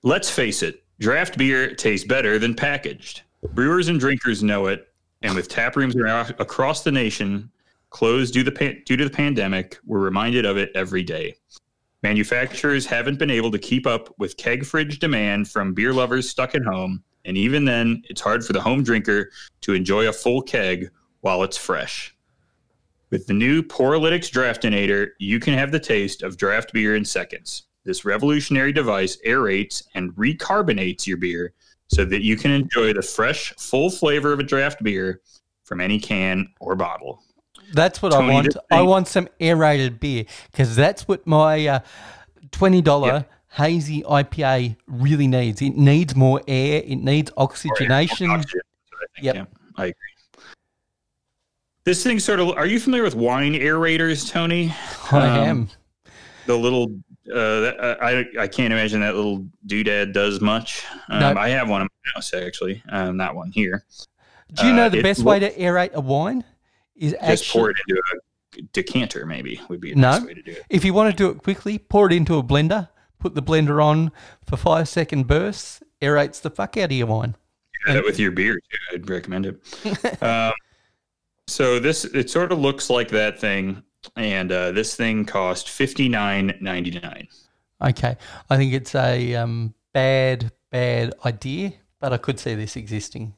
Let's 0.02 0.30
face 0.30 0.64
it, 0.64 0.86
draft 0.98 1.38
beer 1.38 1.76
tastes 1.76 2.08
better 2.08 2.40
than 2.40 2.56
packaged. 2.56 3.24
Brewers 3.52 3.90
and 3.90 4.00
drinkers 4.00 4.44
know 4.44 4.68
it, 4.68 4.88
and 5.24 5.36
with 5.36 5.50
tap 5.50 5.76
rooms 5.76 5.94
across 6.40 6.86
the 6.86 6.92
nation 6.94 7.52
closed 7.90 8.34
due, 8.34 8.46
due 8.46 8.96
to 8.96 9.04
the 9.04 9.10
pandemic, 9.10 9.78
we're 9.86 10.00
reminded 10.00 10.46
of 10.46 10.56
it 10.56 10.72
every 10.74 11.04
day. 11.04 11.36
Manufacturers 12.02 12.86
haven't 12.86 13.20
been 13.20 13.30
able 13.30 13.52
to 13.52 13.60
keep 13.60 13.86
up 13.86 14.18
with 14.18 14.38
keg 14.38 14.66
fridge 14.66 15.00
demand 15.00 15.50
from 15.50 15.74
beer 15.74 15.92
lovers 15.92 16.30
stuck 16.30 16.56
at 16.56 16.64
home, 16.64 17.04
and 17.26 17.38
even 17.38 17.66
then, 17.66 18.04
it's 18.10 18.22
hard 18.22 18.46
for 18.46 18.54
the 18.54 18.62
home 18.62 18.84
drinker 18.84 19.32
to 19.62 19.74
enjoy 19.74 20.08
a 20.08 20.14
full 20.14 20.42
keg 20.42 20.90
while 21.22 21.44
it's 21.44 21.58
fresh. 21.58 22.16
With 23.10 23.28
the 23.28 23.34
new 23.34 23.62
Poralytics 23.62 24.32
Draftinator, 24.32 25.10
you 25.20 25.40
can 25.40 25.54
have 25.54 25.72
the 25.72 25.80
taste 25.80 26.24
of 26.24 26.38
draft 26.38 26.72
beer 26.74 26.96
in 26.96 27.06
seconds. 27.06 27.64
This 27.84 28.06
revolutionary 28.06 28.72
device 28.72 29.18
aerates 29.26 29.84
and 29.96 30.12
recarbonates 30.14 31.06
your 31.06 31.18
beer 31.18 31.54
so 31.88 32.06
that 32.06 32.22
you 32.22 32.38
can 32.38 32.52
enjoy 32.52 32.94
the 32.94 33.02
fresh, 33.02 33.54
full 33.58 33.90
flavor 33.90 34.32
of 34.32 34.40
a 34.40 34.44
draft 34.44 34.82
beer 34.82 35.22
from 35.64 35.82
any 35.82 36.00
can 36.00 36.48
or 36.60 36.76
bottle. 36.76 37.22
That's 37.74 38.02
what 38.02 38.12
Tony, 38.12 38.30
I 38.30 38.34
want. 38.34 38.58
I 38.72 38.82
want 38.82 39.08
some 39.08 39.28
aerated 39.40 40.00
beer 40.00 40.26
because 40.52 40.76
that's 40.76 41.08
what 41.08 41.26
my 41.26 41.68
uh, 41.68 41.80
twenty 42.52 42.82
dollar 42.82 43.08
Yep. 43.08 43.32
Hazy 43.52 44.02
IPA 44.04 44.78
really 44.88 45.28
needs. 45.28 45.62
It 45.62 45.76
needs 45.78 46.16
more 46.16 46.42
air. 46.48 46.82
It 46.86 46.98
needs 46.98 47.32
oxygenation. 47.38 48.30
Oxygen, 48.30 48.62
that's 48.64 48.92
what 48.92 49.02
I 49.02 49.08
think, 49.16 49.26
Yep. 49.26 49.36
yeah, 49.36 49.46
I 49.78 49.86
agree. 49.86 49.96
This 51.84 52.04
thing 52.04 52.20
sort 52.20 52.40
of. 52.40 52.50
Are 52.50 52.66
you 52.68 52.80
familiar 52.80 53.04
with 53.04 53.16
wine 53.16 53.54
aerators, 53.54 54.30
Tony? 54.30 54.74
I 55.12 55.18
Um, 55.40 55.48
am. 55.50 55.70
The 56.46 56.56
little. 56.58 56.96
Uh, 57.32 57.38
uh, 57.38 57.96
I 58.02 58.26
I 58.40 58.48
can't 58.48 58.74
imagine 58.74 59.00
that 59.02 59.16
little 59.16 59.46
doodad 59.68 60.12
does 60.14 60.42
much. 60.42 60.84
Um, 61.10 61.20
No. 61.20 61.34
I 61.40 61.50
have 61.50 61.70
one 61.70 61.82
in 61.82 61.88
my 62.06 62.12
house 62.16 62.34
actually. 62.34 62.84
Um, 62.90 63.16
not 63.18 63.36
one 63.36 63.52
here. 63.52 63.84
Do 64.54 64.66
you 64.68 64.74
know 64.74 64.86
uh, 64.86 64.90
the 64.90 65.02
best 65.02 65.24
way 65.24 65.40
to 65.40 65.52
aerate 65.54 65.94
a 65.94 66.02
wine 66.02 66.44
is 66.96 67.16
Just 67.26 67.50
pour 67.52 67.70
it 67.72 67.78
into 67.88 68.02
a 68.58 68.62
decanter. 68.74 69.26
Maybe 69.26 69.62
would 69.70 69.80
be 69.80 69.94
the 69.94 70.00
No. 70.00 70.12
best 70.12 70.26
way 70.26 70.34
to 70.34 70.42
do 70.42 70.52
it. 70.52 70.66
if 70.70 70.84
you 70.84 70.94
want 70.94 71.10
to 71.12 71.16
do 71.16 71.30
it 71.30 71.42
quickly, 71.42 71.78
pour 71.78 72.08
it 72.08 72.14
into 72.14 72.38
a 72.38 72.44
blender. 72.44 72.90
Put 73.22 73.36
the 73.36 73.42
blender 73.42 73.84
on 73.84 74.12
for 74.46 74.58
five 74.58 74.90
second 74.90 75.28
bursts. 75.28 75.82
Aerates 76.02 76.42
the 76.42 76.50
fuck 76.50 76.76
out 76.76 76.86
of 76.86 76.92
your 76.92 77.08
wine. 77.08 77.36
that 77.86 78.04
with 78.04 78.20
your 78.20 78.32
beer 78.32 78.56
too. 78.56 78.96
I'd 78.96 79.10
recommend 79.10 79.46
it. 79.46 80.24
um, 80.24 80.54
so 81.48 81.80
this 81.80 82.04
it 82.04 82.30
sort 82.30 82.52
of 82.52 82.60
looks 82.60 82.90
like 82.90 83.10
that 83.10 83.40
thing, 83.40 83.84
and 84.16 84.52
uh, 84.52 84.72
this 84.72 84.96
thing 84.96 85.26
cost 85.26 85.70
fifty 85.70 86.10
nine 86.10 86.58
ninety 86.60 87.00
nine. 87.00 87.28
Okay, 87.82 88.18
I 88.50 88.58
think 88.58 88.74
it's 88.74 88.96
a 88.96 89.36
um, 89.36 89.74
bad, 89.94 90.52
bad 90.72 91.14
idea, 91.24 91.74
but 92.00 92.14
I 92.14 92.18
could 92.18 92.40
see 92.40 92.56
this 92.56 92.76
existing. 92.76 93.36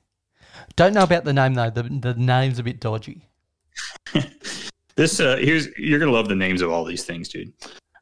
Don't 0.75 0.93
know 0.93 1.03
about 1.03 1.25
the 1.25 1.33
name 1.33 1.53
though. 1.55 1.69
The 1.69 1.83
the 1.83 2.13
name's 2.13 2.59
a 2.59 2.63
bit 2.63 2.79
dodgy. 2.79 3.27
This 4.95 5.19
uh, 5.19 5.37
here's 5.37 5.75
you're 5.77 5.99
gonna 5.99 6.11
love 6.11 6.29
the 6.29 6.35
names 6.35 6.61
of 6.61 6.69
all 6.69 6.85
these 6.85 7.03
things, 7.03 7.27
dude. 7.27 7.51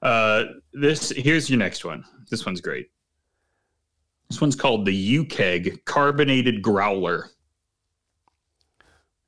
Uh, 0.02 0.45
this 0.73 1.10
here's 1.11 1.49
your 1.49 1.60
next 1.60 1.86
one. 1.86 2.03
This 2.30 2.45
one's 2.45 2.61
great. 2.61 2.90
This 4.30 4.41
one's 4.41 4.56
called 4.56 4.86
the 4.86 5.18
UKEG 5.18 5.84
Carbonated 5.86 6.61
Growler. 6.61 7.30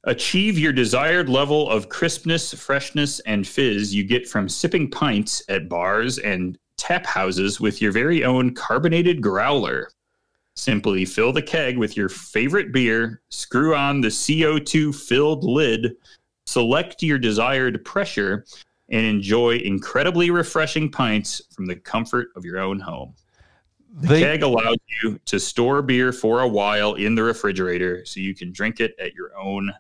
Achieve 0.06 0.58
your 0.58 0.74
desired 0.74 1.30
level 1.30 1.70
of 1.70 1.90
crispness, 1.90 2.54
freshness, 2.54 3.20
and 3.22 3.48
fizz 3.48 3.94
you 3.94 4.04
get 4.04 4.28
from 4.28 4.50
sipping 4.50 4.90
pints 4.90 5.44
at 5.48 5.70
bars 5.70 6.20
and 6.20 6.58
tap 6.78 7.06
houses 7.06 7.62
with 7.62 7.82
your 7.82 7.92
very 7.92 8.24
own 8.24 8.54
carbonated 8.54 9.22
growler. 9.22 9.90
Simply 10.56 11.06
fill 11.06 11.32
the 11.32 11.42
keg 11.42 11.78
with 11.78 11.96
your 11.96 12.10
favorite 12.10 12.72
beer, 12.74 13.22
screw 13.30 13.76
on 13.76 14.02
the 14.02 14.10
CO2 14.10 14.94
filled 14.94 15.44
lid, 15.44 15.96
select 16.46 17.02
your 17.02 17.18
desired 17.18 17.84
pressure, 17.86 18.46
and 18.90 19.06
enjoy 19.06 19.58
incredibly 19.58 20.30
refreshing 20.30 20.92
pints 20.92 21.42
from 21.52 21.66
the 21.66 21.76
comfort 21.76 22.30
of 22.36 22.46
your 22.46 22.60
own 22.60 22.80
home. 22.80 23.14
The, 23.96 24.08
The- 24.08 24.20
keg 24.20 24.44
allows 24.44 24.78
you 25.02 25.20
to 25.26 25.40
store 25.40 25.82
beer 25.82 26.12
for 26.12 26.42
a 26.42 26.48
while 26.48 26.96
in 26.96 27.16
the 27.16 27.24
refrigerator 27.24 28.06
so 28.06 28.20
you 28.20 28.36
can 28.36 28.52
drink 28.52 28.80
it 28.80 28.96
at 29.00 29.14
your 29.14 29.38
own 29.38 29.72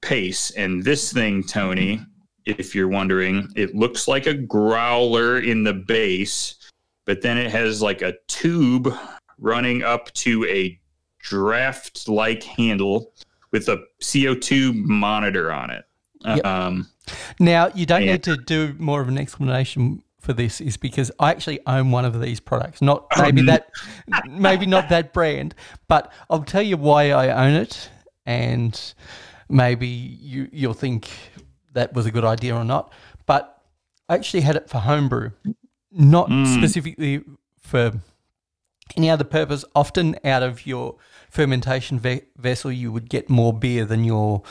pace. 0.00 0.50
And 0.52 0.82
this 0.82 1.12
thing, 1.12 1.42
Tony, 1.42 2.00
if 2.46 2.74
you're 2.74 2.88
wondering, 2.88 3.48
it 3.56 3.74
looks 3.74 4.08
like 4.08 4.26
a 4.26 4.34
growler 4.34 5.38
in 5.40 5.62
the 5.64 5.74
base, 5.74 6.56
but 7.04 7.20
then 7.22 7.36
it 7.36 7.50
has 7.50 7.82
like 7.82 8.02
a 8.02 8.14
tube 8.28 8.92
running 9.38 9.82
up 9.82 10.12
to 10.14 10.44
a 10.46 10.78
draft 11.18 12.08
like 12.08 12.42
handle 12.42 13.12
with 13.50 13.68
a 13.68 13.84
CO2 14.00 14.74
monitor 14.74 15.52
on 15.52 15.70
it. 15.70 15.84
Yep. 16.24 16.44
Um, 16.46 16.88
Now 17.38 17.68
you 17.74 17.86
don't 17.86 18.02
Yeah. 18.04 18.12
need 18.12 18.22
to 18.24 18.36
do 18.36 18.74
more 18.78 19.00
of 19.00 19.08
an 19.08 19.18
explanation 19.18 20.02
for 20.20 20.32
this 20.34 20.60
is 20.60 20.76
because 20.76 21.10
I 21.18 21.30
actually 21.30 21.60
own 21.66 21.90
one 21.90 22.04
of 22.04 22.20
these 22.20 22.40
products. 22.40 22.82
Not 22.82 23.06
maybe 23.18 23.42
that, 23.42 23.70
maybe 24.28 24.66
not 24.66 24.88
that 24.90 25.12
brand, 25.14 25.54
but 25.88 26.12
I'll 26.28 26.44
tell 26.44 26.62
you 26.62 26.76
why 26.76 27.10
I 27.10 27.46
own 27.46 27.54
it, 27.54 27.88
and 28.26 28.78
maybe 29.48 29.86
you 29.88 30.48
you'll 30.52 30.74
think 30.74 31.08
that 31.72 31.94
was 31.94 32.04
a 32.06 32.10
good 32.10 32.24
idea 32.24 32.54
or 32.54 32.64
not. 32.64 32.92
But 33.26 33.62
I 34.10 34.14
actually 34.14 34.42
had 34.42 34.56
it 34.56 34.68
for 34.68 34.78
homebrew, 34.78 35.30
not 35.90 36.26
specifically 36.46 37.22
for 37.58 37.92
any 38.96 39.08
other 39.08 39.24
purpose. 39.24 39.64
Often 39.74 40.16
out 40.24 40.42
of 40.42 40.66
your 40.66 40.96
fermentation 41.30 41.98
ve- 41.98 42.22
vessel, 42.36 42.70
you 42.70 42.92
would 42.92 43.08
get 43.08 43.30
more 43.30 43.52
beer 43.54 43.84
than 43.86 44.04
your 44.04 44.42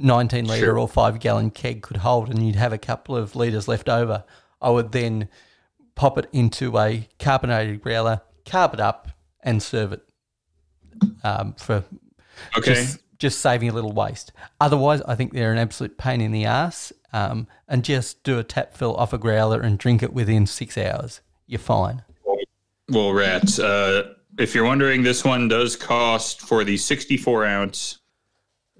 19 0.00 0.46
litre 0.46 0.64
Sure. 0.66 0.78
or 0.78 0.88
five 0.88 1.20
gallon 1.20 1.50
keg 1.50 1.82
could 1.82 1.98
hold, 1.98 2.28
and 2.30 2.44
you'd 2.46 2.56
have 2.56 2.72
a 2.72 2.78
couple 2.78 3.16
of 3.16 3.36
litres 3.36 3.68
left 3.68 3.88
over. 3.88 4.24
I 4.60 4.70
would 4.70 4.92
then 4.92 5.28
pop 5.94 6.18
it 6.18 6.28
into 6.32 6.76
a 6.78 7.08
carbonated 7.18 7.82
growler, 7.82 8.22
carb 8.44 8.74
it 8.74 8.80
up, 8.80 9.08
and 9.42 9.62
serve 9.62 9.92
it 9.92 10.02
um, 11.22 11.54
for 11.54 11.84
Okay. 12.56 12.74
just, 12.74 12.98
just 13.18 13.38
saving 13.40 13.68
a 13.68 13.72
little 13.72 13.92
waste. 13.92 14.32
Otherwise, 14.60 15.02
I 15.02 15.14
think 15.14 15.32
they're 15.32 15.52
an 15.52 15.58
absolute 15.58 15.96
pain 15.98 16.20
in 16.20 16.32
the 16.32 16.44
ass. 16.44 16.92
Um, 17.12 17.48
and 17.66 17.82
just 17.84 18.22
do 18.22 18.38
a 18.38 18.44
tap 18.44 18.76
fill 18.76 18.94
off 18.94 19.12
a 19.12 19.18
growler 19.18 19.60
and 19.60 19.76
drink 19.78 20.00
it 20.00 20.12
within 20.12 20.46
six 20.46 20.78
hours. 20.78 21.20
You're 21.48 21.58
fine. 21.58 22.04
Well, 22.88 23.12
rats. 23.12 23.58
Uh, 23.58 24.14
if 24.38 24.54
you're 24.54 24.64
wondering, 24.64 25.02
this 25.02 25.24
one 25.24 25.48
does 25.48 25.74
cost 25.74 26.40
for 26.40 26.62
the 26.62 26.76
64 26.76 27.44
ounce. 27.46 27.98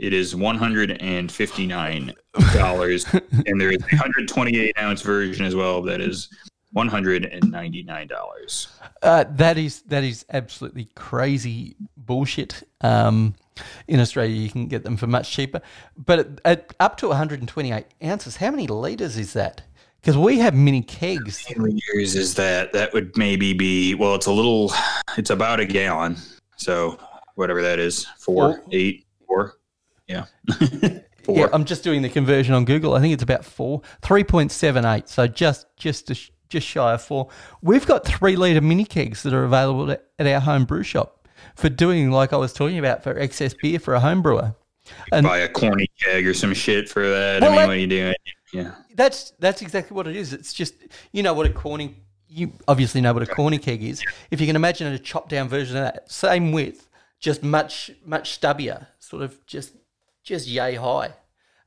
It 0.01 0.15
is 0.15 0.35
159 0.35 2.13
dollars, 2.55 3.05
and 3.47 3.61
there 3.61 3.71
is 3.71 3.83
a 3.83 3.97
128 3.97 4.79
ounce 4.79 5.03
version 5.03 5.45
as 5.45 5.55
well. 5.55 5.83
That 5.83 6.01
is 6.01 6.31
199 6.73 8.07
dollars. 8.07 8.69
Uh, 9.03 9.25
that 9.29 9.59
is 9.59 9.83
that 9.83 10.03
is 10.03 10.25
absolutely 10.33 10.89
crazy 10.95 11.77
bullshit. 11.99 12.63
Um, 12.81 13.35
in 13.89 14.01
Australia, 14.01 14.35
you 14.35 14.49
can 14.49 14.69
get 14.69 14.85
them 14.85 14.97
for 14.97 15.07
much 15.07 15.31
cheaper, 15.31 15.61
but 15.99 16.19
at, 16.19 16.41
at 16.47 16.75
up 16.81 16.97
to 16.97 17.09
128 17.09 17.85
ounces, 18.03 18.37
how 18.37 18.51
many 18.51 18.67
liters 18.69 19.19
is 19.19 19.35
that? 19.35 19.61
Because 20.01 20.17
we 20.17 20.39
have 20.39 20.55
mini 20.55 20.81
kegs. 20.81 21.45
Years 21.51 22.15
is 22.15 22.35
that? 22.37 22.73
That 22.73 22.95
would 22.95 23.15
maybe 23.19 23.53
be. 23.53 23.95
Well, 23.95 24.15
it's 24.15 24.25
a 24.25 24.33
little. 24.33 24.73
It's 25.19 25.29
about 25.29 25.61
a 25.61 25.67
gallon. 25.67 26.17
So 26.57 26.99
whatever 27.35 27.61
that 27.61 27.79
is, 27.79 28.07
four, 28.19 28.55
Four. 28.55 28.65
eight, 28.73 29.05
four. 29.27 29.60
Yeah. 30.11 30.99
Yeah, 31.29 31.49
I'm 31.53 31.65
just 31.65 31.85
doing 31.85 32.03
the 32.03 32.09
conversion 32.09 32.55
on 32.55 32.65
Google. 32.65 32.95
I 32.95 33.01
think 33.01 33.13
it's 33.15 33.23
about 33.23 33.45
four, 33.45 33.83
three 34.03 34.25
point 34.25 34.51
seven 34.51 34.85
eight. 34.85 35.09
So 35.09 35.29
just 35.29 35.67
just 35.77 36.11
just 36.49 36.67
shy 36.67 36.95
of 36.95 37.03
four. 37.03 37.29
We've 37.63 37.87
got 37.87 38.05
three 38.05 38.35
liter 38.35 38.61
mini 38.61 38.85
kegs 38.85 39.23
that 39.23 39.33
are 39.33 39.45
available 39.45 39.93
at, 39.93 40.07
at 40.19 40.27
our 40.27 40.41
home 40.41 40.65
brew 40.65 40.83
shop 40.83 41.29
for 41.55 41.69
doing 41.69 42.11
like 42.11 42.33
I 42.33 42.37
was 42.37 42.53
talking 42.53 42.79
about 42.79 43.05
for 43.05 43.17
excess 43.17 43.55
beer 43.55 43.79
for 43.79 43.95
a 43.95 44.01
home 44.01 44.23
brewer. 44.23 44.57
And 45.13 45.25
Buy 45.25 45.39
a 45.39 45.49
corny 45.49 45.89
keg 46.01 46.27
or 46.27 46.35
some 46.35 46.53
shit 46.55 46.89
for 46.89 47.09
that. 47.09 47.43
Well, 47.43 47.51
I 47.51 47.53
mean, 47.53 47.59
that- 47.61 47.67
what 47.69 47.77
are 47.77 47.79
you 47.79 47.87
doing? 47.87 48.15
Yeah. 48.53 48.75
that's 48.97 49.33
that's 49.39 49.63
exactly 49.63 49.95
what 49.95 50.09
it 50.09 50.17
is. 50.17 50.33
It's 50.33 50.53
just 50.53 50.75
you 51.13 51.23
know 51.23 51.35
what 51.35 51.47
a 51.47 51.53
corny 51.53 51.95
you 52.29 52.53
obviously 52.67 53.01
know 53.01 53.13
what 53.13 53.23
a 53.23 53.27
corny 53.27 53.59
keg 53.59 53.85
is. 53.85 54.03
If 54.33 54.41
you 54.41 54.47
can 54.49 54.57
imagine 54.57 54.93
a 54.93 54.99
chopped 54.99 55.29
down 55.29 55.49
version 55.49 55.77
of 55.77 55.85
that, 55.85 56.11
same 56.11 56.51
width, 56.51 56.89
just 57.21 57.43
much 57.45 57.93
much 58.05 58.41
stubbier, 58.41 58.87
sort 58.99 59.23
of 59.23 59.47
just 59.47 59.75
just 60.31 60.47
yay 60.47 60.77
high. 60.77 61.13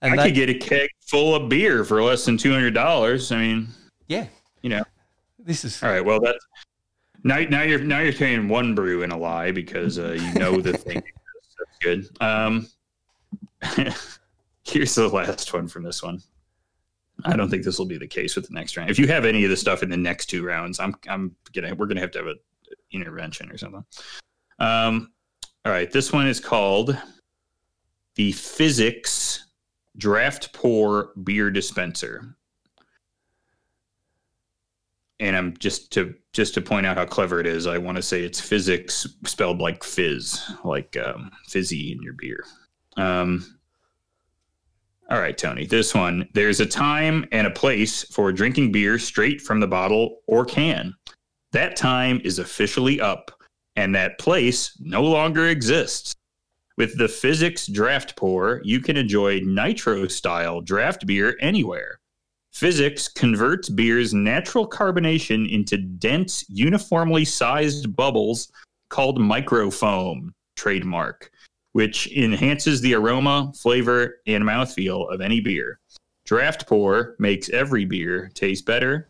And 0.01 0.13
I 0.13 0.15
they- 0.17 0.29
could 0.29 0.35
get 0.35 0.49
a 0.49 0.53
keg 0.55 0.89
full 1.01 1.35
of 1.35 1.49
beer 1.49 1.83
for 1.85 2.01
less 2.01 2.25
than 2.25 2.37
two 2.37 2.51
hundred 2.51 2.73
dollars. 2.73 3.31
I 3.31 3.37
mean, 3.37 3.67
yeah, 4.07 4.27
you 4.61 4.69
know. 4.69 4.83
this 5.37 5.63
is 5.63 5.81
All 5.83 5.89
right. 5.89 6.03
Well, 6.03 6.19
that's 6.19 6.43
now. 7.23 7.39
Now 7.39 7.61
you're 7.61 7.79
now 7.79 7.99
you're 7.99 8.11
saying 8.13 8.47
one 8.47 8.73
brew 8.73 9.03
and 9.03 9.13
a 9.13 9.17
lie 9.17 9.51
because 9.51 9.99
uh, 9.99 10.13
you 10.19 10.33
know 10.39 10.59
the 10.61 10.73
thing. 10.73 11.01
That's 11.03 11.77
good. 11.81 12.09
Um, 12.21 12.67
here's 14.65 14.95
the 14.95 15.07
last 15.07 15.53
one 15.53 15.67
from 15.67 15.83
this 15.83 16.01
one. 16.01 16.21
I 17.25 17.35
don't 17.35 17.49
think 17.49 17.63
this 17.63 17.77
will 17.77 17.85
be 17.85 17.97
the 17.97 18.07
case 18.07 18.35
with 18.35 18.47
the 18.47 18.53
next 18.53 18.75
round. 18.75 18.89
If 18.89 18.99
you 18.99 19.07
have 19.07 19.23
any 19.23 19.43
of 19.43 19.49
the 19.49 19.57
stuff 19.57 19.83
in 19.83 19.89
the 19.89 19.97
next 19.97 20.25
two 20.27 20.43
rounds, 20.45 20.79
I'm 20.79 20.95
I'm 21.07 21.35
gonna 21.53 21.75
we're 21.75 21.85
gonna 21.85 22.01
have 22.01 22.11
to 22.11 22.19
have 22.19 22.27
a 22.27 22.35
intervention 22.91 23.51
or 23.51 23.57
something. 23.57 23.83
Um, 24.59 25.11
all 25.65 25.71
right. 25.71 25.89
This 25.91 26.11
one 26.11 26.27
is 26.27 26.39
called 26.39 26.97
the 28.15 28.31
Fizzics 28.33 29.39
Draft 29.97 30.53
Pour 30.53 31.11
Beer 31.23 31.51
Dispenser 31.51 32.35
and 35.23 35.37
I'm 35.37 35.55
just 35.57 35.91
to 35.93 36.13
just 36.33 36.53
to 36.55 36.61
point 36.61 36.85
out 36.85 36.97
how 36.97 37.05
clever 37.05 37.39
it 37.39 37.47
is. 37.47 37.65
I 37.65 37.77
want 37.77 37.95
to 37.95 38.01
say 38.01 38.23
it's 38.23 38.41
physics 38.41 39.07
spelled 39.25 39.59
like 39.59 39.83
fizz, 39.83 40.51
like 40.65 40.97
um, 40.97 41.31
fizzy 41.47 41.93
in 41.93 42.01
your 42.01 42.13
beer. 42.13 42.43
Um, 42.97 43.57
all 45.09 45.19
right, 45.19 45.37
Tony. 45.37 45.65
This 45.65 45.93
one. 45.95 46.27
There's 46.33 46.59
a 46.59 46.65
time 46.65 47.25
and 47.31 47.47
a 47.47 47.51
place 47.51 48.03
for 48.03 48.33
drinking 48.33 48.73
beer 48.73 48.99
straight 48.99 49.41
from 49.41 49.61
the 49.61 49.67
bottle 49.67 50.19
or 50.27 50.43
can. 50.43 50.93
That 51.51 51.77
time 51.77 52.19
is 52.25 52.39
officially 52.39 52.99
up, 52.99 53.31
and 53.77 53.95
that 53.95 54.19
place 54.19 54.75
no 54.81 55.03
longer 55.03 55.47
exists. 55.47 56.15
With 56.75 56.97
the 56.97 57.05
Fizzics 57.05 57.71
Draft 57.71 58.15
Pour, 58.15 58.59
you 58.63 58.79
can 58.79 58.97
enjoy 58.97 59.41
nitro 59.41 60.07
style 60.07 60.59
draft 60.59 61.05
beer 61.05 61.37
anywhere. 61.39 61.99
Fizzics 62.53 63.13
converts 63.13 63.69
beer's 63.69 64.13
natural 64.13 64.67
carbonation 64.67 65.51
into 65.51 65.77
dense, 65.77 66.45
uniformly 66.49 67.25
sized 67.25 67.95
bubbles 67.95 68.51
called 68.89 69.19
microfoam, 69.19 70.29
trademark, 70.55 71.31
which 71.73 72.11
enhances 72.15 72.81
the 72.81 72.93
aroma, 72.93 73.51
flavor, 73.55 74.19
and 74.27 74.43
mouthfeel 74.43 75.11
of 75.13 75.21
any 75.21 75.39
beer. 75.39 75.79
Draft 76.25 76.67
pour 76.67 77.15
makes 77.19 77.49
every 77.49 77.85
beer 77.85 78.31
taste 78.33 78.65
better. 78.65 79.09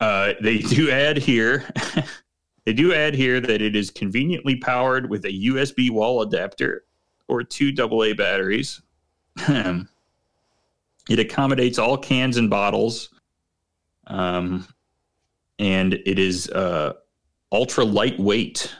Uh, 0.00 0.34
they 0.42 0.58
do 0.58 0.90
add 0.90 1.16
here, 1.16 1.68
they 2.68 2.74
do 2.74 2.92
add 2.92 3.14
here 3.14 3.40
that 3.40 3.62
it 3.62 3.74
is 3.74 3.90
conveniently 3.90 4.54
powered 4.54 5.08
with 5.08 5.24
a 5.24 5.32
USB 5.46 5.88
wall 5.90 6.20
adapter 6.20 6.84
or 7.26 7.42
two 7.42 7.72
AA 7.78 8.12
batteries. 8.12 8.82
It 11.08 11.18
accommodates 11.18 11.78
all 11.78 11.96
cans 11.96 12.36
and 12.36 12.50
bottles, 12.50 13.08
um, 14.08 14.68
and 15.58 15.94
it 15.94 16.18
is 16.18 16.50
uh, 16.50 16.92
ultra 17.50 17.86
lightweight. 17.86 18.76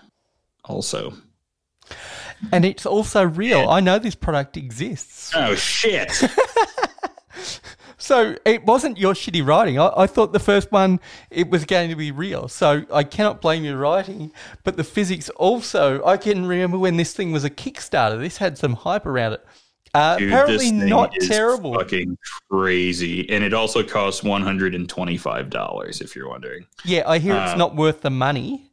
Also, 0.66 1.14
and 2.52 2.66
it's 2.66 2.84
also 2.84 3.24
real. 3.24 3.70
I 3.70 3.80
know 3.80 3.98
this 3.98 4.14
product 4.14 4.58
exists. 4.58 5.32
oh 5.34 5.54
shit! 5.54 6.12
So 7.98 8.36
it 8.44 8.64
wasn't 8.64 8.96
your 8.96 9.12
shitty 9.12 9.46
writing. 9.46 9.78
I, 9.78 9.90
I 9.96 10.06
thought 10.06 10.32
the 10.32 10.38
first 10.38 10.70
one 10.70 11.00
it 11.30 11.50
was 11.50 11.64
going 11.64 11.90
to 11.90 11.96
be 11.96 12.12
real. 12.12 12.48
So 12.48 12.84
I 12.92 13.02
cannot 13.02 13.40
blame 13.40 13.64
your 13.64 13.76
writing. 13.76 14.32
But 14.64 14.76
the 14.76 14.84
Fizzics 14.84 15.28
also. 15.36 16.04
I 16.04 16.16
can 16.16 16.46
remember 16.46 16.78
when 16.78 16.96
this 16.96 17.12
thing 17.12 17.32
was 17.32 17.44
a 17.44 17.50
Kickstarter. 17.50 18.18
This 18.18 18.36
had 18.36 18.56
some 18.56 18.74
hype 18.74 19.04
around 19.04 19.34
it. 19.34 19.44
Uh, 19.94 20.16
Dude, 20.16 20.28
apparently 20.28 20.56
this 20.56 20.68
thing 20.68 20.88
not 20.88 21.16
is 21.16 21.28
terrible. 21.28 21.74
Fucking 21.74 22.16
crazy, 22.50 23.28
and 23.30 23.42
it 23.42 23.54
also 23.54 23.82
costs 23.82 24.22
one 24.22 24.42
hundred 24.42 24.74
and 24.74 24.88
twenty-five 24.88 25.50
dollars. 25.50 26.00
If 26.00 26.14
you're 26.14 26.28
wondering, 26.28 26.66
Yeah, 26.84 27.02
I 27.06 27.18
hear 27.18 27.34
it's 27.34 27.52
Uh, 27.52 27.56
not 27.56 27.74
worth 27.74 28.02
the 28.02 28.10
money, 28.10 28.70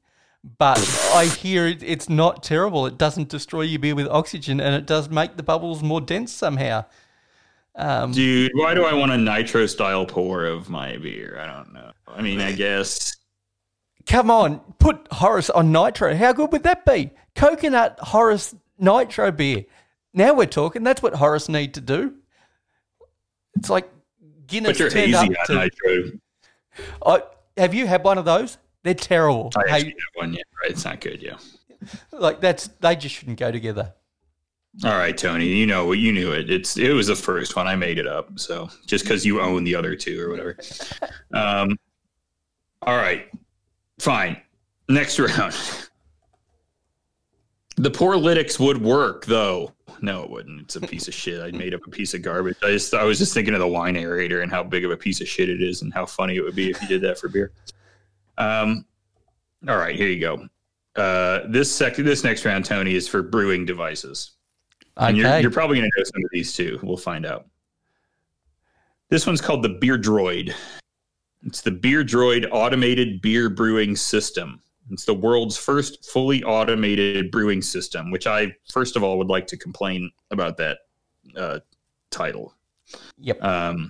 but 0.60 0.78
I 1.16 1.26
hear 1.26 1.68
it, 1.68 1.82
it's 1.82 2.10
not 2.10 2.44
terrible. 2.44 2.86
It 2.86 2.98
doesn't 2.98 3.30
destroy 3.30 3.62
your 3.62 3.80
beer 3.80 3.96
with 3.96 4.08
oxygen, 4.10 4.60
and 4.60 4.76
it 4.76 4.86
does 4.86 5.10
make 5.10 5.38
the 5.38 5.44
bubbles 5.44 5.82
more 5.82 6.02
dense 6.02 6.34
somehow. 6.34 6.86
Um, 7.78 8.12
dude, 8.14 8.52
why 8.56 8.74
do 8.74 8.86
I 8.86 8.94
want 8.94 9.12
a 9.12 9.18
nitro 9.18 9.66
style 9.66 10.06
pour 10.06 10.46
of 10.46 10.70
my 10.70 10.98
beer? 10.98 11.38
I 11.40 11.46
don't 11.48 11.74
know. 11.74 11.92
I 12.08 12.22
mean, 12.22 12.40
I 12.40 12.54
guess 12.54 13.16
Come 14.08 14.30
on, 14.32 14.60
put 14.80 15.08
Horus 15.12 15.50
on 15.50 15.72
nitro. 15.72 16.16
How 16.16 16.32
good 16.32 16.52
would 16.52 16.64
that 16.64 16.86
be? 16.86 17.12
Coconut 17.36 17.98
Horus 18.00 18.56
nitro 18.78 19.32
beer. 19.32 19.66
Now 20.14 20.34
we're 20.34 20.46
talking. 20.46 20.84
That's 20.84 21.02
what 21.02 21.16
Horus 21.16 21.50
need 21.50 21.74
to 21.74 21.82
do. 21.82 22.14
It's 23.58 23.70
like 23.70 23.90
Guinness 24.48 24.78
your 24.80 24.90
turned 24.90 25.16
up 25.16 25.28
to. 25.48 25.54
nitro. 25.56 26.12
I, 27.06 27.22
have 27.58 27.74
you 27.74 27.88
had 27.88 28.04
one 28.04 28.18
of 28.18 28.26
those? 28.26 28.58
They're 28.84 28.94
terrible. 28.94 29.52
I 29.56 29.68
Hey, 29.68 29.86
have 29.86 29.94
one. 30.14 30.34
Yeah, 30.34 30.42
right. 30.62 30.72
It's 30.72 30.86
not 30.86 31.02
good. 31.02 31.22
Yeah. 31.22 31.38
like 32.12 32.40
that's 32.42 32.68
they 32.80 32.96
just 32.96 33.16
shouldn't 33.16 33.40
go 33.40 33.52
together. 33.52 33.94
All 34.84 34.98
right, 34.98 35.18
Tony. 35.18 35.48
You 35.48 35.66
know 35.66 35.86
what 35.86 36.00
you 36.00 36.12
knew 36.12 36.32
it. 36.34 36.50
It's 36.50 36.78
it 36.78 36.92
was 36.92 37.08
the 37.08 37.16
first 37.16 37.56
one. 37.56 37.66
I 37.68 37.76
made 37.76 37.98
it 37.98 38.08
up. 38.08 38.38
So 38.38 38.70
just 38.86 39.06
because 39.06 39.26
you 39.26 39.40
own 39.40 39.64
the 39.64 39.76
other 39.76 39.96
two 39.96 40.22
or 40.22 40.30
whatever. 40.30 40.58
Um. 41.34 41.78
All 42.82 42.96
right. 42.96 43.28
Fine. 44.00 44.38
Next 44.88 45.20
round. 45.20 45.54
The 47.78 47.92
Poralytics 47.92 48.60
would 48.60 48.82
work 48.82 49.26
though. 49.26 49.74
No, 50.02 50.24
it 50.24 50.30
wouldn't. 50.30 50.62
It's 50.62 50.76
a 50.76 50.82
piece 50.82 51.08
of 51.08 51.14
shit. 51.14 51.42
I 51.42 51.52
made 51.58 51.74
up 51.74 51.86
a 51.88 51.90
piece 51.90 52.14
of 52.14 52.22
garbage. 52.22 52.58
I 52.64 52.72
just 52.72 52.94
I 52.94 53.04
was 53.04 53.18
just 53.18 53.34
thinking 53.34 53.54
of 53.54 53.60
the 53.60 53.68
wine 53.68 53.96
aerator 53.96 54.44
and 54.44 54.52
how 54.52 54.64
big 54.64 54.86
of 54.86 54.92
a 54.92 54.98
piece 54.98 55.20
of 55.20 55.28
shit 55.28 55.50
it 55.50 55.62
is 55.62 55.82
and 55.82 55.94
how 55.94 56.06
funny 56.06 56.36
it 56.36 56.42
would 56.42 56.56
be 56.56 56.70
if 56.70 56.82
you 56.82 56.88
did 56.88 57.02
that 57.02 57.18
for 57.18 57.28
beer. 57.28 57.52
Um 58.38 58.86
all 59.68 59.78
right, 59.78 59.96
here 59.96 60.08
you 60.08 60.20
go. 60.20 60.48
Uh 60.96 61.48
this 61.50 61.72
sec 61.72 61.96
this 61.96 62.24
next 62.24 62.46
round, 62.46 62.66
Tony, 62.66 62.96
is 62.96 63.08
for 63.08 63.22
brewing 63.22 63.66
devices. 63.66 64.32
And 64.98 65.18
you're, 65.18 65.40
you're 65.40 65.52
probably 65.52 65.78
gonna 65.78 65.90
know 65.98 66.04
some 66.04 66.24
of 66.24 66.30
these 66.32 66.54
too. 66.54 66.80
We'll 66.84 66.98
find 66.98 67.26
out. 67.26 67.48
This 69.10 69.28
one's 69.28 69.42
called 69.42 69.64
the 69.64 69.70
Beer 69.70 69.98
Droid. 69.98 70.54
It's 71.46 71.62
the 71.62 71.72
Beer 71.72 72.04
Droid 72.04 72.48
automated 72.52 73.22
beer 73.22 73.50
brewing 73.50 73.96
system. 73.96 74.62
It's 74.92 75.06
the 75.06 75.14
world's 75.14 75.58
first 75.58 76.06
fully 76.10 76.44
automated 76.44 77.32
brewing 77.32 77.62
system, 77.62 78.12
which 78.12 78.28
I 78.28 78.56
first 78.72 78.96
of 78.96 79.04
all 79.04 79.18
would 79.18 79.30
like 79.30 79.48
to 79.48 79.58
complain 79.58 80.12
about 80.32 80.58
that 80.58 80.80
uh, 81.36 81.60
title. 82.12 82.54
Yep. 83.18 83.44
Um, 83.44 83.90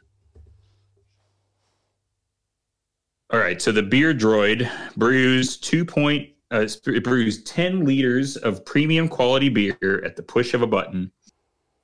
all 3.32 3.40
right, 3.40 3.62
so 3.62 3.72
the 3.72 3.84
Beer 3.84 4.14
Droid 4.14 4.70
brews 4.96 5.58
two 5.58 5.84
point 5.84 6.30
uh, 6.52 6.68
it 6.88 7.04
brews 7.04 7.44
ten 7.44 7.86
liters 7.86 8.38
of 8.38 8.66
premium 8.66 9.08
quality 9.08 9.50
beer 9.50 10.02
at 10.06 10.16
the 10.16 10.24
push 10.24 10.54
of 10.54 10.62
a 10.62 10.68
button. 10.68 11.12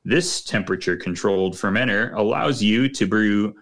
This 0.04 0.44
temperature 0.44 0.98
controlled 0.98 1.54
fermenter 1.54 2.16
allows 2.16 2.62
you 2.62 2.90
to 2.90 3.08
brew 3.08 3.56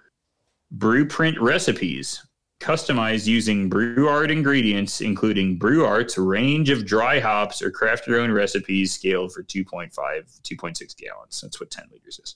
brewprint 0.72 1.40
recipes 1.40 2.24
customized 2.60 3.26
using 3.26 3.70
BrewArt 3.70 4.32
ingredients, 4.32 5.02
including 5.02 5.58
BrewArt's 5.58 6.18
range 6.18 6.70
of 6.70 6.86
dry 6.86 7.20
hops 7.20 7.62
or 7.62 7.72
craft 7.72 8.06
your 8.06 8.20
own 8.20 8.32
recipes 8.32 8.94
scaled 8.94 9.34
for 9.34 9.44
2.5, 9.44 9.94
2.6 9.94 10.98
gallons. 10.98 11.42
That's 11.42 11.60
what 11.60 11.72
10 11.72 11.86
liters 11.92 12.20
is. 12.24 12.36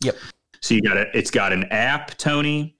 Yep. 0.00 0.16
So 0.60 0.74
you 0.74 0.82
got 0.82 0.96
it. 0.96 1.08
It's 1.14 1.30
got 1.30 1.52
an 1.52 1.64
app, 1.64 2.16
Tony. 2.16 2.76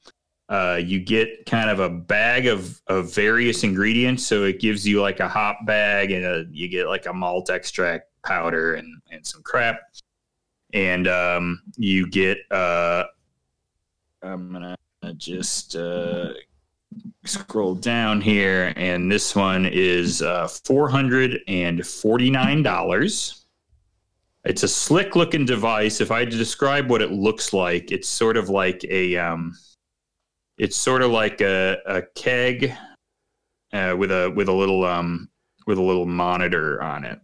Uh, 0.48 0.80
you 0.82 0.98
get 0.98 1.44
kind 1.44 1.68
of 1.68 1.78
a 1.78 1.90
bag 1.90 2.46
of, 2.46 2.80
of 2.86 3.14
various 3.14 3.64
ingredients. 3.64 4.26
So 4.26 4.44
it 4.44 4.60
gives 4.60 4.86
you 4.86 5.02
like 5.02 5.20
a 5.20 5.28
hop 5.28 5.58
bag 5.66 6.10
and 6.10 6.24
a, 6.24 6.46
you 6.50 6.68
get 6.68 6.88
like 6.88 7.04
a 7.04 7.12
malt 7.12 7.50
extract 7.50 8.06
powder 8.24 8.76
and, 8.76 9.02
and 9.10 9.26
some 9.26 9.42
crap. 9.42 9.78
And 10.72 11.06
um, 11.06 11.60
you 11.76 12.08
get, 12.08 12.38
uh, 12.50 13.04
I'm 14.22 14.50
going 14.50 14.74
to 15.02 15.14
just 15.14 15.76
uh, 15.76 16.32
scroll 17.24 17.74
down 17.74 18.22
here. 18.22 18.72
And 18.76 19.12
this 19.12 19.36
one 19.36 19.66
is 19.66 20.22
uh, 20.22 20.46
$449. 20.46 23.44
It's 24.44 24.62
a 24.62 24.68
slick 24.68 25.14
looking 25.14 25.44
device. 25.44 26.00
If 26.00 26.10
I 26.10 26.20
had 26.20 26.30
to 26.30 26.38
describe 26.38 26.88
what 26.88 27.02
it 27.02 27.12
looks 27.12 27.52
like, 27.52 27.92
it's 27.92 28.08
sort 28.08 28.38
of 28.38 28.48
like 28.48 28.82
a, 28.84 29.18
um, 29.18 29.54
it's 30.58 30.76
sort 30.76 31.02
of 31.02 31.10
like 31.10 31.40
a, 31.40 31.78
a 31.86 32.02
keg 32.14 32.74
uh, 33.72 33.94
with 33.96 34.10
a 34.10 34.32
with 34.34 34.48
a 34.48 34.52
little 34.52 34.84
um, 34.84 35.28
with 35.66 35.78
a 35.78 35.82
little 35.82 36.06
monitor 36.06 36.82
on 36.82 37.04
it. 37.04 37.20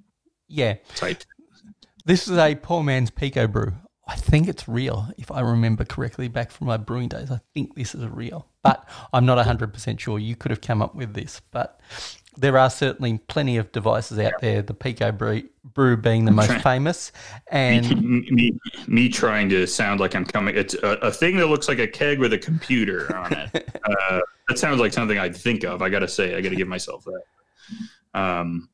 Yeah. 0.49 0.75
Type. 0.95 1.23
This 2.05 2.29
is 2.29 2.37
a 2.37 2.55
poor 2.55 2.83
man's 2.83 3.11
PicoBrew. 3.11 3.75
I 4.07 4.17
think 4.17 4.49
it's 4.49 4.69
real, 4.69 5.09
if 5.17 5.31
I 5.31 5.41
remember 5.41 5.87
correctly 5.87 6.29
back 6.29 6.51
from 6.51 6.67
my 6.67 6.77
brewing 6.77 7.09
days. 7.09 7.31
I 7.31 7.41
think 7.55 7.75
this 7.75 7.95
is 7.95 8.07
real, 8.07 8.47
but 8.63 8.87
I'm 9.15 9.25
not 9.25 9.45
100% 9.45 9.99
sure. 9.99 10.19
You 10.19 10.37
could 10.37 10.51
have 10.51 10.61
come 10.61 10.83
up 10.83 10.95
with 10.95 11.15
this, 11.15 11.41
but 11.51 11.81
there 12.37 12.59
are 12.59 12.71
certainly 12.71 13.19
plenty 13.29 13.57
of 13.57 13.71
devices 13.73 14.19
out 14.19 14.35
there, 14.41 14.63
the 14.63 14.75
PicoBrew, 14.75 15.49
brew 15.75 15.97
being 15.97 16.25
the 16.25 16.31
most 16.31 16.53
famous. 16.63 17.13
And 17.49 18.01
me, 18.31 18.59
me 18.87 19.09
trying 19.09 19.49
to 19.51 19.67
sound 19.67 20.01
like 20.01 20.15
I'm 20.15 20.25
coming. 20.25 20.57
It's 20.57 20.75
a, 20.75 20.93
a 21.03 21.11
thing 21.11 21.37
that 21.39 21.47
looks 21.47 21.69
like 21.69 21.79
a 21.79 21.87
keg 21.89 22.19
with 22.19 22.33
a 22.33 22.39
computer 22.39 23.15
on 23.17 23.33
it. 23.33 23.81
uh, 23.85 24.21
that 24.49 24.59
sounds 24.59 24.81
like 24.81 24.93
something 24.93 25.19
I'd 25.19 25.37
think 25.37 25.65
of. 25.65 25.83
I 25.83 25.89
got 25.89 26.01
to 26.01 26.09
say, 26.09 26.35
I 26.35 26.41
got 26.41 26.51
to 26.51 26.57
give 26.57 26.69
myself 26.69 27.05
that. 27.05 28.21
Um, 28.21 28.69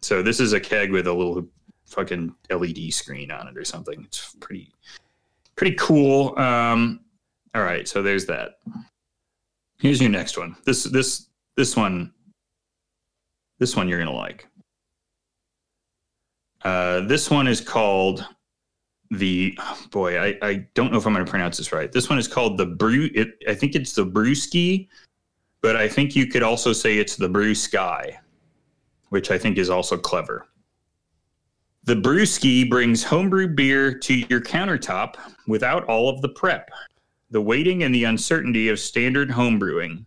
so 0.00 0.22
this 0.22 0.40
is 0.40 0.52
a 0.52 0.60
keg 0.60 0.90
with 0.90 1.06
a 1.06 1.12
little 1.12 1.46
fucking 1.86 2.34
LED 2.50 2.92
screen 2.92 3.30
on 3.30 3.48
it 3.48 3.56
or 3.56 3.64
something. 3.64 4.02
It's 4.04 4.34
pretty, 4.40 4.72
pretty 5.56 5.76
cool. 5.76 6.38
Um, 6.38 7.00
all 7.54 7.62
right, 7.62 7.86
so 7.86 8.02
there's 8.02 8.26
that. 8.26 8.58
Here's 9.78 10.00
your 10.00 10.10
next 10.10 10.38
one. 10.38 10.56
This 10.64 10.84
this 10.84 11.26
this 11.56 11.76
one. 11.76 12.12
This 13.58 13.76
one 13.76 13.88
you're 13.88 13.98
gonna 13.98 14.12
like. 14.12 14.48
Uh, 16.64 17.00
this 17.00 17.30
one 17.30 17.48
is 17.48 17.60
called 17.60 18.26
the 19.10 19.56
boy. 19.90 20.18
I, 20.18 20.38
I 20.42 20.66
don't 20.74 20.90
know 20.90 20.98
if 20.98 21.06
I'm 21.06 21.12
going 21.12 21.24
to 21.24 21.30
pronounce 21.30 21.58
this 21.58 21.72
right. 21.72 21.90
This 21.92 22.08
one 22.08 22.18
is 22.18 22.28
called 22.28 22.56
the 22.56 22.66
brew. 22.66 23.10
It, 23.14 23.42
I 23.48 23.54
think 23.54 23.74
it's 23.74 23.92
the 23.92 24.06
brewski, 24.06 24.88
but 25.60 25.76
I 25.76 25.88
think 25.88 26.16
you 26.16 26.26
could 26.26 26.42
also 26.42 26.72
say 26.72 26.98
it's 26.98 27.16
the 27.16 27.28
brew 27.28 27.54
sky, 27.54 28.18
which 29.10 29.30
I 29.30 29.38
think 29.38 29.58
is 29.58 29.70
also 29.70 29.96
clever. 29.96 30.46
The 31.84 31.96
brewski 31.96 32.68
brings 32.70 33.02
homebrew 33.02 33.48
beer 33.48 33.98
to 33.98 34.14
your 34.14 34.40
countertop 34.40 35.16
without 35.48 35.84
all 35.84 36.08
of 36.08 36.22
the 36.22 36.28
prep, 36.28 36.70
the 37.30 37.42
waiting, 37.42 37.82
and 37.82 37.94
the 37.94 38.04
uncertainty 38.04 38.68
of 38.68 38.78
standard 38.78 39.28
homebrewing. 39.28 40.06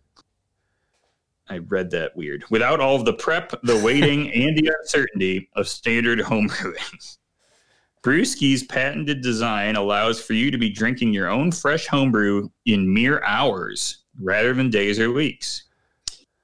I 1.48 1.60
read 1.60 1.92
that 1.92 2.16
weird. 2.16 2.44
Without 2.50 2.80
all 2.80 2.96
of 2.96 3.06
the 3.06 3.14
prep, 3.14 3.54
the 3.64 3.80
waiting, 3.80 4.32
and 4.34 4.58
the 4.58 4.72
uncertainty 4.80 5.50
of 5.56 5.68
standard 5.68 6.20
home 6.22 6.50
homebrewing. 6.50 7.18
Brewski's 8.04 8.64
patented 8.64 9.22
design 9.22 9.76
allows 9.76 10.22
for 10.22 10.34
you 10.34 10.52
to 10.52 10.60
be 10.60 10.70
drinking 10.70 11.12
your 11.12 11.28
own 11.28 11.52
fresh 11.52 11.88
homebrew 11.88 12.50
in 12.66 12.94
mere 12.94 13.24
hours 13.24 14.04
rather 14.22 14.54
than 14.54 14.70
days 14.70 15.00
or 15.00 15.12
weeks. 15.12 15.64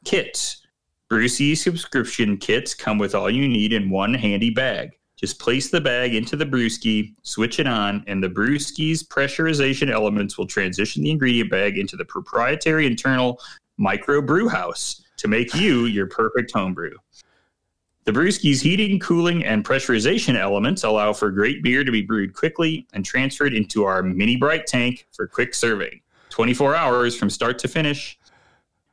Kits. 0.03 0.65
Brewski 1.11 1.56
subscription 1.56 2.38
kits 2.38 2.73
come 2.73 2.98
with 2.98 3.14
all 3.14 3.30
you 3.30 3.48
need 3.48 3.73
in 3.73 3.91
one 3.91 4.14
handy 4.14 4.49
bag. 4.49 4.91
Just 5.18 5.40
place 5.40 5.69
the 5.69 5.80
bag 5.80 6.15
into 6.15 6.36
the 6.36 6.48
brewski, 6.48 7.14
switch 7.22 7.60
it 7.60 7.68
on, 7.68 8.03
and 8.07 8.23
the 8.23 8.30
brewski's 8.30 9.03
pressurization 9.03 9.91
elements 9.91 10.40
will 10.40 10.48
transition 10.48 11.03
the 11.03 11.11
ingredient 11.11 11.52
bag 11.52 11.78
into 11.78 11.95
the 11.95 12.06
proprietary 12.06 12.88
internal 12.88 13.40
micro 13.82 14.22
brew 14.22 14.48
house 14.48 15.02
to 15.18 15.28
make 15.28 15.56
you 15.56 15.86
your 15.86 16.06
perfect 16.06 16.52
homebrew. 16.52 16.94
The 18.03 18.12
brewski's 18.12 18.62
heating, 18.62 18.99
cooling, 18.99 19.44
and 19.44 19.66
pressurization 19.66 20.36
elements 20.36 20.84
allow 20.84 21.14
for 21.14 21.32
great 21.32 21.64
beer 21.64 21.84
to 21.84 21.91
be 21.91 22.03
brewed 22.03 22.34
quickly 22.34 22.88
and 22.94 23.03
transferred 23.03 23.53
into 23.53 23.84
our 23.84 24.03
mini 24.03 24.38
bright 24.38 24.68
tank 24.68 25.08
for 25.12 25.28
quick 25.28 25.56
serving. 25.56 26.02
24 26.30 26.76
hours 26.76 27.18
from 27.18 27.30
start 27.30 27.58
to 27.60 27.68
finish. 27.68 28.20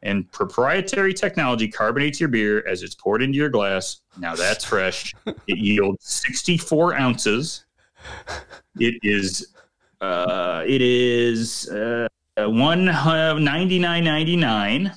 And 0.03 0.31
proprietary 0.33 1.13
technology 1.13 1.69
carbonates 1.69 2.19
your 2.19 2.29
beer 2.31 2.67
as 2.67 2.83
it's 2.83 2.95
poured 2.95 3.23
into 3.23 3.37
your 3.37 3.51
glass. 3.51 4.01
Now 4.19 4.35
that's 4.35 4.65
fresh. 4.65 5.15
it 5.27 5.37
yields 5.59 6.09
64 6.09 6.95
ounces. 6.95 7.67
It 8.79 8.95
is 9.03 9.55
uh, 10.01 10.63
it 10.67 10.81
is 10.81 11.69
uh, 11.69 12.09
one 12.47 12.85
ninety 12.85 13.79
nine 13.79 14.05
ninety 14.05 14.37
nine. 14.37 14.93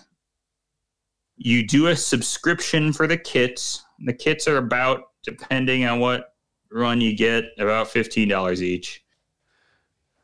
You 1.37 1.65
do 1.65 1.87
a 1.87 1.95
subscription 1.95 2.93
for 2.93 3.07
the 3.07 3.17
kits. 3.17 3.83
The 4.05 4.13
kits 4.13 4.47
are 4.47 4.57
about, 4.57 5.05
depending 5.23 5.85
on 5.85 5.99
what 5.99 6.35
run 6.71 7.01
you 7.01 7.15
get, 7.15 7.45
about 7.57 7.87
fifteen 7.87 8.27
dollars 8.27 8.61
each. 8.61 9.03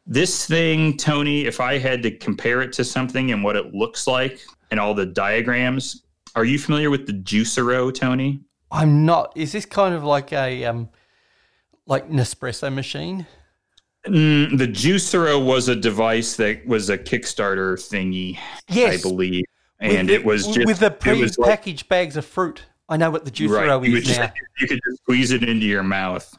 This 0.06 0.46
thing, 0.46 0.96
Tony, 0.96 1.46
if 1.46 1.60
I 1.60 1.78
had 1.78 2.02
to 2.04 2.12
compare 2.12 2.62
it 2.62 2.72
to 2.74 2.84
something 2.84 3.32
and 3.32 3.44
what 3.44 3.56
it 3.56 3.74
looks 3.74 4.08
like 4.08 4.40
and 4.72 4.80
all 4.80 4.94
the 4.94 5.06
diagrams, 5.06 6.06
are 6.36 6.46
you 6.46 6.60
familiar 6.60 6.90
with 6.90 7.08
the 7.08 7.14
Juicero, 7.14 7.94
Tony? 7.94 8.42
I'm 8.72 9.06
not. 9.06 9.34
Is 9.36 9.52
this 9.52 9.66
kind 9.66 9.94
of 9.96 10.04
like 10.04 10.32
a 10.32 10.66
um, 10.66 10.90
like 11.88 12.10
Nespresso 12.10 12.74
machine? 12.74 13.26
Mm, 14.08 14.58
the 14.58 14.68
Juicero 14.68 15.44
was 15.44 15.68
a 15.70 15.76
device 15.76 16.36
that 16.38 16.66
was 16.66 16.90
a 16.90 16.98
Kickstarter 16.98 17.74
thingy, 17.76 18.38
Yes, 18.70 19.00
I 19.00 19.02
believe, 19.10 19.46
and 19.80 20.10
the- 20.10 20.14
it 20.16 20.26
was 20.26 20.46
just 20.48 20.66
with 20.66 20.80
the 20.80 20.90
was 21.20 21.38
like- 21.38 21.48
pre-packaged 21.48 21.90
bags 21.90 22.18
of 22.18 22.26
fruit. 22.26 22.64
I 22.90 22.98
know 22.98 23.12
what 23.12 23.26
the 23.26 23.32
Juicero 23.32 23.80
right. 23.82 23.90
Is 23.94 24.06
just, 24.06 24.20
now. 24.20 24.32
you 24.60 24.68
could 24.68 24.80
just 24.88 25.02
squeeze 25.04 25.32
it 25.32 25.44
into 25.44 25.66
your 25.66 25.84
mouth, 25.84 26.34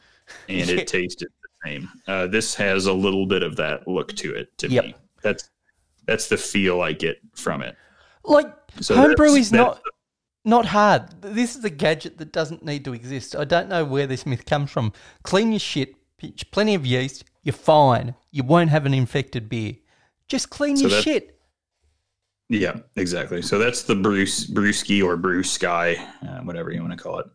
and 0.47 0.67
Yeah. 0.67 0.75
it 0.77 0.87
tasted 0.87 1.27
the 1.43 1.69
same. 1.69 1.89
Uh, 2.07 2.27
this 2.27 2.55
has 2.55 2.85
a 2.87 2.93
little 2.93 3.25
bit 3.25 3.43
of 3.43 3.55
that 3.57 3.87
look 3.87 4.15
to 4.17 4.33
it 4.33 4.57
to 4.59 4.69
Yep. 4.69 4.85
me. 4.85 4.95
That's 5.21 5.49
that's 6.07 6.27
the 6.27 6.37
feel 6.37 6.81
I 6.81 6.93
get 6.93 7.19
from 7.35 7.61
it. 7.61 7.75
Like 8.23 8.51
So 8.81 8.95
homebrew 8.95 9.33
is 9.35 9.51
not 9.51 9.79
not 10.43 10.65
hard. 10.67 11.21
This 11.21 11.55
is 11.55 11.63
a 11.63 11.69
gadget 11.69 12.17
that 12.17 12.31
doesn't 12.31 12.65
need 12.65 12.83
to 12.85 12.93
exist. 12.93 13.35
I 13.35 13.43
don't 13.43 13.69
know 13.69 13.85
where 13.85 14.07
this 14.07 14.25
myth 14.25 14.45
comes 14.45 14.71
from. 14.71 14.91
Clean 15.21 15.51
your 15.51 15.59
shit, 15.59 15.93
pitch 16.17 16.49
plenty 16.49 16.73
of 16.73 16.83
yeast, 16.85 17.25
you're 17.43 17.53
fine. 17.53 18.15
You 18.31 18.43
won't 18.43 18.69
have 18.69 18.85
an 18.85 18.93
infected 18.93 19.49
beer. 19.49 19.75
Just 20.27 20.49
clean 20.49 20.77
So 20.77 20.83
your 20.83 20.89
that- 20.91 21.03
shit. 21.03 21.35
Yeah, 22.51 22.77
exactly. 22.95 23.43
So 23.43 23.59
that's 23.59 23.83
the 23.83 23.93
Bruce 23.95 24.49
Brewski 24.49 25.03
or 25.03 25.15
Bruce 25.17 25.51
Sky, 25.51 25.95
uh, 26.27 26.39
whatever 26.39 26.71
you 26.71 26.81
want 26.81 26.93
to 26.93 26.97
call 26.97 27.19
it. 27.19 27.27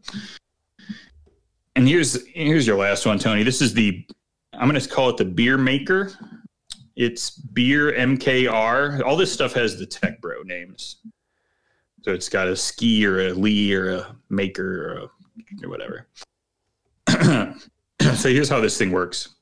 and 1.77 1.87
here's 1.89 2.27
here's 2.29 2.67
your 2.67 2.77
last 2.77 3.07
one, 3.07 3.19
Tony. 3.21 3.45
This 3.45 3.63
is 3.63 3.73
the 3.75 4.05
I'm 4.53 4.69
going 4.69 4.81
to 4.81 4.89
call 4.89 5.11
it 5.11 5.17
the 5.17 5.25
beer 5.25 5.57
maker. 5.57 6.13
It's 6.97 7.31
beer 7.31 7.93
MKR. 7.93 9.03
All 9.05 9.17
this 9.17 9.33
stuff 9.33 9.53
has 9.55 9.79
the 9.79 9.87
tech 9.87 10.21
bro 10.21 10.43
names. 10.43 10.97
So 12.03 12.13
it's 12.13 12.29
got 12.29 12.49
a 12.49 12.57
ski 12.57 13.07
or 13.07 13.29
a 13.29 13.33
Lee 13.33 13.73
or 13.73 13.95
a 13.97 14.17
maker 14.31 14.85
or, 14.93 14.95
a, 14.99 15.65
or 15.65 15.69
whatever. 15.71 16.09
so 18.17 18.29
here's 18.29 18.49
how 18.49 18.61
this 18.61 18.77
thing 18.77 18.91
works. 18.93 19.37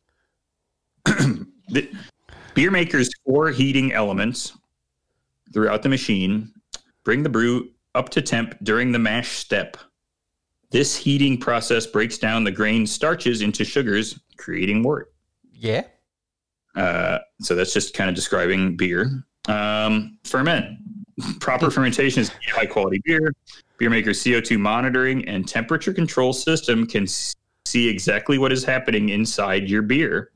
The 1.05 1.89
beer 2.55 2.71
maker's 2.71 3.11
four 3.25 3.51
heating 3.51 3.93
elements 3.93 4.53
throughout 5.53 5.83
the 5.83 5.89
machine 5.89 6.53
bring 7.05 7.23
the 7.23 7.29
brew 7.29 7.71
up 7.95 8.09
to 8.11 8.23
temp 8.23 8.57
during 8.63 8.93
the 8.93 8.99
mash 8.99 9.31
step. 9.31 9.77
This 10.71 10.97
heating 10.97 11.37
process 11.39 11.87
breaks 11.87 12.17
down 12.17 12.45
the 12.45 12.51
grain 12.51 12.87
starches 12.87 13.43
into 13.43 13.65
sugars, 13.65 14.19
creating 14.39 14.83
wort. 14.83 15.13
Yeah. 15.53 15.83
Uh, 16.75 17.19
so 17.41 17.55
that's 17.55 17.75
just 17.75 17.93
kind 17.93 18.09
of 18.09 18.17
describing 18.17 18.77
beer. 18.77 19.25
Um, 19.49 20.19
ferment. 20.25 20.79
Proper 21.41 21.71
fermentation 21.71 22.23
is 22.23 22.31
high 22.49 22.65
quality 22.65 23.03
beer. 23.05 23.33
Beer 23.77 23.91
maker's 23.91 24.23
CO2 24.23 24.59
monitoring 24.59 25.29
and 25.29 25.47
temperature 25.47 25.93
control 25.93 26.33
system 26.33 26.87
can 26.87 27.07
see 27.07 27.89
exactly 27.89 28.39
what 28.39 28.51
is 28.51 28.65
happening 28.65 29.11
inside 29.11 29.69
your 29.69 29.83
beer. 29.83 30.31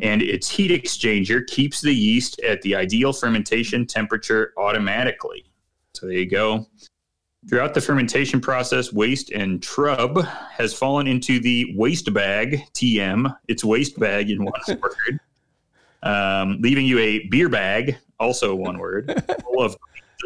And 0.00 0.22
its 0.22 0.48
heat 0.48 0.70
exchanger 0.70 1.46
keeps 1.46 1.80
the 1.80 1.92
yeast 1.92 2.40
at 2.40 2.62
the 2.62 2.74
ideal 2.74 3.12
fermentation 3.12 3.86
temperature 3.86 4.52
automatically. 4.56 5.44
So 5.92 6.06
there 6.06 6.16
you 6.18 6.28
go. 6.28 6.66
Throughout 7.48 7.74
the 7.74 7.80
fermentation 7.80 8.40
process, 8.40 8.92
waste 8.92 9.30
and 9.30 9.60
trub 9.60 10.24
has 10.50 10.72
fallen 10.72 11.06
into 11.06 11.38
the 11.40 11.74
waste 11.76 12.12
bag, 12.14 12.62
TM. 12.72 13.36
It's 13.48 13.62
waste 13.62 13.98
bag 13.98 14.30
in 14.30 14.44
one 14.44 14.52
word, 14.68 15.20
um, 16.02 16.58
leaving 16.62 16.86
you 16.86 16.98
a 16.98 17.28
beer 17.28 17.50
bag, 17.50 17.98
also 18.18 18.54
one 18.54 18.78
word, 18.78 19.22
full 19.42 19.62
of 19.62 19.76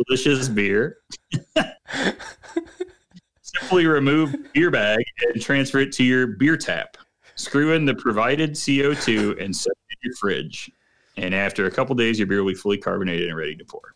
delicious 0.06 0.48
beer. 0.48 0.98
Simply 3.42 3.86
remove 3.86 4.36
beer 4.52 4.70
bag 4.70 5.00
and 5.32 5.42
transfer 5.42 5.78
it 5.78 5.90
to 5.94 6.04
your 6.04 6.28
beer 6.28 6.56
tap. 6.56 6.96
Screw 7.38 7.72
in 7.72 7.84
the 7.84 7.94
provided 7.94 8.52
CO2 8.52 9.40
and 9.42 9.54
set 9.54 9.70
it 9.70 9.92
in 9.92 10.10
your 10.10 10.16
fridge. 10.16 10.70
And 11.16 11.34
after 11.34 11.66
a 11.66 11.70
couple 11.70 11.94
days, 11.94 12.18
your 12.18 12.26
beer 12.26 12.42
will 12.42 12.50
be 12.50 12.58
fully 12.58 12.78
carbonated 12.78 13.28
and 13.28 13.36
ready 13.36 13.54
to 13.56 13.64
pour. 13.64 13.94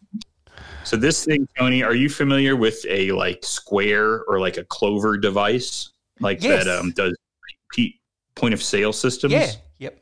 So 0.85 0.97
this 0.97 1.25
thing, 1.25 1.49
Tony, 1.59 1.83
are 1.83 1.95
you 1.95 2.09
familiar 2.09 2.55
with 2.57 2.85
a 2.89 3.11
like 3.13 3.45
square 3.45 4.23
or 4.25 4.39
like 4.41 4.59
a 4.59 4.65
clover 4.65 5.17
device 5.17 5.91
like 6.21 6.43
Yes. 6.43 6.65
that 6.65 6.79
um, 6.79 6.93
does 6.93 7.17
repeat 7.69 8.01
point 8.37 8.55
of 8.55 8.63
sale 8.63 8.93
systems? 8.93 9.33
Yeah. 9.33 9.51
Yep. 9.79 9.99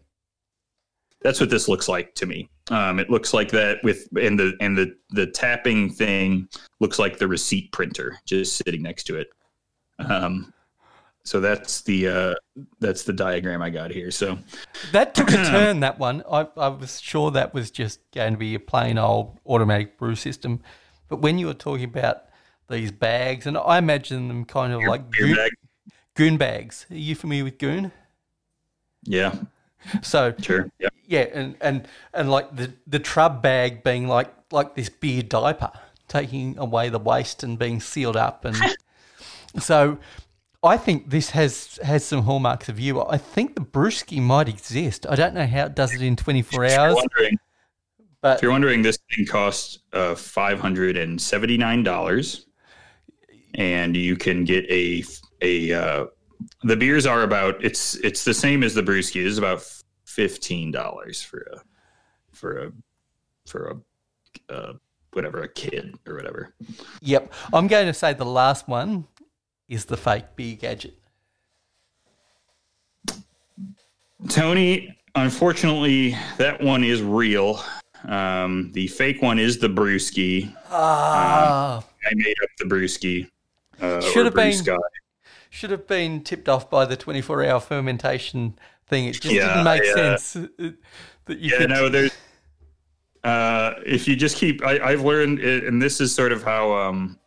That's 1.22 1.40
what 1.40 1.48
this 1.50 1.66
looks 1.66 1.88
like 1.88 2.14
to 2.16 2.26
me. 2.26 2.48
Um, 2.70 2.98
it 2.98 3.10
looks 3.10 3.32
like 3.34 3.50
that 3.50 3.82
with 3.82 4.06
and 4.20 4.38
the 4.38 4.54
and 4.60 4.76
the 4.76 4.94
the 5.10 5.26
tapping 5.26 5.90
thing 5.90 6.48
looks 6.78 6.98
like 6.98 7.18
the 7.18 7.28
receipt 7.28 7.72
printer 7.72 8.18
just 8.26 8.56
sitting 8.56 8.82
next 8.82 9.04
to 9.04 9.16
it. 9.16 9.28
Um, 9.98 10.52
so 11.30 11.38
that's 11.38 11.82
the 11.82 12.08
uh, 12.08 12.34
that's 12.80 13.04
the 13.04 13.12
diagram 13.12 13.62
I 13.62 13.70
got 13.70 13.92
here. 13.92 14.10
So 14.10 14.36
That 14.90 15.14
took 15.14 15.30
a 15.30 15.36
turn, 15.44 15.78
that 15.78 15.96
one. 15.96 16.24
I, 16.28 16.48
I 16.56 16.66
was 16.66 17.00
sure 17.00 17.30
that 17.30 17.54
was 17.54 17.70
just 17.70 18.00
going 18.10 18.32
to 18.32 18.36
be 18.36 18.56
a 18.56 18.58
plain 18.58 18.98
old 18.98 19.38
automatic 19.46 19.96
brew 19.96 20.16
system. 20.16 20.60
But 21.06 21.20
when 21.20 21.38
you 21.38 21.46
were 21.46 21.54
talking 21.54 21.84
about 21.84 22.24
these 22.68 22.90
bags, 22.90 23.46
and 23.46 23.56
I 23.56 23.78
imagine 23.78 24.26
them 24.26 24.44
kind 24.44 24.72
of 24.72 24.82
like 24.82 25.08
beer 25.08 25.26
goon, 25.28 25.36
bag, 25.36 25.52
goon 26.16 26.36
bags. 26.36 26.86
Are 26.90 26.96
you 26.96 27.14
familiar 27.14 27.44
with 27.44 27.58
goon? 27.58 27.92
yeah, 29.04 29.32
So 30.02 30.34
sure, 30.40 30.68
yeah. 30.80 30.88
yeah, 31.06 31.26
and, 31.32 31.56
and, 31.60 31.86
and 32.12 32.28
like 32.28 32.56
the, 32.56 32.72
the 32.88 32.98
trub 32.98 33.40
bag 33.40 33.84
being 33.84 34.08
like 34.08 34.34
like 34.50 34.74
this 34.74 34.88
beer 34.88 35.22
diaper, 35.22 35.70
taking 36.08 36.58
away 36.58 36.88
the 36.88 36.98
waste 36.98 37.44
and 37.44 37.56
being 37.56 37.80
sealed 37.80 38.16
up, 38.16 38.44
and 38.44 38.56
so 39.60 39.96
I 40.62 40.76
think 40.76 41.08
this 41.08 41.30
has 41.30 41.78
has 41.82 42.04
some 42.04 42.22
hallmarks 42.22 42.68
of 42.68 42.78
you. 42.78 43.02
I 43.02 43.16
think 43.16 43.54
the 43.54 43.62
brewski 43.62 44.20
might 44.20 44.48
exist. 44.48 45.06
I 45.08 45.14
don't 45.14 45.34
know 45.34 45.46
how 45.46 45.66
it 45.66 45.74
does 45.74 45.94
it 45.94 46.02
in 46.02 46.16
twenty 46.16 46.42
four 46.42 46.64
If 46.64 46.78
hours, 46.78 46.96
wondering, 46.96 47.38
but 48.20 48.36
if 48.36 48.42
you're 48.42 48.50
wondering, 48.50 48.82
this 48.82 48.98
thing 49.14 49.24
costs 49.24 49.78
uh, 49.94 50.14
five 50.14 50.60
hundred 50.60 50.98
and 50.98 51.20
seventy 51.20 51.56
nine 51.56 51.82
dollars, 51.82 52.46
and 53.54 53.96
you 53.96 54.16
can 54.16 54.44
get 54.44 54.70
a 54.70 55.02
a 55.40 55.72
uh, 55.72 56.06
the 56.62 56.76
beers 56.76 57.06
are 57.06 57.22
about 57.22 57.64
it's 57.64 57.94
it's 57.96 58.24
the 58.24 58.34
same 58.34 58.62
as 58.62 58.74
the 58.74 58.82
brewski. 58.82 59.24
Is 59.24 59.38
about 59.38 59.66
fifteen 60.04 60.70
dollars 60.70 61.22
for 61.22 61.40
a 61.52 61.62
for 62.32 62.58
a 62.64 62.72
for 63.46 63.80
a 64.50 64.52
uh, 64.52 64.72
whatever 65.14 65.42
a 65.42 65.48
kid 65.48 65.94
or 66.06 66.16
whatever. 66.16 66.54
yep, 67.00 67.32
I'm 67.54 67.66
going 67.66 67.86
to 67.86 67.94
say 67.94 68.12
the 68.12 68.26
last 68.26 68.68
one 68.68 69.06
is 69.70 69.86
the 69.86 69.96
fake 69.96 70.24
beer 70.36 70.56
gadget. 70.56 70.98
Tony, 74.28 74.94
unfortunately, 75.14 76.14
that 76.36 76.60
one 76.60 76.84
is 76.84 77.00
real. 77.00 77.62
Um, 78.06 78.70
the 78.72 78.86
fake 78.88 79.22
one 79.22 79.38
is 79.38 79.58
the 79.58 79.68
brewski. 79.68 80.54
Ah, 80.70 81.78
I 82.04 82.14
made 82.14 82.34
up 82.42 82.50
the 82.58 82.64
brewski. 82.64 83.30
Uh, 83.80 84.00
Should 84.02 84.26
have 84.26 84.34
been- 84.34 84.78
should 85.48 85.70
have 85.70 85.86
been 85.86 86.22
tipped 86.22 86.48
off 86.48 86.68
by 86.70 86.84
the 86.84 86.96
twenty 86.96 87.20
four 87.22 87.42
hour 87.44 87.58
fermentation 87.60 88.58
thing. 88.86 89.06
It 89.06 89.12
just 89.20 89.34
Yeah, 89.34 89.48
didn't 89.48 89.64
make 89.64 89.82
uh, 89.82 90.16
sense 90.18 90.36
uh, 90.36 90.70
that 91.26 91.38
you 91.38 91.52
Yeah, 91.52 91.58
could. 91.58 91.70
no, 91.70 91.88
there's. 91.88 92.12
Uh, 93.24 93.74
if 93.84 94.06
you 94.08 94.16
just 94.16 94.36
keep, 94.36 94.64
I, 94.64 94.78
I've 94.80 95.02
learned, 95.02 95.40
and 95.40 95.80
this 95.82 96.00
is 96.00 96.14
sort 96.14 96.32
of 96.32 96.42
how 96.42 96.72
um, 96.72 97.18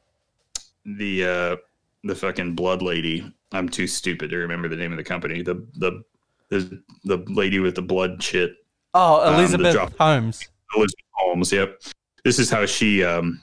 the 0.85 1.25
uh, 1.25 1.55
the 2.03 2.15
fucking 2.15 2.55
blood 2.55 2.81
lady. 2.81 3.31
I'm 3.51 3.69
too 3.69 3.87
stupid 3.87 4.29
to 4.31 4.37
remember 4.37 4.67
the 4.67 4.75
name 4.75 4.91
of 4.91 4.97
the 4.97 5.03
company. 5.03 5.41
The 5.41 5.65
the 5.75 6.03
the, 6.49 6.81
the 7.05 7.17
lady 7.27 7.59
with 7.59 7.75
the 7.75 7.81
blood 7.81 8.21
shit. 8.21 8.55
oh, 8.93 9.27
um, 9.27 9.35
Elizabeth 9.35 9.73
drop- 9.73 9.97
Holmes. 9.97 10.47
Elizabeth 10.75 11.05
Holmes. 11.11 11.51
Yep. 11.51 11.81
This 12.23 12.39
is 12.39 12.49
how 12.49 12.65
she. 12.65 13.03
Um, 13.03 13.41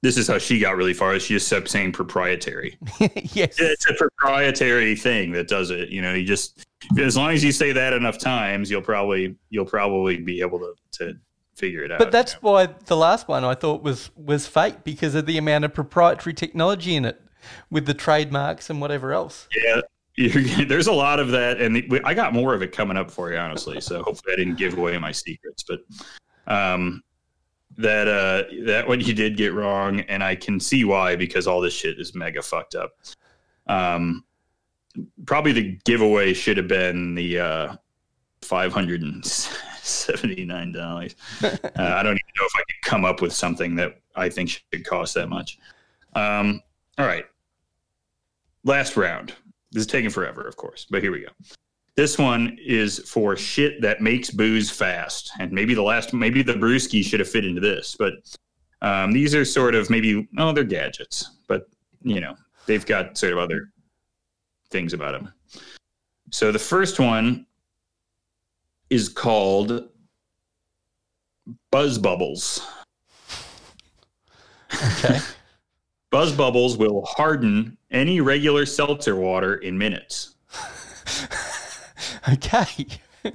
this 0.00 0.16
is 0.16 0.28
how 0.28 0.38
she 0.38 0.60
got 0.60 0.76
really 0.76 0.94
far. 0.94 1.18
She 1.18 1.34
just 1.34 1.50
kept 1.50 1.68
saying 1.68 1.90
proprietary. 1.90 2.78
yes. 3.00 3.56
it's 3.58 3.90
a 3.90 3.94
proprietary 3.94 4.94
thing 4.94 5.32
that 5.32 5.48
does 5.48 5.70
it. 5.70 5.88
You 5.88 6.02
know, 6.02 6.14
you 6.14 6.24
just 6.24 6.64
as 7.00 7.16
long 7.16 7.30
as 7.30 7.42
you 7.42 7.50
say 7.50 7.72
that 7.72 7.92
enough 7.92 8.18
times, 8.18 8.70
you'll 8.70 8.82
probably 8.82 9.36
you'll 9.50 9.64
probably 9.64 10.18
be 10.18 10.40
able 10.40 10.60
to 10.60 10.74
to 10.92 11.18
figure 11.56 11.82
it 11.82 11.90
out. 11.90 11.98
But 11.98 12.12
that's 12.12 12.34
why 12.34 12.66
the 12.86 12.96
last 12.96 13.26
one 13.26 13.44
I 13.44 13.54
thought 13.54 13.82
was 13.82 14.10
was 14.16 14.46
fake 14.46 14.84
because 14.84 15.14
of 15.14 15.26
the 15.26 15.36
amount 15.36 15.64
of 15.64 15.74
proprietary 15.74 16.34
technology 16.34 16.94
in 16.94 17.04
it, 17.04 17.20
with 17.70 17.86
the 17.86 17.94
trademarks 17.94 18.70
and 18.70 18.80
whatever 18.80 19.12
else. 19.12 19.48
yeah. 19.54 19.80
There's 20.66 20.88
a 20.88 20.92
lot 20.92 21.20
of 21.20 21.30
that, 21.30 21.60
and 21.60 21.80
I 22.04 22.12
got 22.12 22.34
more 22.34 22.52
of 22.52 22.60
it 22.60 22.72
coming 22.72 22.96
up 22.96 23.08
for 23.08 23.30
you, 23.30 23.38
honestly. 23.38 23.80
So 23.80 24.02
hopefully, 24.02 24.32
I 24.32 24.36
didn't 24.36 24.56
give 24.56 24.76
away 24.76 24.98
my 24.98 25.12
secrets. 25.12 25.62
But 25.62 25.80
um, 26.52 27.04
that 27.76 28.08
uh, 28.08 28.42
that 28.64 28.88
one 28.88 29.00
you 29.00 29.14
did 29.14 29.36
get 29.36 29.54
wrong, 29.54 30.00
and 30.00 30.24
I 30.24 30.34
can 30.34 30.58
see 30.58 30.84
why 30.84 31.14
because 31.14 31.46
all 31.46 31.60
this 31.60 31.72
shit 31.72 32.00
is 32.00 32.16
mega 32.16 32.42
fucked 32.42 32.74
up. 32.74 32.94
Um, 33.68 34.24
probably 35.24 35.52
the 35.52 35.78
giveaway 35.84 36.34
should 36.34 36.56
have 36.56 36.66
been 36.66 37.14
the 37.14 37.38
uh, 37.38 37.76
five 38.42 38.72
hundred 38.72 39.02
and 39.02 39.24
seventy 39.24 40.44
nine 40.44 40.72
dollars. 40.72 41.14
uh, 41.42 41.48
I 41.76 42.02
don't 42.02 42.14
even 42.14 42.34
know 42.36 42.44
if 42.44 42.56
I 42.56 42.62
could 42.66 42.90
come 42.90 43.04
up 43.04 43.20
with 43.22 43.32
something 43.32 43.76
that 43.76 44.00
I 44.16 44.28
think 44.28 44.50
should 44.50 44.84
cost 44.84 45.14
that 45.14 45.28
much. 45.28 45.58
Um, 46.16 46.60
all 46.98 47.06
right, 47.06 47.24
last 48.64 48.96
round. 48.96 49.34
This 49.70 49.82
is 49.82 49.86
taking 49.86 50.10
forever, 50.10 50.42
of 50.42 50.56
course, 50.56 50.86
but 50.90 51.02
here 51.02 51.12
we 51.12 51.20
go. 51.20 51.28
This 51.94 52.16
one 52.16 52.56
is 52.64 53.00
for 53.10 53.36
shit 53.36 53.80
that 53.82 54.00
makes 54.00 54.30
booze 54.30 54.70
fast, 54.70 55.30
and 55.40 55.52
maybe 55.52 55.74
the 55.74 55.82
last, 55.82 56.14
maybe 56.14 56.42
the 56.42 56.54
brewski 56.54 57.04
should 57.04 57.20
have 57.20 57.28
fit 57.28 57.44
into 57.44 57.60
this, 57.60 57.96
but 57.98 58.14
um, 58.82 59.12
these 59.12 59.34
are 59.34 59.44
sort 59.44 59.74
of 59.74 59.90
maybe 59.90 60.28
oh 60.38 60.52
they're 60.52 60.64
gadgets, 60.64 61.38
but 61.48 61.68
you 62.02 62.20
know 62.20 62.34
they've 62.66 62.86
got 62.86 63.18
sort 63.18 63.32
of 63.32 63.38
other 63.38 63.70
things 64.70 64.92
about 64.92 65.12
them. 65.12 65.32
So 66.30 66.52
the 66.52 66.58
first 66.58 67.00
one 67.00 67.46
is 68.90 69.08
called 69.08 69.88
Buzz 71.70 71.98
Bubbles. 71.98 72.66
Okay. 74.72 75.18
Buzz 76.10 76.32
Bubbles 76.32 76.78
will 76.78 77.04
harden 77.04 77.76
any 77.90 78.20
regular 78.20 78.64
seltzer 78.64 79.14
water 79.16 79.56
in 79.56 79.76
minutes. 79.76 80.36
okay. 82.32 82.86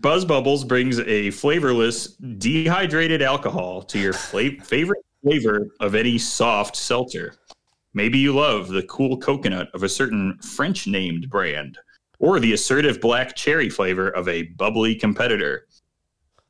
Buzz 0.00 0.24
Bubbles 0.24 0.64
brings 0.64 0.98
a 1.00 1.30
flavorless, 1.30 2.08
dehydrated 2.16 3.22
alcohol 3.22 3.82
to 3.82 3.98
your 3.98 4.12
fla- 4.12 4.60
favorite 4.64 5.04
flavor 5.22 5.68
of 5.80 5.94
any 5.94 6.18
soft 6.18 6.74
seltzer. 6.74 7.34
Maybe 7.94 8.18
you 8.18 8.34
love 8.34 8.68
the 8.68 8.82
cool 8.84 9.16
coconut 9.16 9.68
of 9.74 9.84
a 9.84 9.88
certain 9.88 10.36
French 10.38 10.86
named 10.86 11.30
brand 11.30 11.78
or 12.18 12.40
the 12.40 12.52
assertive 12.52 13.00
black 13.00 13.36
cherry 13.36 13.70
flavor 13.70 14.08
of 14.08 14.28
a 14.28 14.42
bubbly 14.56 14.96
competitor. 14.96 15.67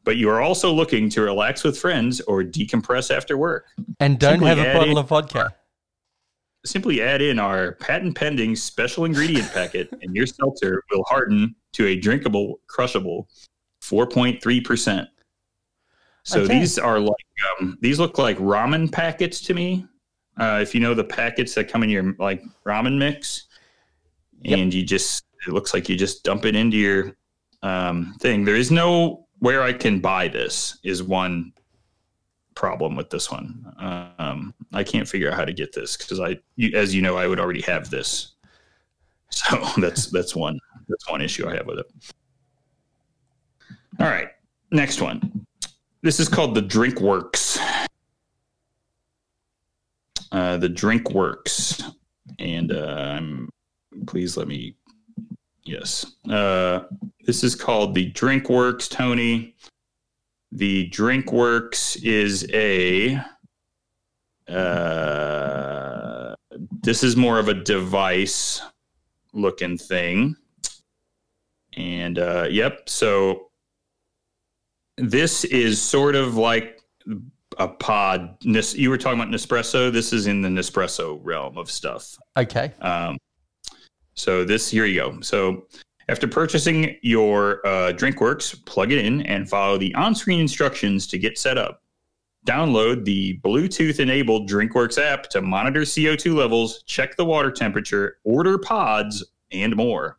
But 0.08 0.16
you 0.16 0.30
are 0.30 0.40
also 0.40 0.72
looking 0.72 1.10
to 1.10 1.20
relax 1.20 1.62
with 1.62 1.76
friends 1.76 2.22
or 2.22 2.42
decompress 2.42 3.14
after 3.14 3.36
work. 3.36 3.66
And 4.00 4.18
don't 4.18 4.36
Simply 4.40 4.48
have 4.48 4.58
a 4.58 4.72
bottle 4.72 4.92
in- 4.92 4.96
of 4.96 5.08
vodka. 5.08 5.54
Simply 6.64 7.02
add 7.02 7.20
in 7.20 7.38
our 7.38 7.72
patent 7.72 8.16
pending 8.16 8.56
special 8.56 9.04
ingredient 9.04 9.52
packet, 9.52 9.90
and 10.02 10.16
your 10.16 10.24
seltzer 10.24 10.82
will 10.90 11.04
harden 11.10 11.54
to 11.74 11.88
a 11.88 11.94
drinkable, 11.94 12.58
crushable 12.68 13.28
4.3%. 13.84 15.06
So 16.24 16.40
Okay. 16.40 16.58
these 16.58 16.78
are 16.78 16.98
like, 16.98 17.12
um, 17.60 17.76
these 17.82 17.98
look 17.98 18.16
like 18.16 18.38
ramen 18.38 18.90
packets 18.90 19.42
to 19.42 19.52
me. 19.52 19.84
Uh, 20.40 20.60
if 20.62 20.74
you 20.74 20.80
know 20.80 20.94
the 20.94 21.04
packets 21.04 21.52
that 21.56 21.68
come 21.68 21.82
in 21.82 21.90
your 21.90 22.14
like 22.18 22.42
ramen 22.64 22.96
mix, 22.96 23.44
Yep. 24.40 24.58
and 24.58 24.72
you 24.72 24.84
just, 24.86 25.22
it 25.46 25.52
looks 25.52 25.74
like 25.74 25.86
you 25.90 25.96
just 25.98 26.24
dump 26.24 26.46
it 26.46 26.56
into 26.56 26.78
your 26.78 27.14
um, 27.62 28.14
thing. 28.20 28.46
There 28.46 28.56
is 28.56 28.70
no 28.70 29.26
where 29.38 29.62
I 29.62 29.72
can 29.72 30.00
buy 30.00 30.28
this, 30.28 30.78
is 30.82 31.02
one 31.02 31.52
problem 32.54 32.96
with 32.96 33.08
this 33.08 33.30
one. 33.30 33.72
Um, 33.78 34.52
I 34.72 34.82
can't 34.82 35.08
figure 35.08 35.30
out 35.30 35.36
how 35.36 35.44
to 35.44 35.52
get 35.52 35.72
this 35.72 35.96
because 35.96 36.18
I, 36.18 36.38
you, 36.56 36.76
as 36.76 36.94
you 36.94 37.02
know, 37.02 37.16
I 37.16 37.26
would 37.26 37.40
already 37.40 37.62
have 37.62 37.90
this. 37.90 38.34
So 39.30 39.60
that's 39.76 40.06
that's 40.06 40.34
one 40.34 40.58
that's 40.88 41.06
one 41.10 41.20
issue 41.20 41.46
I 41.46 41.54
have 41.54 41.66
with 41.66 41.80
it. 41.80 41.86
All 44.00 44.06
right, 44.06 44.28
next 44.72 45.02
one. 45.02 45.46
This 46.00 46.18
is 46.18 46.30
called 46.30 46.54
the 46.54 46.62
DrinkWorks. 46.62 47.58
Uh, 50.32 50.56
the 50.56 50.68
DrinkWorks, 50.70 51.92
and 52.38 52.72
uh, 52.72 53.16
I'm 53.18 53.50
please 54.06 54.38
let 54.38 54.48
me. 54.48 54.74
Yes, 55.64 56.06
uh, 56.30 56.84
this 57.24 57.44
is 57.44 57.54
called 57.54 57.94
the 57.94 58.10
DrinkWorks, 58.12 58.88
Tony. 58.88 59.54
The 60.52 60.88
DrinkWorks 60.90 62.02
is 62.02 62.48
a. 62.52 63.20
Uh, 64.48 66.34
this 66.82 67.04
is 67.04 67.16
more 67.16 67.38
of 67.38 67.48
a 67.48 67.54
device 67.54 68.62
looking 69.34 69.76
thing. 69.76 70.36
And 71.76 72.18
uh, 72.18 72.46
yep, 72.50 72.88
so 72.88 73.50
this 74.96 75.44
is 75.44 75.80
sort 75.80 76.16
of 76.16 76.36
like 76.36 76.80
a 77.58 77.68
pod. 77.68 78.36
You 78.40 78.90
were 78.90 78.98
talking 78.98 79.20
about 79.20 79.32
Nespresso. 79.32 79.92
This 79.92 80.12
is 80.12 80.26
in 80.26 80.42
the 80.42 80.48
Nespresso 80.48 81.20
realm 81.22 81.58
of 81.58 81.70
stuff. 81.70 82.16
Okay. 82.36 82.72
Um, 82.80 83.18
so 84.18 84.44
this 84.44 84.68
here 84.68 84.84
you 84.84 85.00
go. 85.00 85.20
So 85.20 85.66
after 86.08 86.26
purchasing 86.26 86.96
your 87.02 87.66
uh, 87.66 87.92
DrinkWorks, 87.92 88.64
plug 88.64 88.92
it 88.92 89.04
in 89.04 89.22
and 89.22 89.48
follow 89.48 89.78
the 89.78 89.94
on-screen 89.94 90.40
instructions 90.40 91.06
to 91.08 91.18
get 91.18 91.38
set 91.38 91.58
up. 91.58 91.82
Download 92.46 93.04
the 93.04 93.38
Bluetooth-enabled 93.44 94.48
DrinkWorks 94.48 95.00
app 95.00 95.28
to 95.30 95.42
monitor 95.42 95.82
CO2 95.82 96.34
levels, 96.34 96.82
check 96.84 97.16
the 97.16 97.24
water 97.24 97.50
temperature, 97.50 98.18
order 98.24 98.58
pods, 98.58 99.24
and 99.52 99.76
more. 99.76 100.18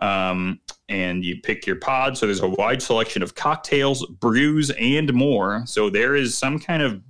Um, 0.00 0.60
and 0.88 1.24
you 1.24 1.40
pick 1.42 1.66
your 1.66 1.76
pod. 1.76 2.18
So 2.18 2.26
there's 2.26 2.40
a 2.40 2.48
wide 2.48 2.82
selection 2.82 3.22
of 3.22 3.34
cocktails, 3.34 4.04
brews, 4.06 4.70
and 4.70 5.12
more. 5.14 5.62
So 5.66 5.88
there 5.90 6.16
is 6.16 6.36
some 6.36 6.58
kind 6.58 6.82
of 6.82 7.00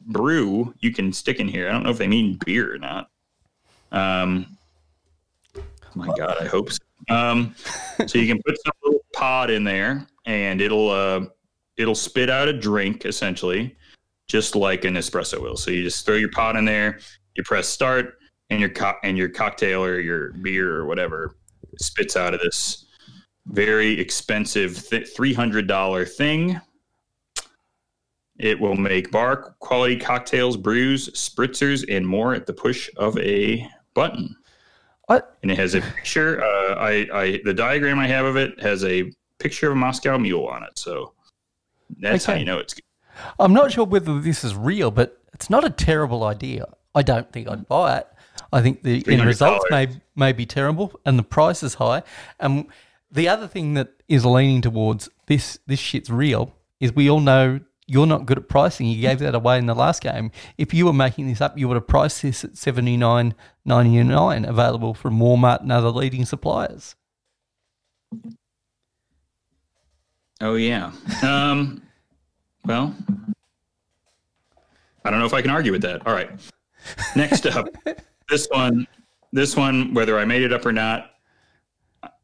brew 0.00 0.74
you 0.80 0.92
can 0.92 1.12
stick 1.12 1.40
in 1.40 1.48
here. 1.48 1.68
I 1.68 1.72
don't 1.72 1.82
know 1.82 1.90
if 1.90 1.98
they 1.98 2.08
mean 2.08 2.38
beer 2.44 2.74
or 2.74 2.78
not. 2.78 3.10
Um, 3.94 4.56
my 5.94 6.08
God, 6.18 6.36
I 6.40 6.46
hope 6.46 6.72
so. 6.72 6.78
Um, 7.08 7.54
so 8.06 8.18
you 8.18 8.26
can 8.26 8.42
put 8.44 8.56
some 8.64 8.72
little 8.84 9.04
pod 9.14 9.50
in 9.50 9.62
there, 9.64 10.06
and 10.26 10.60
it'll 10.60 10.90
uh, 10.90 11.26
it'll 11.76 11.94
spit 11.94 12.28
out 12.28 12.48
a 12.48 12.52
drink 12.52 13.04
essentially, 13.04 13.76
just 14.26 14.56
like 14.56 14.84
an 14.84 14.94
espresso 14.94 15.40
will. 15.40 15.56
So 15.56 15.70
you 15.70 15.82
just 15.82 16.04
throw 16.04 16.16
your 16.16 16.30
pod 16.30 16.56
in 16.56 16.64
there, 16.64 16.98
you 17.36 17.42
press 17.44 17.68
start, 17.68 18.18
and 18.50 18.60
your 18.60 18.70
co- 18.70 18.98
and 19.02 19.16
your 19.16 19.28
cocktail 19.28 19.84
or 19.84 20.00
your 20.00 20.32
beer 20.32 20.74
or 20.74 20.86
whatever 20.86 21.36
spits 21.78 22.16
out 22.16 22.34
of 22.34 22.40
this 22.40 22.86
very 23.46 23.98
expensive 24.00 24.88
th- 24.88 25.08
three 25.14 25.34
hundred 25.34 25.66
dollar 25.66 26.04
thing. 26.04 26.60
It 28.38 28.58
will 28.58 28.74
make 28.74 29.12
bar 29.12 29.54
quality 29.60 29.96
cocktails, 29.96 30.56
brews, 30.56 31.08
spritzers, 31.10 31.84
and 31.88 32.06
more 32.06 32.34
at 32.34 32.46
the 32.46 32.52
push 32.52 32.90
of 32.96 33.16
a 33.18 33.68
button. 33.94 34.36
What? 35.06 35.36
And 35.42 35.50
it 35.50 35.58
has 35.58 35.74
a 35.74 35.80
picture. 35.80 36.42
Uh, 36.42 36.74
I, 36.74 37.08
I 37.12 37.40
the 37.44 37.54
diagram 37.54 37.98
I 37.98 38.06
have 38.06 38.24
of 38.24 38.36
it 38.36 38.60
has 38.60 38.84
a 38.84 39.12
picture 39.38 39.68
of 39.68 39.72
a 39.72 39.76
Moscow 39.76 40.16
Mule 40.18 40.46
on 40.46 40.62
it. 40.62 40.78
So 40.78 41.12
that's 41.98 42.24
how 42.24 42.34
you 42.34 42.44
know 42.44 42.58
it's 42.58 42.74
good. 42.74 42.82
I'm 43.38 43.52
not 43.52 43.72
sure 43.72 43.84
whether 43.84 44.18
this 44.20 44.44
is 44.44 44.56
real, 44.56 44.90
but 44.90 45.18
it's 45.32 45.50
not 45.50 45.64
a 45.64 45.70
terrible 45.70 46.24
idea. 46.24 46.66
I 46.94 47.02
don't 47.02 47.30
think 47.32 47.48
I'd 47.48 47.68
buy 47.68 47.98
it. 47.98 48.06
I 48.52 48.62
think 48.62 48.82
the 48.82 49.04
end 49.06 49.24
results 49.24 49.64
may 49.70 49.88
may 50.16 50.32
be 50.32 50.46
terrible 50.46 50.98
and 51.04 51.18
the 51.18 51.22
price 51.22 51.62
is 51.62 51.74
high. 51.74 52.02
And 52.40 52.66
the 53.10 53.28
other 53.28 53.46
thing 53.46 53.74
that 53.74 53.90
is 54.08 54.24
leaning 54.24 54.62
towards 54.62 55.08
this 55.26 55.58
this 55.66 55.80
shit's 55.80 56.10
real 56.10 56.54
is 56.80 56.92
we 56.92 57.10
all 57.10 57.20
know 57.20 57.60
you're 57.86 58.06
not 58.06 58.26
good 58.26 58.38
at 58.38 58.48
pricing. 58.48 58.86
You 58.86 59.00
gave 59.00 59.18
that 59.18 59.34
away 59.34 59.58
in 59.58 59.66
the 59.66 59.74
last 59.74 60.02
game. 60.02 60.30
If 60.56 60.72
you 60.72 60.86
were 60.86 60.92
making 60.92 61.26
this 61.28 61.40
up, 61.40 61.58
you 61.58 61.68
would 61.68 61.74
have 61.74 61.86
priced 61.86 62.22
this 62.22 62.44
at 62.44 62.56
seventy 62.56 62.96
nine 62.96 63.34
ninety 63.64 64.02
nine, 64.02 64.44
available 64.44 64.94
from 64.94 65.18
Walmart 65.18 65.60
and 65.60 65.72
other 65.72 65.90
leading 65.90 66.24
suppliers. 66.24 66.96
Oh 70.40 70.54
yeah. 70.54 70.92
Um, 71.22 71.82
well, 72.64 72.94
I 75.04 75.10
don't 75.10 75.18
know 75.18 75.26
if 75.26 75.34
I 75.34 75.42
can 75.42 75.50
argue 75.50 75.72
with 75.72 75.82
that. 75.82 76.06
All 76.06 76.14
right. 76.14 76.30
Next 77.14 77.46
up, 77.46 77.68
this 78.28 78.48
one. 78.50 78.86
This 79.32 79.56
one, 79.56 79.92
whether 79.94 80.16
I 80.16 80.24
made 80.24 80.42
it 80.42 80.52
up 80.52 80.64
or 80.64 80.72
not, 80.72 81.10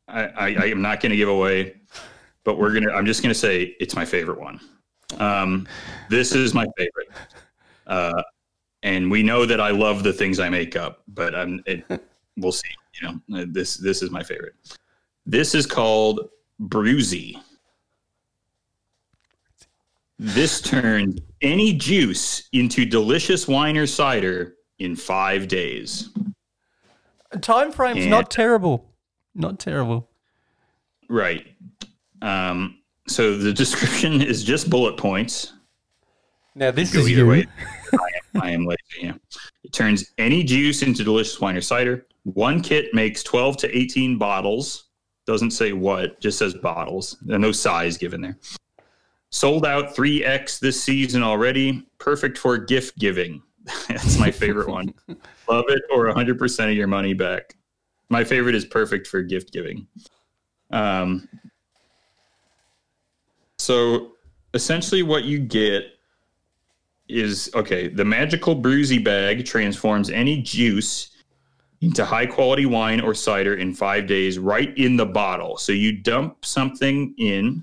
I, 0.06 0.26
I, 0.26 0.46
I 0.46 0.64
am 0.66 0.80
not 0.80 1.00
going 1.00 1.10
to 1.10 1.16
give 1.16 1.28
away. 1.28 1.74
But 2.44 2.56
we're 2.56 2.72
gonna. 2.72 2.92
I'm 2.92 3.04
just 3.04 3.22
going 3.22 3.32
to 3.32 3.38
say 3.38 3.76
it's 3.80 3.94
my 3.94 4.04
favorite 4.04 4.40
one. 4.40 4.60
Um, 5.18 5.66
this 6.08 6.32
is 6.34 6.54
my 6.54 6.66
favorite. 6.76 7.08
Uh, 7.86 8.22
and 8.82 9.10
we 9.10 9.22
know 9.22 9.44
that 9.46 9.60
I 9.60 9.70
love 9.70 10.02
the 10.02 10.12
things 10.12 10.38
I 10.40 10.48
make 10.48 10.76
up, 10.76 11.02
but 11.08 11.34
I'm. 11.34 11.62
It, 11.66 11.84
we'll 12.36 12.52
see. 12.52 12.68
You 13.00 13.08
know, 13.28 13.40
uh, 13.40 13.46
this 13.48 13.76
this 13.76 14.02
is 14.02 14.10
my 14.10 14.22
favorite. 14.22 14.54
This 15.26 15.54
is 15.54 15.66
called 15.66 16.28
Bruzy. 16.60 17.40
This 20.18 20.60
turns 20.60 21.18
any 21.40 21.72
juice 21.72 22.48
into 22.52 22.84
delicious 22.84 23.48
wine 23.48 23.76
or 23.76 23.86
cider 23.86 24.56
in 24.78 24.94
five 24.94 25.48
days. 25.48 26.10
Time 27.40 27.72
frame's 27.72 28.04
Yeah. 28.04 28.10
not 28.10 28.30
terrible. 28.30 28.92
Not 29.34 29.58
terrible. 29.58 30.10
Right. 31.08 31.46
Um, 32.20 32.79
so 33.06 33.36
the 33.36 33.52
description 33.52 34.20
is 34.22 34.44
just 34.44 34.70
bullet 34.70 34.96
points. 34.96 35.52
Now 36.54 36.70
this 36.70 36.94
is 36.94 37.08
either 37.08 37.22
you. 37.22 37.26
way. 37.26 37.46
I 37.92 37.96
am, 38.34 38.42
I 38.42 38.50
am 38.50 38.66
lazy. 38.66 38.78
Yeah. 39.02 39.14
It 39.64 39.72
turns 39.72 40.12
any 40.18 40.42
juice 40.42 40.82
into 40.82 41.04
delicious 41.04 41.40
wine 41.40 41.56
or 41.56 41.60
cider. 41.60 42.06
One 42.24 42.60
kit 42.60 42.92
makes 42.92 43.22
12 43.22 43.56
to 43.58 43.76
18 43.76 44.18
bottles. 44.18 44.86
Doesn't 45.26 45.52
say 45.52 45.72
what, 45.72 46.20
just 46.20 46.38
says 46.38 46.54
bottles. 46.54 47.16
There's 47.22 47.40
no 47.40 47.52
size 47.52 47.96
given 47.96 48.20
there. 48.20 48.38
Sold 49.30 49.64
out 49.64 49.94
3x 49.94 50.58
this 50.58 50.82
season 50.82 51.22
already. 51.22 51.86
Perfect 51.98 52.36
for 52.36 52.58
gift 52.58 52.98
giving. 52.98 53.42
That's 53.88 54.18
my 54.18 54.30
favorite 54.30 54.68
one. 54.68 54.92
Love 55.48 55.66
it 55.68 55.82
or 55.92 56.12
100% 56.12 56.70
of 56.70 56.76
your 56.76 56.88
money 56.88 57.14
back. 57.14 57.54
My 58.08 58.24
favorite 58.24 58.56
is 58.56 58.64
perfect 58.64 59.06
for 59.06 59.22
gift 59.22 59.52
giving. 59.52 59.86
Um, 60.72 61.28
so 63.60 64.12
essentially, 64.54 65.02
what 65.02 65.24
you 65.24 65.38
get 65.38 65.84
is 67.08 67.50
okay. 67.54 67.88
The 67.88 68.04
magical 68.04 68.56
Bruzy 68.56 69.04
bag 69.04 69.44
transforms 69.44 70.08
any 70.08 70.40
juice 70.40 71.10
into 71.82 72.04
high 72.04 72.24
quality 72.24 72.64
wine 72.64 73.02
or 73.02 73.14
cider 73.14 73.56
in 73.56 73.74
five 73.74 74.06
days, 74.06 74.38
right 74.38 74.76
in 74.78 74.96
the 74.96 75.04
bottle. 75.04 75.58
So 75.58 75.72
you 75.72 75.92
dump 75.92 76.44
something 76.44 77.14
in, 77.18 77.62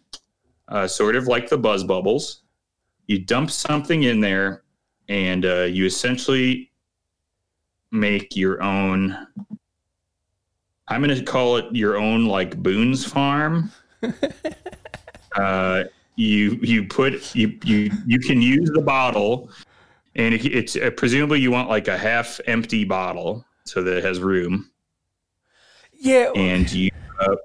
uh, 0.67 0.87
sort 0.87 1.15
of 1.15 1.25
like 1.25 1.49
the 1.49 1.57
buzz 1.57 1.83
bubbles. 1.83 2.41
You 3.07 3.17
dump 3.19 3.49
something 3.49 4.03
in 4.03 4.21
there, 4.21 4.63
and 5.09 5.45
uh, 5.45 5.63
you 5.63 5.87
essentially 5.87 6.71
make 7.89 8.35
your 8.35 8.61
own. 8.61 9.17
I'm 10.89 11.01
going 11.01 11.17
to 11.17 11.23
call 11.23 11.57
it 11.57 11.65
your 11.75 11.97
own 11.97 12.27
like 12.27 12.55
Boone's 12.61 13.03
Farm. 13.03 13.71
uh, 15.37 15.83
you 16.15 16.57
you 16.61 16.83
put 16.87 17.35
you 17.35 17.57
you 17.63 17.91
you 18.05 18.19
can 18.19 18.41
use 18.41 18.69
the 18.73 18.81
bottle 18.81 19.49
and 20.15 20.33
it, 20.33 20.45
it's 20.45 20.75
uh, 20.75 20.89
presumably 20.97 21.39
you 21.39 21.51
want 21.51 21.69
like 21.69 21.87
a 21.87 21.97
half 21.97 22.39
empty 22.47 22.83
bottle 22.83 23.45
so 23.65 23.83
that 23.83 23.97
it 23.97 24.03
has 24.03 24.19
room, 24.19 24.71
Yeah. 25.93 26.31
and 26.35 26.71
you 26.71 26.89
uh, 27.19 27.35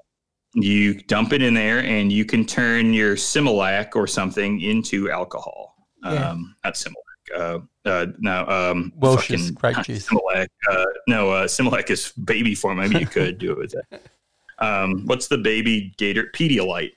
you 0.53 0.95
dump 1.03 1.33
it 1.33 1.41
in 1.41 1.53
there, 1.53 1.79
and 1.79 2.11
you 2.11 2.25
can 2.25 2.45
turn 2.45 2.93
your 2.93 3.15
Similac 3.15 3.95
or 3.95 4.07
something 4.07 4.61
into 4.61 5.09
alcohol. 5.11 5.75
Yeah. 6.03 6.29
Um, 6.31 6.55
not 6.63 6.75
Similac. 6.75 6.93
Uh, 7.35 7.59
uh, 7.85 8.05
no, 8.19 8.45
um, 8.47 8.93
fucking- 9.01 9.53
grape 9.53 9.77
juice. 9.83 10.07
Similac. 10.07 10.47
Uh, 10.69 10.85
no, 11.07 11.31
uh, 11.31 11.47
Similac 11.47 11.89
is 11.89 12.11
baby 12.13 12.55
form. 12.55 12.77
Maybe 12.77 12.99
you 12.99 13.07
could 13.07 13.37
do 13.37 13.51
it 13.51 13.57
with 13.57 13.71
that. 13.71 14.01
Um, 14.59 15.07
what's 15.07 15.27
the 15.27 15.39
baby 15.39 15.93
gator? 15.97 16.29
Pedialyte. 16.33 16.91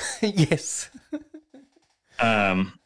yes. 0.22 0.90
Um, 2.18 2.78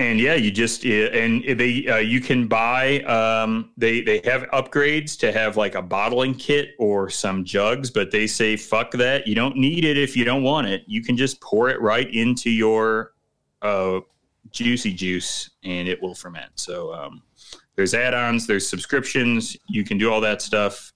and 0.00 0.18
yeah, 0.18 0.34
you 0.34 0.50
just 0.50 0.84
and 0.84 1.44
they 1.58 1.86
uh, 1.86 1.98
you 1.98 2.20
can 2.20 2.48
buy 2.48 3.00
um, 3.02 3.70
they 3.76 4.00
they 4.00 4.20
have 4.24 4.42
upgrades 4.44 5.18
to 5.18 5.30
have 5.30 5.58
like 5.58 5.74
a 5.74 5.82
bottling 5.82 6.34
kit 6.34 6.70
or 6.78 7.10
some 7.10 7.44
jugs, 7.44 7.90
but 7.90 8.10
they 8.10 8.26
say 8.26 8.56
fuck 8.56 8.92
that. 8.92 9.26
You 9.26 9.34
don't 9.34 9.56
need 9.56 9.84
it 9.84 9.98
if 9.98 10.16
you 10.16 10.24
don't 10.24 10.42
want 10.42 10.68
it. 10.68 10.84
You 10.86 11.02
can 11.02 11.18
just 11.18 11.40
pour 11.42 11.68
it 11.68 11.80
right 11.82 12.12
into 12.14 12.50
your 12.50 13.12
uh, 13.60 14.00
juicy 14.50 14.94
juice, 14.94 15.50
and 15.64 15.86
it 15.86 16.00
will 16.00 16.14
ferment. 16.14 16.52
So 16.54 16.94
um, 16.94 17.22
there's 17.76 17.92
add-ons, 17.92 18.46
there's 18.46 18.66
subscriptions. 18.66 19.56
You 19.68 19.84
can 19.84 19.98
do 19.98 20.10
all 20.10 20.22
that 20.22 20.40
stuff. 20.40 20.92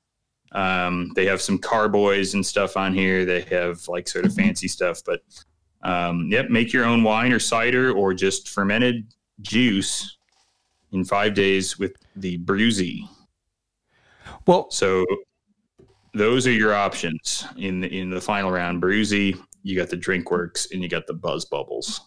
Um, 0.55 1.11
they 1.15 1.27
have 1.27 1.41
some 1.41 1.59
carboys 1.59 2.35
and 2.35 2.47
stuff 2.47 2.77
on 2.77 2.95
here. 2.95 3.25
They 3.25 3.43
have 3.43 3.87
like 3.89 4.09
sort 4.09 4.25
of 4.25 4.35
fancy 4.35 4.69
stuff, 4.69 5.03
but 5.05 5.21
um, 5.83 6.29
yep, 6.31 6.49
make 6.49 6.73
your 6.73 6.85
own 6.85 7.03
wine 7.03 7.33
or 7.33 7.39
cider 7.39 7.93
or 7.93 8.15
just 8.15 8.49
fermented 8.49 9.13
juice 9.43 10.17
in 10.93 11.05
five 11.05 11.35
days 11.35 11.79
with 11.79 11.97
the 12.17 12.39
Bruzy. 12.39 13.09
Well, 14.47 14.71
So 14.71 15.05
those 16.13 16.47
are 16.47 16.53
your 16.53 16.75
options 16.75 17.47
in 17.57 17.81
the, 17.81 17.89
in 17.89 18.11
the 18.11 18.21
final 18.21 18.51
round. 18.51 18.81
Bruzy, 18.81 19.39
you 19.63 19.77
got 19.77 19.89
the 19.89 19.97
DrinkWorks, 19.97 20.73
and 20.73 20.83
you 20.83 20.89
got 20.89 21.07
the 21.07 21.15
Buzz 21.15 21.45
Bubbles. 21.45 22.01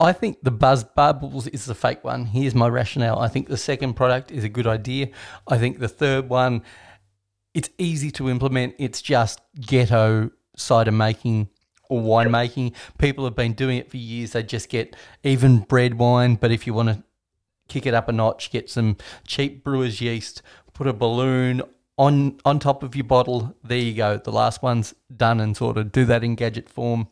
I 0.00 0.12
think 0.12 0.38
the 0.42 0.50
Buzz 0.50 0.82
Bubbles 0.82 1.46
is 1.48 1.66
the 1.66 1.74
fake 1.74 2.02
one. 2.02 2.24
Here's 2.26 2.54
my 2.54 2.68
rationale. 2.68 3.18
I 3.18 3.28
think 3.28 3.48
the 3.48 3.56
second 3.56 3.94
product 3.94 4.30
is 4.30 4.42
a 4.42 4.48
good 4.48 4.66
idea. 4.66 5.08
I 5.46 5.58
think 5.58 5.78
the 5.78 5.88
third 5.88 6.28
one, 6.28 6.62
it's 7.54 7.70
easy 7.78 8.10
to 8.12 8.28
implement. 8.28 8.74
It's 8.78 9.00
just 9.00 9.40
ghetto 9.58 10.30
cider 10.56 10.92
making 10.92 11.48
or 11.88 12.00
wine 12.00 12.30
making. 12.30 12.72
People 12.98 13.24
have 13.24 13.36
been 13.36 13.52
doing 13.52 13.78
it 13.78 13.90
for 13.90 13.96
years. 13.96 14.32
They 14.32 14.42
just 14.42 14.68
get 14.68 14.96
even 15.22 15.60
bread 15.60 15.94
wine, 15.94 16.34
but 16.34 16.50
if 16.50 16.66
you 16.66 16.74
want 16.74 16.88
to 16.88 17.02
kick 17.68 17.86
it 17.86 17.94
up 17.94 18.08
a 18.08 18.12
notch, 18.12 18.50
get 18.50 18.68
some 18.68 18.96
cheap 19.26 19.64
brewer's 19.64 20.00
yeast, 20.00 20.42
put 20.72 20.86
a 20.86 20.92
balloon 20.92 21.62
on 21.96 22.38
on 22.44 22.58
top 22.58 22.82
of 22.82 22.96
your 22.96 23.04
bottle. 23.04 23.56
There 23.62 23.78
you 23.78 23.94
go. 23.94 24.18
The 24.18 24.32
last 24.32 24.62
one's 24.62 24.94
done 25.14 25.40
and 25.40 25.56
sorted. 25.56 25.92
Do 25.92 26.04
that 26.06 26.24
in 26.24 26.34
gadget 26.34 26.68
form. 26.68 27.08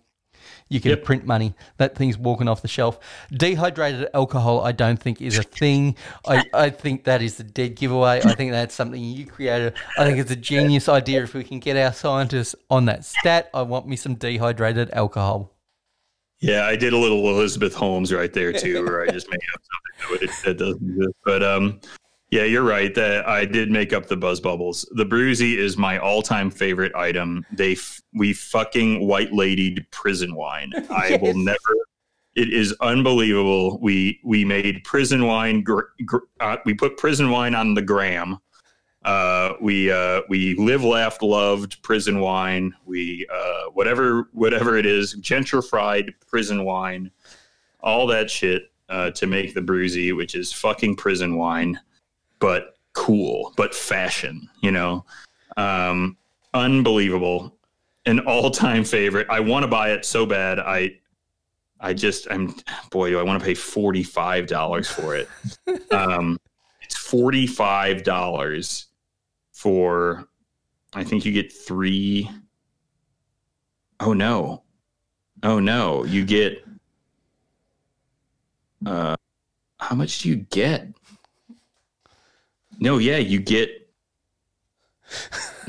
You 0.69 0.81
can 0.81 0.91
Yep. 0.91 1.05
print 1.05 1.27
money. 1.27 1.55
That 1.77 1.95
thing's 1.97 2.17
walking 2.17 2.49
off 2.49 2.63
the 2.63 2.69
shelf. 2.69 2.99
Dehydrated 3.31 4.09
alcohol, 4.15 4.61
I 4.63 4.73
don't 4.73 4.99
think 4.99 5.21
is 5.21 5.39
a 5.39 5.43
thing. 5.43 5.97
I, 6.27 6.45
I 6.55 6.71
think 6.71 7.05
that 7.05 7.23
is 7.23 7.39
a 7.41 7.45
dead 7.45 7.77
giveaway. 7.77 8.21
I 8.25 8.35
think 8.35 8.53
that's 8.53 8.75
something 8.75 9.03
you 9.03 9.27
created. 9.27 9.75
I 9.99 10.05
think 10.05 10.19
it's 10.19 10.31
a 10.31 10.37
genius 10.37 10.89
idea. 10.89 11.23
If 11.23 11.35
we 11.35 11.45
can 11.45 11.59
get 11.59 11.77
our 11.77 11.93
scientists 11.93 12.55
on 12.71 12.87
that 12.87 13.05
stat, 13.05 13.51
I 13.53 13.63
want 13.63 13.87
me 13.87 13.97
some 13.97 14.15
dehydrated 14.15 14.91
alcohol. 14.93 15.51
Yeah, 16.41 16.67
I 16.67 16.75
did 16.75 16.93
a 16.93 16.99
little 16.99 17.29
Elizabeth 17.29 17.75
Holmes 17.75 18.13
right 18.13 18.33
there 18.33 18.53
too, 18.53 18.85
where 18.85 19.03
I 19.03 19.09
just 19.11 19.29
made 19.31 19.39
up 19.55 19.63
something 20.11 20.27
that, 20.27 20.43
that 20.45 20.59
doesn't 20.59 20.91
exist. 20.91 21.15
But 21.25 21.43
um, 21.45 21.81
yeah, 22.33 22.45
you're 22.45 22.65
right. 22.65 22.95
That 22.95 23.29
I 23.29 23.45
did 23.45 23.71
make 23.71 23.93
up 23.93 24.07
the 24.07 24.17
Buzz 24.17 24.41
Bubbles. 24.41 24.89
The 24.93 25.05
Bruzy 25.05 25.59
is 25.59 25.77
my 25.77 25.99
all-time 25.99 26.51
favorite 26.51 26.95
item. 26.95 27.45
They 27.53 27.73
f- 27.73 28.01
we 28.15 28.33
fucking 28.33 29.07
white 29.07 29.35
ladied 29.35 29.87
prison 29.91 30.35
wine. 30.35 30.73
I 30.91 31.19
will 31.21 31.35
never. 31.37 31.59
It 32.35 32.51
is 32.51 32.75
unbelievable. 32.81 33.79
We 33.83 34.19
we 34.25 34.47
made 34.47 34.83
prison 34.83 35.27
wine. 35.27 35.61
Gr- 35.61 35.93
gr- 36.07 36.25
uh, 36.41 36.57
we 36.65 36.73
put 36.73 36.97
prison 36.97 37.29
wine 37.29 37.55
on 37.55 37.75
the 37.75 37.83
gram. 37.83 38.39
Uh, 39.05 39.53
we 39.61 39.93
uh, 39.93 40.23
we 40.31 40.55
live, 40.55 40.83
laughed, 40.83 41.23
loved 41.23 41.83
prison 41.83 42.19
wine. 42.19 42.73
We 42.87 43.27
uh, 43.31 43.65
whatever 43.75 44.31
whatever 44.33 44.79
it 44.79 44.87
is, 44.87 45.15
gentrified 45.17 46.15
prison 46.27 46.65
wine, 46.65 47.11
all 47.81 48.07
that 48.07 48.31
shit 48.31 48.73
uh, 48.89 49.11
to 49.11 49.27
make 49.27 49.53
the 49.53 49.61
Bruzy, 49.61 50.17
which 50.17 50.35
is 50.35 50.51
fucking 50.51 50.97
prison 50.97 51.37
wine, 51.37 51.79
but 52.43 52.75
cool, 52.93 53.55
but 53.57 53.73
fashion. 53.73 54.51
You 54.61 54.73
know, 54.73 55.07
um, 55.57 56.19
unbelievable, 56.53 57.57
an 58.05 58.19
all 58.21 58.51
time 58.51 58.85
favorite. 58.85 59.29
I 59.31 59.41
want 59.41 59.63
to 59.63 59.69
buy 59.69 59.93
it 59.93 60.05
so 60.05 60.27
bad. 60.27 60.59
I 60.59 60.99
I 61.81 61.95
just 61.95 62.27
I'm 62.31 62.55
boy, 62.91 63.11
do 63.11 63.19
I 63.19 63.23
want 63.23 63.41
to 63.41 63.47
pay 63.47 63.55
forty 63.55 64.03
five 64.03 64.49
dollars 64.49 64.91
for 64.91 65.17
it. 65.17 65.29
um, 65.93 66.39
it's 66.83 66.97
forty 66.97 67.47
five 67.47 68.03
dollars 68.03 68.89
for 69.53 70.29
I 70.93 71.05
think 71.05 71.25
you 71.25 71.33
get 71.33 71.53
three 71.53 72.29
oh 74.01 74.13
no. 74.13 74.65
Oh 75.45 75.61
no. 75.61 76.05
You 76.05 76.25
get 76.25 76.65
uh 78.85 79.15
how 79.79 79.95
much 79.95 80.21
do 80.21 80.29
you 80.29 80.37
get? 80.37 80.89
No, 82.83 82.99
yeah, 82.99 83.19
you 83.19 83.39
get 83.39 83.89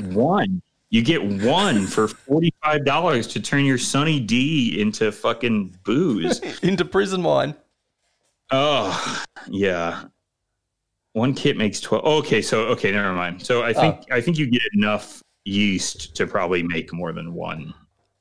one. 0.00 0.60
You 0.90 1.00
get 1.00 1.22
one 1.24 1.86
for 1.86 2.08
forty 2.08 2.52
five 2.60 2.84
dollars 2.84 3.28
to 3.28 3.40
turn 3.40 3.64
your 3.64 3.78
Sunny 3.78 4.18
D 4.18 4.80
into 4.80 5.12
fucking 5.12 5.76
booze. 5.84 6.40
Into 6.64 6.84
prison 6.84 7.22
wine. 7.22 7.54
Oh, 8.50 9.24
yeah. 9.48 10.06
One 11.12 11.34
kit 11.34 11.56
makes 11.56 11.80
12. 11.80 12.04
okay, 12.04 12.42
so 12.42 12.62
okay, 12.66 12.90
never 12.90 13.12
mind. 13.12 13.40
So 13.46 13.62
I 13.62 13.72
think 13.72 14.04
ah. 14.10 14.16
I 14.16 14.20
think 14.20 14.36
you 14.36 14.50
get 14.50 14.62
enough 14.74 15.22
yeast 15.44 16.16
to 16.16 16.26
probably 16.26 16.64
make 16.64 16.92
more 16.92 17.12
than 17.12 17.32
one. 17.32 17.72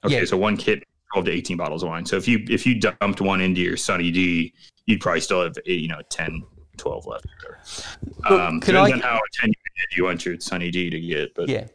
Okay, 0.05 0.19
Yeah. 0.19 0.25
so 0.25 0.37
one 0.37 0.55
kit 0.55 0.83
12 1.13 1.25
to 1.25 1.31
18 1.31 1.57
bottles 1.57 1.81
of 1.81 1.89
wine. 1.89 2.05
So 2.05 2.15
if 2.15 2.27
you 2.27 2.45
if 2.47 2.67
you 2.67 2.79
dumped 2.79 3.21
one 3.21 3.41
into 3.41 3.61
your 3.61 3.75
Sunny 3.75 4.11
D, 4.11 4.53
you'd 4.85 5.01
probably 5.01 5.21
still 5.21 5.41
have 5.41 5.55
you 5.65 5.87
know 5.87 6.01
10 6.11 6.43
12 6.77 7.05
left. 7.05 7.25
Look, 8.29 8.31
Um, 8.31 8.59
depends 8.59 8.91
I- 8.91 8.93
on 8.93 8.99
how 8.99 9.19
attenuated 9.33 9.97
you 9.97 10.03
want 10.05 10.25
your 10.25 10.39
Sunny 10.39 10.71
D 10.71 10.89
to 10.89 10.99
get, 10.99 11.35
but 11.35 11.49
Yeah. 11.49 11.67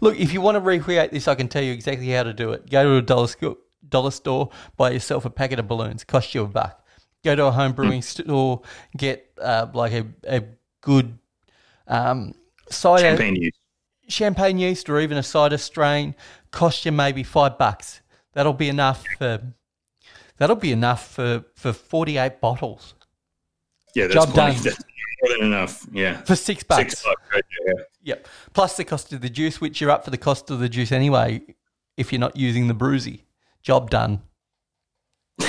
Look, 0.00 0.18
if 0.18 0.32
you 0.32 0.40
want 0.40 0.54
to 0.54 0.60
recreate 0.60 1.10
this, 1.10 1.26
I 1.26 1.34
can 1.34 1.48
tell 1.48 1.62
you 1.62 1.72
exactly 1.72 2.08
how 2.10 2.22
to 2.22 2.32
do 2.32 2.52
it. 2.52 2.70
Go 2.70 2.84
to 2.84 2.96
a 2.96 3.02
dollar, 3.02 3.26
sco- 3.26 3.58
dollar 3.88 4.12
store, 4.12 4.50
buy 4.76 4.90
yourself 4.90 5.24
a 5.24 5.30
packet 5.30 5.58
of 5.58 5.66
balloons. 5.66 6.04
Cost 6.04 6.34
you 6.34 6.42
a 6.42 6.46
buck. 6.46 6.80
Go 7.24 7.34
to 7.34 7.46
a 7.46 7.50
home 7.50 7.72
brewing 7.72 8.02
store, 8.02 8.62
get 8.96 9.30
uh, 9.40 9.66
like 9.74 9.92
a, 9.92 10.06
a 10.28 10.44
good 10.80 11.18
um, 11.88 12.34
cider, 12.70 13.02
champagne 13.08 13.36
use. 13.36 13.54
champagne 14.08 14.58
yeast, 14.58 14.88
or 14.88 15.00
even 15.00 15.16
a 15.18 15.22
cider 15.22 15.58
strain. 15.58 16.14
Cost 16.50 16.84
you 16.84 16.92
maybe 16.92 17.22
five 17.22 17.58
bucks. 17.58 18.00
That'll 18.34 18.52
be 18.52 18.68
enough 18.68 19.04
for. 19.18 19.40
That'll 20.36 20.56
be 20.56 20.72
enough 20.72 21.08
for, 21.12 21.44
for 21.54 21.72
forty 21.72 22.16
eight 22.18 22.40
bottles 22.40 22.94
Yeah, 23.94 24.06
that's 24.06 24.14
Job 24.14 24.34
plenty. 24.34 24.54
done. 24.56 24.64
That's 24.64 24.84
more 25.22 25.36
than 25.38 25.46
enough. 25.46 25.86
Yeah. 25.92 26.20
for 26.22 26.36
six 26.36 26.62
bucks. 26.62 26.80
Six 26.92 27.02
bucks 27.02 27.22
right 27.32 27.44
there. 27.66 27.86
Yep. 28.02 28.28
Plus 28.52 28.76
the 28.76 28.84
cost 28.84 29.12
of 29.12 29.20
the 29.20 29.30
juice, 29.30 29.60
which 29.60 29.80
you're 29.80 29.90
up 29.90 30.04
for 30.04 30.10
the 30.10 30.18
cost 30.18 30.50
of 30.50 30.58
the 30.58 30.68
juice 30.68 30.92
anyway, 30.92 31.42
if 31.96 32.12
you're 32.12 32.20
not 32.20 32.36
using 32.36 32.68
the 32.68 32.74
Bruzy. 32.74 33.20
Job 33.62 33.90
done. 33.90 34.20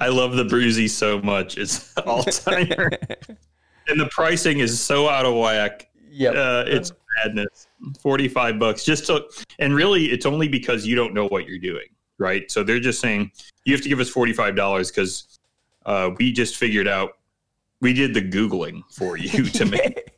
I 0.00 0.08
love 0.08 0.36
the 0.36 0.44
Bruzy 0.44 0.88
so 0.88 1.20
much. 1.20 1.58
It's 1.58 1.96
all 2.06 2.22
timer. 2.22 2.90
and 3.88 4.00
the 4.00 4.08
pricing 4.10 4.60
is 4.60 4.80
so 4.80 5.08
out 5.08 5.26
of 5.26 5.34
whack. 5.34 5.88
Yep. 6.10 6.34
Uh, 6.34 6.64
it's 6.66 6.92
madness. 7.24 7.66
45 8.00 8.58
bucks 8.58 8.84
just 8.84 9.06
to, 9.06 9.24
and 9.58 9.74
really 9.74 10.06
it's 10.06 10.26
only 10.26 10.48
because 10.48 10.86
you 10.86 10.96
don't 10.96 11.14
know 11.14 11.26
what 11.28 11.46
you're 11.46 11.58
doing, 11.58 11.86
right? 12.18 12.50
So 12.50 12.62
they're 12.62 12.80
just 12.80 13.00
saying 13.00 13.30
you 13.64 13.74
have 13.74 13.82
to 13.82 13.88
give 13.88 14.00
us 14.00 14.10
$45 14.10 14.88
because 14.88 15.37
uh, 15.88 16.10
we 16.18 16.30
just 16.30 16.56
figured 16.56 16.86
out 16.86 17.12
we 17.80 17.92
did 17.94 18.12
the 18.12 18.20
Googling 18.20 18.82
for 18.92 19.16
you 19.16 19.44
to 19.44 19.64
make, 19.64 20.10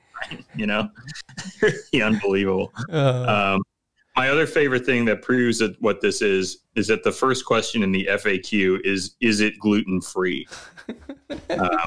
you 0.56 0.66
know, 0.66 0.88
unbelievable. 2.02 2.72
Uh, 2.90 3.54
Um, 3.54 3.62
my 4.16 4.28
other 4.28 4.46
favorite 4.46 4.84
thing 4.84 5.06
that 5.06 5.22
proves 5.22 5.58
that 5.60 5.80
what 5.80 6.00
this 6.02 6.20
is 6.20 6.64
is 6.74 6.86
that 6.88 7.02
the 7.02 7.12
first 7.12 7.46
question 7.46 7.82
in 7.82 7.92
the 7.92 8.06
FAQ 8.10 8.80
is 8.84 9.14
is 9.20 9.40
it 9.40 9.58
gluten 9.58 10.02
free, 10.02 10.46
um, 11.50 11.86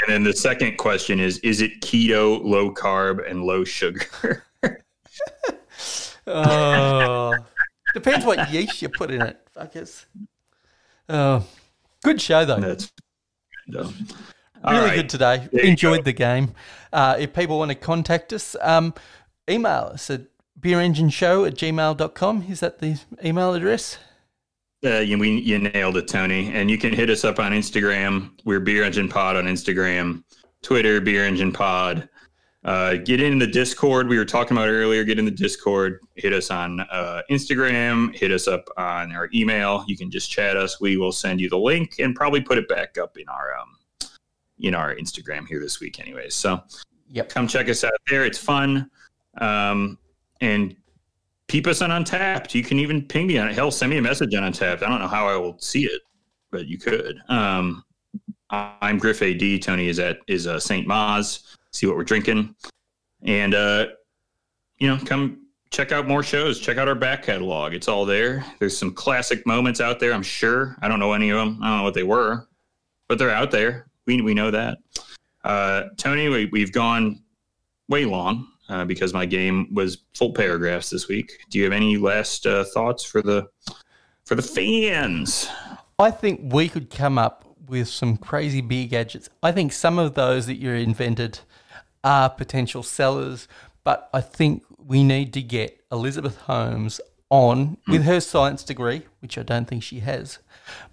and 0.00 0.08
then 0.08 0.24
the 0.24 0.32
second 0.32 0.76
question 0.76 1.20
is 1.20 1.38
is 1.38 1.62
it 1.62 1.80
keto, 1.80 2.44
low 2.44 2.70
carb, 2.70 3.26
and 3.30 3.44
low 3.44 3.64
sugar. 3.64 4.44
oh. 6.26 7.34
Depends 7.94 8.26
what 8.26 8.50
yeast 8.52 8.82
you 8.82 8.90
put 8.90 9.10
in 9.10 9.22
it. 9.22 9.40
Fuckers. 9.56 10.04
Oh. 11.08 11.42
Good 12.04 12.20
show, 12.20 12.44
though. 12.44 12.60
That's 12.60 12.92
really 14.64 14.96
good 14.96 15.08
today. 15.08 15.48
Enjoyed 15.52 16.04
the 16.04 16.12
game. 16.12 16.54
Uh, 16.92 17.16
if 17.18 17.32
people 17.32 17.58
want 17.58 17.70
to 17.70 17.74
contact 17.74 18.32
us, 18.32 18.56
um, 18.60 18.94
email 19.48 19.90
us 19.92 20.10
at 20.10 20.22
beerengineshow 20.60 21.46
at 21.46 21.54
gmail.com. 21.54 22.46
Is 22.48 22.60
that 22.60 22.78
the 22.78 23.00
email 23.24 23.54
address? 23.54 23.98
Uh, 24.84 24.98
you, 24.98 25.18
we, 25.18 25.40
you 25.40 25.58
nailed 25.58 25.96
it, 25.96 26.06
Tony. 26.06 26.52
And 26.52 26.70
you 26.70 26.78
can 26.78 26.92
hit 26.92 27.10
us 27.10 27.24
up 27.24 27.38
on 27.38 27.52
Instagram. 27.52 28.30
We're 28.44 28.60
Beer 28.60 28.84
Engine 28.84 29.08
Pod 29.08 29.36
on 29.36 29.44
Instagram, 29.44 30.22
Twitter, 30.62 31.00
Beer 31.00 31.24
Engine 31.24 31.52
Pod. 31.52 32.08
Uh, 32.68 32.96
get 32.96 33.18
in 33.18 33.38
the 33.38 33.46
Discord 33.46 34.08
we 34.08 34.18
were 34.18 34.26
talking 34.26 34.54
about 34.54 34.68
earlier. 34.68 35.02
Get 35.02 35.18
in 35.18 35.24
the 35.24 35.30
Discord. 35.30 36.00
Hit 36.16 36.34
us 36.34 36.50
on 36.50 36.80
uh, 36.80 37.22
Instagram. 37.30 38.14
Hit 38.14 38.30
us 38.30 38.46
up 38.46 38.68
on 38.76 39.10
our 39.10 39.30
email. 39.32 39.86
You 39.88 39.96
can 39.96 40.10
just 40.10 40.30
chat 40.30 40.54
us. 40.54 40.78
We 40.78 40.98
will 40.98 41.10
send 41.10 41.40
you 41.40 41.48
the 41.48 41.56
link 41.56 41.98
and 41.98 42.14
probably 42.14 42.42
put 42.42 42.58
it 42.58 42.68
back 42.68 42.98
up 42.98 43.16
in 43.16 43.26
our 43.26 43.56
um, 43.56 44.10
in 44.58 44.74
our 44.74 44.94
Instagram 44.94 45.48
here 45.48 45.60
this 45.60 45.80
week, 45.80 45.98
anyways. 45.98 46.34
So, 46.34 46.62
yep, 47.08 47.30
come 47.30 47.48
check 47.48 47.70
us 47.70 47.84
out 47.84 47.92
there. 48.06 48.26
It's 48.26 48.36
fun. 48.36 48.90
Um, 49.40 49.96
and 50.42 50.76
peep 51.46 51.66
us 51.68 51.80
on 51.80 51.88
Untappd. 51.88 52.52
You 52.52 52.62
can 52.62 52.78
even 52.80 53.00
ping 53.00 53.28
me 53.28 53.38
on 53.38 53.48
it. 53.48 53.54
Hell, 53.54 53.70
send 53.70 53.88
me 53.88 53.96
a 53.96 54.02
message 54.02 54.34
on 54.34 54.42
Untappd. 54.42 54.82
I 54.82 54.90
don't 54.90 55.00
know 55.00 55.08
how 55.08 55.26
I 55.26 55.36
will 55.36 55.58
see 55.58 55.86
it, 55.86 56.02
but 56.50 56.66
you 56.66 56.76
could. 56.76 57.18
Um, 57.30 57.82
I'm 58.50 58.98
Griff 58.98 59.22
AD. 59.22 59.62
Tony 59.62 59.88
is 59.88 59.98
at 59.98 60.18
is 60.26 60.46
uh, 60.46 60.60
St. 60.60 60.86
Maz. 60.86 61.56
See 61.72 61.86
what 61.86 61.96
we're 61.96 62.04
drinking, 62.04 62.54
and 63.22 63.54
uh, 63.54 63.86
you 64.78 64.88
know, 64.88 64.98
come 65.04 65.46
check 65.70 65.92
out 65.92 66.08
more 66.08 66.22
shows. 66.22 66.60
Check 66.60 66.78
out 66.78 66.88
our 66.88 66.94
back 66.94 67.22
catalog. 67.22 67.74
It's 67.74 67.88
all 67.88 68.06
there. 68.06 68.44
There's 68.58 68.76
some 68.76 68.92
classic 68.92 69.46
moments 69.46 69.80
out 69.80 70.00
there. 70.00 70.12
I'm 70.12 70.22
sure. 70.22 70.76
I 70.80 70.88
don't 70.88 70.98
know 70.98 71.12
any 71.12 71.30
of 71.30 71.38
them. 71.38 71.58
I 71.62 71.68
don't 71.68 71.78
know 71.78 71.84
what 71.84 71.94
they 71.94 72.04
were, 72.04 72.46
but 73.08 73.18
they're 73.18 73.30
out 73.30 73.50
there. 73.50 73.86
We 74.06 74.22
we 74.22 74.34
know 74.34 74.50
that. 74.50 74.78
Uh, 75.44 75.84
Tony, 75.96 76.28
we, 76.28 76.46
we've 76.46 76.72
gone 76.72 77.22
way 77.88 78.04
long 78.04 78.48
uh, 78.68 78.84
because 78.84 79.14
my 79.14 79.26
game 79.26 79.72
was 79.72 79.98
full 80.14 80.32
paragraphs 80.32 80.90
this 80.90 81.08
week. 81.08 81.32
Do 81.50 81.58
you 81.58 81.64
have 81.64 81.72
any 81.72 81.96
last 81.96 82.46
uh, 82.46 82.64
thoughts 82.64 83.04
for 83.04 83.22
the 83.22 83.48
for 84.24 84.34
the 84.34 84.42
fans? 84.42 85.48
I 85.98 86.10
think 86.10 86.52
we 86.52 86.68
could 86.68 86.90
come 86.90 87.18
up 87.18 87.44
with 87.66 87.88
some 87.88 88.16
crazy 88.16 88.60
beer 88.60 88.86
gadgets. 88.86 89.28
I 89.42 89.52
think 89.52 89.72
some 89.72 89.98
of 89.98 90.14
those 90.14 90.46
that 90.46 90.56
you 90.56 90.70
invented 90.72 91.40
are 92.04 92.30
potential 92.30 92.82
sellers, 92.82 93.48
but 93.84 94.08
I 94.12 94.20
think 94.20 94.64
we 94.78 95.04
need 95.04 95.32
to 95.34 95.42
get 95.42 95.84
Elizabeth 95.90 96.36
Holmes 96.42 97.00
on 97.30 97.76
mm. 97.86 97.92
with 97.92 98.04
her 98.04 98.20
science 98.20 98.62
degree, 98.64 99.02
which 99.20 99.36
I 99.38 99.42
don't 99.42 99.66
think 99.66 99.82
she 99.82 100.00
has, 100.00 100.38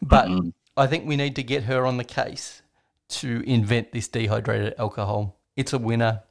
but 0.01 0.27
mm-hmm. 0.27 0.49
I 0.77 0.87
think 0.87 1.05
we 1.05 1.15
need 1.15 1.35
to 1.37 1.43
get 1.43 1.63
her 1.63 1.85
on 1.85 1.97
the 1.97 2.03
case 2.03 2.61
to 3.07 3.43
invent 3.45 3.91
this 3.91 4.07
dehydrated 4.07 4.75
alcohol. 4.77 5.37
It's 5.55 5.73
a 5.73 5.77
winner. 5.77 6.23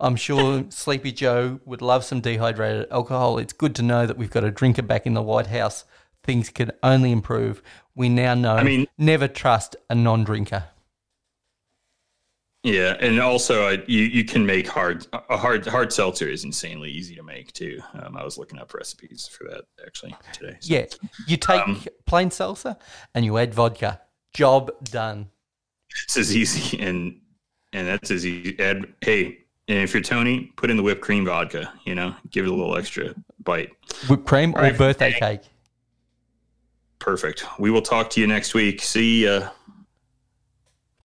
I'm 0.00 0.16
sure 0.16 0.64
Sleepy 0.70 1.12
Joe 1.12 1.60
would 1.64 1.82
love 1.82 2.04
some 2.04 2.20
dehydrated 2.20 2.88
alcohol. 2.90 3.38
It's 3.38 3.52
good 3.52 3.74
to 3.76 3.82
know 3.82 4.06
that 4.06 4.16
we've 4.16 4.30
got 4.30 4.44
a 4.44 4.50
drinker 4.50 4.82
back 4.82 5.06
in 5.06 5.14
the 5.14 5.22
White 5.22 5.46
House. 5.48 5.84
Things 6.22 6.48
can 6.48 6.72
only 6.82 7.12
improve. 7.12 7.62
We 7.94 8.08
now 8.08 8.34
know. 8.34 8.56
I 8.56 8.64
mean, 8.64 8.86
never 8.98 9.28
trust 9.28 9.76
a 9.88 9.94
non-drinker. 9.94 10.64
Yeah, 12.64 12.96
and 12.98 13.20
also 13.20 13.68
uh, 13.68 13.76
you 13.86 14.04
you 14.04 14.24
can 14.24 14.46
make 14.46 14.66
hard 14.66 15.06
a 15.12 15.36
hard 15.36 15.66
hard 15.66 15.92
seltzer 15.92 16.26
is 16.26 16.44
insanely 16.44 16.90
easy 16.90 17.14
to 17.14 17.22
make 17.22 17.52
too. 17.52 17.78
Um, 17.92 18.16
I 18.16 18.24
was 18.24 18.38
looking 18.38 18.58
up 18.58 18.72
recipes 18.72 19.28
for 19.30 19.44
that 19.50 19.64
actually 19.86 20.16
today. 20.32 20.56
So. 20.60 20.74
Yeah, 20.74 20.86
you 21.26 21.36
take 21.36 21.60
um, 21.60 21.84
plain 22.06 22.30
seltzer 22.30 22.76
and 23.14 23.22
you 23.22 23.36
add 23.36 23.52
vodka. 23.52 24.00
Job 24.32 24.72
done. 24.84 25.28
It's 26.04 26.16
as 26.16 26.34
easy 26.34 26.80
and 26.80 27.20
and 27.74 27.86
that's 27.86 28.10
as 28.10 28.24
easy. 28.24 28.58
Add 28.58 28.86
hey, 29.02 29.40
and 29.68 29.80
if 29.80 29.92
you're 29.92 30.02
Tony, 30.02 30.50
put 30.56 30.70
in 30.70 30.78
the 30.78 30.82
whipped 30.82 31.02
cream 31.02 31.26
vodka. 31.26 31.70
You 31.84 31.94
know, 31.94 32.14
give 32.30 32.46
it 32.46 32.48
a 32.48 32.54
little 32.54 32.78
extra 32.78 33.14
bite. 33.42 33.72
Whipped 34.08 34.24
cream 34.24 34.54
or 34.56 34.62
right, 34.62 34.78
birthday 34.78 35.12
cake. 35.12 35.42
Perfect. 36.98 37.44
We 37.58 37.70
will 37.70 37.82
talk 37.82 38.08
to 38.10 38.22
you 38.22 38.26
next 38.26 38.54
week. 38.54 38.80
See 38.80 39.26
ya. 39.26 39.50